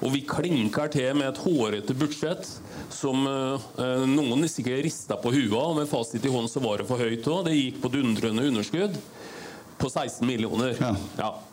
Og 0.00 0.14
vi 0.14 0.22
klinker 0.24 0.88
til 0.88 1.12
med 1.18 1.28
et 1.28 1.40
hårete 1.44 1.94
budsjett 1.94 2.46
som 2.94 3.26
eh, 3.28 4.06
noen 4.08 4.48
sikkert 4.48 4.82
rista 4.86 5.18
på 5.20 5.32
huet 5.34 5.52
av. 5.60 5.76
Med 5.76 5.90
fasit 5.90 6.24
i 6.24 6.32
hånd 6.32 6.48
så 6.50 6.62
var 6.64 6.80
det 6.80 6.88
for 6.88 7.00
høyt 7.00 7.28
òg. 7.28 7.44
Det 7.46 7.54
gikk 7.58 7.82
på 7.84 7.92
dundrende 7.92 8.48
underskudd 8.48 8.96
på 9.80 9.88
16 9.92 10.24
millioner. 10.26 10.74
Ja. 10.80 10.94
Eh, 11.20 11.49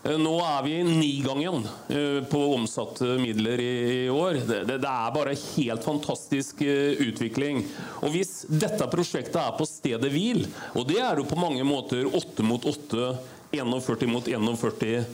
Nå 0.00 0.32
er 0.40 0.62
vi 0.64 0.78
nigangen 0.80 1.66
eh, 1.92 2.24
på 2.24 2.38
omsatte 2.54 3.04
midler 3.20 3.60
i, 3.60 4.08
år. 4.08 4.38
Det, 4.48 4.62
det, 4.64 4.78
det 4.80 4.88
er 4.88 5.12
bare 5.12 5.34
helt 5.36 5.84
fantastisk 5.84 6.62
eh, 6.64 7.02
utvikling. 7.04 7.60
Og 8.00 8.14
hvis 8.14 8.46
dette 8.48 8.88
prosjektet 8.88 9.36
er 9.42 9.58
på 9.58 9.66
stedet 9.68 10.08
hvil, 10.12 10.46
og 10.72 10.88
det 10.88 11.02
er 11.04 11.20
jo 11.20 11.26
på 11.28 11.36
mange 11.40 11.66
måter 11.68 12.08
8 12.08 12.46
mot 12.48 12.64
8, 12.64 13.10
41 13.52 14.08
mot 14.08 14.30
41, 14.32 15.04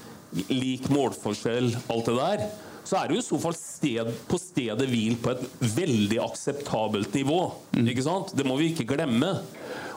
lik 0.55 0.87
målforskjell, 0.95 1.73
alt 1.91 2.13
det 2.13 2.17
der, 2.21 2.47
så 2.87 3.01
er 3.01 3.09
det 3.09 3.17
jo 3.17 3.25
i 3.25 3.27
så 3.27 3.41
fall 3.43 3.57
sted, 3.59 4.13
på 4.31 4.39
stedet 4.39 4.87
hvil 4.87 5.17
på 5.19 5.33
et 5.35 5.43
veldig 5.75 6.21
akseptabelt 6.29 7.19
nivå. 7.19 7.41
Ikke 7.83 8.07
sant? 8.07 8.31
Det 8.39 8.47
må 8.47 8.55
vi 8.61 8.71
ikke 8.71 8.87
glemme. 8.95 9.33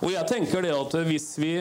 Og 0.02 0.10
jeg 0.16 0.26
tenker 0.32 0.66
det 0.66 0.74
at 0.74 0.98
hvis 1.06 1.30
vi 1.38 1.54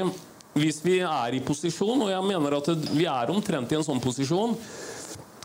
hvis 0.59 0.82
vi 0.85 0.98
er 1.06 1.35
i 1.39 1.40
posisjon, 1.44 2.02
og 2.06 2.10
jeg 2.12 2.24
mener 2.28 2.59
at 2.59 2.68
vi 2.93 3.06
er 3.09 3.30
omtrent 3.35 3.72
i 3.72 3.78
en 3.78 3.86
sånn 3.86 4.01
posisjon 4.02 4.56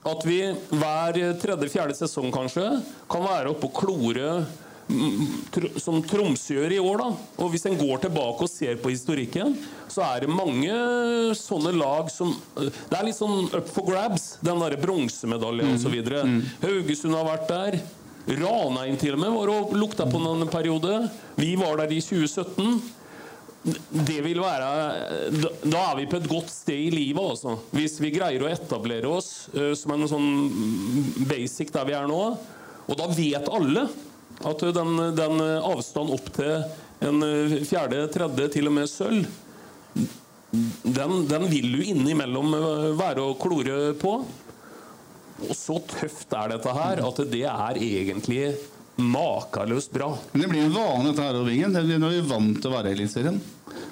at 0.03 0.26
vi 0.27 0.41
hver 0.76 1.15
tredje-fjerde 1.40 1.95
sesong 1.95 2.31
kanskje 2.35 2.65
kan 3.11 3.23
være 3.23 3.53
oppe 3.53 3.69
og 3.69 3.77
klore 3.77 4.31
mm, 4.90 5.77
som 5.80 6.02
Tromsø 6.03 6.57
gjør 6.57 6.73
i 6.76 6.80
år. 6.84 6.98
da. 6.99 7.06
Og 7.40 7.53
Hvis 7.53 7.64
en 7.69 7.77
går 7.80 8.02
tilbake 8.03 8.44
og 8.44 8.52
ser 8.52 8.76
på 8.84 8.91
historikken, 8.91 9.56
så 9.88 10.03
er 10.10 10.26
det 10.26 10.34
mange 10.34 10.73
sånne 11.40 11.72
lag 11.77 12.11
som 12.11 12.34
eh, 12.60 12.68
Det 12.68 12.98
er 12.99 13.07
litt 13.07 13.15
sånn 13.15 13.48
up 13.56 13.69
for 13.72 13.88
grabs, 13.88 14.34
den 14.44 14.60
derre 14.60 14.81
bronsemedaljen 14.81 15.72
Mm. 15.72 15.77
osv. 15.80 15.95
Haugesund 16.65 17.15
har 17.15 17.30
vært 17.31 17.48
der. 17.53 17.80
Ranheim 18.27 18.95
til 18.99 19.15
og 19.15 19.19
med 19.23 19.34
var 19.35 19.49
og 19.56 19.72
lukta 19.76 20.06
på 20.07 20.19
en 20.19 20.48
periode. 20.52 21.10
Vi 21.40 21.56
var 21.60 21.80
der 21.80 21.91
i 21.95 22.02
2017. 22.03 22.81
Det 23.64 24.18
vil 24.26 24.41
være 24.44 24.69
Da 25.64 25.81
er 25.85 25.99
vi 26.02 26.07
på 26.11 26.18
et 26.19 26.27
godt 26.27 26.49
sted 26.52 26.81
i 26.88 26.90
livet, 26.91 27.22
altså. 27.23 27.56
Hvis 27.72 27.95
vi 28.03 28.11
greier 28.11 28.44
å 28.44 28.49
etablere 28.52 29.07
oss 29.07 29.48
eh, 29.56 29.72
som 29.80 29.95
en 29.95 30.10
sånn 30.10 30.31
basic 31.30 31.72
der 31.72 31.88
vi 31.88 31.95
er 31.95 32.10
nå. 32.10 32.23
Og 32.84 32.99
da 32.99 33.07
vet 33.15 33.48
alle 33.48 33.88
at 34.44 34.65
den, 34.76 34.98
den 35.15 35.45
avstanden 35.64 36.18
opp 36.18 36.27
til 36.35 36.57
en 37.07 37.23
eh, 37.23 37.56
fjerde, 37.68 38.03
tredje, 38.11 38.49
til 38.57 38.68
og 38.68 38.77
med 38.81 38.91
sølv 38.91 39.31
den, 40.84 41.27
den 41.27 41.48
vil 41.49 41.72
du 41.73 41.81
innimellom 41.81 42.53
eh, 42.57 42.90
være 42.98 43.26
å 43.26 43.38
klore 43.40 43.94
på. 43.99 44.18
Og 45.44 45.56
så 45.57 45.80
tøft 45.90 46.34
er 46.38 46.53
dette 46.53 46.76
her 46.77 47.02
at 47.03 47.22
det 47.31 47.45
er 47.49 47.80
egentlig 47.81 48.53
makeløst 49.02 49.94
bra. 49.94 50.11
Men 50.32 50.44
det 50.44 50.49
blir 50.52 50.64
en 50.68 50.76
vane, 50.76 51.10
dette 51.10 51.26
her, 51.26 51.41
Vingen. 51.48 51.74
Nå 51.74 52.10
er 52.10 52.18
vi 52.20 52.30
vant 52.30 52.60
til 52.61 52.70
å 52.70 52.76
være 52.76 52.91
i 52.91 52.98
Eliteserien. 52.98 53.41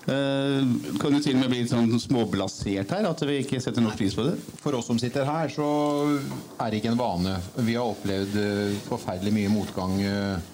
Uh, 0.02 0.66
kan 1.02 1.14
du 1.14 1.20
til 1.22 1.36
og 1.36 1.44
med 1.44 1.52
bli 1.52 1.62
litt 1.62 1.72
sånn 1.72 1.90
småblasert 2.02 2.94
her? 2.94 3.08
At 3.10 3.22
vi 3.26 3.40
ikke 3.42 3.62
setter 3.62 3.84
nok 3.86 3.98
pris 4.00 4.16
på 4.18 4.26
det? 4.28 4.36
For 4.62 4.78
oss 4.78 4.90
som 4.90 5.00
sitter 5.02 5.28
her, 5.28 5.50
så 5.54 5.68
er 6.58 6.72
det 6.72 6.82
ikke 6.82 6.94
en 6.94 7.02
vane. 7.02 7.36
Vi 7.62 7.78
har 7.78 7.90
opplevd 7.90 8.38
eh, 8.42 8.80
forferdelig 8.88 9.34
mye 9.36 9.54
motgang 9.54 9.98
eh, 10.06 10.51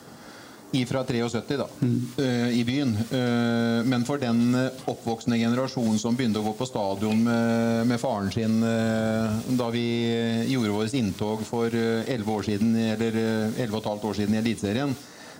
ifra 0.72 1.04
73 1.04 1.58
da, 1.58 1.68
eh, 2.18 2.60
i 2.60 2.64
byen. 2.68 2.98
Uh, 3.12 3.86
Men 3.88 4.06
for 4.06 4.20
den 4.20 4.56
eh, 4.56 4.72
oppvoksende 4.86 5.38
generasjonen 5.40 6.00
som 6.00 6.16
begynte 6.16 6.42
å 6.42 6.48
gå 6.48 6.54
på 6.58 6.68
stadion 6.68 7.24
med, 7.24 7.88
med 7.88 8.02
faren 8.02 8.32
sin 8.34 8.60
uh, 8.64 9.38
da 9.48 9.70
vi 9.72 9.86
gjorde 10.52 10.76
vårt 10.76 10.98
inntog 10.98 11.46
for 11.48 11.72
eh, 11.72 12.10
11 12.14 12.34
år 12.34 12.48
siden, 12.50 12.76
eller 12.76 13.20
eh, 13.22 13.62
11 13.64 13.72
og 13.72 13.80
et 13.80 13.92
halvt 13.92 14.10
år 14.10 14.20
siden 14.20 14.36
i 14.36 14.42
Eliteserien, 14.42 14.96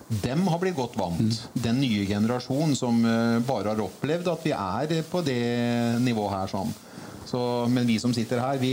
dem 0.08 0.46
har 0.48 0.60
blitt 0.62 0.76
godt 0.78 0.96
vant. 0.96 1.40
Den 1.52 1.82
nye 1.82 2.06
generasjonen 2.08 2.72
som 2.78 3.02
bare 3.44 3.74
har 3.74 3.82
opplevd 3.84 4.30
at 4.32 4.46
vi 4.46 4.54
er 4.56 5.02
på 5.04 5.20
det 5.20 5.42
nivået 6.00 6.32
her 6.32 6.48
sånn. 6.48 6.72
Så, 7.28 7.66
men 7.68 7.86
vi 7.86 7.98
som 8.00 8.14
sitter 8.16 8.40
her, 8.40 8.56
vi, 8.56 8.72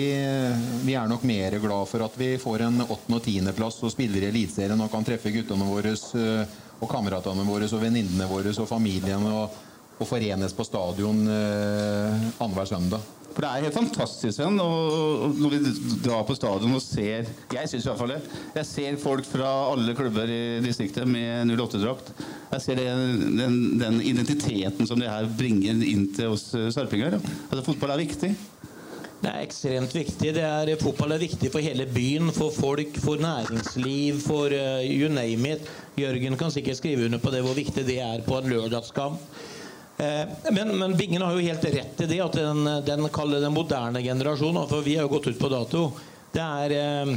vi 0.88 0.94
er 0.96 1.10
nok 1.12 1.26
mer 1.28 1.58
glad 1.60 1.90
for 1.92 2.06
at 2.06 2.14
vi 2.16 2.38
får 2.40 2.62
en 2.64 2.86
åttende- 2.86 3.18
og 3.18 3.26
tiendeplass 3.26 3.82
og 3.84 3.92
spiller 3.92 4.24
i 4.24 4.30
Eliteserien 4.30 4.80
og 4.80 4.88
kan 4.94 5.04
treffe 5.04 5.34
guttene 5.36 5.68
våre 5.68 5.92
eh, 5.92 6.54
og 6.80 6.88
kameratene 6.88 7.44
våre 7.48 7.68
og 7.68 7.84
venninnene 7.84 8.30
våre 8.30 8.54
og 8.56 8.70
familien 8.70 9.28
og, 9.28 9.58
og 10.00 10.08
forenes 10.08 10.56
på 10.56 10.68
stadion 10.68 11.20
eh, 11.28 12.24
annenhver 12.40 12.72
søndag. 12.72 13.04
For 13.36 13.44
det 13.44 13.50
er 13.52 13.66
helt 13.66 13.76
fantastisk, 13.76 14.38
Sven, 14.38 14.56
når 14.56 15.52
vi 15.52 15.58
drar 16.06 16.24
på 16.24 16.38
stadion 16.38 16.78
og 16.78 16.80
ser 16.80 17.28
Jeg 17.52 17.68
syns 17.68 17.84
i 17.84 17.90
hvert 17.90 18.00
fall 18.00 18.14
det. 18.14 18.20
Jeg 18.56 18.68
ser 18.70 19.00
folk 19.02 19.28
fra 19.28 19.50
alle 19.74 19.96
klubber 19.98 20.32
i 20.32 20.62
distriktet 20.64 21.04
med 21.10 21.52
08-drakt. 21.52 22.14
Jeg 22.54 22.64
ser 22.64 22.80
det, 22.80 22.88
den, 23.36 23.58
den 23.82 24.00
identiteten 24.00 24.88
som 24.88 25.02
det 25.02 25.12
her 25.12 25.28
bringer 25.28 25.84
inn 25.84 26.08
til 26.16 26.32
oss 26.32 26.54
eh, 26.56 26.70
sarpinger. 26.72 27.18
Altså, 27.20 27.66
fotball 27.66 27.98
er 27.98 28.06
viktig. 28.06 28.32
Det 29.26 29.32
er 29.34 29.44
ekstremt 29.44 29.96
viktig. 29.98 30.32
Det 30.38 30.46
er, 30.46 30.72
fotball 30.80 31.16
er 31.16 31.24
viktig 31.26 31.52
for 31.52 31.64
hele 31.64 31.88
byen, 31.92 32.32
for 32.36 32.56
folk, 32.56 32.96
for 33.04 33.20
næringsliv, 33.20 34.22
for 34.24 34.54
uh, 34.54 34.80
you 34.86 35.12
name 35.12 35.58
it. 35.58 35.68
Jørgen 36.00 36.40
kan 36.40 36.56
sikkert 36.56 36.80
skrive 36.80 37.10
under 37.10 37.20
på 37.20 37.36
det, 37.36 37.44
hvor 37.44 37.58
viktig 37.58 37.84
det 37.88 38.00
er 38.06 38.24
på 38.24 38.40
en 38.40 38.50
lørdagskamp. 38.54 39.20
Eh, 39.98 40.52
men, 40.52 40.74
men 40.80 40.98
Bingen 40.98 41.22
har 41.22 41.36
jo 41.36 41.46
helt 41.46 41.66
rett 41.66 42.02
i 42.02 42.10
det 42.10 42.20
at 42.24 42.36
den, 42.36 42.66
den, 42.86 43.08
den 43.08 43.54
moderne 43.54 44.04
generasjonen, 44.04 44.68
for 44.68 44.84
vi 44.86 44.98
har 44.98 45.08
jo 45.08 45.14
gått 45.16 45.32
ut 45.32 45.40
på 45.40 45.52
dato, 45.52 45.88
det 46.36 46.44
er 46.44 46.76
eh, 46.80 47.16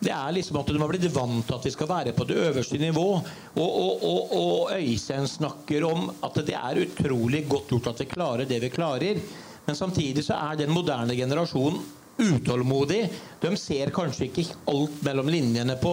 det 0.00 0.12
er 0.16 0.32
liksom 0.32 0.56
at 0.56 0.70
de 0.72 0.80
har 0.80 0.88
blitt 0.88 1.10
vant 1.12 1.44
til 1.44 1.56
at 1.58 1.66
vi 1.66 1.70
skal 1.74 1.88
være 1.90 2.12
på 2.16 2.24
det 2.24 2.38
øverste 2.40 2.78
nivå. 2.80 3.06
Og, 3.20 3.66
og, 3.68 4.04
og, 4.08 4.30
og 4.32 4.70
Øystein 4.72 5.28
snakker 5.28 5.84
om 5.84 6.06
at 6.24 6.38
det 6.46 6.56
er 6.56 6.80
utrolig 6.86 7.42
godt 7.50 7.74
gjort 7.74 7.90
at 7.92 8.00
vi 8.00 8.06
klarer 8.08 8.48
det 8.48 8.62
vi 8.62 8.70
klarer. 8.72 9.20
Men 9.66 9.76
samtidig 9.76 10.24
så 10.24 10.38
er 10.40 10.62
den 10.62 10.72
moderne 10.72 11.16
generasjonen 11.18 11.82
utålmodig. 12.16 13.02
De 13.44 13.52
ser 13.60 13.92
kanskje 13.92 14.30
ikke 14.30 14.46
alt 14.72 15.04
mellom 15.04 15.28
linjene 15.32 15.76
på 15.80 15.92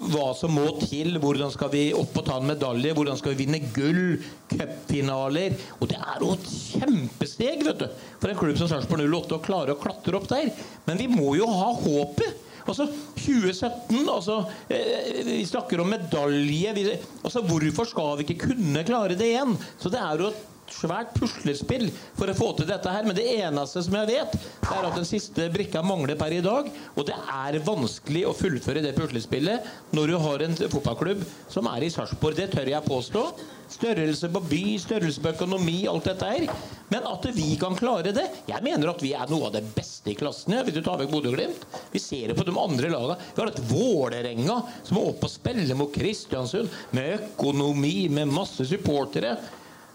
hva 0.00 0.30
som 0.36 0.54
må 0.56 0.66
til. 0.80 1.18
Hvordan 1.20 1.52
skal 1.52 1.70
vi 1.72 1.84
opp 1.96 2.16
og 2.16 2.26
ta 2.26 2.38
en 2.40 2.48
medalje? 2.48 2.94
Hvordan 2.96 3.18
skal 3.20 3.34
vi 3.34 3.44
vinne 3.44 3.62
gull? 3.74 4.20
Cupfinaler? 4.50 5.56
Og 5.78 5.90
det 5.90 5.98
er 6.00 6.24
jo 6.24 6.34
et 6.36 6.46
kjempesteg 6.50 7.64
vet 7.66 7.82
du, 7.82 7.88
for 8.20 8.32
en 8.32 8.38
klubb 8.40 8.60
som 8.60 8.70
Sarpsborg 8.70 9.04
08 9.06 9.36
å 9.36 9.42
klare 9.44 9.74
å 9.76 9.80
klatre 9.80 10.16
opp 10.18 10.28
der. 10.30 10.52
Men 10.88 11.00
vi 11.00 11.10
må 11.12 11.34
jo 11.38 11.48
ha 11.50 11.72
håpet. 11.76 12.46
Altså 12.70 12.86
2017 13.16 14.04
altså, 14.04 14.36
eh, 14.70 15.24
Vi 15.26 15.44
snakker 15.48 15.80
om 15.82 15.90
medalje. 15.90 16.74
Vi, 16.76 16.86
altså, 17.24 17.42
hvorfor 17.48 17.88
skal 17.88 18.16
vi 18.20 18.28
ikke 18.28 18.50
kunne 18.50 18.84
klare 18.86 19.16
det 19.18 19.32
igjen? 19.32 19.56
Så 19.80 19.92
det 19.92 20.00
er 20.02 20.20
jo 20.20 20.30
et 20.30 20.46
svært 20.74 21.14
puslespill 21.16 21.88
for 22.18 22.30
å 22.30 22.36
få 22.36 22.50
til 22.58 22.68
dette 22.70 22.92
her. 22.92 23.06
Men 23.06 23.18
det 23.18 23.26
eneste 23.36 23.84
som 23.86 23.96
jeg 24.00 24.10
vet, 24.10 24.36
er 24.66 24.88
at 24.88 24.98
den 24.98 25.08
siste 25.08 25.48
brikka 25.52 25.84
mangler 25.86 26.18
per 26.20 26.34
i 26.34 26.42
dag. 26.44 26.70
Og 26.96 27.06
det 27.08 27.16
er 27.16 27.60
vanskelig 27.66 28.26
å 28.28 28.36
fullføre 28.36 28.84
det 28.84 28.96
puslespillet 28.98 29.70
når 29.96 30.12
du 30.12 30.18
har 30.24 30.44
en 30.46 30.60
fotballklubb 30.60 31.24
som 31.50 31.70
er 31.70 31.86
i 31.86 31.92
Sarpsborg. 31.92 32.38
Det 32.38 32.50
tør 32.54 32.70
jeg 32.72 32.88
påstå. 32.88 33.24
Størrelse 33.70 34.26
på 34.34 34.40
by, 34.50 34.64
størrelse 34.82 35.22
på 35.22 35.30
økonomi, 35.30 35.84
alt 35.86 36.08
dette 36.10 36.26
her. 36.26 36.48
Men 36.90 37.06
at 37.06 37.28
vi 37.36 37.52
kan 37.60 37.76
klare 37.78 38.10
det 38.10 38.24
Jeg 38.48 38.64
mener 38.66 38.90
at 38.90 39.02
vi 39.04 39.12
er 39.14 39.30
noe 39.30 39.46
av 39.46 39.54
det 39.54 39.62
beste 39.76 40.10
i 40.10 40.16
klassen. 40.18 40.56
Ja, 40.56 40.64
hvis 40.66 40.74
du 40.74 40.82
tar 40.82 40.98
vekk 40.98 41.12
Bodø-Glimt. 41.12 41.62
Vi 41.92 42.02
ser 42.02 42.32
det 42.32 42.38
på 42.38 42.46
de 42.48 42.56
andre 42.58 42.90
lagene. 42.90 43.18
Vi 43.30 43.42
har 43.42 43.52
et 43.52 43.62
Vålerenga 43.70 44.58
som 44.82 44.98
er 44.98 45.12
oppe 45.12 45.28
og 45.28 45.32
spiller 45.32 45.78
mot 45.78 45.94
Kristiansund. 45.94 46.70
Med 46.96 47.14
økonomi, 47.20 48.08
med 48.10 48.34
masse 48.34 48.66
supportere. 48.66 49.36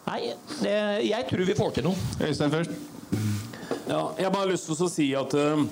Nei, 0.05 0.33
det, 0.61 0.73
jeg 1.07 1.25
tror 1.29 1.45
vi 1.47 1.55
får 1.57 1.71
til 1.79 1.87
noe. 1.87 1.97
Øystein 2.21 2.53
først. 2.53 2.75
Ja, 3.89 4.01
jeg 4.19 4.31
bare 4.33 4.43
har 4.43 4.51
lyst 4.51 4.67
til 4.69 4.77
å 4.85 4.89
si 4.89 5.05
at 5.17 5.33
eh, 5.37 5.63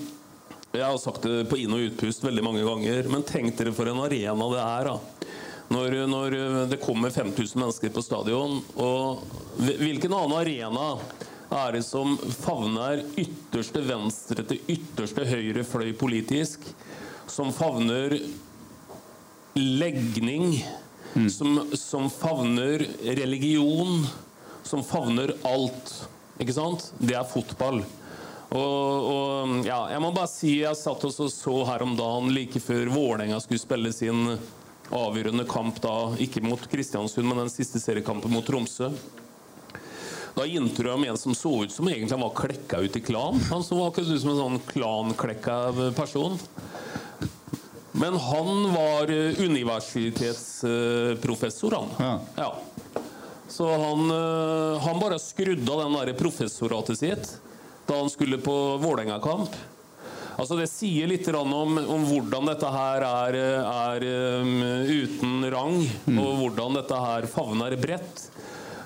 Jeg 0.73 0.84
har 0.85 0.97
sagt 1.01 1.26
det 1.27 1.43
på 1.49 1.57
inn- 1.61 1.73
og 1.76 1.84
utpust 1.88 2.23
veldig 2.26 2.43
mange 2.45 2.64
ganger, 2.65 3.10
men 3.14 3.26
tenk 3.30 3.53
dere 3.60 3.73
for 3.77 3.89
en 3.91 4.01
arena 4.01 4.47
det 4.53 4.61
er. 4.64 4.89
da. 4.89 5.27
Når, 5.73 5.95
når 6.10 6.35
det 6.69 6.80
kommer 6.81 7.14
5000 7.14 7.61
mennesker 7.61 7.93
på 7.93 8.01
stadion, 8.05 8.60
og 8.77 9.22
hvilken 9.61 10.14
annen 10.14 10.35
arena 10.38 10.88
er 11.53 11.77
det 11.77 11.84
som 11.85 12.15
favner 12.18 13.03
ytterste 13.22 13.81
venstre 13.85 14.45
til 14.49 14.61
ytterste 14.73 15.26
høyre 15.30 15.64
fløy 15.65 15.93
politisk? 15.97 16.65
Som 17.30 17.53
favner 17.55 18.18
legning, 19.55 20.57
som, 21.30 21.61
som 21.77 22.10
favner 22.10 22.85
religion, 23.18 24.01
som 24.64 24.84
favner 24.85 25.35
alt. 25.48 25.94
Ikke 26.41 26.56
sant? 26.56 26.90
Det 26.98 27.18
er 27.18 27.30
fotball. 27.30 27.84
Og, 28.53 29.07
og 29.10 29.53
ja, 29.65 29.80
jeg 29.90 30.02
må 30.03 30.11
bare 30.14 30.30
si 30.30 30.52
Jeg 30.60 30.77
satt 30.77 31.02
og 31.07 31.14
så, 31.15 31.53
her 31.65 31.81
om 31.81 31.95
dagen 31.98 32.27
like 32.35 32.60
før 32.61 32.91
Vålerenga 32.94 33.40
skulle 33.41 33.61
spille 33.61 33.90
sin 33.95 34.35
avgjørende 34.94 35.48
kamp, 35.49 35.80
da, 35.81 36.14
ikke 36.22 36.44
mot 36.45 36.61
Kristiansund, 36.69 37.26
men 37.26 37.41
den 37.41 37.49
siste 37.49 37.81
seriekampen 37.81 38.34
mot 38.34 38.45
Tromsø. 38.45 38.91
Da 40.34 40.48
intervjuet 40.49 41.06
jeg 41.06 41.14
en 41.14 41.19
som 41.22 41.35
så 41.38 41.52
ut 41.64 41.72
som 41.73 41.88
egentlig 41.90 42.14
han 42.14 42.26
var 42.26 42.34
klekka 42.38 42.77
ut 42.81 42.95
i 42.98 43.02
klan. 43.06 43.40
Han 43.52 43.64
så 43.65 43.76
akkurat 43.85 44.10
ut 44.10 44.22
som 44.22 44.31
en 44.34 44.44
sånn 44.44 44.60
klanklekka 44.69 45.57
person. 45.98 46.34
Men 47.94 48.14
han 48.18 48.73
var 48.73 49.10
eh, 49.14 49.40
universitetsprofessor, 49.40 51.72
han. 51.77 51.90
Ja. 52.38 52.56
Så 53.52 53.68
han, 53.68 54.07
eh, 54.11 54.82
han 54.86 55.02
bare 55.02 55.20
skrudde 55.20 55.72
av 55.72 55.84
den 55.84 55.98
der 55.99 56.18
professoratet 56.20 56.99
sitt 56.99 57.34
da 57.84 57.98
han 57.99 58.10
skulle 58.10 58.38
på 58.40 58.53
Vålerenga-kamp. 58.80 59.56
Altså 60.40 60.56
Det 60.57 60.70
sier 60.72 61.10
litt 61.10 61.28
om, 61.36 61.78
om 61.78 62.06
hvordan 62.07 62.48
dette 62.49 62.70
her 62.74 63.06
er, 63.06 63.36
er 63.70 64.06
um, 64.41 64.53
uten 64.88 65.44
rang, 65.53 65.76
og 66.15 66.30
hvordan 66.40 66.80
dette 66.80 67.02
her 67.06 67.28
favner 67.30 67.76
bredt. 67.78 68.24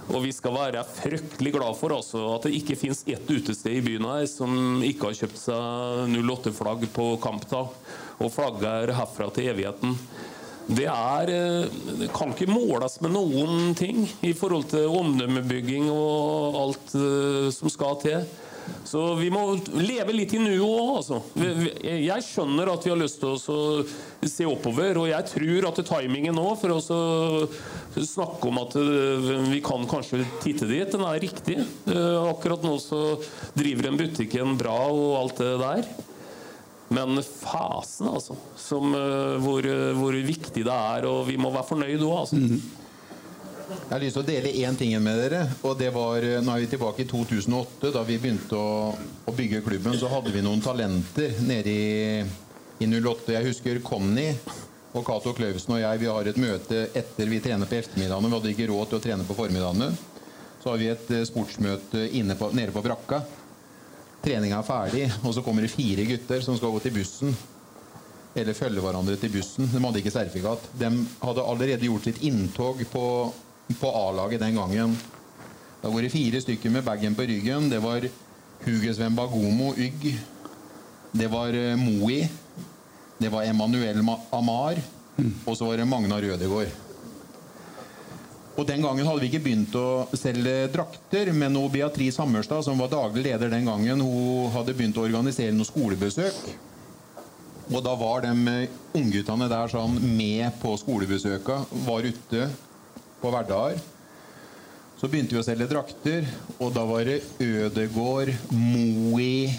Og 0.07 0.23
vi 0.23 0.31
skal 0.31 0.55
være 0.55 0.85
fryktelig 0.87 1.51
glad 1.55 1.75
for 1.75 1.91
altså, 1.95 2.21
at 2.35 2.47
det 2.47 2.55
ikke 2.61 2.77
fins 2.79 3.03
ett 3.11 3.27
utested 3.27 3.75
i 3.75 3.83
byen 3.83 4.07
her 4.07 4.23
som 4.31 4.81
ikke 4.85 5.09
har 5.09 5.17
kjøpt 5.21 5.41
seg 5.41 6.15
08-flagg 6.15 6.87
på 6.95 7.09
kampdag, 7.23 7.73
og 8.17 8.33
flagger 8.33 8.95
herfra 8.95 9.27
til 9.35 9.51
evigheten. 9.51 9.97
Det 10.67 10.87
er 10.91 11.31
eh, 11.31 11.77
Det 12.01 12.09
kan 12.15 12.33
ikke 12.33 12.49
måles 12.51 12.99
med 13.03 13.15
noen 13.15 13.71
ting 13.77 14.03
i 14.25 14.33
forhold 14.35 14.67
til 14.73 14.89
omdømmebygging 14.91 15.87
og 15.93 16.59
alt 16.63 16.97
eh, 16.99 17.47
som 17.55 17.71
skal 17.71 17.95
til. 18.03 18.27
Så 18.83 18.99
vi 19.15 19.29
må 19.31 19.41
leve 19.79 20.11
litt 20.11 20.33
i 20.35 20.41
nuet 20.41 20.59
òg, 20.59 20.89
altså. 20.97 21.21
Jeg 21.87 22.23
skjønner 22.25 22.67
at 22.73 22.83
vi 22.83 22.91
har 22.91 22.99
lyst 22.99 23.21
til 23.21 23.37
å 23.37 24.27
se 24.27 24.47
oppover, 24.47 24.99
og 24.99 25.07
jeg 25.07 25.29
tror 25.29 25.69
at 25.69 25.79
timingen 25.87 26.35
nå 26.35 26.49
for 26.59 26.75
å 26.75 26.81
snakke 28.03 28.51
om 28.51 28.59
at 28.65 28.75
eh, 28.81 29.31
vi 29.53 29.61
kan 29.63 29.87
kanskje 29.87 30.19
titte 30.43 30.67
dit, 30.67 30.83
den 30.91 31.07
er 31.07 31.23
riktig. 31.23 31.61
Akkurat 31.87 32.67
nå 32.67 32.75
så 32.83 33.01
driver 33.55 33.87
en 33.87 34.03
butikken 34.03 34.59
bra 34.59 34.81
og 34.91 35.15
alt 35.21 35.43
det 35.45 35.55
der. 35.63 35.89
Men 36.89 37.19
fasen, 37.23 38.07
altså. 38.07 38.35
Som, 38.55 38.93
eh, 38.95 39.37
hvor, 39.43 39.65
eh, 39.65 39.93
hvor 39.97 40.13
viktig 40.13 40.63
det 40.63 40.73
er, 40.73 41.07
og 41.09 41.27
vi 41.27 41.37
må 41.37 41.51
være 41.51 41.67
fornøyd 41.67 42.03
òg, 42.05 42.19
altså. 42.19 42.39
Jeg 43.67 43.91
har 43.91 43.99
lyst 43.99 44.15
til 44.15 44.23
å 44.23 44.27
dele 44.27 44.53
én 44.63 44.77
ting 44.79 44.93
med 45.03 45.17
dere. 45.19 45.41
og 45.63 45.77
det 45.77 45.89
var, 45.91 46.23
Nå 46.41 46.53
er 46.53 46.61
vi 46.63 46.69
tilbake 46.71 47.03
i 47.03 47.07
2008. 47.09 47.91
Da 47.91 48.03
vi 48.07 48.17
begynte 48.17 48.55
å, 48.55 48.95
å 49.27 49.33
bygge 49.35 49.61
klubben, 49.65 49.97
så 49.99 50.07
hadde 50.07 50.31
vi 50.31 50.41
noen 50.41 50.63
talenter 50.63 51.35
nede 51.43 51.67
i, 51.67 52.23
i 52.79 52.87
08. 52.87 53.33
Jeg 53.35 53.49
husker 53.49 53.81
Conny 53.83 54.29
og 54.95 55.03
Cato 55.05 55.33
Klausen 55.35 55.75
og 55.75 55.81
jeg 55.81 55.99
vi 55.99 56.07
har 56.07 56.29
et 56.29 56.39
møte 56.39 56.85
etter 56.95 57.27
vi 57.27 57.41
trener 57.43 57.67
på 57.67 57.75
ettermiddagene. 57.75 58.29
Vi 58.29 58.37
hadde 58.39 58.53
ikke 58.53 58.69
råd 58.71 58.87
til 58.87 58.99
å 58.99 59.03
trene 59.03 59.27
på 59.27 59.35
formiddagene. 59.35 59.91
Så 60.63 60.71
har 60.71 60.79
vi 60.79 60.89
et 60.93 61.11
eh, 61.11 61.27
sportsmøte 61.27 62.07
på, 62.39 62.49
nede 62.55 62.73
på 62.75 62.85
brakka. 62.85 63.21
Treninga 64.23 64.59
er 64.59 64.65
ferdig, 64.67 65.05
og 65.23 65.35
så 65.35 65.43
kommer 65.45 65.63
det 65.63 65.71
fire 65.71 66.05
gutter 66.09 66.41
som 66.43 66.57
skal 66.57 66.73
gå 66.73 66.81
til 66.83 66.95
bussen. 66.97 67.35
Eller 68.37 68.57
følge 68.57 68.81
hverandre 68.83 69.17
til 69.17 69.31
bussen. 69.33 69.69
De 69.71 69.81
hadde 69.81 70.01
ikke 70.01 70.13
sertifikat. 70.13 70.65
De 70.77 70.89
hadde 71.23 71.45
allerede 71.45 71.87
gjort 71.87 72.05
sitt 72.09 72.21
inntog 72.25 72.81
på, 72.91 73.05
på 73.81 73.91
A-laget 74.01 74.43
den 74.43 74.57
gangen. 74.59 74.97
Da 75.81 75.89
går 75.93 76.05
det 76.05 76.13
fire 76.13 76.41
stykker 76.41 76.73
med 76.73 76.85
bagen 76.85 77.15
på 77.17 77.25
ryggen. 77.29 77.69
Det 77.71 77.79
var 77.81 78.05
Huges 78.65 78.99
Wembagomo 78.99 79.73
Ygg. 79.77 80.09
Det 81.17 81.29
var 81.31 81.53
eh, 81.55 81.77
Moi. 81.77 82.27
Det 83.17 83.31
var 83.33 83.45
Emanuel 83.49 84.01
Amar. 84.33 84.81
Og 85.45 85.57
så 85.57 85.65
var 85.65 85.77
det 85.77 85.87
Magna 85.89 86.19
Rødegård. 86.21 86.86
Og 88.57 88.65
Den 88.65 88.81
gangen 88.81 89.05
hadde 89.05 89.21
vi 89.21 89.27
ikke 89.29 89.43
begynt 89.45 89.75
å 89.77 90.07
selge 90.17 90.65
drakter, 90.73 91.29
men 91.29 91.53
nå 91.53 91.67
Beatrice 91.69 92.17
Hammerstad, 92.23 92.63
som 92.65 92.79
var 92.81 92.89
daglig 92.89 93.27
leder 93.27 93.51
den 93.53 93.69
gangen, 93.69 94.01
hun 94.01 94.49
hadde 94.55 94.73
begynt 94.73 94.97
å 94.97 95.03
organisere 95.05 95.53
noen 95.53 95.69
skolebesøk. 95.69 96.39
Og 97.67 97.83
da 97.85 97.93
var 97.99 98.23
de 98.25 98.31
eh, 98.49 98.73
ungguttene 98.97 99.49
der 99.51 99.69
sånn 99.69 99.99
med 100.01 100.57
på 100.61 100.73
skolebesøka, 100.81 101.59
var 101.85 102.07
ute 102.07 102.47
på 103.21 103.33
hverdager. 103.33 103.77
Så 104.97 105.05
begynte 105.11 105.35
vi 105.35 105.43
å 105.43 105.45
selge 105.45 105.69
drakter, 105.69 106.25
og 106.57 106.73
da 106.73 106.87
var 106.89 107.05
det 107.05 107.19
Ødegård, 107.43 108.31
Moi 108.57 109.51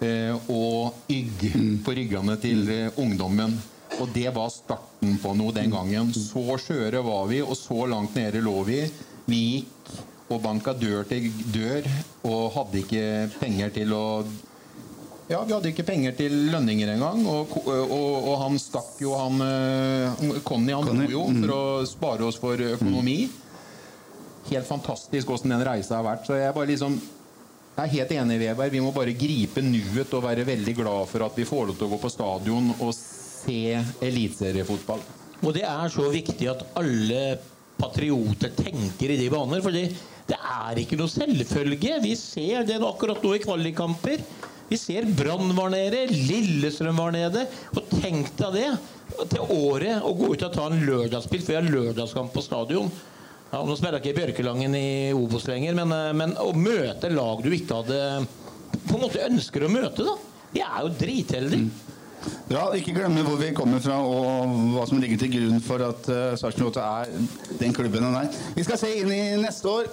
eh, 0.00 0.32
og 0.48 1.12
Ygg 1.12 1.50
på 1.84 1.98
ryggene 1.98 2.40
til 2.40 2.64
eh, 2.72 3.00
ungdommen. 3.02 3.58
Og 4.00 4.08
det 4.16 4.30
var 4.32 4.48
starten 4.54 4.85
på 5.22 5.34
noe 5.38 5.54
den 5.54 5.72
gangen. 5.74 6.12
Så 6.14 6.42
skjøre 6.62 7.04
var 7.06 7.30
vi, 7.30 7.42
og 7.44 7.56
så 7.58 7.86
langt 7.90 8.16
nede 8.18 8.42
lå 8.44 8.58
vi. 8.66 8.82
Vi 9.26 9.40
gikk 9.54 9.94
og 10.26 10.42
banka 10.42 10.74
dør 10.74 11.06
til 11.06 11.28
dør 11.54 11.86
og 12.26 12.50
hadde 12.56 12.80
ikke 12.82 13.06
penger 13.38 13.72
til 13.76 13.94
å 13.94 14.06
ja, 15.26 15.40
Vi 15.42 15.50
hadde 15.50 15.72
ikke 15.72 15.86
penger 15.86 16.14
til 16.14 16.34
lønninger 16.52 16.92
engang. 16.92 17.24
Og, 17.26 17.56
og, 17.66 18.28
og 18.30 18.36
han 18.44 18.60
stakk 18.62 18.92
jo, 19.02 19.16
han 19.18 19.42
eh, 19.42 20.38
Conny 20.46 20.70
han 20.70 20.86
dro 20.86 21.08
jo 21.10 21.24
for 21.32 21.54
å 21.56 21.64
spare 21.90 22.28
oss 22.28 22.38
for 22.38 22.62
økonomi. 22.62 23.24
Helt 24.46 24.68
fantastisk 24.68 25.32
åssen 25.34 25.50
den 25.50 25.64
reisa 25.66 25.98
har 25.98 26.06
vært. 26.06 26.28
Så 26.28 26.38
jeg 26.38 26.54
bare 26.54 26.70
liksom 26.70 27.00
jeg 27.76 27.82
er 27.84 27.92
helt 27.92 28.12
enig, 28.16 28.38
Weber. 28.40 28.70
Vi 28.72 28.80
må 28.80 28.92
bare 28.94 29.12
gripe 29.18 29.60
nuet 29.60 30.14
og 30.16 30.22
være 30.24 30.46
veldig 30.48 30.74
glad 30.78 31.10
for 31.10 31.26
at 31.26 31.34
vi 31.36 31.44
får 31.44 31.66
lov 31.68 31.76
til 31.76 31.90
å 31.90 31.92
gå 31.92 31.98
på 32.06 32.12
stadion 32.14 32.70
og 32.78 32.92
se 33.46 33.84
eliteseriefotball. 34.04 35.04
Og 35.44 35.54
det 35.54 35.64
er 35.68 35.92
så 35.92 36.08
viktig 36.12 36.48
at 36.50 36.64
alle 36.78 37.38
patrioter 37.76 38.52
tenker 38.56 39.12
i 39.12 39.18
de 39.20 39.30
baner. 39.32 39.62
For 39.64 39.74
det 39.74 40.36
er 40.36 40.82
ikke 40.82 40.98
noe 40.98 41.12
selvfølge. 41.12 42.00
Vi 42.04 42.14
ser 42.18 42.66
det 42.68 42.80
akkurat 42.82 43.22
nå 43.22 43.34
i 43.36 43.42
kvalikkamper. 43.44 44.24
Vi 44.66 44.78
ser 44.80 45.06
Brann 45.14 45.52
var 45.54 45.70
nede, 45.70 46.08
Lillestrøm 46.10 46.98
var 46.98 47.12
nede. 47.14 47.44
Og 47.76 47.98
tenk 48.00 48.32
deg 48.40 48.56
det! 48.58 48.70
Til 49.30 49.52
året 49.54 50.02
å 50.02 50.10
gå 50.18 50.32
ut 50.34 50.42
og 50.42 50.50
ta 50.52 50.64
en 50.66 50.82
lørdagsspill, 50.82 51.44
for 51.44 51.54
vi 51.54 51.58
har 51.60 51.68
lørdagskamp 51.70 52.32
på 52.34 52.42
stadion. 52.42 52.90
Ja, 53.52 53.60
nå 53.62 53.76
spiller 53.78 54.00
ikke 54.00 54.16
Bjørkelangen 54.16 54.74
i 54.74 54.88
Obos 55.14 55.46
lenger, 55.46 55.76
men, 55.78 55.92
eh, 55.94 56.10
men 56.18 56.34
å 56.42 56.50
møte 56.50 57.12
lag 57.14 57.44
du 57.44 57.52
ikke 57.54 57.78
hadde 57.78 58.00
på 58.88 58.96
en 58.96 59.04
måte 59.04 59.22
ønsker 59.22 59.62
å 59.62 59.70
møte, 59.70 60.02
da. 60.02 60.16
De 60.50 60.64
er 60.64 60.80
jo 60.82 60.90
dritheldige. 60.98 61.94
Ja, 62.46 62.68
ikke 62.78 62.94
glemme 62.94 63.24
hvor 63.26 63.38
vi 63.40 63.48
kommer 63.56 63.82
fra 63.82 63.96
og 64.06 64.52
hva 64.74 64.84
som 64.86 65.00
ligger 65.02 65.18
til 65.18 65.32
grunn 65.32 65.62
for 65.64 65.82
at 65.82 66.08
uh, 66.12 66.36
Sarpsborg 66.38 66.76
8 66.76 66.84
er 66.86 67.58
den 67.60 67.74
klubben 67.74 68.06
den 68.06 68.14
er. 68.14 68.30
Vi 68.54 68.64
skal 68.66 68.78
se 68.78 68.90
inn 69.00 69.10
i 69.10 69.20
neste 69.42 69.70
år, 69.70 69.90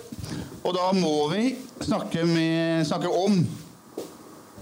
og 0.62 0.76
da 0.78 0.92
må 0.98 1.16
vi 1.34 1.56
snakke, 1.82 2.28
med, 2.30 2.86
snakke 2.86 3.10
om 3.10 3.40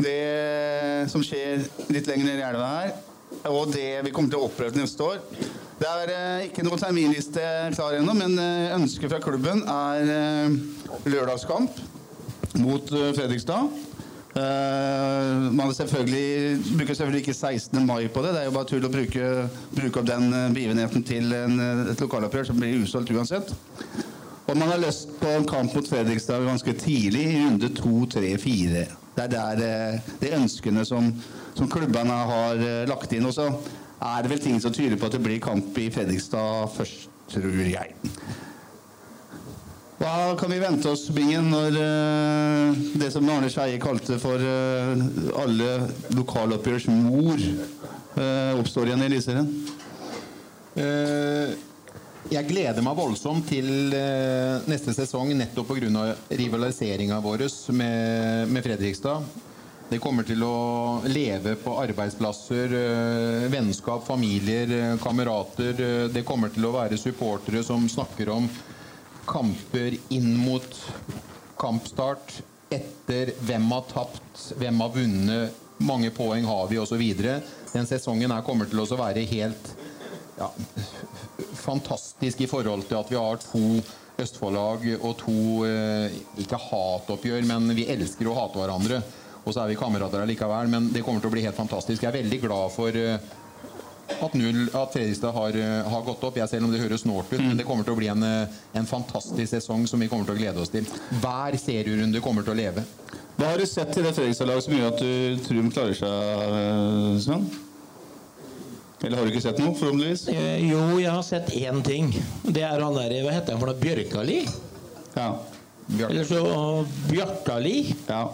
det 0.01 1.09
som 1.11 1.23
skjer 1.25 1.65
litt 1.91 2.07
lenger 2.09 2.29
nede 2.29 2.39
i 2.39 2.47
elva 2.47 2.69
her, 2.77 2.95
og 3.51 3.75
det 3.75 3.89
vi 4.07 4.15
kommer 4.15 4.31
til 4.31 4.39
å 4.39 4.47
oppleve 4.47 4.79
neste 4.79 5.05
år. 5.05 5.19
Det 5.81 5.89
er 5.89 6.15
uh, 6.15 6.47
ikke 6.47 6.63
noen 6.63 6.79
terminliste 6.79 7.45
klar 7.75 7.99
ennå, 7.99 8.15
men 8.17 8.39
uh, 8.39 8.75
ønsket 8.79 9.11
fra 9.11 9.21
klubben 9.23 9.63
er 9.67 10.11
uh, 10.15 10.59
lørdagskamp 11.11 11.79
mot 12.61 12.87
Fredrikstad. 12.87 13.71
Uh, 14.31 15.51
man 15.51 15.73
selvfølgelig, 15.75 16.59
bruker 16.77 16.93
selvfølgelig 16.93 17.19
ikke 17.19 17.33
16. 17.33 17.85
mai 17.85 18.07
på 18.07 18.21
det. 18.21 18.29
Det 18.33 18.39
er 18.39 18.45
jo 18.47 18.53
bare 18.55 18.69
tull 18.69 18.85
å 18.87 18.91
bruke, 18.91 19.31
bruke 19.75 19.99
opp 19.99 20.07
den 20.07 20.29
uh, 20.31 20.45
begivenheten 20.55 21.03
til 21.03 21.33
en, 21.35 21.57
uh, 21.59 21.81
et 21.91 21.99
lokalopprør 21.99 22.47
som 22.47 22.61
blir 22.61 22.79
usolgt 22.79 23.11
uansett. 23.11 23.51
Og 24.47 24.55
man 24.55 24.71
har 24.71 24.79
lyst 24.79 25.11
på 25.19 25.27
en 25.35 25.47
kamp 25.47 25.75
mot 25.75 25.87
Fredrikstad 25.87 26.45
ganske 26.47 26.75
tidlig, 26.79 27.25
i 27.27 27.41
runde 27.43 27.71
to, 27.75 28.05
tre, 28.11 28.31
fire. 28.39 28.85
Det 29.17 29.25
er 29.25 29.33
der 29.35 29.99
de 30.21 30.31
ønskene 30.37 30.85
som, 30.87 31.11
som 31.55 31.69
klubbene 31.71 32.15
har 32.31 32.63
lagt 32.87 33.11
inn. 33.15 33.27
Og 33.27 33.35
så 33.35 33.49
er 33.51 34.23
det 34.23 34.31
vel 34.31 34.43
ting 34.43 34.59
som 34.63 34.73
tyder 34.75 34.95
på 34.99 35.09
at 35.09 35.17
det 35.17 35.23
blir 35.23 35.43
kamp 35.43 35.75
i 35.79 35.89
Fredrikstad 35.91 36.71
først, 36.77 37.11
tror 37.31 37.59
jeg. 37.67 37.95
Hva 40.01 40.33
kan 40.33 40.49
vi 40.49 40.57
vente 40.57 40.89
oss, 40.89 41.03
Bingen, 41.13 41.51
når 41.53 41.75
eh, 41.77 42.77
det 42.97 43.11
som 43.13 43.27
Arne 43.29 43.51
Skeie 43.53 43.77
kalte 43.81 44.15
for 44.17 44.41
eh, 44.41 45.03
alle 45.37 45.67
lokaloppgjørs 46.17 46.87
mor, 46.89 47.37
eh, 47.37 48.57
oppstår 48.57 48.89
igjen 48.89 49.03
i 49.03 49.09
Eliteserien? 49.11 49.51
Jeg 52.31 52.47
gleder 52.47 52.81
meg 52.81 52.97
voldsomt 52.97 53.45
til 53.51 53.67
neste 54.71 54.95
sesong 54.95 55.33
nettopp 55.35 55.73
pga. 55.75 56.05
rivaliseringa 56.29 57.19
vår 57.21 57.43
med, 57.75 58.47
med 58.55 58.63
Fredrikstad. 58.65 59.27
Det 59.91 59.99
kommer 59.99 60.23
til 60.23 60.41
å 60.47 61.03
leve 61.11 61.57
på 61.59 61.75
arbeidsplasser, 61.83 62.73
vennskap, 63.51 64.07
familier, 64.07 64.95
kamerater. 65.03 66.07
Det 66.09 66.23
kommer 66.25 66.55
til 66.55 66.69
å 66.69 66.75
være 66.79 66.97
supportere 66.97 67.65
som 67.67 67.89
snakker 67.91 68.31
om 68.31 68.47
kamper 69.27 69.97
inn 70.13 70.33
mot 70.39 70.77
kampstart, 71.61 72.41
etter 72.71 73.33
hvem 73.45 73.67
har 73.75 73.87
tapt, 73.91 74.45
hvem 74.57 74.79
har 74.81 74.93
vunnet, 74.95 75.61
mange 75.81 76.11
poeng 76.13 76.45
har 76.45 76.67
vi 76.69 76.79
osv. 76.79 77.01
Den 77.73 77.87
sesongen 77.89 78.31
her 78.31 78.45
kommer 78.45 78.69
til 78.69 78.81
å 78.83 78.99
være 78.99 79.25
helt 79.29 79.71
ja, 80.37 80.49
fantastisk 81.57 82.41
i 82.41 82.49
forhold 82.49 82.85
til 82.89 82.99
at 83.01 83.11
vi 83.11 83.19
har 83.19 83.41
to 83.43 83.81
Østfold-lag 84.21 84.85
og 84.99 85.13
to 85.17 85.35
eh, 85.65 86.13
ikke 86.43 86.59
hatoppgjør, 86.59 87.45
men 87.49 87.73
vi 87.77 87.87
elsker 87.89 88.29
å 88.29 88.35
hate 88.37 88.59
hverandre. 88.59 89.01
Og 89.41 89.53
så 89.55 89.63
er 89.63 89.71
vi 89.71 89.79
kamerater 89.79 90.27
likevel, 90.29 90.69
men 90.69 90.91
det 90.93 91.01
kommer 91.05 91.23
til 91.23 91.31
å 91.31 91.33
bli 91.33 91.45
helt 91.45 91.57
fantastisk. 91.57 92.03
Jeg 92.03 92.11
er 92.11 92.19
veldig 92.19 92.41
glad 92.43 92.73
for 92.75 92.97
eh, 92.97 93.17
at, 94.21 94.33
null, 94.37 94.67
at 94.75 94.93
Fredrikstad 94.93 95.31
har, 95.35 95.55
eh, 95.57 95.89
har 95.89 96.01
gått 96.07 96.23
opp. 96.27 96.35
Jeg 96.37 96.49
selv 96.49 96.65
om 96.67 96.71
det 96.73 96.81
høres 96.81 97.01
snålt 97.05 97.31
ut, 97.33 97.39
men 97.39 97.57
det 97.57 97.65
kommer 97.65 97.83
til 97.87 97.93
å 97.93 97.97
bli 97.97 98.07
en, 98.11 98.23
eh, 98.23 98.47
en 98.75 98.85
fantastisk 98.89 99.53
sesong 99.55 99.87
som 99.87 99.99
vi 99.99 100.07
kommer 100.11 100.25
til 100.25 100.35
å 100.35 100.41
glede 100.41 100.57
oss 100.61 100.69
til. 100.69 100.85
Hver 101.21 101.57
serierunde 101.61 102.21
kommer 102.21 102.43
til 102.43 102.53
å 102.53 102.57
leve. 102.57 102.83
Hva 103.37 103.51
har 103.53 103.57
du 103.57 103.65
sett 103.65 103.95
i 103.97 104.01
det 104.05 104.13
Fredrikstad-laget 104.13 104.63
som 104.63 104.73
gjør 104.73 104.87
at 104.93 104.99
du 104.99 105.37
tror 105.47 105.61
de 105.63 105.71
klarer 105.75 105.95
seg, 105.95 106.07
eh, 106.07 107.19
Sven? 107.25 107.49
Eller 109.03 109.17
har 109.17 109.25
du 109.25 109.31
ikke 109.31 109.41
sett 109.41 109.57
noe, 109.57 109.73
forhåpentligvis? 109.73 110.27
Eh, 110.29 110.69
Jo, 110.69 110.97
jeg 110.99 111.09
har 111.09 111.23
sett 111.23 111.47
én 111.57 111.81
ting. 111.83 112.11
Det 112.45 112.61
er 112.61 112.79
han 112.79 112.93
der 112.93 113.09
Hva 113.23 113.31
heter 113.33 113.51
han 113.55 113.59
for 113.59 113.71
noe? 113.71 113.79
Bjørkali? 113.81 114.47
Ja. 115.15 115.35
Eller 116.07 116.23
så 116.23 116.85
Bjartali? 117.09 117.95
Ja. 118.07 118.29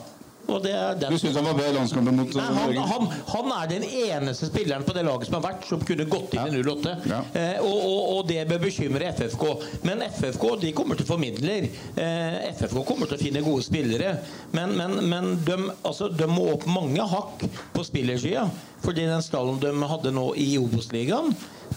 Du 0.47 1.17
syns 1.19 1.35
han 1.35 1.45
var 1.45 1.53
bedre 1.53 1.69
i 1.69 1.75
landskampen 1.75 2.15
mot 2.15 2.35
Nei, 2.37 2.43
eh, 2.43 2.57
han, 2.57 2.77
han, 2.91 3.07
han 3.27 3.51
er 3.57 3.71
den 3.71 3.83
eneste 3.83 4.47
spilleren 4.47 4.85
på 4.87 4.93
det 4.95 5.03
laget 5.03 5.27
som 5.27 5.35
har 5.37 5.43
vært 5.43 5.67
som 5.67 5.83
kunne 5.83 6.05
gått 6.07 6.37
inn 6.37 6.55
i 6.55 6.61
08. 6.63 6.93
Ja. 7.09 7.19
Eh, 7.33 7.59
og, 7.65 7.75
og, 7.75 7.99
og 8.13 8.21
det 8.29 8.45
bør 8.49 8.61
bekymre 8.63 9.11
FFK. 9.17 9.43
Men 9.87 10.05
FFK 10.07 10.45
de 10.63 10.71
kommer 10.77 10.99
til 10.99 11.07
å 11.07 11.11
få 11.11 11.19
midler. 11.21 11.67
Eh, 11.99 12.39
FFK 12.53 12.79
kommer 12.87 13.11
til 13.11 13.19
å 13.19 13.23
finne 13.25 13.43
gode 13.45 13.65
spillere. 13.67 14.15
Men, 14.55 14.77
men, 14.79 14.97
men 15.11 15.29
de, 15.47 15.59
altså, 15.81 16.07
de 16.15 16.29
må 16.31 16.47
opp 16.55 16.65
mange 16.71 17.03
hakk 17.11 17.43
på 17.75 17.85
spillersida. 17.87 18.47
Fordi 18.85 19.07
den 19.09 19.25
stallen 19.25 19.59
de 19.59 19.73
hadde 19.91 20.15
nå 20.15 20.29
i 20.39 20.53
Obos-ligaen, 20.61 21.33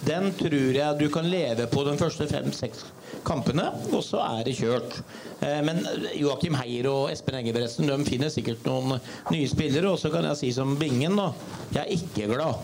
den 0.07 0.31
tror 0.39 0.77
jeg 0.79 0.99
du 1.01 1.09
kan 1.13 1.27
leve 1.27 1.67
på 1.71 1.83
de 1.89 1.99
første 1.99 2.29
fem-seks 2.31 2.87
kampene, 3.27 3.67
og 3.93 4.03
så 4.05 4.21
er 4.25 4.45
det 4.47 4.57
kjørt. 4.59 4.99
Eh, 5.41 5.61
Men 5.67 5.83
Joakim 6.19 6.55
Heier 6.59 6.89
og 6.91 7.11
Espen 7.13 7.39
Engebretsen 7.41 7.89
de 7.91 7.99
finner 8.09 8.33
sikkert 8.33 8.65
noen 8.69 8.99
nye 9.31 9.49
spillere. 9.51 9.91
Og 9.93 9.99
så 10.03 10.11
kan 10.13 10.25
jeg 10.31 10.37
si 10.41 10.53
som 10.57 10.77
Bingen, 10.81 11.17
da. 11.21 11.31
Jeg 11.75 11.83
er 11.85 11.95
ikke 11.97 12.31
glad 12.35 12.55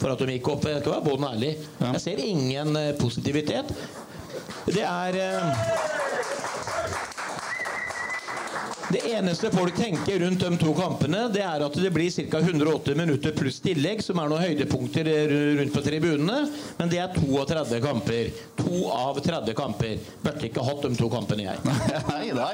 for 0.00 0.10
at 0.14 0.18
de 0.24 0.34
gikk 0.38 0.48
opp. 0.54 0.64
Jeg 0.66 0.80
skal 0.82 0.96
være 0.96 1.06
både 1.10 1.30
ærlig. 1.34 1.52
Jeg 1.80 2.00
ser 2.02 2.24
ingen 2.24 2.76
eh, 2.80 2.92
positivitet. 2.98 3.74
Det 4.66 4.82
er 4.82 5.20
eh, 5.20 5.44
Det 8.94 9.00
eneste 9.10 9.50
folk 9.50 9.74
tenker 9.74 10.20
rundt 10.22 10.40
de 10.40 10.56
to 10.60 10.72
kampene, 10.78 11.24
det 11.34 11.40
er 11.42 11.62
at 11.66 11.76
det 11.82 11.90
blir 11.90 12.12
ca. 12.30 12.38
108 12.38 12.94
minutter 12.94 13.32
pluss 13.34 13.56
tillegg, 13.64 14.02
som 14.06 14.20
er 14.22 14.30
noen 14.30 14.44
høydepunkter 14.44 15.08
rundt 15.58 15.74
på 15.74 15.82
tribunene. 15.82 16.36
Men 16.78 16.92
det 16.92 17.00
er 17.02 17.10
32 17.16 17.80
kamper. 17.82 18.30
To 18.60 18.84
av 18.94 19.18
30 19.24 19.56
kamper. 19.58 19.98
Burde 20.22 20.46
ikke 20.46 20.62
hatt 20.62 20.86
de 20.86 20.92
to 21.00 21.08
kampene, 21.10 21.48
jeg. 21.48 21.74
Nei, 22.12 22.28
nei. 22.36 22.52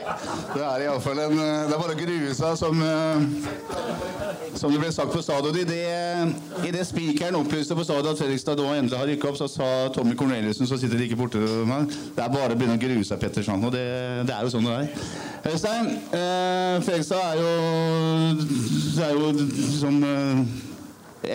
Det 0.55 0.65
er 0.65 0.87
iallfall 0.87 1.21
en 1.27 1.37
eh, 1.37 1.67
Det 1.69 1.77
er 1.77 1.83
bare 1.83 1.97
å 1.97 1.99
grue 1.99 2.33
seg, 2.39 2.57
som, 2.57 2.81
eh, 2.87 4.57
som 4.57 4.73
det 4.73 4.81
ble 4.81 4.91
sagt 4.97 5.13
på 5.13 5.21
stadion. 5.25 5.61
I 5.61 5.67
det, 5.69 5.85
i 6.65 6.73
det 6.73 6.87
spikeren 6.89 7.37
opplyste 7.37 7.77
på 7.77 7.85
stadion 7.85 8.15
at 8.15 8.23
Fredrikstad 8.23 8.57
da 8.61 8.71
endelig 8.79 8.97
har 8.97 9.11
rykka 9.13 9.29
opp, 9.35 9.41
så 9.43 9.51
sa 9.51 9.69
Tommy 9.93 10.17
Corneliussen, 10.17 10.69
som 10.71 10.81
sitter 10.81 11.01
like 11.01 11.19
borte 11.21 11.41
det 11.41 12.25
er 12.25 12.33
bare 12.33 12.55
å 12.55 12.59
begynne 12.59 12.79
å 12.79 12.81
grue 12.81 13.05
seg, 13.05 13.21
Petterson. 13.21 13.61
Og 13.67 13.75
det, 13.75 13.85
det 14.29 14.37
er 14.37 14.47
jo 14.47 14.55
sånn 14.57 14.69
det 14.71 14.79
er. 14.79 15.13
Øystein, 15.51 15.95
eh, 16.17 16.30
Fredrikstad 16.85 17.21
er 17.21 17.41
jo 17.41 17.51
er 19.01 19.13
jo 19.17 19.31
som 19.79 20.01
eh, 20.05 20.41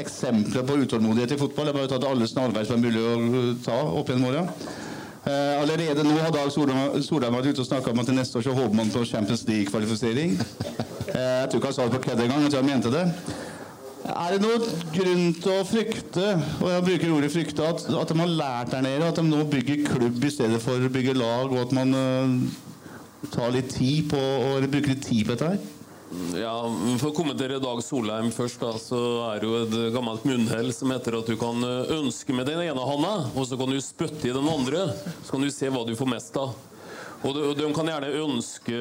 eksempler 0.02 0.66
på 0.66 0.80
utålmodighet 0.84 1.36
i 1.36 1.40
fotball. 1.40 1.70
Er 1.70 1.78
bare 1.78 1.92
tatt 1.92 2.08
alle 2.08 2.28
snarveier 2.30 2.68
som 2.68 2.80
er 2.80 2.88
mulig 2.88 3.06
å 3.06 3.46
ta 3.66 3.78
opp 4.00 4.12
gjennom 4.12 4.30
åra. 4.32 4.46
Eh, 5.26 5.62
allerede 5.62 6.06
nå 6.06 6.14
har 6.22 6.34
Dag 6.34 6.52
Solheim 6.54 7.34
vært 7.34 7.50
ute 7.50 7.64
og 7.64 7.70
snakka 7.70 7.92
om 7.92 8.02
at 8.04 8.12
til 8.12 8.18
neste 8.20 8.38
år 8.38 8.46
så 8.46 8.54
håper 8.54 8.78
man 8.78 8.94
på 8.94 9.06
Champions 9.10 9.46
League-kvalifisering. 9.50 10.38
Eh, 10.38 11.16
jeg 11.16 11.50
tror 11.50 11.62
ikke 11.62 11.72
han 11.72 11.78
sa 11.80 11.88
det 11.88 11.98
på 11.98 12.04
kødd 12.10 12.26
engang, 12.26 12.46
jeg 12.46 12.54
tror 12.54 12.62
han 12.62 12.70
mente 12.70 12.94
det. 12.94 13.06
Er 14.06 14.36
det 14.36 14.42
noen 14.44 14.84
grunn 14.94 15.24
til 15.42 15.50
å 15.50 15.64
frykte 15.66 16.26
og 16.60 16.68
jeg 16.70 16.84
bruker 16.86 17.14
ordet 17.16 17.32
frykte, 17.34 17.66
at, 17.66 17.88
at 17.90 18.12
de 18.12 18.20
har 18.20 18.36
lært 18.42 18.76
der 18.76 18.84
nede? 18.86 19.08
At 19.10 19.18
de 19.18 19.24
nå 19.26 19.40
bygger 19.50 19.82
klubb 19.88 20.28
i 20.28 20.32
stedet 20.34 20.62
for 20.62 20.78
å 20.78 20.92
bygge 20.94 21.18
lag, 21.18 21.50
og 21.50 21.64
at 21.64 21.74
man 21.74 21.98
eh, 21.98 22.36
tar 23.32 23.54
litt 23.56 23.72
tid 23.74 24.12
på 24.12 24.20
å 24.20 24.60
bruke 24.66 24.94
litt 24.94 25.06
tid 25.06 25.26
på 25.26 25.36
dette 25.36 25.56
her? 25.56 25.72
Ja, 26.38 26.54
For 27.02 27.10
å 27.10 27.16
kommentere 27.18 27.58
Dag 27.60 27.82
Solheim 27.84 28.30
først, 28.32 28.62
da, 28.62 28.76
så 28.80 29.00
er 29.32 29.42
det 29.42 29.50
jo 29.50 29.58
et 29.64 29.74
gammelt 29.96 30.24
munnhell 30.28 30.70
som 30.76 30.94
heter 30.94 31.18
at 31.18 31.28
du 31.28 31.36
kan 31.40 31.60
eh, 31.66 31.96
ønske 31.98 32.36
med 32.36 32.48
den 32.48 32.62
ene 32.64 32.86
handa, 32.88 33.16
og 33.34 33.50
så 33.50 33.58
kan 33.60 33.74
du 33.74 33.82
spytte 33.84 34.30
i 34.30 34.36
den 34.36 34.48
andre. 34.48 34.88
Så 35.26 35.34
kan 35.34 35.44
du 35.44 35.52
se 35.52 35.72
hva 35.74 35.84
du 35.88 35.96
får 35.98 36.12
mest 36.14 36.40
av. 36.40 36.54
Og 37.26 37.34
de, 37.34 37.42
og 37.50 37.56
de 37.58 37.68
kan 37.74 37.88
gjerne 37.90 38.12
ønske 38.22 38.80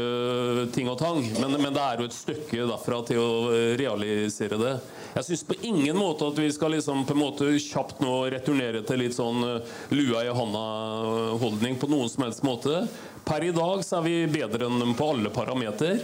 ting 0.75 0.91
og 0.93 0.99
tang, 1.01 1.23
men, 1.41 1.55
men 1.57 1.73
det 1.73 1.81
er 1.81 2.03
jo 2.03 2.09
et 2.11 2.17
stykke 2.17 2.67
derfra 2.69 3.01
til 3.09 3.23
å 3.23 3.31
eh, 3.55 3.73
realisere 3.81 4.61
det. 4.61 4.75
Jeg 5.15 5.29
syns 5.29 5.45
på 5.49 5.57
ingen 5.71 5.97
måte 5.97 6.29
at 6.29 6.39
vi 6.43 6.51
skal 6.53 6.75
liksom 6.75 7.07
på 7.09 7.15
en 7.15 7.23
måte 7.23 7.53
kjapt 7.63 8.03
nå 8.05 8.13
returnere 8.35 8.83
til 8.85 9.01
litt 9.01 9.17
sånn 9.17 9.41
eh, 9.49 9.75
lua 9.95 10.27
i 10.27 10.35
handa-holdning 10.35 11.81
på 11.81 11.89
noen 11.93 12.11
som 12.13 12.27
helst 12.27 12.45
måte. 12.47 12.85
Per 13.25 13.45
i 13.45 13.53
dag 13.57 13.85
så 13.85 13.99
er 13.99 14.05
vi 14.05 14.15
bedre 14.29 14.69
enn 14.69 14.83
dem 14.83 14.93
på 14.99 15.09
alle 15.15 15.33
parameter. 15.33 16.03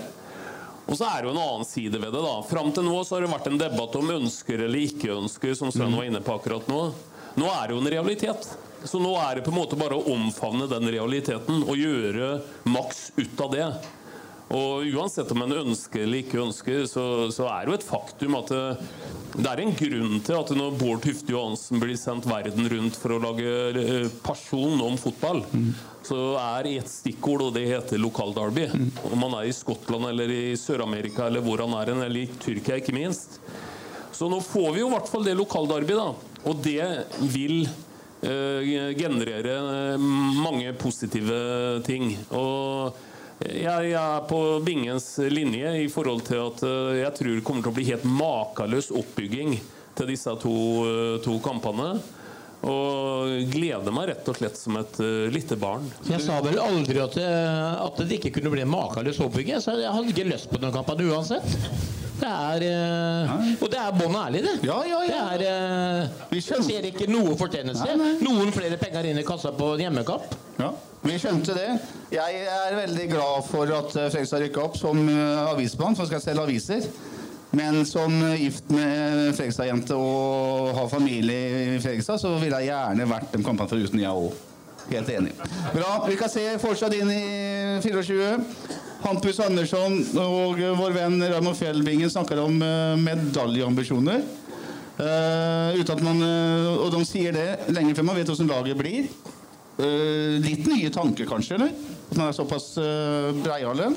Og 0.87 0.97
så 0.97 1.05
er 1.07 1.21
det 1.21 1.29
jo 1.29 1.35
en 1.35 1.43
annen 1.43 1.69
side 1.69 2.01
ved 2.01 2.13
det. 2.15 2.23
da. 2.25 2.33
Fram 2.49 2.73
til 2.75 2.87
nå 2.89 2.97
så 3.05 3.17
har 3.17 3.27
det 3.27 3.31
vært 3.35 3.51
en 3.51 3.61
debatt 3.61 3.99
om 4.01 4.11
ønsker 4.17 4.65
eller 4.65 4.87
ikke 4.89 5.13
ønsker, 5.19 5.55
som 5.55 5.71
Sven 5.75 5.95
var 5.95 6.09
inne 6.09 6.23
på 6.25 6.35
akkurat 6.35 6.67
nå. 6.71 6.81
Nå 7.39 7.47
er 7.53 7.69
det 7.69 7.77
jo 7.77 7.83
en 7.85 7.93
realitet. 7.95 8.49
Så 8.89 8.99
nå 8.99 9.13
er 9.21 9.37
det 9.37 9.45
på 9.45 9.53
en 9.53 9.59
måte 9.61 9.79
bare 9.79 9.99
å 9.99 10.15
omfavne 10.15 10.67
den 10.71 10.89
realiteten 10.91 11.63
og 11.67 11.77
gjøre 11.77 12.31
maks 12.73 13.11
ut 13.21 13.45
av 13.45 13.53
det. 13.53 13.67
Og 14.51 14.89
uansett 14.97 15.31
om 15.31 15.45
en 15.45 15.53
ønsker 15.61 16.03
eller 16.03 16.25
ikke 16.25 16.41
ønsker, 16.43 16.83
så, 16.91 17.05
så 17.31 17.47
er 17.53 17.67
det 17.67 17.71
jo 17.71 17.79
et 17.79 17.87
faktum 17.87 18.35
at 18.41 18.49
det, 18.51 18.63
det 19.37 19.47
er 19.47 19.61
en 19.63 19.77
grunn 19.79 20.17
til 20.27 20.39
at 20.41 20.51
når 20.59 20.79
Bård 20.81 21.05
Tufte 21.05 21.31
Johansen 21.31 21.79
blir 21.79 21.99
sendt 21.99 22.27
verden 22.27 22.67
rundt 22.73 22.97
for 22.99 23.15
å 23.15 23.21
lage 23.23 23.53
eh, 23.79 24.09
person 24.25 24.81
om 24.83 24.97
fotball, 24.99 25.45
så 26.03 26.19
er 26.41 26.67
ett 26.73 26.91
stikkord, 26.91 27.45
og 27.47 27.55
det 27.55 27.69
heter 27.69 28.01
lokalderby. 28.03 28.65
Om 29.13 29.23
han 29.29 29.37
er 29.39 29.51
i 29.51 29.55
Skottland 29.55 30.09
eller 30.11 30.33
i 30.35 30.57
Sør-Amerika 30.59 31.29
eller 31.29 31.45
hvor 31.45 31.63
han 31.63 31.77
er, 31.79 31.93
eller 31.95 32.25
i 32.25 32.31
Tyrkia 32.43 32.81
ikke 32.81 32.97
minst. 32.97 33.39
Så 34.11 34.27
nå 34.29 34.41
får 34.43 34.75
vi 34.75 34.83
jo 34.83 34.89
i 34.91 34.95
hvert 34.97 35.13
fall 35.13 35.29
det 35.29 35.37
lokalderby, 35.39 35.95
da. 35.95 36.11
Og 36.51 36.59
det 36.65 36.83
vil 37.31 37.63
eh, 38.27 38.97
generere 38.99 39.55
eh, 39.95 40.11
mange 40.43 40.75
positive 40.81 41.39
ting. 41.87 42.17
Og 42.35 42.99
jeg, 43.41 43.93
er 43.97 44.25
på 44.29 44.39
Bingens 44.65 45.19
linje 45.33 45.73
i 45.85 45.89
forhold 45.89 46.27
til 46.29 46.43
at 46.45 46.65
eh, 46.67 47.01
jeg 47.01 47.13
tror 47.17 47.37
det 47.37 47.45
kommer 47.47 47.65
til 47.65 47.73
å 47.73 47.77
bli 47.79 47.87
helt 47.89 48.05
makeløs 48.05 48.91
oppbygging 49.01 49.55
til 49.97 50.11
disse 50.11 50.35
to, 50.43 50.57
eh, 50.85 51.15
to 51.25 51.39
kampene. 51.45 51.95
Og 52.61 53.49
gleder 53.49 53.95
meg 53.97 54.11
rett 54.11 54.27
og 54.29 54.37
slett 54.37 54.59
som 54.61 54.75
et 54.77 54.99
uh, 55.01 55.31
lite 55.33 55.57
barn. 55.57 55.87
Jeg 56.05 56.21
sa 56.21 56.43
vel 56.45 56.59
aldri 56.61 56.99
at 57.01 57.15
det, 57.17 57.25
at 57.81 58.03
det 58.05 58.19
ikke 58.19 58.35
kunne 58.35 58.53
bli 58.53 58.67
makeløs 58.69 59.23
oppbygging. 59.25 59.55
Jeg 59.57 59.81
jeg 59.81 59.95
hadde 59.97 60.13
ikke 60.13 60.27
lyst 60.29 60.53
på 60.53 60.61
den 60.61 60.75
kampen 60.75 61.01
uansett. 61.09 61.57
Det 62.21 62.29
er 62.29 62.65
eh, 62.67 63.53
Og 63.61 63.71
det 63.73 63.81
er 63.81 63.95
bånn 63.97 64.17
ærlig, 64.21 64.43
det. 64.45 64.55
Ja, 64.69 64.79
ja, 64.89 65.01
ja. 65.09 65.23
Det 65.41 65.47
er 65.49 66.05
eh, 66.05 66.41
Jeg 66.41 66.65
ser 66.67 66.89
ikke 66.91 67.09
noe 67.11 67.37
fortjeneste. 67.41 67.97
Noen 68.25 68.53
flere 68.55 68.79
penger 68.81 69.11
inn 69.11 69.21
i 69.21 69.27
kassa 69.27 69.53
på 69.57 69.75
en 69.77 69.85
hjemmekamp. 69.87 70.35
Ja, 70.61 70.73
vi 71.07 71.17
skjønte 71.21 71.57
det. 71.57 71.69
Jeg 72.13 72.43
er 72.45 72.77
veldig 72.77 73.07
glad 73.15 73.47
for 73.49 73.73
at 73.79 73.97
eh, 73.97 74.11
Fredrikstad 74.13 74.45
rykka 74.45 74.67
opp 74.67 74.77
som 74.81 75.01
avismann, 75.55 75.97
som 75.99 76.09
skal 76.11 76.23
selge 76.25 76.45
aviser. 76.45 76.91
Men 77.57 77.81
som 77.89 78.13
gift 78.39 78.69
med 78.71 79.33
Fredrikstad-jente 79.35 79.97
og 79.99 80.71
har 80.77 80.87
familie 80.93 81.41
i 81.75 81.81
Fredrikstad, 81.83 82.21
så 82.23 82.37
ville 82.39 82.61
jeg 82.63 82.71
gjerne 82.71 83.09
vært 83.11 83.35
de 83.35 83.43
kampene 83.43 83.73
foruten, 83.73 84.05
jeg 84.05 84.23
òg. 84.29 84.47
Helt 84.91 85.11
enig. 85.15 85.33
Bra. 85.75 85.91
Vi 86.07 86.17
kan 86.19 86.31
se 86.31 86.45
fortsatt 86.63 86.95
inn 86.99 87.11
i 87.15 87.25
24. 87.83 88.31
Hampus 89.05 89.41
Andersson 89.43 89.99
og 90.21 90.61
eh, 90.61 90.77
vår 90.77 90.95
venn 90.97 91.19
Raymond 91.23 91.59
Fjellbingen 91.59 92.13
snakker 92.13 92.43
om 92.43 92.61
eh, 92.65 92.95
medaljeambisjoner. 93.01 94.23
Uh, 95.01 95.73
uten 95.81 95.95
at 95.95 96.01
man, 96.05 96.19
uh, 96.21 96.83
og 96.85 96.91
de 96.93 96.99
sier 97.09 97.33
det 97.33 97.73
lenger 97.73 97.97
før 97.97 98.05
man 98.11 98.19
vet 98.19 98.29
hvordan 98.29 98.51
laget 98.51 98.77
blir. 98.77 99.07
Uh, 99.81 100.37
litt 100.45 100.69
nye 100.69 100.91
tanker, 100.93 101.25
kanskje? 101.25 101.57
eller? 101.57 101.73
At 102.11 102.19
man 102.19 102.27
er 102.27 102.37
såpass 102.37 102.75
uh, 102.77 103.31
breiale? 103.41 103.95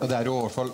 Det 0.00 0.10
er 0.10 0.26
jo 0.26 0.40
i 0.40 0.42
hvert 0.48 0.56
fall 0.56 0.72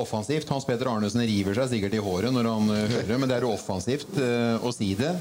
offensivt. 0.00 0.48
Hans 0.48 0.66
Petter 0.66 0.90
Arnesen 0.90 1.22
river 1.26 1.56
seg 1.56 1.70
sikkert 1.74 1.96
i 1.96 2.02
håret 2.02 2.34
når 2.34 2.50
han 2.50 2.74
eh, 2.74 2.84
hører, 2.96 3.18
men 3.18 3.30
det 3.30 3.38
er 3.38 3.46
jo 3.46 3.54
offensivt 3.54 4.18
eh, 4.18 4.58
å 4.58 4.72
si 4.74 4.92
det. 4.98 5.12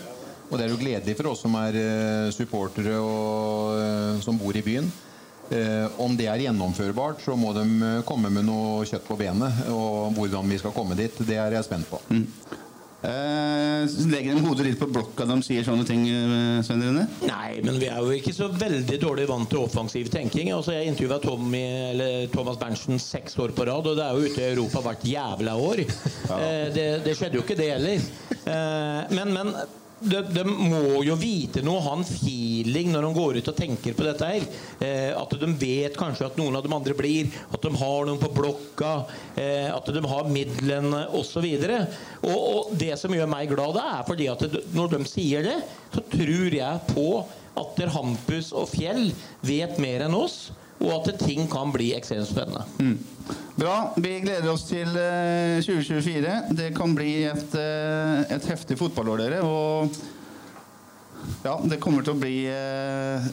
Og 0.50 0.60
det 0.60 0.66
er 0.66 0.74
jo 0.74 0.82
gledelig 0.82 1.18
for 1.18 1.32
oss 1.32 1.44
som 1.46 1.56
er 1.62 1.78
eh, 1.80 2.30
supportere 2.36 2.98
og 3.00 3.80
eh, 3.80 4.22
som 4.26 4.40
bor 4.40 4.56
i 4.58 4.66
byen. 4.66 4.90
Eh, 5.54 6.02
om 6.02 6.16
det 6.18 6.28
er 6.32 6.48
gjennomførbart, 6.48 7.22
så 7.22 7.38
må 7.38 7.54
de 7.54 7.64
eh, 7.86 8.02
komme 8.08 8.32
med 8.34 8.48
noe 8.48 8.84
kjøtt 8.90 9.06
på 9.06 9.18
benet. 9.20 9.66
Og 9.74 10.16
hvordan 10.18 10.50
vi 10.50 10.60
skal 10.62 10.74
komme 10.76 10.98
dit, 10.98 11.24
det 11.28 11.38
er 11.38 11.58
jeg 11.58 11.68
spent 11.68 11.90
på. 11.92 12.00
Eh, 13.04 13.84
legger 14.08 14.38
de 14.38 14.46
hodet 14.46 14.66
litt 14.70 14.80
på 14.80 14.88
blokka 14.88 15.26
når 15.28 15.42
de 15.42 15.46
sier 15.50 15.66
sånne 15.68 15.84
ting, 15.86 16.06
Svein? 16.64 17.02
Nei, 17.28 17.50
men 17.68 17.78
vi 17.82 17.90
er 17.92 18.00
jo 18.00 18.16
ikke 18.16 18.34
så 18.34 18.48
veldig 18.48 18.98
dårlig 19.02 19.28
vant 19.30 19.52
til 19.52 19.60
offensiv 19.66 20.10
tenking. 20.14 20.54
Altså, 20.56 20.78
jeg 20.78 20.94
intervjua 20.94 21.20
Thomas 22.34 22.58
Berntsen 22.62 23.02
seks 23.04 23.38
år 23.44 23.54
på 23.54 23.68
rad, 23.68 23.92
og 23.92 24.00
det 24.00 24.08
er 24.08 24.18
jo 24.18 24.32
ute 24.32 24.42
i 24.42 24.50
Europa 24.56 24.86
hvert 24.88 25.06
jævla 25.06 25.58
år. 25.70 25.84
Eh, 25.84 26.68
det, 26.74 26.90
det 27.06 27.18
skjedde 27.20 27.38
jo 27.38 27.46
ikke, 27.46 27.60
det 27.60 27.74
heller. 27.76 28.12
Eh, 28.48 29.14
men, 29.14 29.36
men 29.36 29.54
de, 30.04 30.22
de 30.36 30.44
må 30.48 31.02
jo 31.06 31.16
vite 31.20 31.64
noe, 31.66 31.82
ha 31.86 31.96
en 31.98 32.06
feeling 32.08 32.92
når 32.94 33.06
de 33.08 33.12
går 33.18 33.40
ut 33.40 33.52
og 33.52 33.58
tenker 33.58 33.96
på 33.98 34.06
dette 34.08 34.30
her. 34.30 34.48
Eh, 34.84 35.12
at 35.16 35.36
de 35.40 35.52
vet 35.60 35.98
kanskje 36.00 36.28
at 36.28 36.40
noen 36.40 36.58
av 36.60 36.66
de 36.66 36.74
andre 36.76 36.96
blir, 36.98 37.30
at 37.50 37.64
de 37.64 37.72
har 37.80 38.08
noen 38.10 38.22
på 38.22 38.32
blokka, 38.36 38.94
eh, 39.36 39.70
at 39.74 39.94
de 39.96 40.04
har 40.14 40.32
midlene 40.32 41.06
osv. 41.18 41.48
Og, 41.48 42.34
og 42.34 42.74
det 42.80 42.94
som 43.02 43.14
gjør 43.14 43.32
meg 43.32 43.52
glad, 43.54 43.78
det 43.78 43.86
er 43.94 44.10
fordi 44.10 44.32
at 44.34 44.48
det, 44.54 44.66
når 44.76 44.98
de 44.98 45.04
sier 45.10 45.48
det, 45.48 45.60
så 45.94 46.04
tror 46.14 46.60
jeg 46.60 46.84
på 46.94 47.08
at 47.60 47.82
Hampus 47.94 48.52
og 48.58 48.70
Fjell 48.72 49.12
vet 49.46 49.80
mer 49.82 50.08
enn 50.08 50.18
oss. 50.18 50.48
Og 50.84 50.94
at 51.08 51.20
ting 51.22 51.48
kan 51.52 51.72
bli 51.74 51.94
ekstremt 51.96 52.28
spennende. 52.28 52.66
Mm. 52.80 52.98
Bra. 53.56 53.76
Vi 53.96 54.18
gleder 54.24 54.50
oss 54.52 54.66
til 54.68 54.90
eh, 55.00 55.62
2024. 55.64 56.34
Det 56.58 56.72
kan 56.76 56.96
bli 56.98 57.24
et, 57.30 57.56
eh, 57.56 58.34
et 58.36 58.50
heftig 58.52 58.78
fotballår, 58.80 59.24
dere. 59.24 59.44
Og 59.46 59.94
ja, 61.46 61.56
det 61.70 61.80
kommer 61.84 62.04
til 62.04 62.16
å 62.16 62.20
bli 62.20 62.38
eh, 62.52 63.30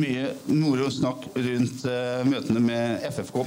mye 0.00 0.32
moro 0.50 0.88
snakk 0.90 1.28
rundt 1.36 1.84
eh, 1.86 2.24
møtene 2.26 2.64
med 2.64 3.06
FFK. 3.12 3.44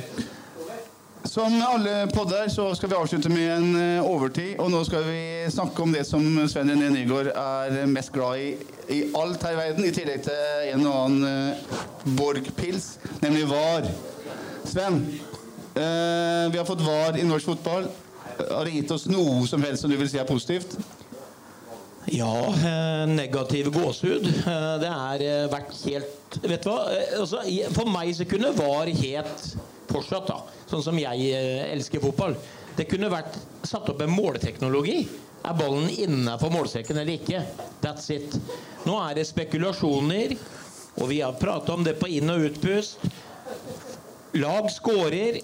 Som 1.27 1.53
alle 1.61 2.07
podder 2.09 2.47
så 2.49 2.71
skal 2.75 2.89
vi 2.89 2.97
avslutte 2.97 3.29
med 3.33 3.49
en 3.57 3.75
eh, 3.81 4.05
overtid. 4.07 4.55
Og 4.61 4.71
nå 4.71 4.85
skal 4.87 5.03
vi 5.09 5.23
snakke 5.51 5.83
om 5.83 5.91
det 5.93 6.05
som 6.07 6.23
Sven 6.49 6.71
René 6.71 6.93
Nygaard 6.93 7.33
er 7.35 7.83
mest 7.91 8.13
glad 8.15 8.39
i 8.39 8.53
i 8.91 9.01
alt 9.15 9.43
her 9.43 9.55
i 9.55 9.59
verden, 9.59 9.85
i 9.85 9.93
tillegg 9.95 10.23
til 10.25 10.71
en 10.73 10.85
og 10.89 10.97
annen 11.05 11.27
eh, 11.27 11.75
Borg-pils, 12.03 12.97
nemlig 13.21 13.45
VAR. 13.47 13.87
Sven, 14.65 15.19
eh, 15.75 16.49
vi 16.51 16.57
har 16.57 16.65
fått 16.65 16.81
VAR 16.81 17.17
i 17.19 17.23
norsk 17.27 17.45
fotball. 17.45 17.87
Har 18.51 18.65
det 18.65 18.71
gitt 18.71 18.91
oss 18.91 19.05
noe 19.11 19.45
som 19.47 19.61
helst 19.63 19.81
som 19.83 19.91
du 19.91 19.97
vil 19.99 20.09
si 20.09 20.17
er 20.17 20.25
positivt? 20.25 20.77
Ja, 22.11 22.47
eh, 22.49 23.05
negativ 23.07 23.69
gåsehud. 23.71 24.25
Eh, 24.25 24.79
Det 24.81 24.89
er 24.89 25.21
eh, 25.21 25.47
vært 25.51 25.75
helt 25.85 26.39
Vet 26.41 26.63
du 26.63 26.69
hva? 26.71 26.87
Eh, 26.89 27.19
Altså, 27.19 27.41
for 27.75 27.85
meg 27.91 28.13
så 28.15 28.25
kunne 28.25 28.53
VAR 28.57 28.87
helt 28.87 29.43
fortsatt, 29.91 30.27
da. 30.27 30.39
Sånn 30.71 30.81
som 30.83 30.97
jeg 30.97 31.27
eh, 31.35 31.67
elsker 31.75 32.01
fotball. 32.01 32.35
Det 32.77 32.87
kunne 32.89 33.09
vært 33.11 33.35
satt 33.67 33.89
opp 33.91 34.01
en 34.01 34.09
målteknologi. 34.15 35.03
Er 35.45 35.53
ballen 35.57 35.89
innafor 35.89 36.49
målstreken 36.53 36.97
eller 37.01 37.17
ikke? 37.19 37.43
That's 37.83 38.09
it. 38.13 38.33
Nå 38.85 38.95
er 39.09 39.15
det 39.19 39.27
spekulasjoner, 39.27 40.35
og 40.99 41.07
vi 41.11 41.21
har 41.23 41.39
prata 41.39 41.73
om 41.73 41.85
det 41.85 41.97
på 41.99 42.09
inn- 42.11 42.33
og 42.33 42.49
utpust. 42.51 43.07
Lag 44.39 44.69
skårer. 44.71 45.41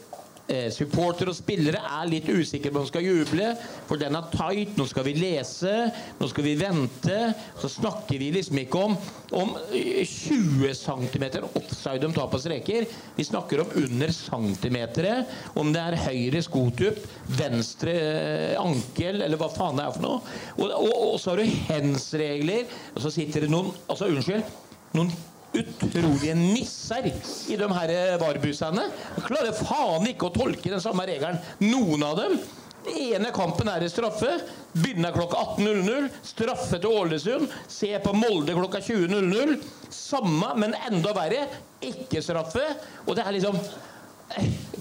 Eh, 0.48 0.69
supportere 0.72 1.34
og 1.34 1.36
spillere 1.36 1.82
er 1.84 2.06
litt 2.07 2.30
usikre 2.32 2.69
på 2.72 2.80
om 2.80 2.86
de 2.86 2.88
skal 2.88 3.03
juble, 3.03 3.49
for 3.84 3.99
den 3.99 4.15
er 4.15 4.30
tight. 4.32 4.78
Nå 4.80 4.86
skal 4.88 5.03
vi 5.03 5.14
lese, 5.18 5.74
nå 6.22 6.30
skal 6.32 6.45
vi 6.45 6.53
vente. 6.56 7.18
Så 7.60 7.68
snakker 7.74 8.15
vi 8.22 8.30
liksom 8.32 8.61
ikke 8.61 8.86
om, 8.86 8.95
om 9.36 9.52
eh, 9.76 10.07
20 10.07 10.72
cm 10.80 11.28
offside 11.49 11.99
de 12.06 12.14
tar 12.15 12.32
på 12.32 12.40
streker. 12.40 12.88
Vi 13.19 13.28
snakker 13.28 13.65
om 13.65 13.76
under 13.84 14.15
centimeteret. 14.15 15.36
Om 15.60 15.76
det 15.76 15.84
er 15.84 16.02
høyre 16.06 16.45
skotupp, 16.48 17.03
venstre 17.28 17.99
eh, 17.99 18.56
ankel, 18.61 19.26
eller 19.28 19.41
hva 19.41 19.52
faen 19.52 19.82
det 19.82 19.90
er 19.90 19.98
for 19.99 20.07
noe. 20.07 20.38
Og, 20.61 20.69
og, 20.72 20.94
og 21.10 21.18
så 21.19 21.34
har 21.34 21.44
du 21.44 21.57
hands-regler, 21.74 22.72
og 22.95 23.03
så 23.03 23.11
sitter 23.19 23.44
det 23.44 23.52
noen 23.52 23.76
Altså, 23.91 24.07
unnskyld. 24.07 24.48
Noen 24.95 25.11
utrolige 25.56 26.36
nisser 26.38 27.07
i 27.07 27.57
de 27.60 27.68
her 27.80 27.94
varebussene. 28.22 28.88
Klarer 29.26 29.56
faen 29.56 30.07
ikke 30.11 30.30
å 30.30 30.36
tolke 30.36 30.72
den 30.74 30.84
samme 30.84 31.07
regelen, 31.10 31.40
noen 31.64 32.06
av 32.07 32.18
dem. 32.22 32.38
Den 32.88 33.02
ene 33.18 33.34
kampen 33.36 33.68
er 33.68 33.84
det 33.84 33.91
straffe. 33.91 34.38
Begynner 34.78 35.15
klokka 35.15 35.41
18.00. 35.57 36.07
Straffe 36.24 36.80
til 36.80 36.94
Ålesund. 36.95 37.52
Se 37.68 37.90
på 38.03 38.14
Molde 38.15 38.56
klokka 38.56 38.80
20.00. 38.86 39.57
Samme, 39.91 40.53
men 40.61 40.76
enda 40.88 41.11
verre. 41.18 41.48
Ikke 41.84 42.24
straffe. 42.24 42.64
Og 43.06 43.18
det 43.18 43.26
er 43.26 43.36
liksom 43.36 43.60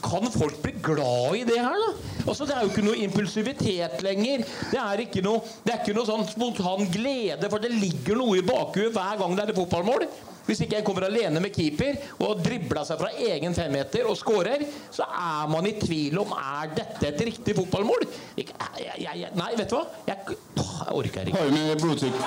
kan 0.03 0.27
folk 0.31 0.63
bli 0.63 0.73
glad 0.83 1.37
i 1.39 1.45
det 1.47 1.59
her, 1.59 1.77
da? 1.79 1.91
Altså, 2.27 2.47
Det 2.47 2.55
er 2.57 2.63
jo 2.65 2.71
ikke 2.73 2.85
noe 2.85 3.03
impulsivitet 3.05 4.03
lenger. 4.03 4.43
Det 4.73 4.81
er 4.83 5.03
ikke 5.07 5.23
noe, 5.23 5.43
det 5.65 5.73
er 5.73 5.83
ikke 5.85 5.95
noe 5.97 6.09
sånn 6.09 6.27
spontan 6.29 6.91
glede, 6.93 7.51
for 7.51 7.63
det 7.63 7.71
ligger 7.71 8.19
noe 8.19 8.41
i 8.41 8.47
bakhuet 8.47 8.95
hver 8.95 9.21
gang 9.21 9.37
det 9.37 9.45
er 9.47 9.55
et 9.55 9.61
fotballmål. 9.61 10.09
Hvis 10.47 10.63
ikke 10.65 10.81
en 10.81 10.87
kommer 10.87 11.09
alene 11.09 11.43
med 11.43 11.55
keeper 11.55 11.99
og 12.23 12.43
dribler 12.45 12.87
seg 12.87 13.01
fra 13.01 13.11
egen 13.29 13.57
femmeter 13.57 14.07
og 14.09 14.19
skårer, 14.19 14.67
så 14.95 15.07
er 15.07 15.51
man 15.51 15.67
i 15.69 15.75
tvil 15.81 16.23
om 16.23 16.35
er 16.39 16.73
dette 16.77 17.11
et 17.11 17.27
riktig 17.31 17.57
fotballmål. 17.59 18.07
Ikke, 18.39 18.55
jeg, 18.79 19.03
jeg, 19.03 19.23
jeg, 19.25 19.35
nei, 19.39 19.53
vet 19.59 19.73
du 19.73 19.79
hva? 19.79 19.85
Jeg, 20.07 20.39
jeg 20.57 20.97
orker 21.03 21.31
ikke. 21.31 21.43
Har 21.43 21.51
du 21.51 21.59
med 21.59 21.83
blodtrykk? 21.83 22.25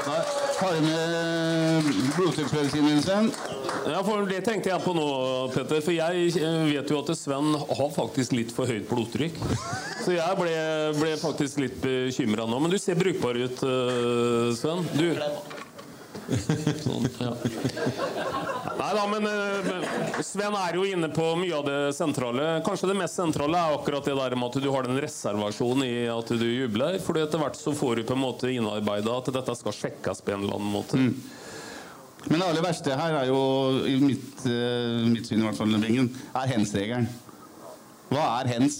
Nei. 0.00 0.22
Har 0.60 0.74
du 0.76 0.80
med 0.84 1.86
blodtrykksmedisinen 2.16 3.00
din, 3.00 3.32
Ja, 3.86 4.02
for 4.04 4.26
Det 4.28 4.42
tenkte 4.44 4.68
jeg 4.68 4.84
på 4.84 4.92
nå, 4.96 5.06
Petter. 5.54 5.80
For 5.80 5.94
jeg 5.94 6.34
eh, 6.36 6.58
vet 6.68 6.92
jo 6.92 6.98
at 7.00 7.12
Sven 7.16 7.54
har 7.56 7.94
faktisk 7.94 8.34
litt 8.36 8.52
for 8.52 8.68
høyt 8.68 8.84
blodtrykk. 8.90 9.40
Så 10.04 10.16
jeg 10.16 10.36
ble, 10.36 10.52
ble 10.98 11.14
faktisk 11.20 11.62
litt 11.64 11.80
bekymra 11.80 12.44
nå. 12.48 12.60
Men 12.60 12.74
du 12.74 12.78
ser 12.80 13.00
brukbar 13.00 13.40
ut, 13.40 13.64
eh, 13.64 14.52
Sven. 14.58 14.84
Du 14.92 15.06
Sånn, 16.84 17.08
ja. 17.18 17.32
Nei 18.80 18.90
da, 18.96 19.02
men 19.10 19.26
eh, 19.28 20.20
Sven 20.24 20.54
er 20.56 20.76
jo 20.78 20.86
inne 20.88 21.10
på 21.12 21.26
mye 21.40 21.56
av 21.58 21.66
det 21.66 21.78
sentrale. 21.96 22.46
Kanskje 22.66 22.90
det 22.92 22.96
mest 23.00 23.18
sentrale 23.18 23.58
er 23.58 23.76
akkurat 23.76 24.06
det 24.06 24.16
der 24.16 24.36
med 24.38 24.48
at 24.50 24.62
du 24.62 24.68
har 24.70 24.86
den 24.86 25.00
reservasjonen 25.02 25.84
i 25.86 25.94
at 26.12 26.32
du 26.40 26.46
jubler. 26.46 27.00
For 27.02 27.18
etter 27.20 27.42
hvert 27.42 27.58
så 27.58 27.74
får 27.76 28.00
du 28.00 28.08
på 28.08 28.16
en 28.16 28.24
måte 28.24 28.52
innarbeida 28.52 29.16
at 29.18 29.32
dette 29.34 29.56
skal 29.58 29.76
sjekkes 29.76 30.24
på 30.24 30.34
en 30.34 30.44
eller 30.44 30.58
annen 30.60 30.74
måte. 30.74 31.00
Men 32.28 32.36
det 32.36 32.46
aller 32.46 32.64
verste 32.64 32.96
her 33.00 33.16
er 33.22 33.30
jo, 33.30 33.40
i 33.88 33.96
mitt, 34.02 34.44
eh, 34.46 35.08
mitt 35.08 35.28
syn 35.28 35.40
i 35.40 35.46
hvert 35.48 35.58
fall, 35.60 35.76
er 35.80 36.54
hens-regelen. 36.54 37.08
Hva 38.10 38.22
er 38.40 38.48
hens? 38.50 38.76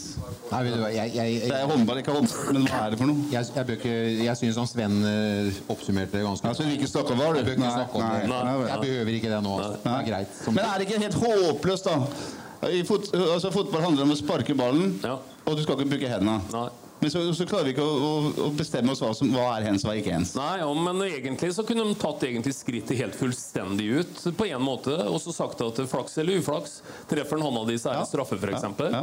Nei, 0.51 0.61
vet 0.67 0.73
du 0.75 0.81
hva, 0.83 0.89
jeg, 0.91 1.13
jeg, 1.15 1.35
Det 1.47 1.55
er 1.55 1.69
håndball, 1.71 2.01
ikke 2.03 2.15
håndball, 2.17 2.57
men 2.57 2.65
hva 2.67 2.81
er 2.89 2.91
det 2.95 2.99
for 2.99 3.07
noe? 3.13 3.27
Jeg, 3.31 3.47
jeg, 3.55 3.67
bør 3.69 3.77
ikke, 3.79 3.93
jeg 4.25 4.41
syns 4.41 4.57
som 4.59 4.67
Sven 4.67 4.97
eh, 5.07 5.61
oppsummerte 5.71 6.17
det 6.19 6.25
ganske 6.27 6.51
Altså, 6.51 6.65
du 6.67 6.73
vil 6.73 6.81
ikke 6.81 6.91
snakke 6.91 7.15
om 7.15 7.23
det, 7.23 7.29
du? 7.29 7.39
Bør 7.47 7.55
ikke 7.55 7.63
Nei, 7.63 7.71
snakke 7.77 7.95
om 7.95 8.03
nei, 8.03 8.11
det. 8.25 8.29
nei, 8.33 8.43
nei. 8.49 8.69
Jeg 8.73 8.83
behøver 8.89 9.19
ikke 9.21 9.31
det 9.37 9.41
nå. 9.47 9.55
Det 9.63 9.95
er 9.95 10.07
greit. 10.11 10.41
Men 10.51 10.63
er 10.67 10.75
det 10.83 10.89
ikke 10.89 11.03
helt 11.05 11.19
håpløst, 11.23 11.87
da? 11.87 12.69
I 12.75 12.83
fot, 12.85 13.07
altså, 13.17 13.53
fotball 13.55 13.87
handler 13.87 14.05
om 14.09 14.13
å 14.13 14.19
sparke 14.19 14.57
ballen, 14.59 14.99
og 15.07 15.55
du 15.57 15.63
skal 15.63 15.79
ikke 15.79 15.95
bruke 15.95 16.11
hendene. 16.11 16.65
Men 17.01 17.11
så, 17.11 17.23
så 17.35 17.47
klarer 17.49 17.71
vi 17.71 17.73
ikke 17.73 17.85
å, 17.85 18.31
å, 18.45 18.49
bestemme 18.53 18.93
oss 18.93 19.01
hva, 19.01 19.15
som, 19.17 19.31
hva 19.33 19.47
er 19.55 19.65
hens 19.71 19.85
og 19.85 19.89
hva 19.89 19.95
er 19.95 20.03
ikke 20.03 20.13
hens. 20.13 20.35
Nei, 20.37 20.59
ja, 20.61 20.69
men 20.77 21.01
egentlig 21.07 21.53
så 21.57 21.65
kunne 21.65 21.87
de 21.89 21.97
tatt 22.01 22.27
egentlig 22.29 22.53
skrittet 22.57 23.01
helt 23.01 23.17
fullstendig 23.17 23.87
ut 24.03 24.25
på 24.37 24.49
en 24.51 24.65
måte, 24.65 24.97
og 25.09 25.17
så 25.25 25.33
sagt 25.33 25.65
at 25.65 25.81
flaks 25.89 26.19
eller 26.21 26.43
uflaks. 26.43 26.81
Treffer 27.09 27.41
han 27.41 27.47
hånda 27.49 27.65
di, 27.71 27.79
så 27.81 27.95
er 27.95 28.03
det 28.03 28.11
straffe, 28.11 28.37
f.eks. 28.37 28.67
For, 28.77 28.99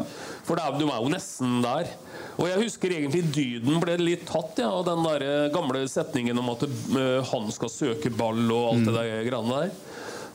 for 0.45 0.61
det 0.61 0.67
er, 0.67 0.77
du 0.77 0.85
er 0.85 1.01
jo 1.01 1.13
nesten 1.13 1.57
der. 1.65 1.89
Og 2.37 2.45
jeg 2.51 2.61
husker 2.67 2.93
egentlig 2.93 3.23
dyden 3.33 3.79
ble 3.81 3.97
litt 4.01 4.27
tatt 4.29 4.61
ja, 4.61 4.69
av 4.69 4.85
den 4.85 5.01
der 5.07 5.25
eh, 5.25 5.47
gamle 5.53 5.81
setningen 5.89 6.37
om 6.37 6.51
at 6.53 6.67
uh, 6.69 6.99
han 7.31 7.49
skal 7.53 7.73
søke 7.73 8.13
ball 8.13 8.43
og 8.45 8.75
alt 8.75 8.85
det 8.85 8.93
der 8.93 9.25
greiene 9.25 9.63
der. 9.63 9.73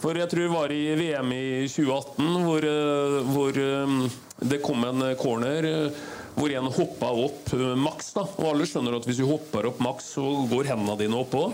For 0.02 0.18
jeg 0.18 0.26
tror 0.32 0.42
det 0.42 0.50
var 0.50 0.72
i 0.74 0.82
VM 0.98 1.30
i 1.36 1.44
2018 1.70 2.42
hvor, 2.42 2.66
uh, 2.66 3.20
hvor 3.30 3.62
eh, 3.62 3.94
det 4.50 4.58
kom 4.66 4.82
en 4.88 5.06
corner 5.20 5.70
hvor 6.34 6.52
en 6.56 6.68
hoppa 6.72 7.10
opp 7.26 7.52
eh, 7.56 7.72
maks. 7.78 8.12
da 8.16 8.26
Og 8.38 8.46
alle 8.54 8.66
skjønner 8.68 8.96
at 8.98 9.08
hvis 9.08 9.20
du 9.22 9.26
hopper 9.28 9.68
opp 9.72 9.80
maks, 9.84 10.12
så 10.16 10.24
går 10.50 10.70
hendene 10.72 10.98
dine 11.00 11.18
oppå. 11.20 11.48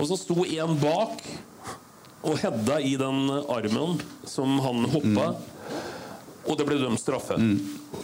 Og 0.00 0.06
så 0.08 0.16
sto 0.16 0.44
en 0.46 0.76
bak 0.80 1.24
og 2.20 2.36
hedda 2.42 2.76
i 2.84 2.96
den 3.00 3.30
armen 3.48 3.96
som 4.28 4.58
han 4.60 4.84
hoppa. 4.92 5.30
Og 6.50 6.56
det 6.56 6.64
ble 6.66 6.78
dømt 6.80 7.00
straffe. 7.00 7.36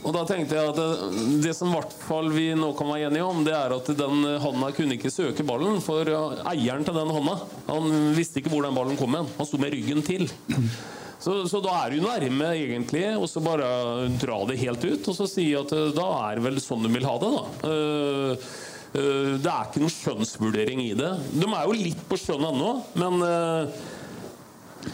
Og 0.02 0.12
da 0.14 0.22
tenkte 0.28 0.56
jeg 0.58 0.70
at 0.70 0.76
det, 0.76 1.38
det 1.44 1.54
som 1.56 1.70
i 1.70 1.74
hvert 1.76 1.94
fall 2.04 2.28
vi 2.34 2.50
nå 2.58 2.68
kan 2.76 2.90
være 2.92 3.08
enige 3.08 3.24
om, 3.24 3.40
det 3.46 3.54
er 3.56 3.72
at 3.74 3.88
den 3.96 4.26
handa 4.42 4.68
kunne 4.76 4.96
ikke 4.98 5.10
søke 5.12 5.44
ballen. 5.46 5.80
For 5.84 6.04
eieren 6.52 6.84
til 6.86 6.98
den 6.98 7.12
handa 7.16 7.38
Han 7.70 8.12
visste 8.16 8.42
ikke 8.42 8.52
hvor 8.52 8.66
den 8.66 8.76
ballen 8.76 8.98
kom 9.00 9.16
hen. 9.16 9.30
Han 9.38 9.48
sto 9.48 9.60
med 9.62 9.72
ryggen 9.72 10.04
til. 10.06 10.28
Så, 11.18 11.48
så 11.48 11.60
da 11.64 11.72
er 11.82 11.94
du 11.94 12.04
nærme, 12.04 12.52
egentlig, 12.58 13.06
og 13.16 13.26
så 13.30 13.40
bare 13.44 13.66
dra 14.20 14.42
det 14.50 14.60
helt 14.60 14.84
ut. 14.84 15.08
Og 15.08 15.16
så 15.16 15.28
si 15.30 15.48
at 15.56 15.72
eh, 15.74 15.90
da 15.96 16.06
er 16.28 16.38
det 16.38 16.46
vel 16.46 16.62
sånn 16.62 16.84
du 16.84 16.92
vil 16.92 17.08
ha 17.08 17.16
det, 17.22 17.32
da. 17.36 17.44
Uh, 17.64 18.48
uh, 18.96 19.32
det 19.40 19.52
er 19.52 19.68
ikke 19.68 19.82
noen 19.82 19.96
skjønnsvurdering 19.96 20.84
i 20.84 20.92
det. 20.98 21.12
De 21.32 21.48
er 21.48 21.68
jo 21.68 21.78
litt 21.78 22.02
på 22.10 22.20
skjønn 22.20 22.48
ennå, 22.50 22.72
men 23.00 23.26
eh, 23.26 23.84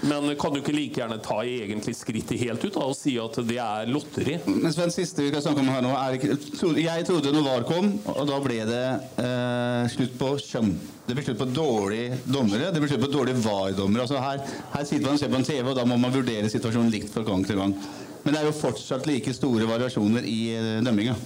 men 0.01 0.33
kan 0.41 0.55
du 0.55 0.61
ikke 0.63 0.75
like 0.75 1.01
gjerne 1.01 1.19
ta 1.23 1.39
egentlig 1.45 1.95
skrittet 1.97 2.41
helt 2.41 2.65
ut 2.65 2.75
da, 2.75 2.87
og 2.89 2.97
si 2.97 3.15
at 3.21 3.37
det 3.49 3.59
er 3.63 3.91
lotteri? 3.93 4.39
Men 4.49 4.73
Sven, 4.75 4.93
siste 4.95 5.25
vi 5.25 5.31
skal 5.33 5.45
snakke 5.45 5.63
om 5.63 5.71
her 5.73 5.85
nå 5.85 5.93
er 5.99 6.17
ikke, 6.19 6.39
Jeg 6.81 7.07
trodde 7.09 7.35
når 7.35 7.47
VAR 7.47 7.67
kom, 7.69 7.91
og 8.15 8.25
da 8.31 8.41
ble 8.45 8.61
det 8.69 8.83
eh, 9.23 9.91
slutt 9.93 10.17
på 10.21 10.33
skjønn. 10.43 10.73
Det 11.07 11.17
ble 11.19 11.27
slutt 11.27 11.43
på 11.43 11.51
dårlige 11.53 12.21
dommere, 12.25 12.71
det 12.73 12.83
ble 12.83 12.91
slutt 12.91 13.05
på 13.05 13.13
dårlige 13.13 13.43
VAR-dommere. 13.45 14.07
Altså 14.07 14.23
her, 14.23 14.43
her 14.73 14.89
sitter 14.89 15.09
man 15.09 15.19
og 15.19 15.23
ser 15.23 15.33
på 15.35 15.41
en 15.43 15.49
TV, 15.51 15.67
og 15.73 15.79
da 15.79 15.87
må 15.89 15.99
man 16.01 16.15
vurdere 16.15 16.51
situasjonen 16.53 16.93
likt 16.95 17.13
fra 17.13 17.27
gang 17.27 17.45
til 17.47 17.61
gang. 17.61 17.77
Men 18.23 18.35
det 18.35 18.41
er 18.41 18.49
jo 18.49 18.55
fortsatt 18.55 19.09
like 19.11 19.35
store 19.35 19.67
variasjoner 19.69 20.27
i 20.31 20.41
eh, 20.57 20.81
dømminga. 20.87 21.19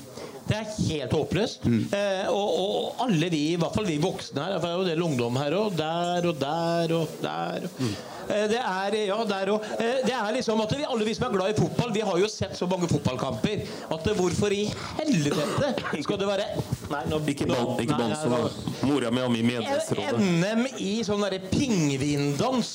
Det 0.46 0.54
er 0.54 0.68
helt 0.88 1.14
håpløst. 1.16 1.64
Eh, 1.66 2.28
og, 2.30 2.58
og 2.62 3.06
alle 3.06 3.30
vi, 3.32 3.40
i 3.52 3.58
hvert 3.58 3.74
fall 3.74 3.88
vi 3.88 3.96
voksne 4.02 4.44
her, 4.44 4.60
for 4.60 4.66
det 4.66 4.70
er 4.70 4.76
jo 4.76 4.84
en 4.84 4.92
del 4.92 5.06
ungdom 5.08 5.40
her 5.40 5.56
òg, 5.58 5.74
der 5.78 6.28
og 6.30 6.38
der 6.38 6.94
og 6.94 7.16
der. 7.24 7.66
Eh, 7.66 7.96
det 8.28 8.60
er 8.60 8.96
ja, 9.06 9.18
der 9.28 9.52
og 9.54 9.64
eh, 9.78 10.00
Det 10.06 10.14
er 10.14 10.32
liksom 10.36 10.60
at 10.64 10.74
vi, 10.76 10.84
alle 10.88 11.06
vi 11.06 11.14
som 11.14 11.28
er 11.28 11.36
glad 11.36 11.54
i 11.54 11.58
fotball, 11.60 11.92
vi 11.94 12.04
har 12.06 12.18
jo 12.20 12.28
sett 12.30 12.56
så 12.58 12.68
mange 12.70 12.88
fotballkamper 12.90 13.62
at 13.96 14.08
eh, 14.10 14.16
hvorfor 14.18 14.54
i 14.54 14.64
helvete 15.00 16.02
skal 16.02 16.20
det 16.20 16.30
være 16.30 16.48
Nei, 16.90 17.02
nå, 17.10 17.20
Ikke, 17.26 17.46
ban, 17.50 17.74
ikke 17.82 17.96
Nei, 17.98 18.10
banso. 18.14 18.66
Mora 18.86 19.10
mi 19.10 19.22
har 19.24 19.30
mye 19.32 19.46
medlemsråd. 19.46 20.20
NM 20.22 20.66
i 20.78 20.92
sånn 21.06 21.24
derre 21.24 21.40
pingvindans 21.50 22.70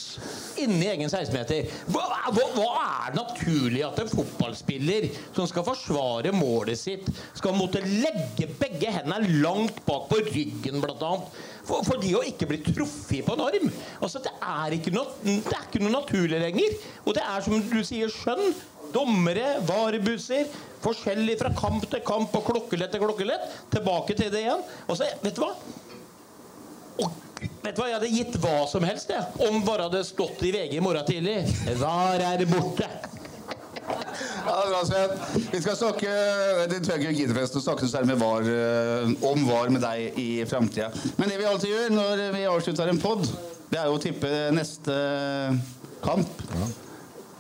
inni 0.62 0.90
egen 0.92 1.10
16-meter. 1.10 1.70
Hva, 1.94 2.04
hva, 2.36 2.48
hva 2.58 2.68
er 2.82 3.16
naturlig 3.16 3.86
at 3.88 4.02
en 4.04 4.12
fotballspiller 4.12 5.08
som 5.36 5.48
skal 5.50 5.66
forsvare 5.68 6.34
målet 6.36 6.80
sitt, 6.80 7.08
skal 7.38 7.56
måtte 7.58 7.82
legge 7.88 8.50
begge 8.60 8.92
hendene 8.92 9.40
langt 9.42 9.80
bak 9.88 10.10
på 10.12 10.20
ryggen, 10.28 10.82
blant 10.84 11.08
annet? 11.08 11.42
For, 11.68 11.86
for 11.86 12.02
de 12.02 12.16
å 12.18 12.24
ikke 12.26 12.48
bli 12.50 12.60
truffet 12.66 13.26
på 13.26 13.36
en 13.36 13.44
arm. 13.46 13.70
Altså, 14.02 14.22
det 14.24 14.34
er 14.40 14.76
ikke 14.78 14.94
noe, 14.96 15.14
det 15.24 15.54
er 15.54 15.68
ikke 15.68 15.84
noe 15.84 15.94
naturlig 15.94 16.42
lenger. 16.42 16.76
Og 17.06 17.16
det 17.18 17.26
er 17.28 17.46
som 17.46 17.62
du 17.72 17.80
sier, 17.86 18.12
skjønn. 18.12 18.54
Dommere, 18.92 19.54
varebusser. 19.68 20.50
Forskjellig 20.82 21.38
fra 21.40 21.54
kamp 21.56 21.86
til 21.88 22.02
kamp 22.06 22.34
og 22.36 22.48
klokkelett 22.50 22.92
til 22.96 23.04
klokkelett. 23.06 23.46
Tilbake 23.74 24.18
til 24.18 24.34
det 24.34 24.46
igjen. 24.46 24.66
Og 24.88 25.00
så, 25.00 25.08
vet 25.22 25.38
du 25.38 25.44
hva? 25.46 25.54
Og, 27.02 27.22
vet 27.62 27.72
du 27.72 27.80
hva, 27.80 27.88
Jeg 27.88 27.98
hadde 28.00 28.14
gitt 28.18 28.38
hva 28.44 28.58
som 28.70 28.86
helst 28.86 29.14
jeg, 29.14 29.48
om 29.48 29.62
bare 29.66 29.88
hadde 29.88 30.04
stått 30.08 30.44
i 30.48 30.54
VG 30.54 30.78
i 30.80 30.84
morgen 30.84 31.08
tidlig. 31.08 31.40
VAR 31.80 32.26
er 32.34 32.46
borte. 32.50 32.90
Ja, 33.92 34.56
det 34.56 34.64
er 34.64 34.72
bra, 34.72 34.82
Sven. 34.88 35.46
Vi 35.52 35.62
skal 35.62 35.78
snakke 35.80 36.12
det 36.72 36.82
tror 36.86 37.02
jeg 37.02 37.16
ikke 37.16 37.46
å 37.46 37.64
snakke 37.64 37.86
så 37.86 37.92
særlig 37.96 38.14
med 38.14 38.22
var, 38.22 38.48
eh, 38.48 39.16
om 39.28 39.48
VAR 39.48 39.72
med 39.74 39.84
deg 39.84 40.20
i 40.20 40.30
framtida. 40.50 40.92
Men 41.18 41.32
det 41.32 41.40
vi 41.42 41.50
alltid 41.50 41.74
gjør 41.74 41.96
når 41.96 42.24
vi 42.36 42.46
avslutter 42.50 42.92
en 42.92 43.02
pod, 43.02 43.26
det 43.72 43.80
er 43.80 43.90
jo 43.90 43.98
å 43.98 44.02
tippe 44.02 44.32
neste 44.56 44.96
kamp. 46.04 46.42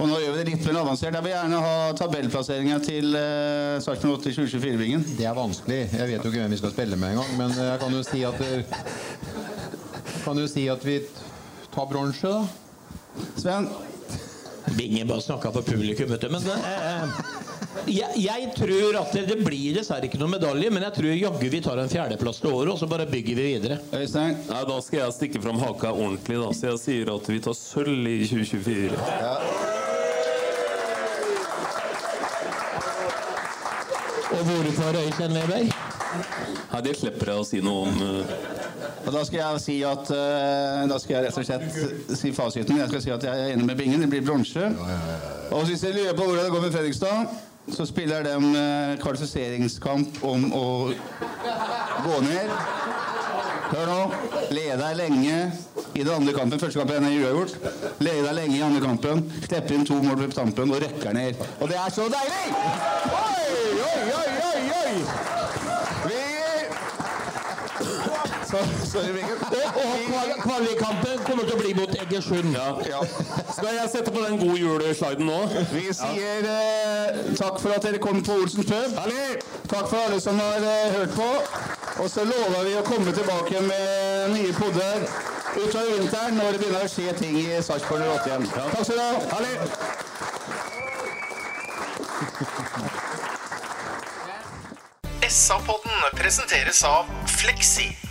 Og 0.02 0.07
nå 0.10 0.18
gjør 0.18 0.34
vi 0.34 0.40
det 0.40 0.45
litt 0.56 0.64
mer 0.65 0.80
avansert. 0.82 1.14
Jeg 1.14 1.26
vil 1.28 1.34
gjerne 1.36 1.57
ha 1.61 1.73
tabellplasseringa 1.99 2.80
til 2.82 3.11
uh, 3.14 3.78
Sarpsborg 3.84 4.18
8 4.18 4.32
i 4.32 4.38
2024-vingen. 4.40 5.03
Det 5.19 5.28
er 5.30 5.38
vanskelig. 5.38 5.82
Jeg 5.94 6.10
vet 6.10 6.26
jo 6.26 6.32
ikke 6.32 6.41
hvem 6.41 6.56
vi 6.56 6.61
skal 6.61 6.73
spille 6.73 6.98
med 6.98 7.14
engang. 7.14 7.36
Men 7.38 7.53
jeg 7.53 7.82
kan 7.84 7.94
jo 7.94 8.02
si 8.07 8.23
at 8.26 8.41
Kan 10.26 10.41
jo 10.41 10.48
si 10.49 10.65
at 10.69 10.84
vi 10.86 10.98
tar 11.73 11.88
bronse, 11.90 12.34
da. 12.34 13.22
Sven? 13.38 13.69
Bingen 14.78 15.08
bare 15.08 15.22
snakka 15.22 15.52
for 15.52 15.62
publikum, 15.66 16.10
vet 16.14 16.22
du. 16.22 16.30
Men 16.30 16.42
eh, 16.54 17.04
jeg, 17.90 18.10
jeg 18.22 18.52
tror 18.56 18.98
at 19.02 19.14
det, 19.16 19.24
det 19.32 19.38
blir 19.46 19.74
dessverre 19.80 20.06
ikke 20.08 20.20
noen 20.22 20.36
medalje, 20.36 20.70
men 20.74 20.86
jeg 20.86 20.96
tror 20.98 21.16
jaggu 21.18 21.50
vi 21.52 21.62
tar 21.66 21.82
en 21.82 21.90
fjerdeplass 21.92 22.42
til 22.44 22.54
året, 22.54 22.74
og 22.76 22.80
så 22.82 22.90
bare 22.92 23.08
bygger 23.10 23.40
vi 23.40 23.48
videre. 23.56 23.80
Øystein? 23.98 24.38
Nei, 24.50 24.64
Da 24.70 24.78
skal 24.86 25.04
jeg 25.06 25.18
stikke 25.18 25.42
fram 25.44 25.60
haka 25.64 25.94
ordentlig, 25.94 26.38
da. 26.44 26.52
Så 26.56 26.72
jeg 26.72 26.82
sier 26.86 27.14
at 27.16 27.32
vi 27.34 27.40
tar 27.44 27.58
sølv 27.58 28.12
i 28.12 28.20
2024. 28.30 28.98
Og 34.32 34.44
hvorfor 34.48 35.02
Øystein 35.06 35.34
Weber? 35.42 35.90
Nei, 36.12 36.82
det 36.86 36.96
slipper 37.00 37.32
jeg 37.32 37.44
å 37.44 37.46
si 37.48 37.62
noe 37.64 37.88
om. 37.88 38.02
Uh... 38.02 38.34
Og 39.06 39.14
da 39.16 39.22
skal 39.26 39.40
jeg 39.40 39.62
si 39.64 39.76
at 39.88 40.10
uh, 40.14 40.82
Da 40.90 40.98
skal 41.02 41.16
jeg 41.16 41.26
rett 41.26 41.38
og 41.40 41.46
slett 41.48 42.18
si 42.20 42.34
fasiten. 42.36 42.82
Jeg 42.82 42.92
skal 42.92 43.06
si 43.06 43.14
at 43.14 43.26
jeg 43.26 43.46
er 43.46 43.56
enig 43.56 43.68
med 43.70 43.80
Bingen. 43.80 44.04
Det 44.04 44.12
blir 44.12 44.26
bronse. 44.26 44.68
Og 45.52 45.66
hvis 45.70 45.86
dere 45.86 45.98
lurer 45.98 46.18
på 46.18 46.28
hvordan 46.28 46.46
det 46.46 46.54
går 46.54 46.68
med 46.68 46.76
Fredrikstad, 46.76 47.40
så 47.72 47.86
spiller 47.86 48.24
de 48.26 48.36
eh, 48.58 49.00
kvalifiseringskamp 49.02 50.24
om 50.26 50.48
å 50.58 50.68
gå 52.06 52.22
ned. 52.26 52.56
Hør 53.72 53.86
nå. 53.88 54.00
Leder 54.52 54.96
lenge 54.98 55.36
i 55.94 56.04
den 56.04 56.14
andre 56.14 56.34
kampen. 56.36 56.60
Første 56.60 56.80
kampen 56.80 57.06
er 57.08 57.20
uavgjort. 57.22 57.54
Leder 58.04 58.34
lenge 58.36 58.58
i 58.58 58.64
andre 58.66 58.82
kampen. 58.84 59.24
Slipper 59.46 59.78
inn 59.78 59.86
to 59.88 60.00
mål 60.04 60.26
på 60.26 60.36
tampen 60.36 60.74
og 60.74 60.82
røkker 60.84 61.16
ned. 61.16 61.40
Og 61.60 61.72
det 61.72 61.78
er 61.80 61.94
så 61.94 62.10
deilig! 62.12 62.46
Oi, 63.22 63.46
oi, 63.86 64.02
oi, 64.18 64.30
oi, 64.50 64.62
oi! 64.82 64.92
Vi 66.10 66.20
så, 68.91 68.99
Og, 69.81 69.85
og 70.15 70.41
kvalikkampen 70.43 71.19
kommer 71.26 71.43
til 71.47 71.55
å 71.55 71.59
bli 71.61 71.73
mot 71.77 71.93
Egersund. 71.95 72.55
Ja. 72.55 72.99
Skal 73.55 73.76
jeg 73.77 73.89
sette 73.93 74.11
på 74.11 74.23
den 74.26 74.39
god 74.41 74.57
jul-sliden 74.59 75.26
nå? 75.30 75.39
Vi 75.72 75.85
sier 75.95 76.47
eh, 76.51 77.22
takk 77.39 77.59
for 77.63 77.72
at 77.76 77.85
dere 77.88 78.01
kom 78.03 78.19
på 78.26 78.39
Olsens 78.43 78.68
pub. 78.68 78.97
Takk 79.72 79.88
for 79.88 79.99
alle 80.01 80.19
som 80.23 80.39
har 80.41 80.59
eh, 80.59 80.97
hørt 80.97 81.15
på. 81.15 81.30
Og 82.01 82.09
så 82.09 82.26
lover 82.27 82.65
vi 82.68 82.73
å 82.80 82.84
komme 82.88 83.11
tilbake 83.15 83.61
med 83.68 84.35
nye 84.35 84.53
podder 84.57 85.07
utover 85.51 85.97
vinteren 85.97 86.38
når 86.39 86.55
det 86.55 86.61
begynner 86.61 86.85
å 86.85 86.91
skje 86.91 87.11
ting 87.19 87.35
i 87.39 87.47
Sarpsborg 87.63 88.03
08 88.07 88.30
igjen. 88.30 88.45
Takk 88.55 88.85
skal 88.88 88.97
du 88.97 89.03
ha. 89.03 89.11
Herlig. 89.35 89.55
SA-podden 95.31 96.07
presenteres 96.19 96.84
av 96.88 97.07
Fleksi. 97.39 98.11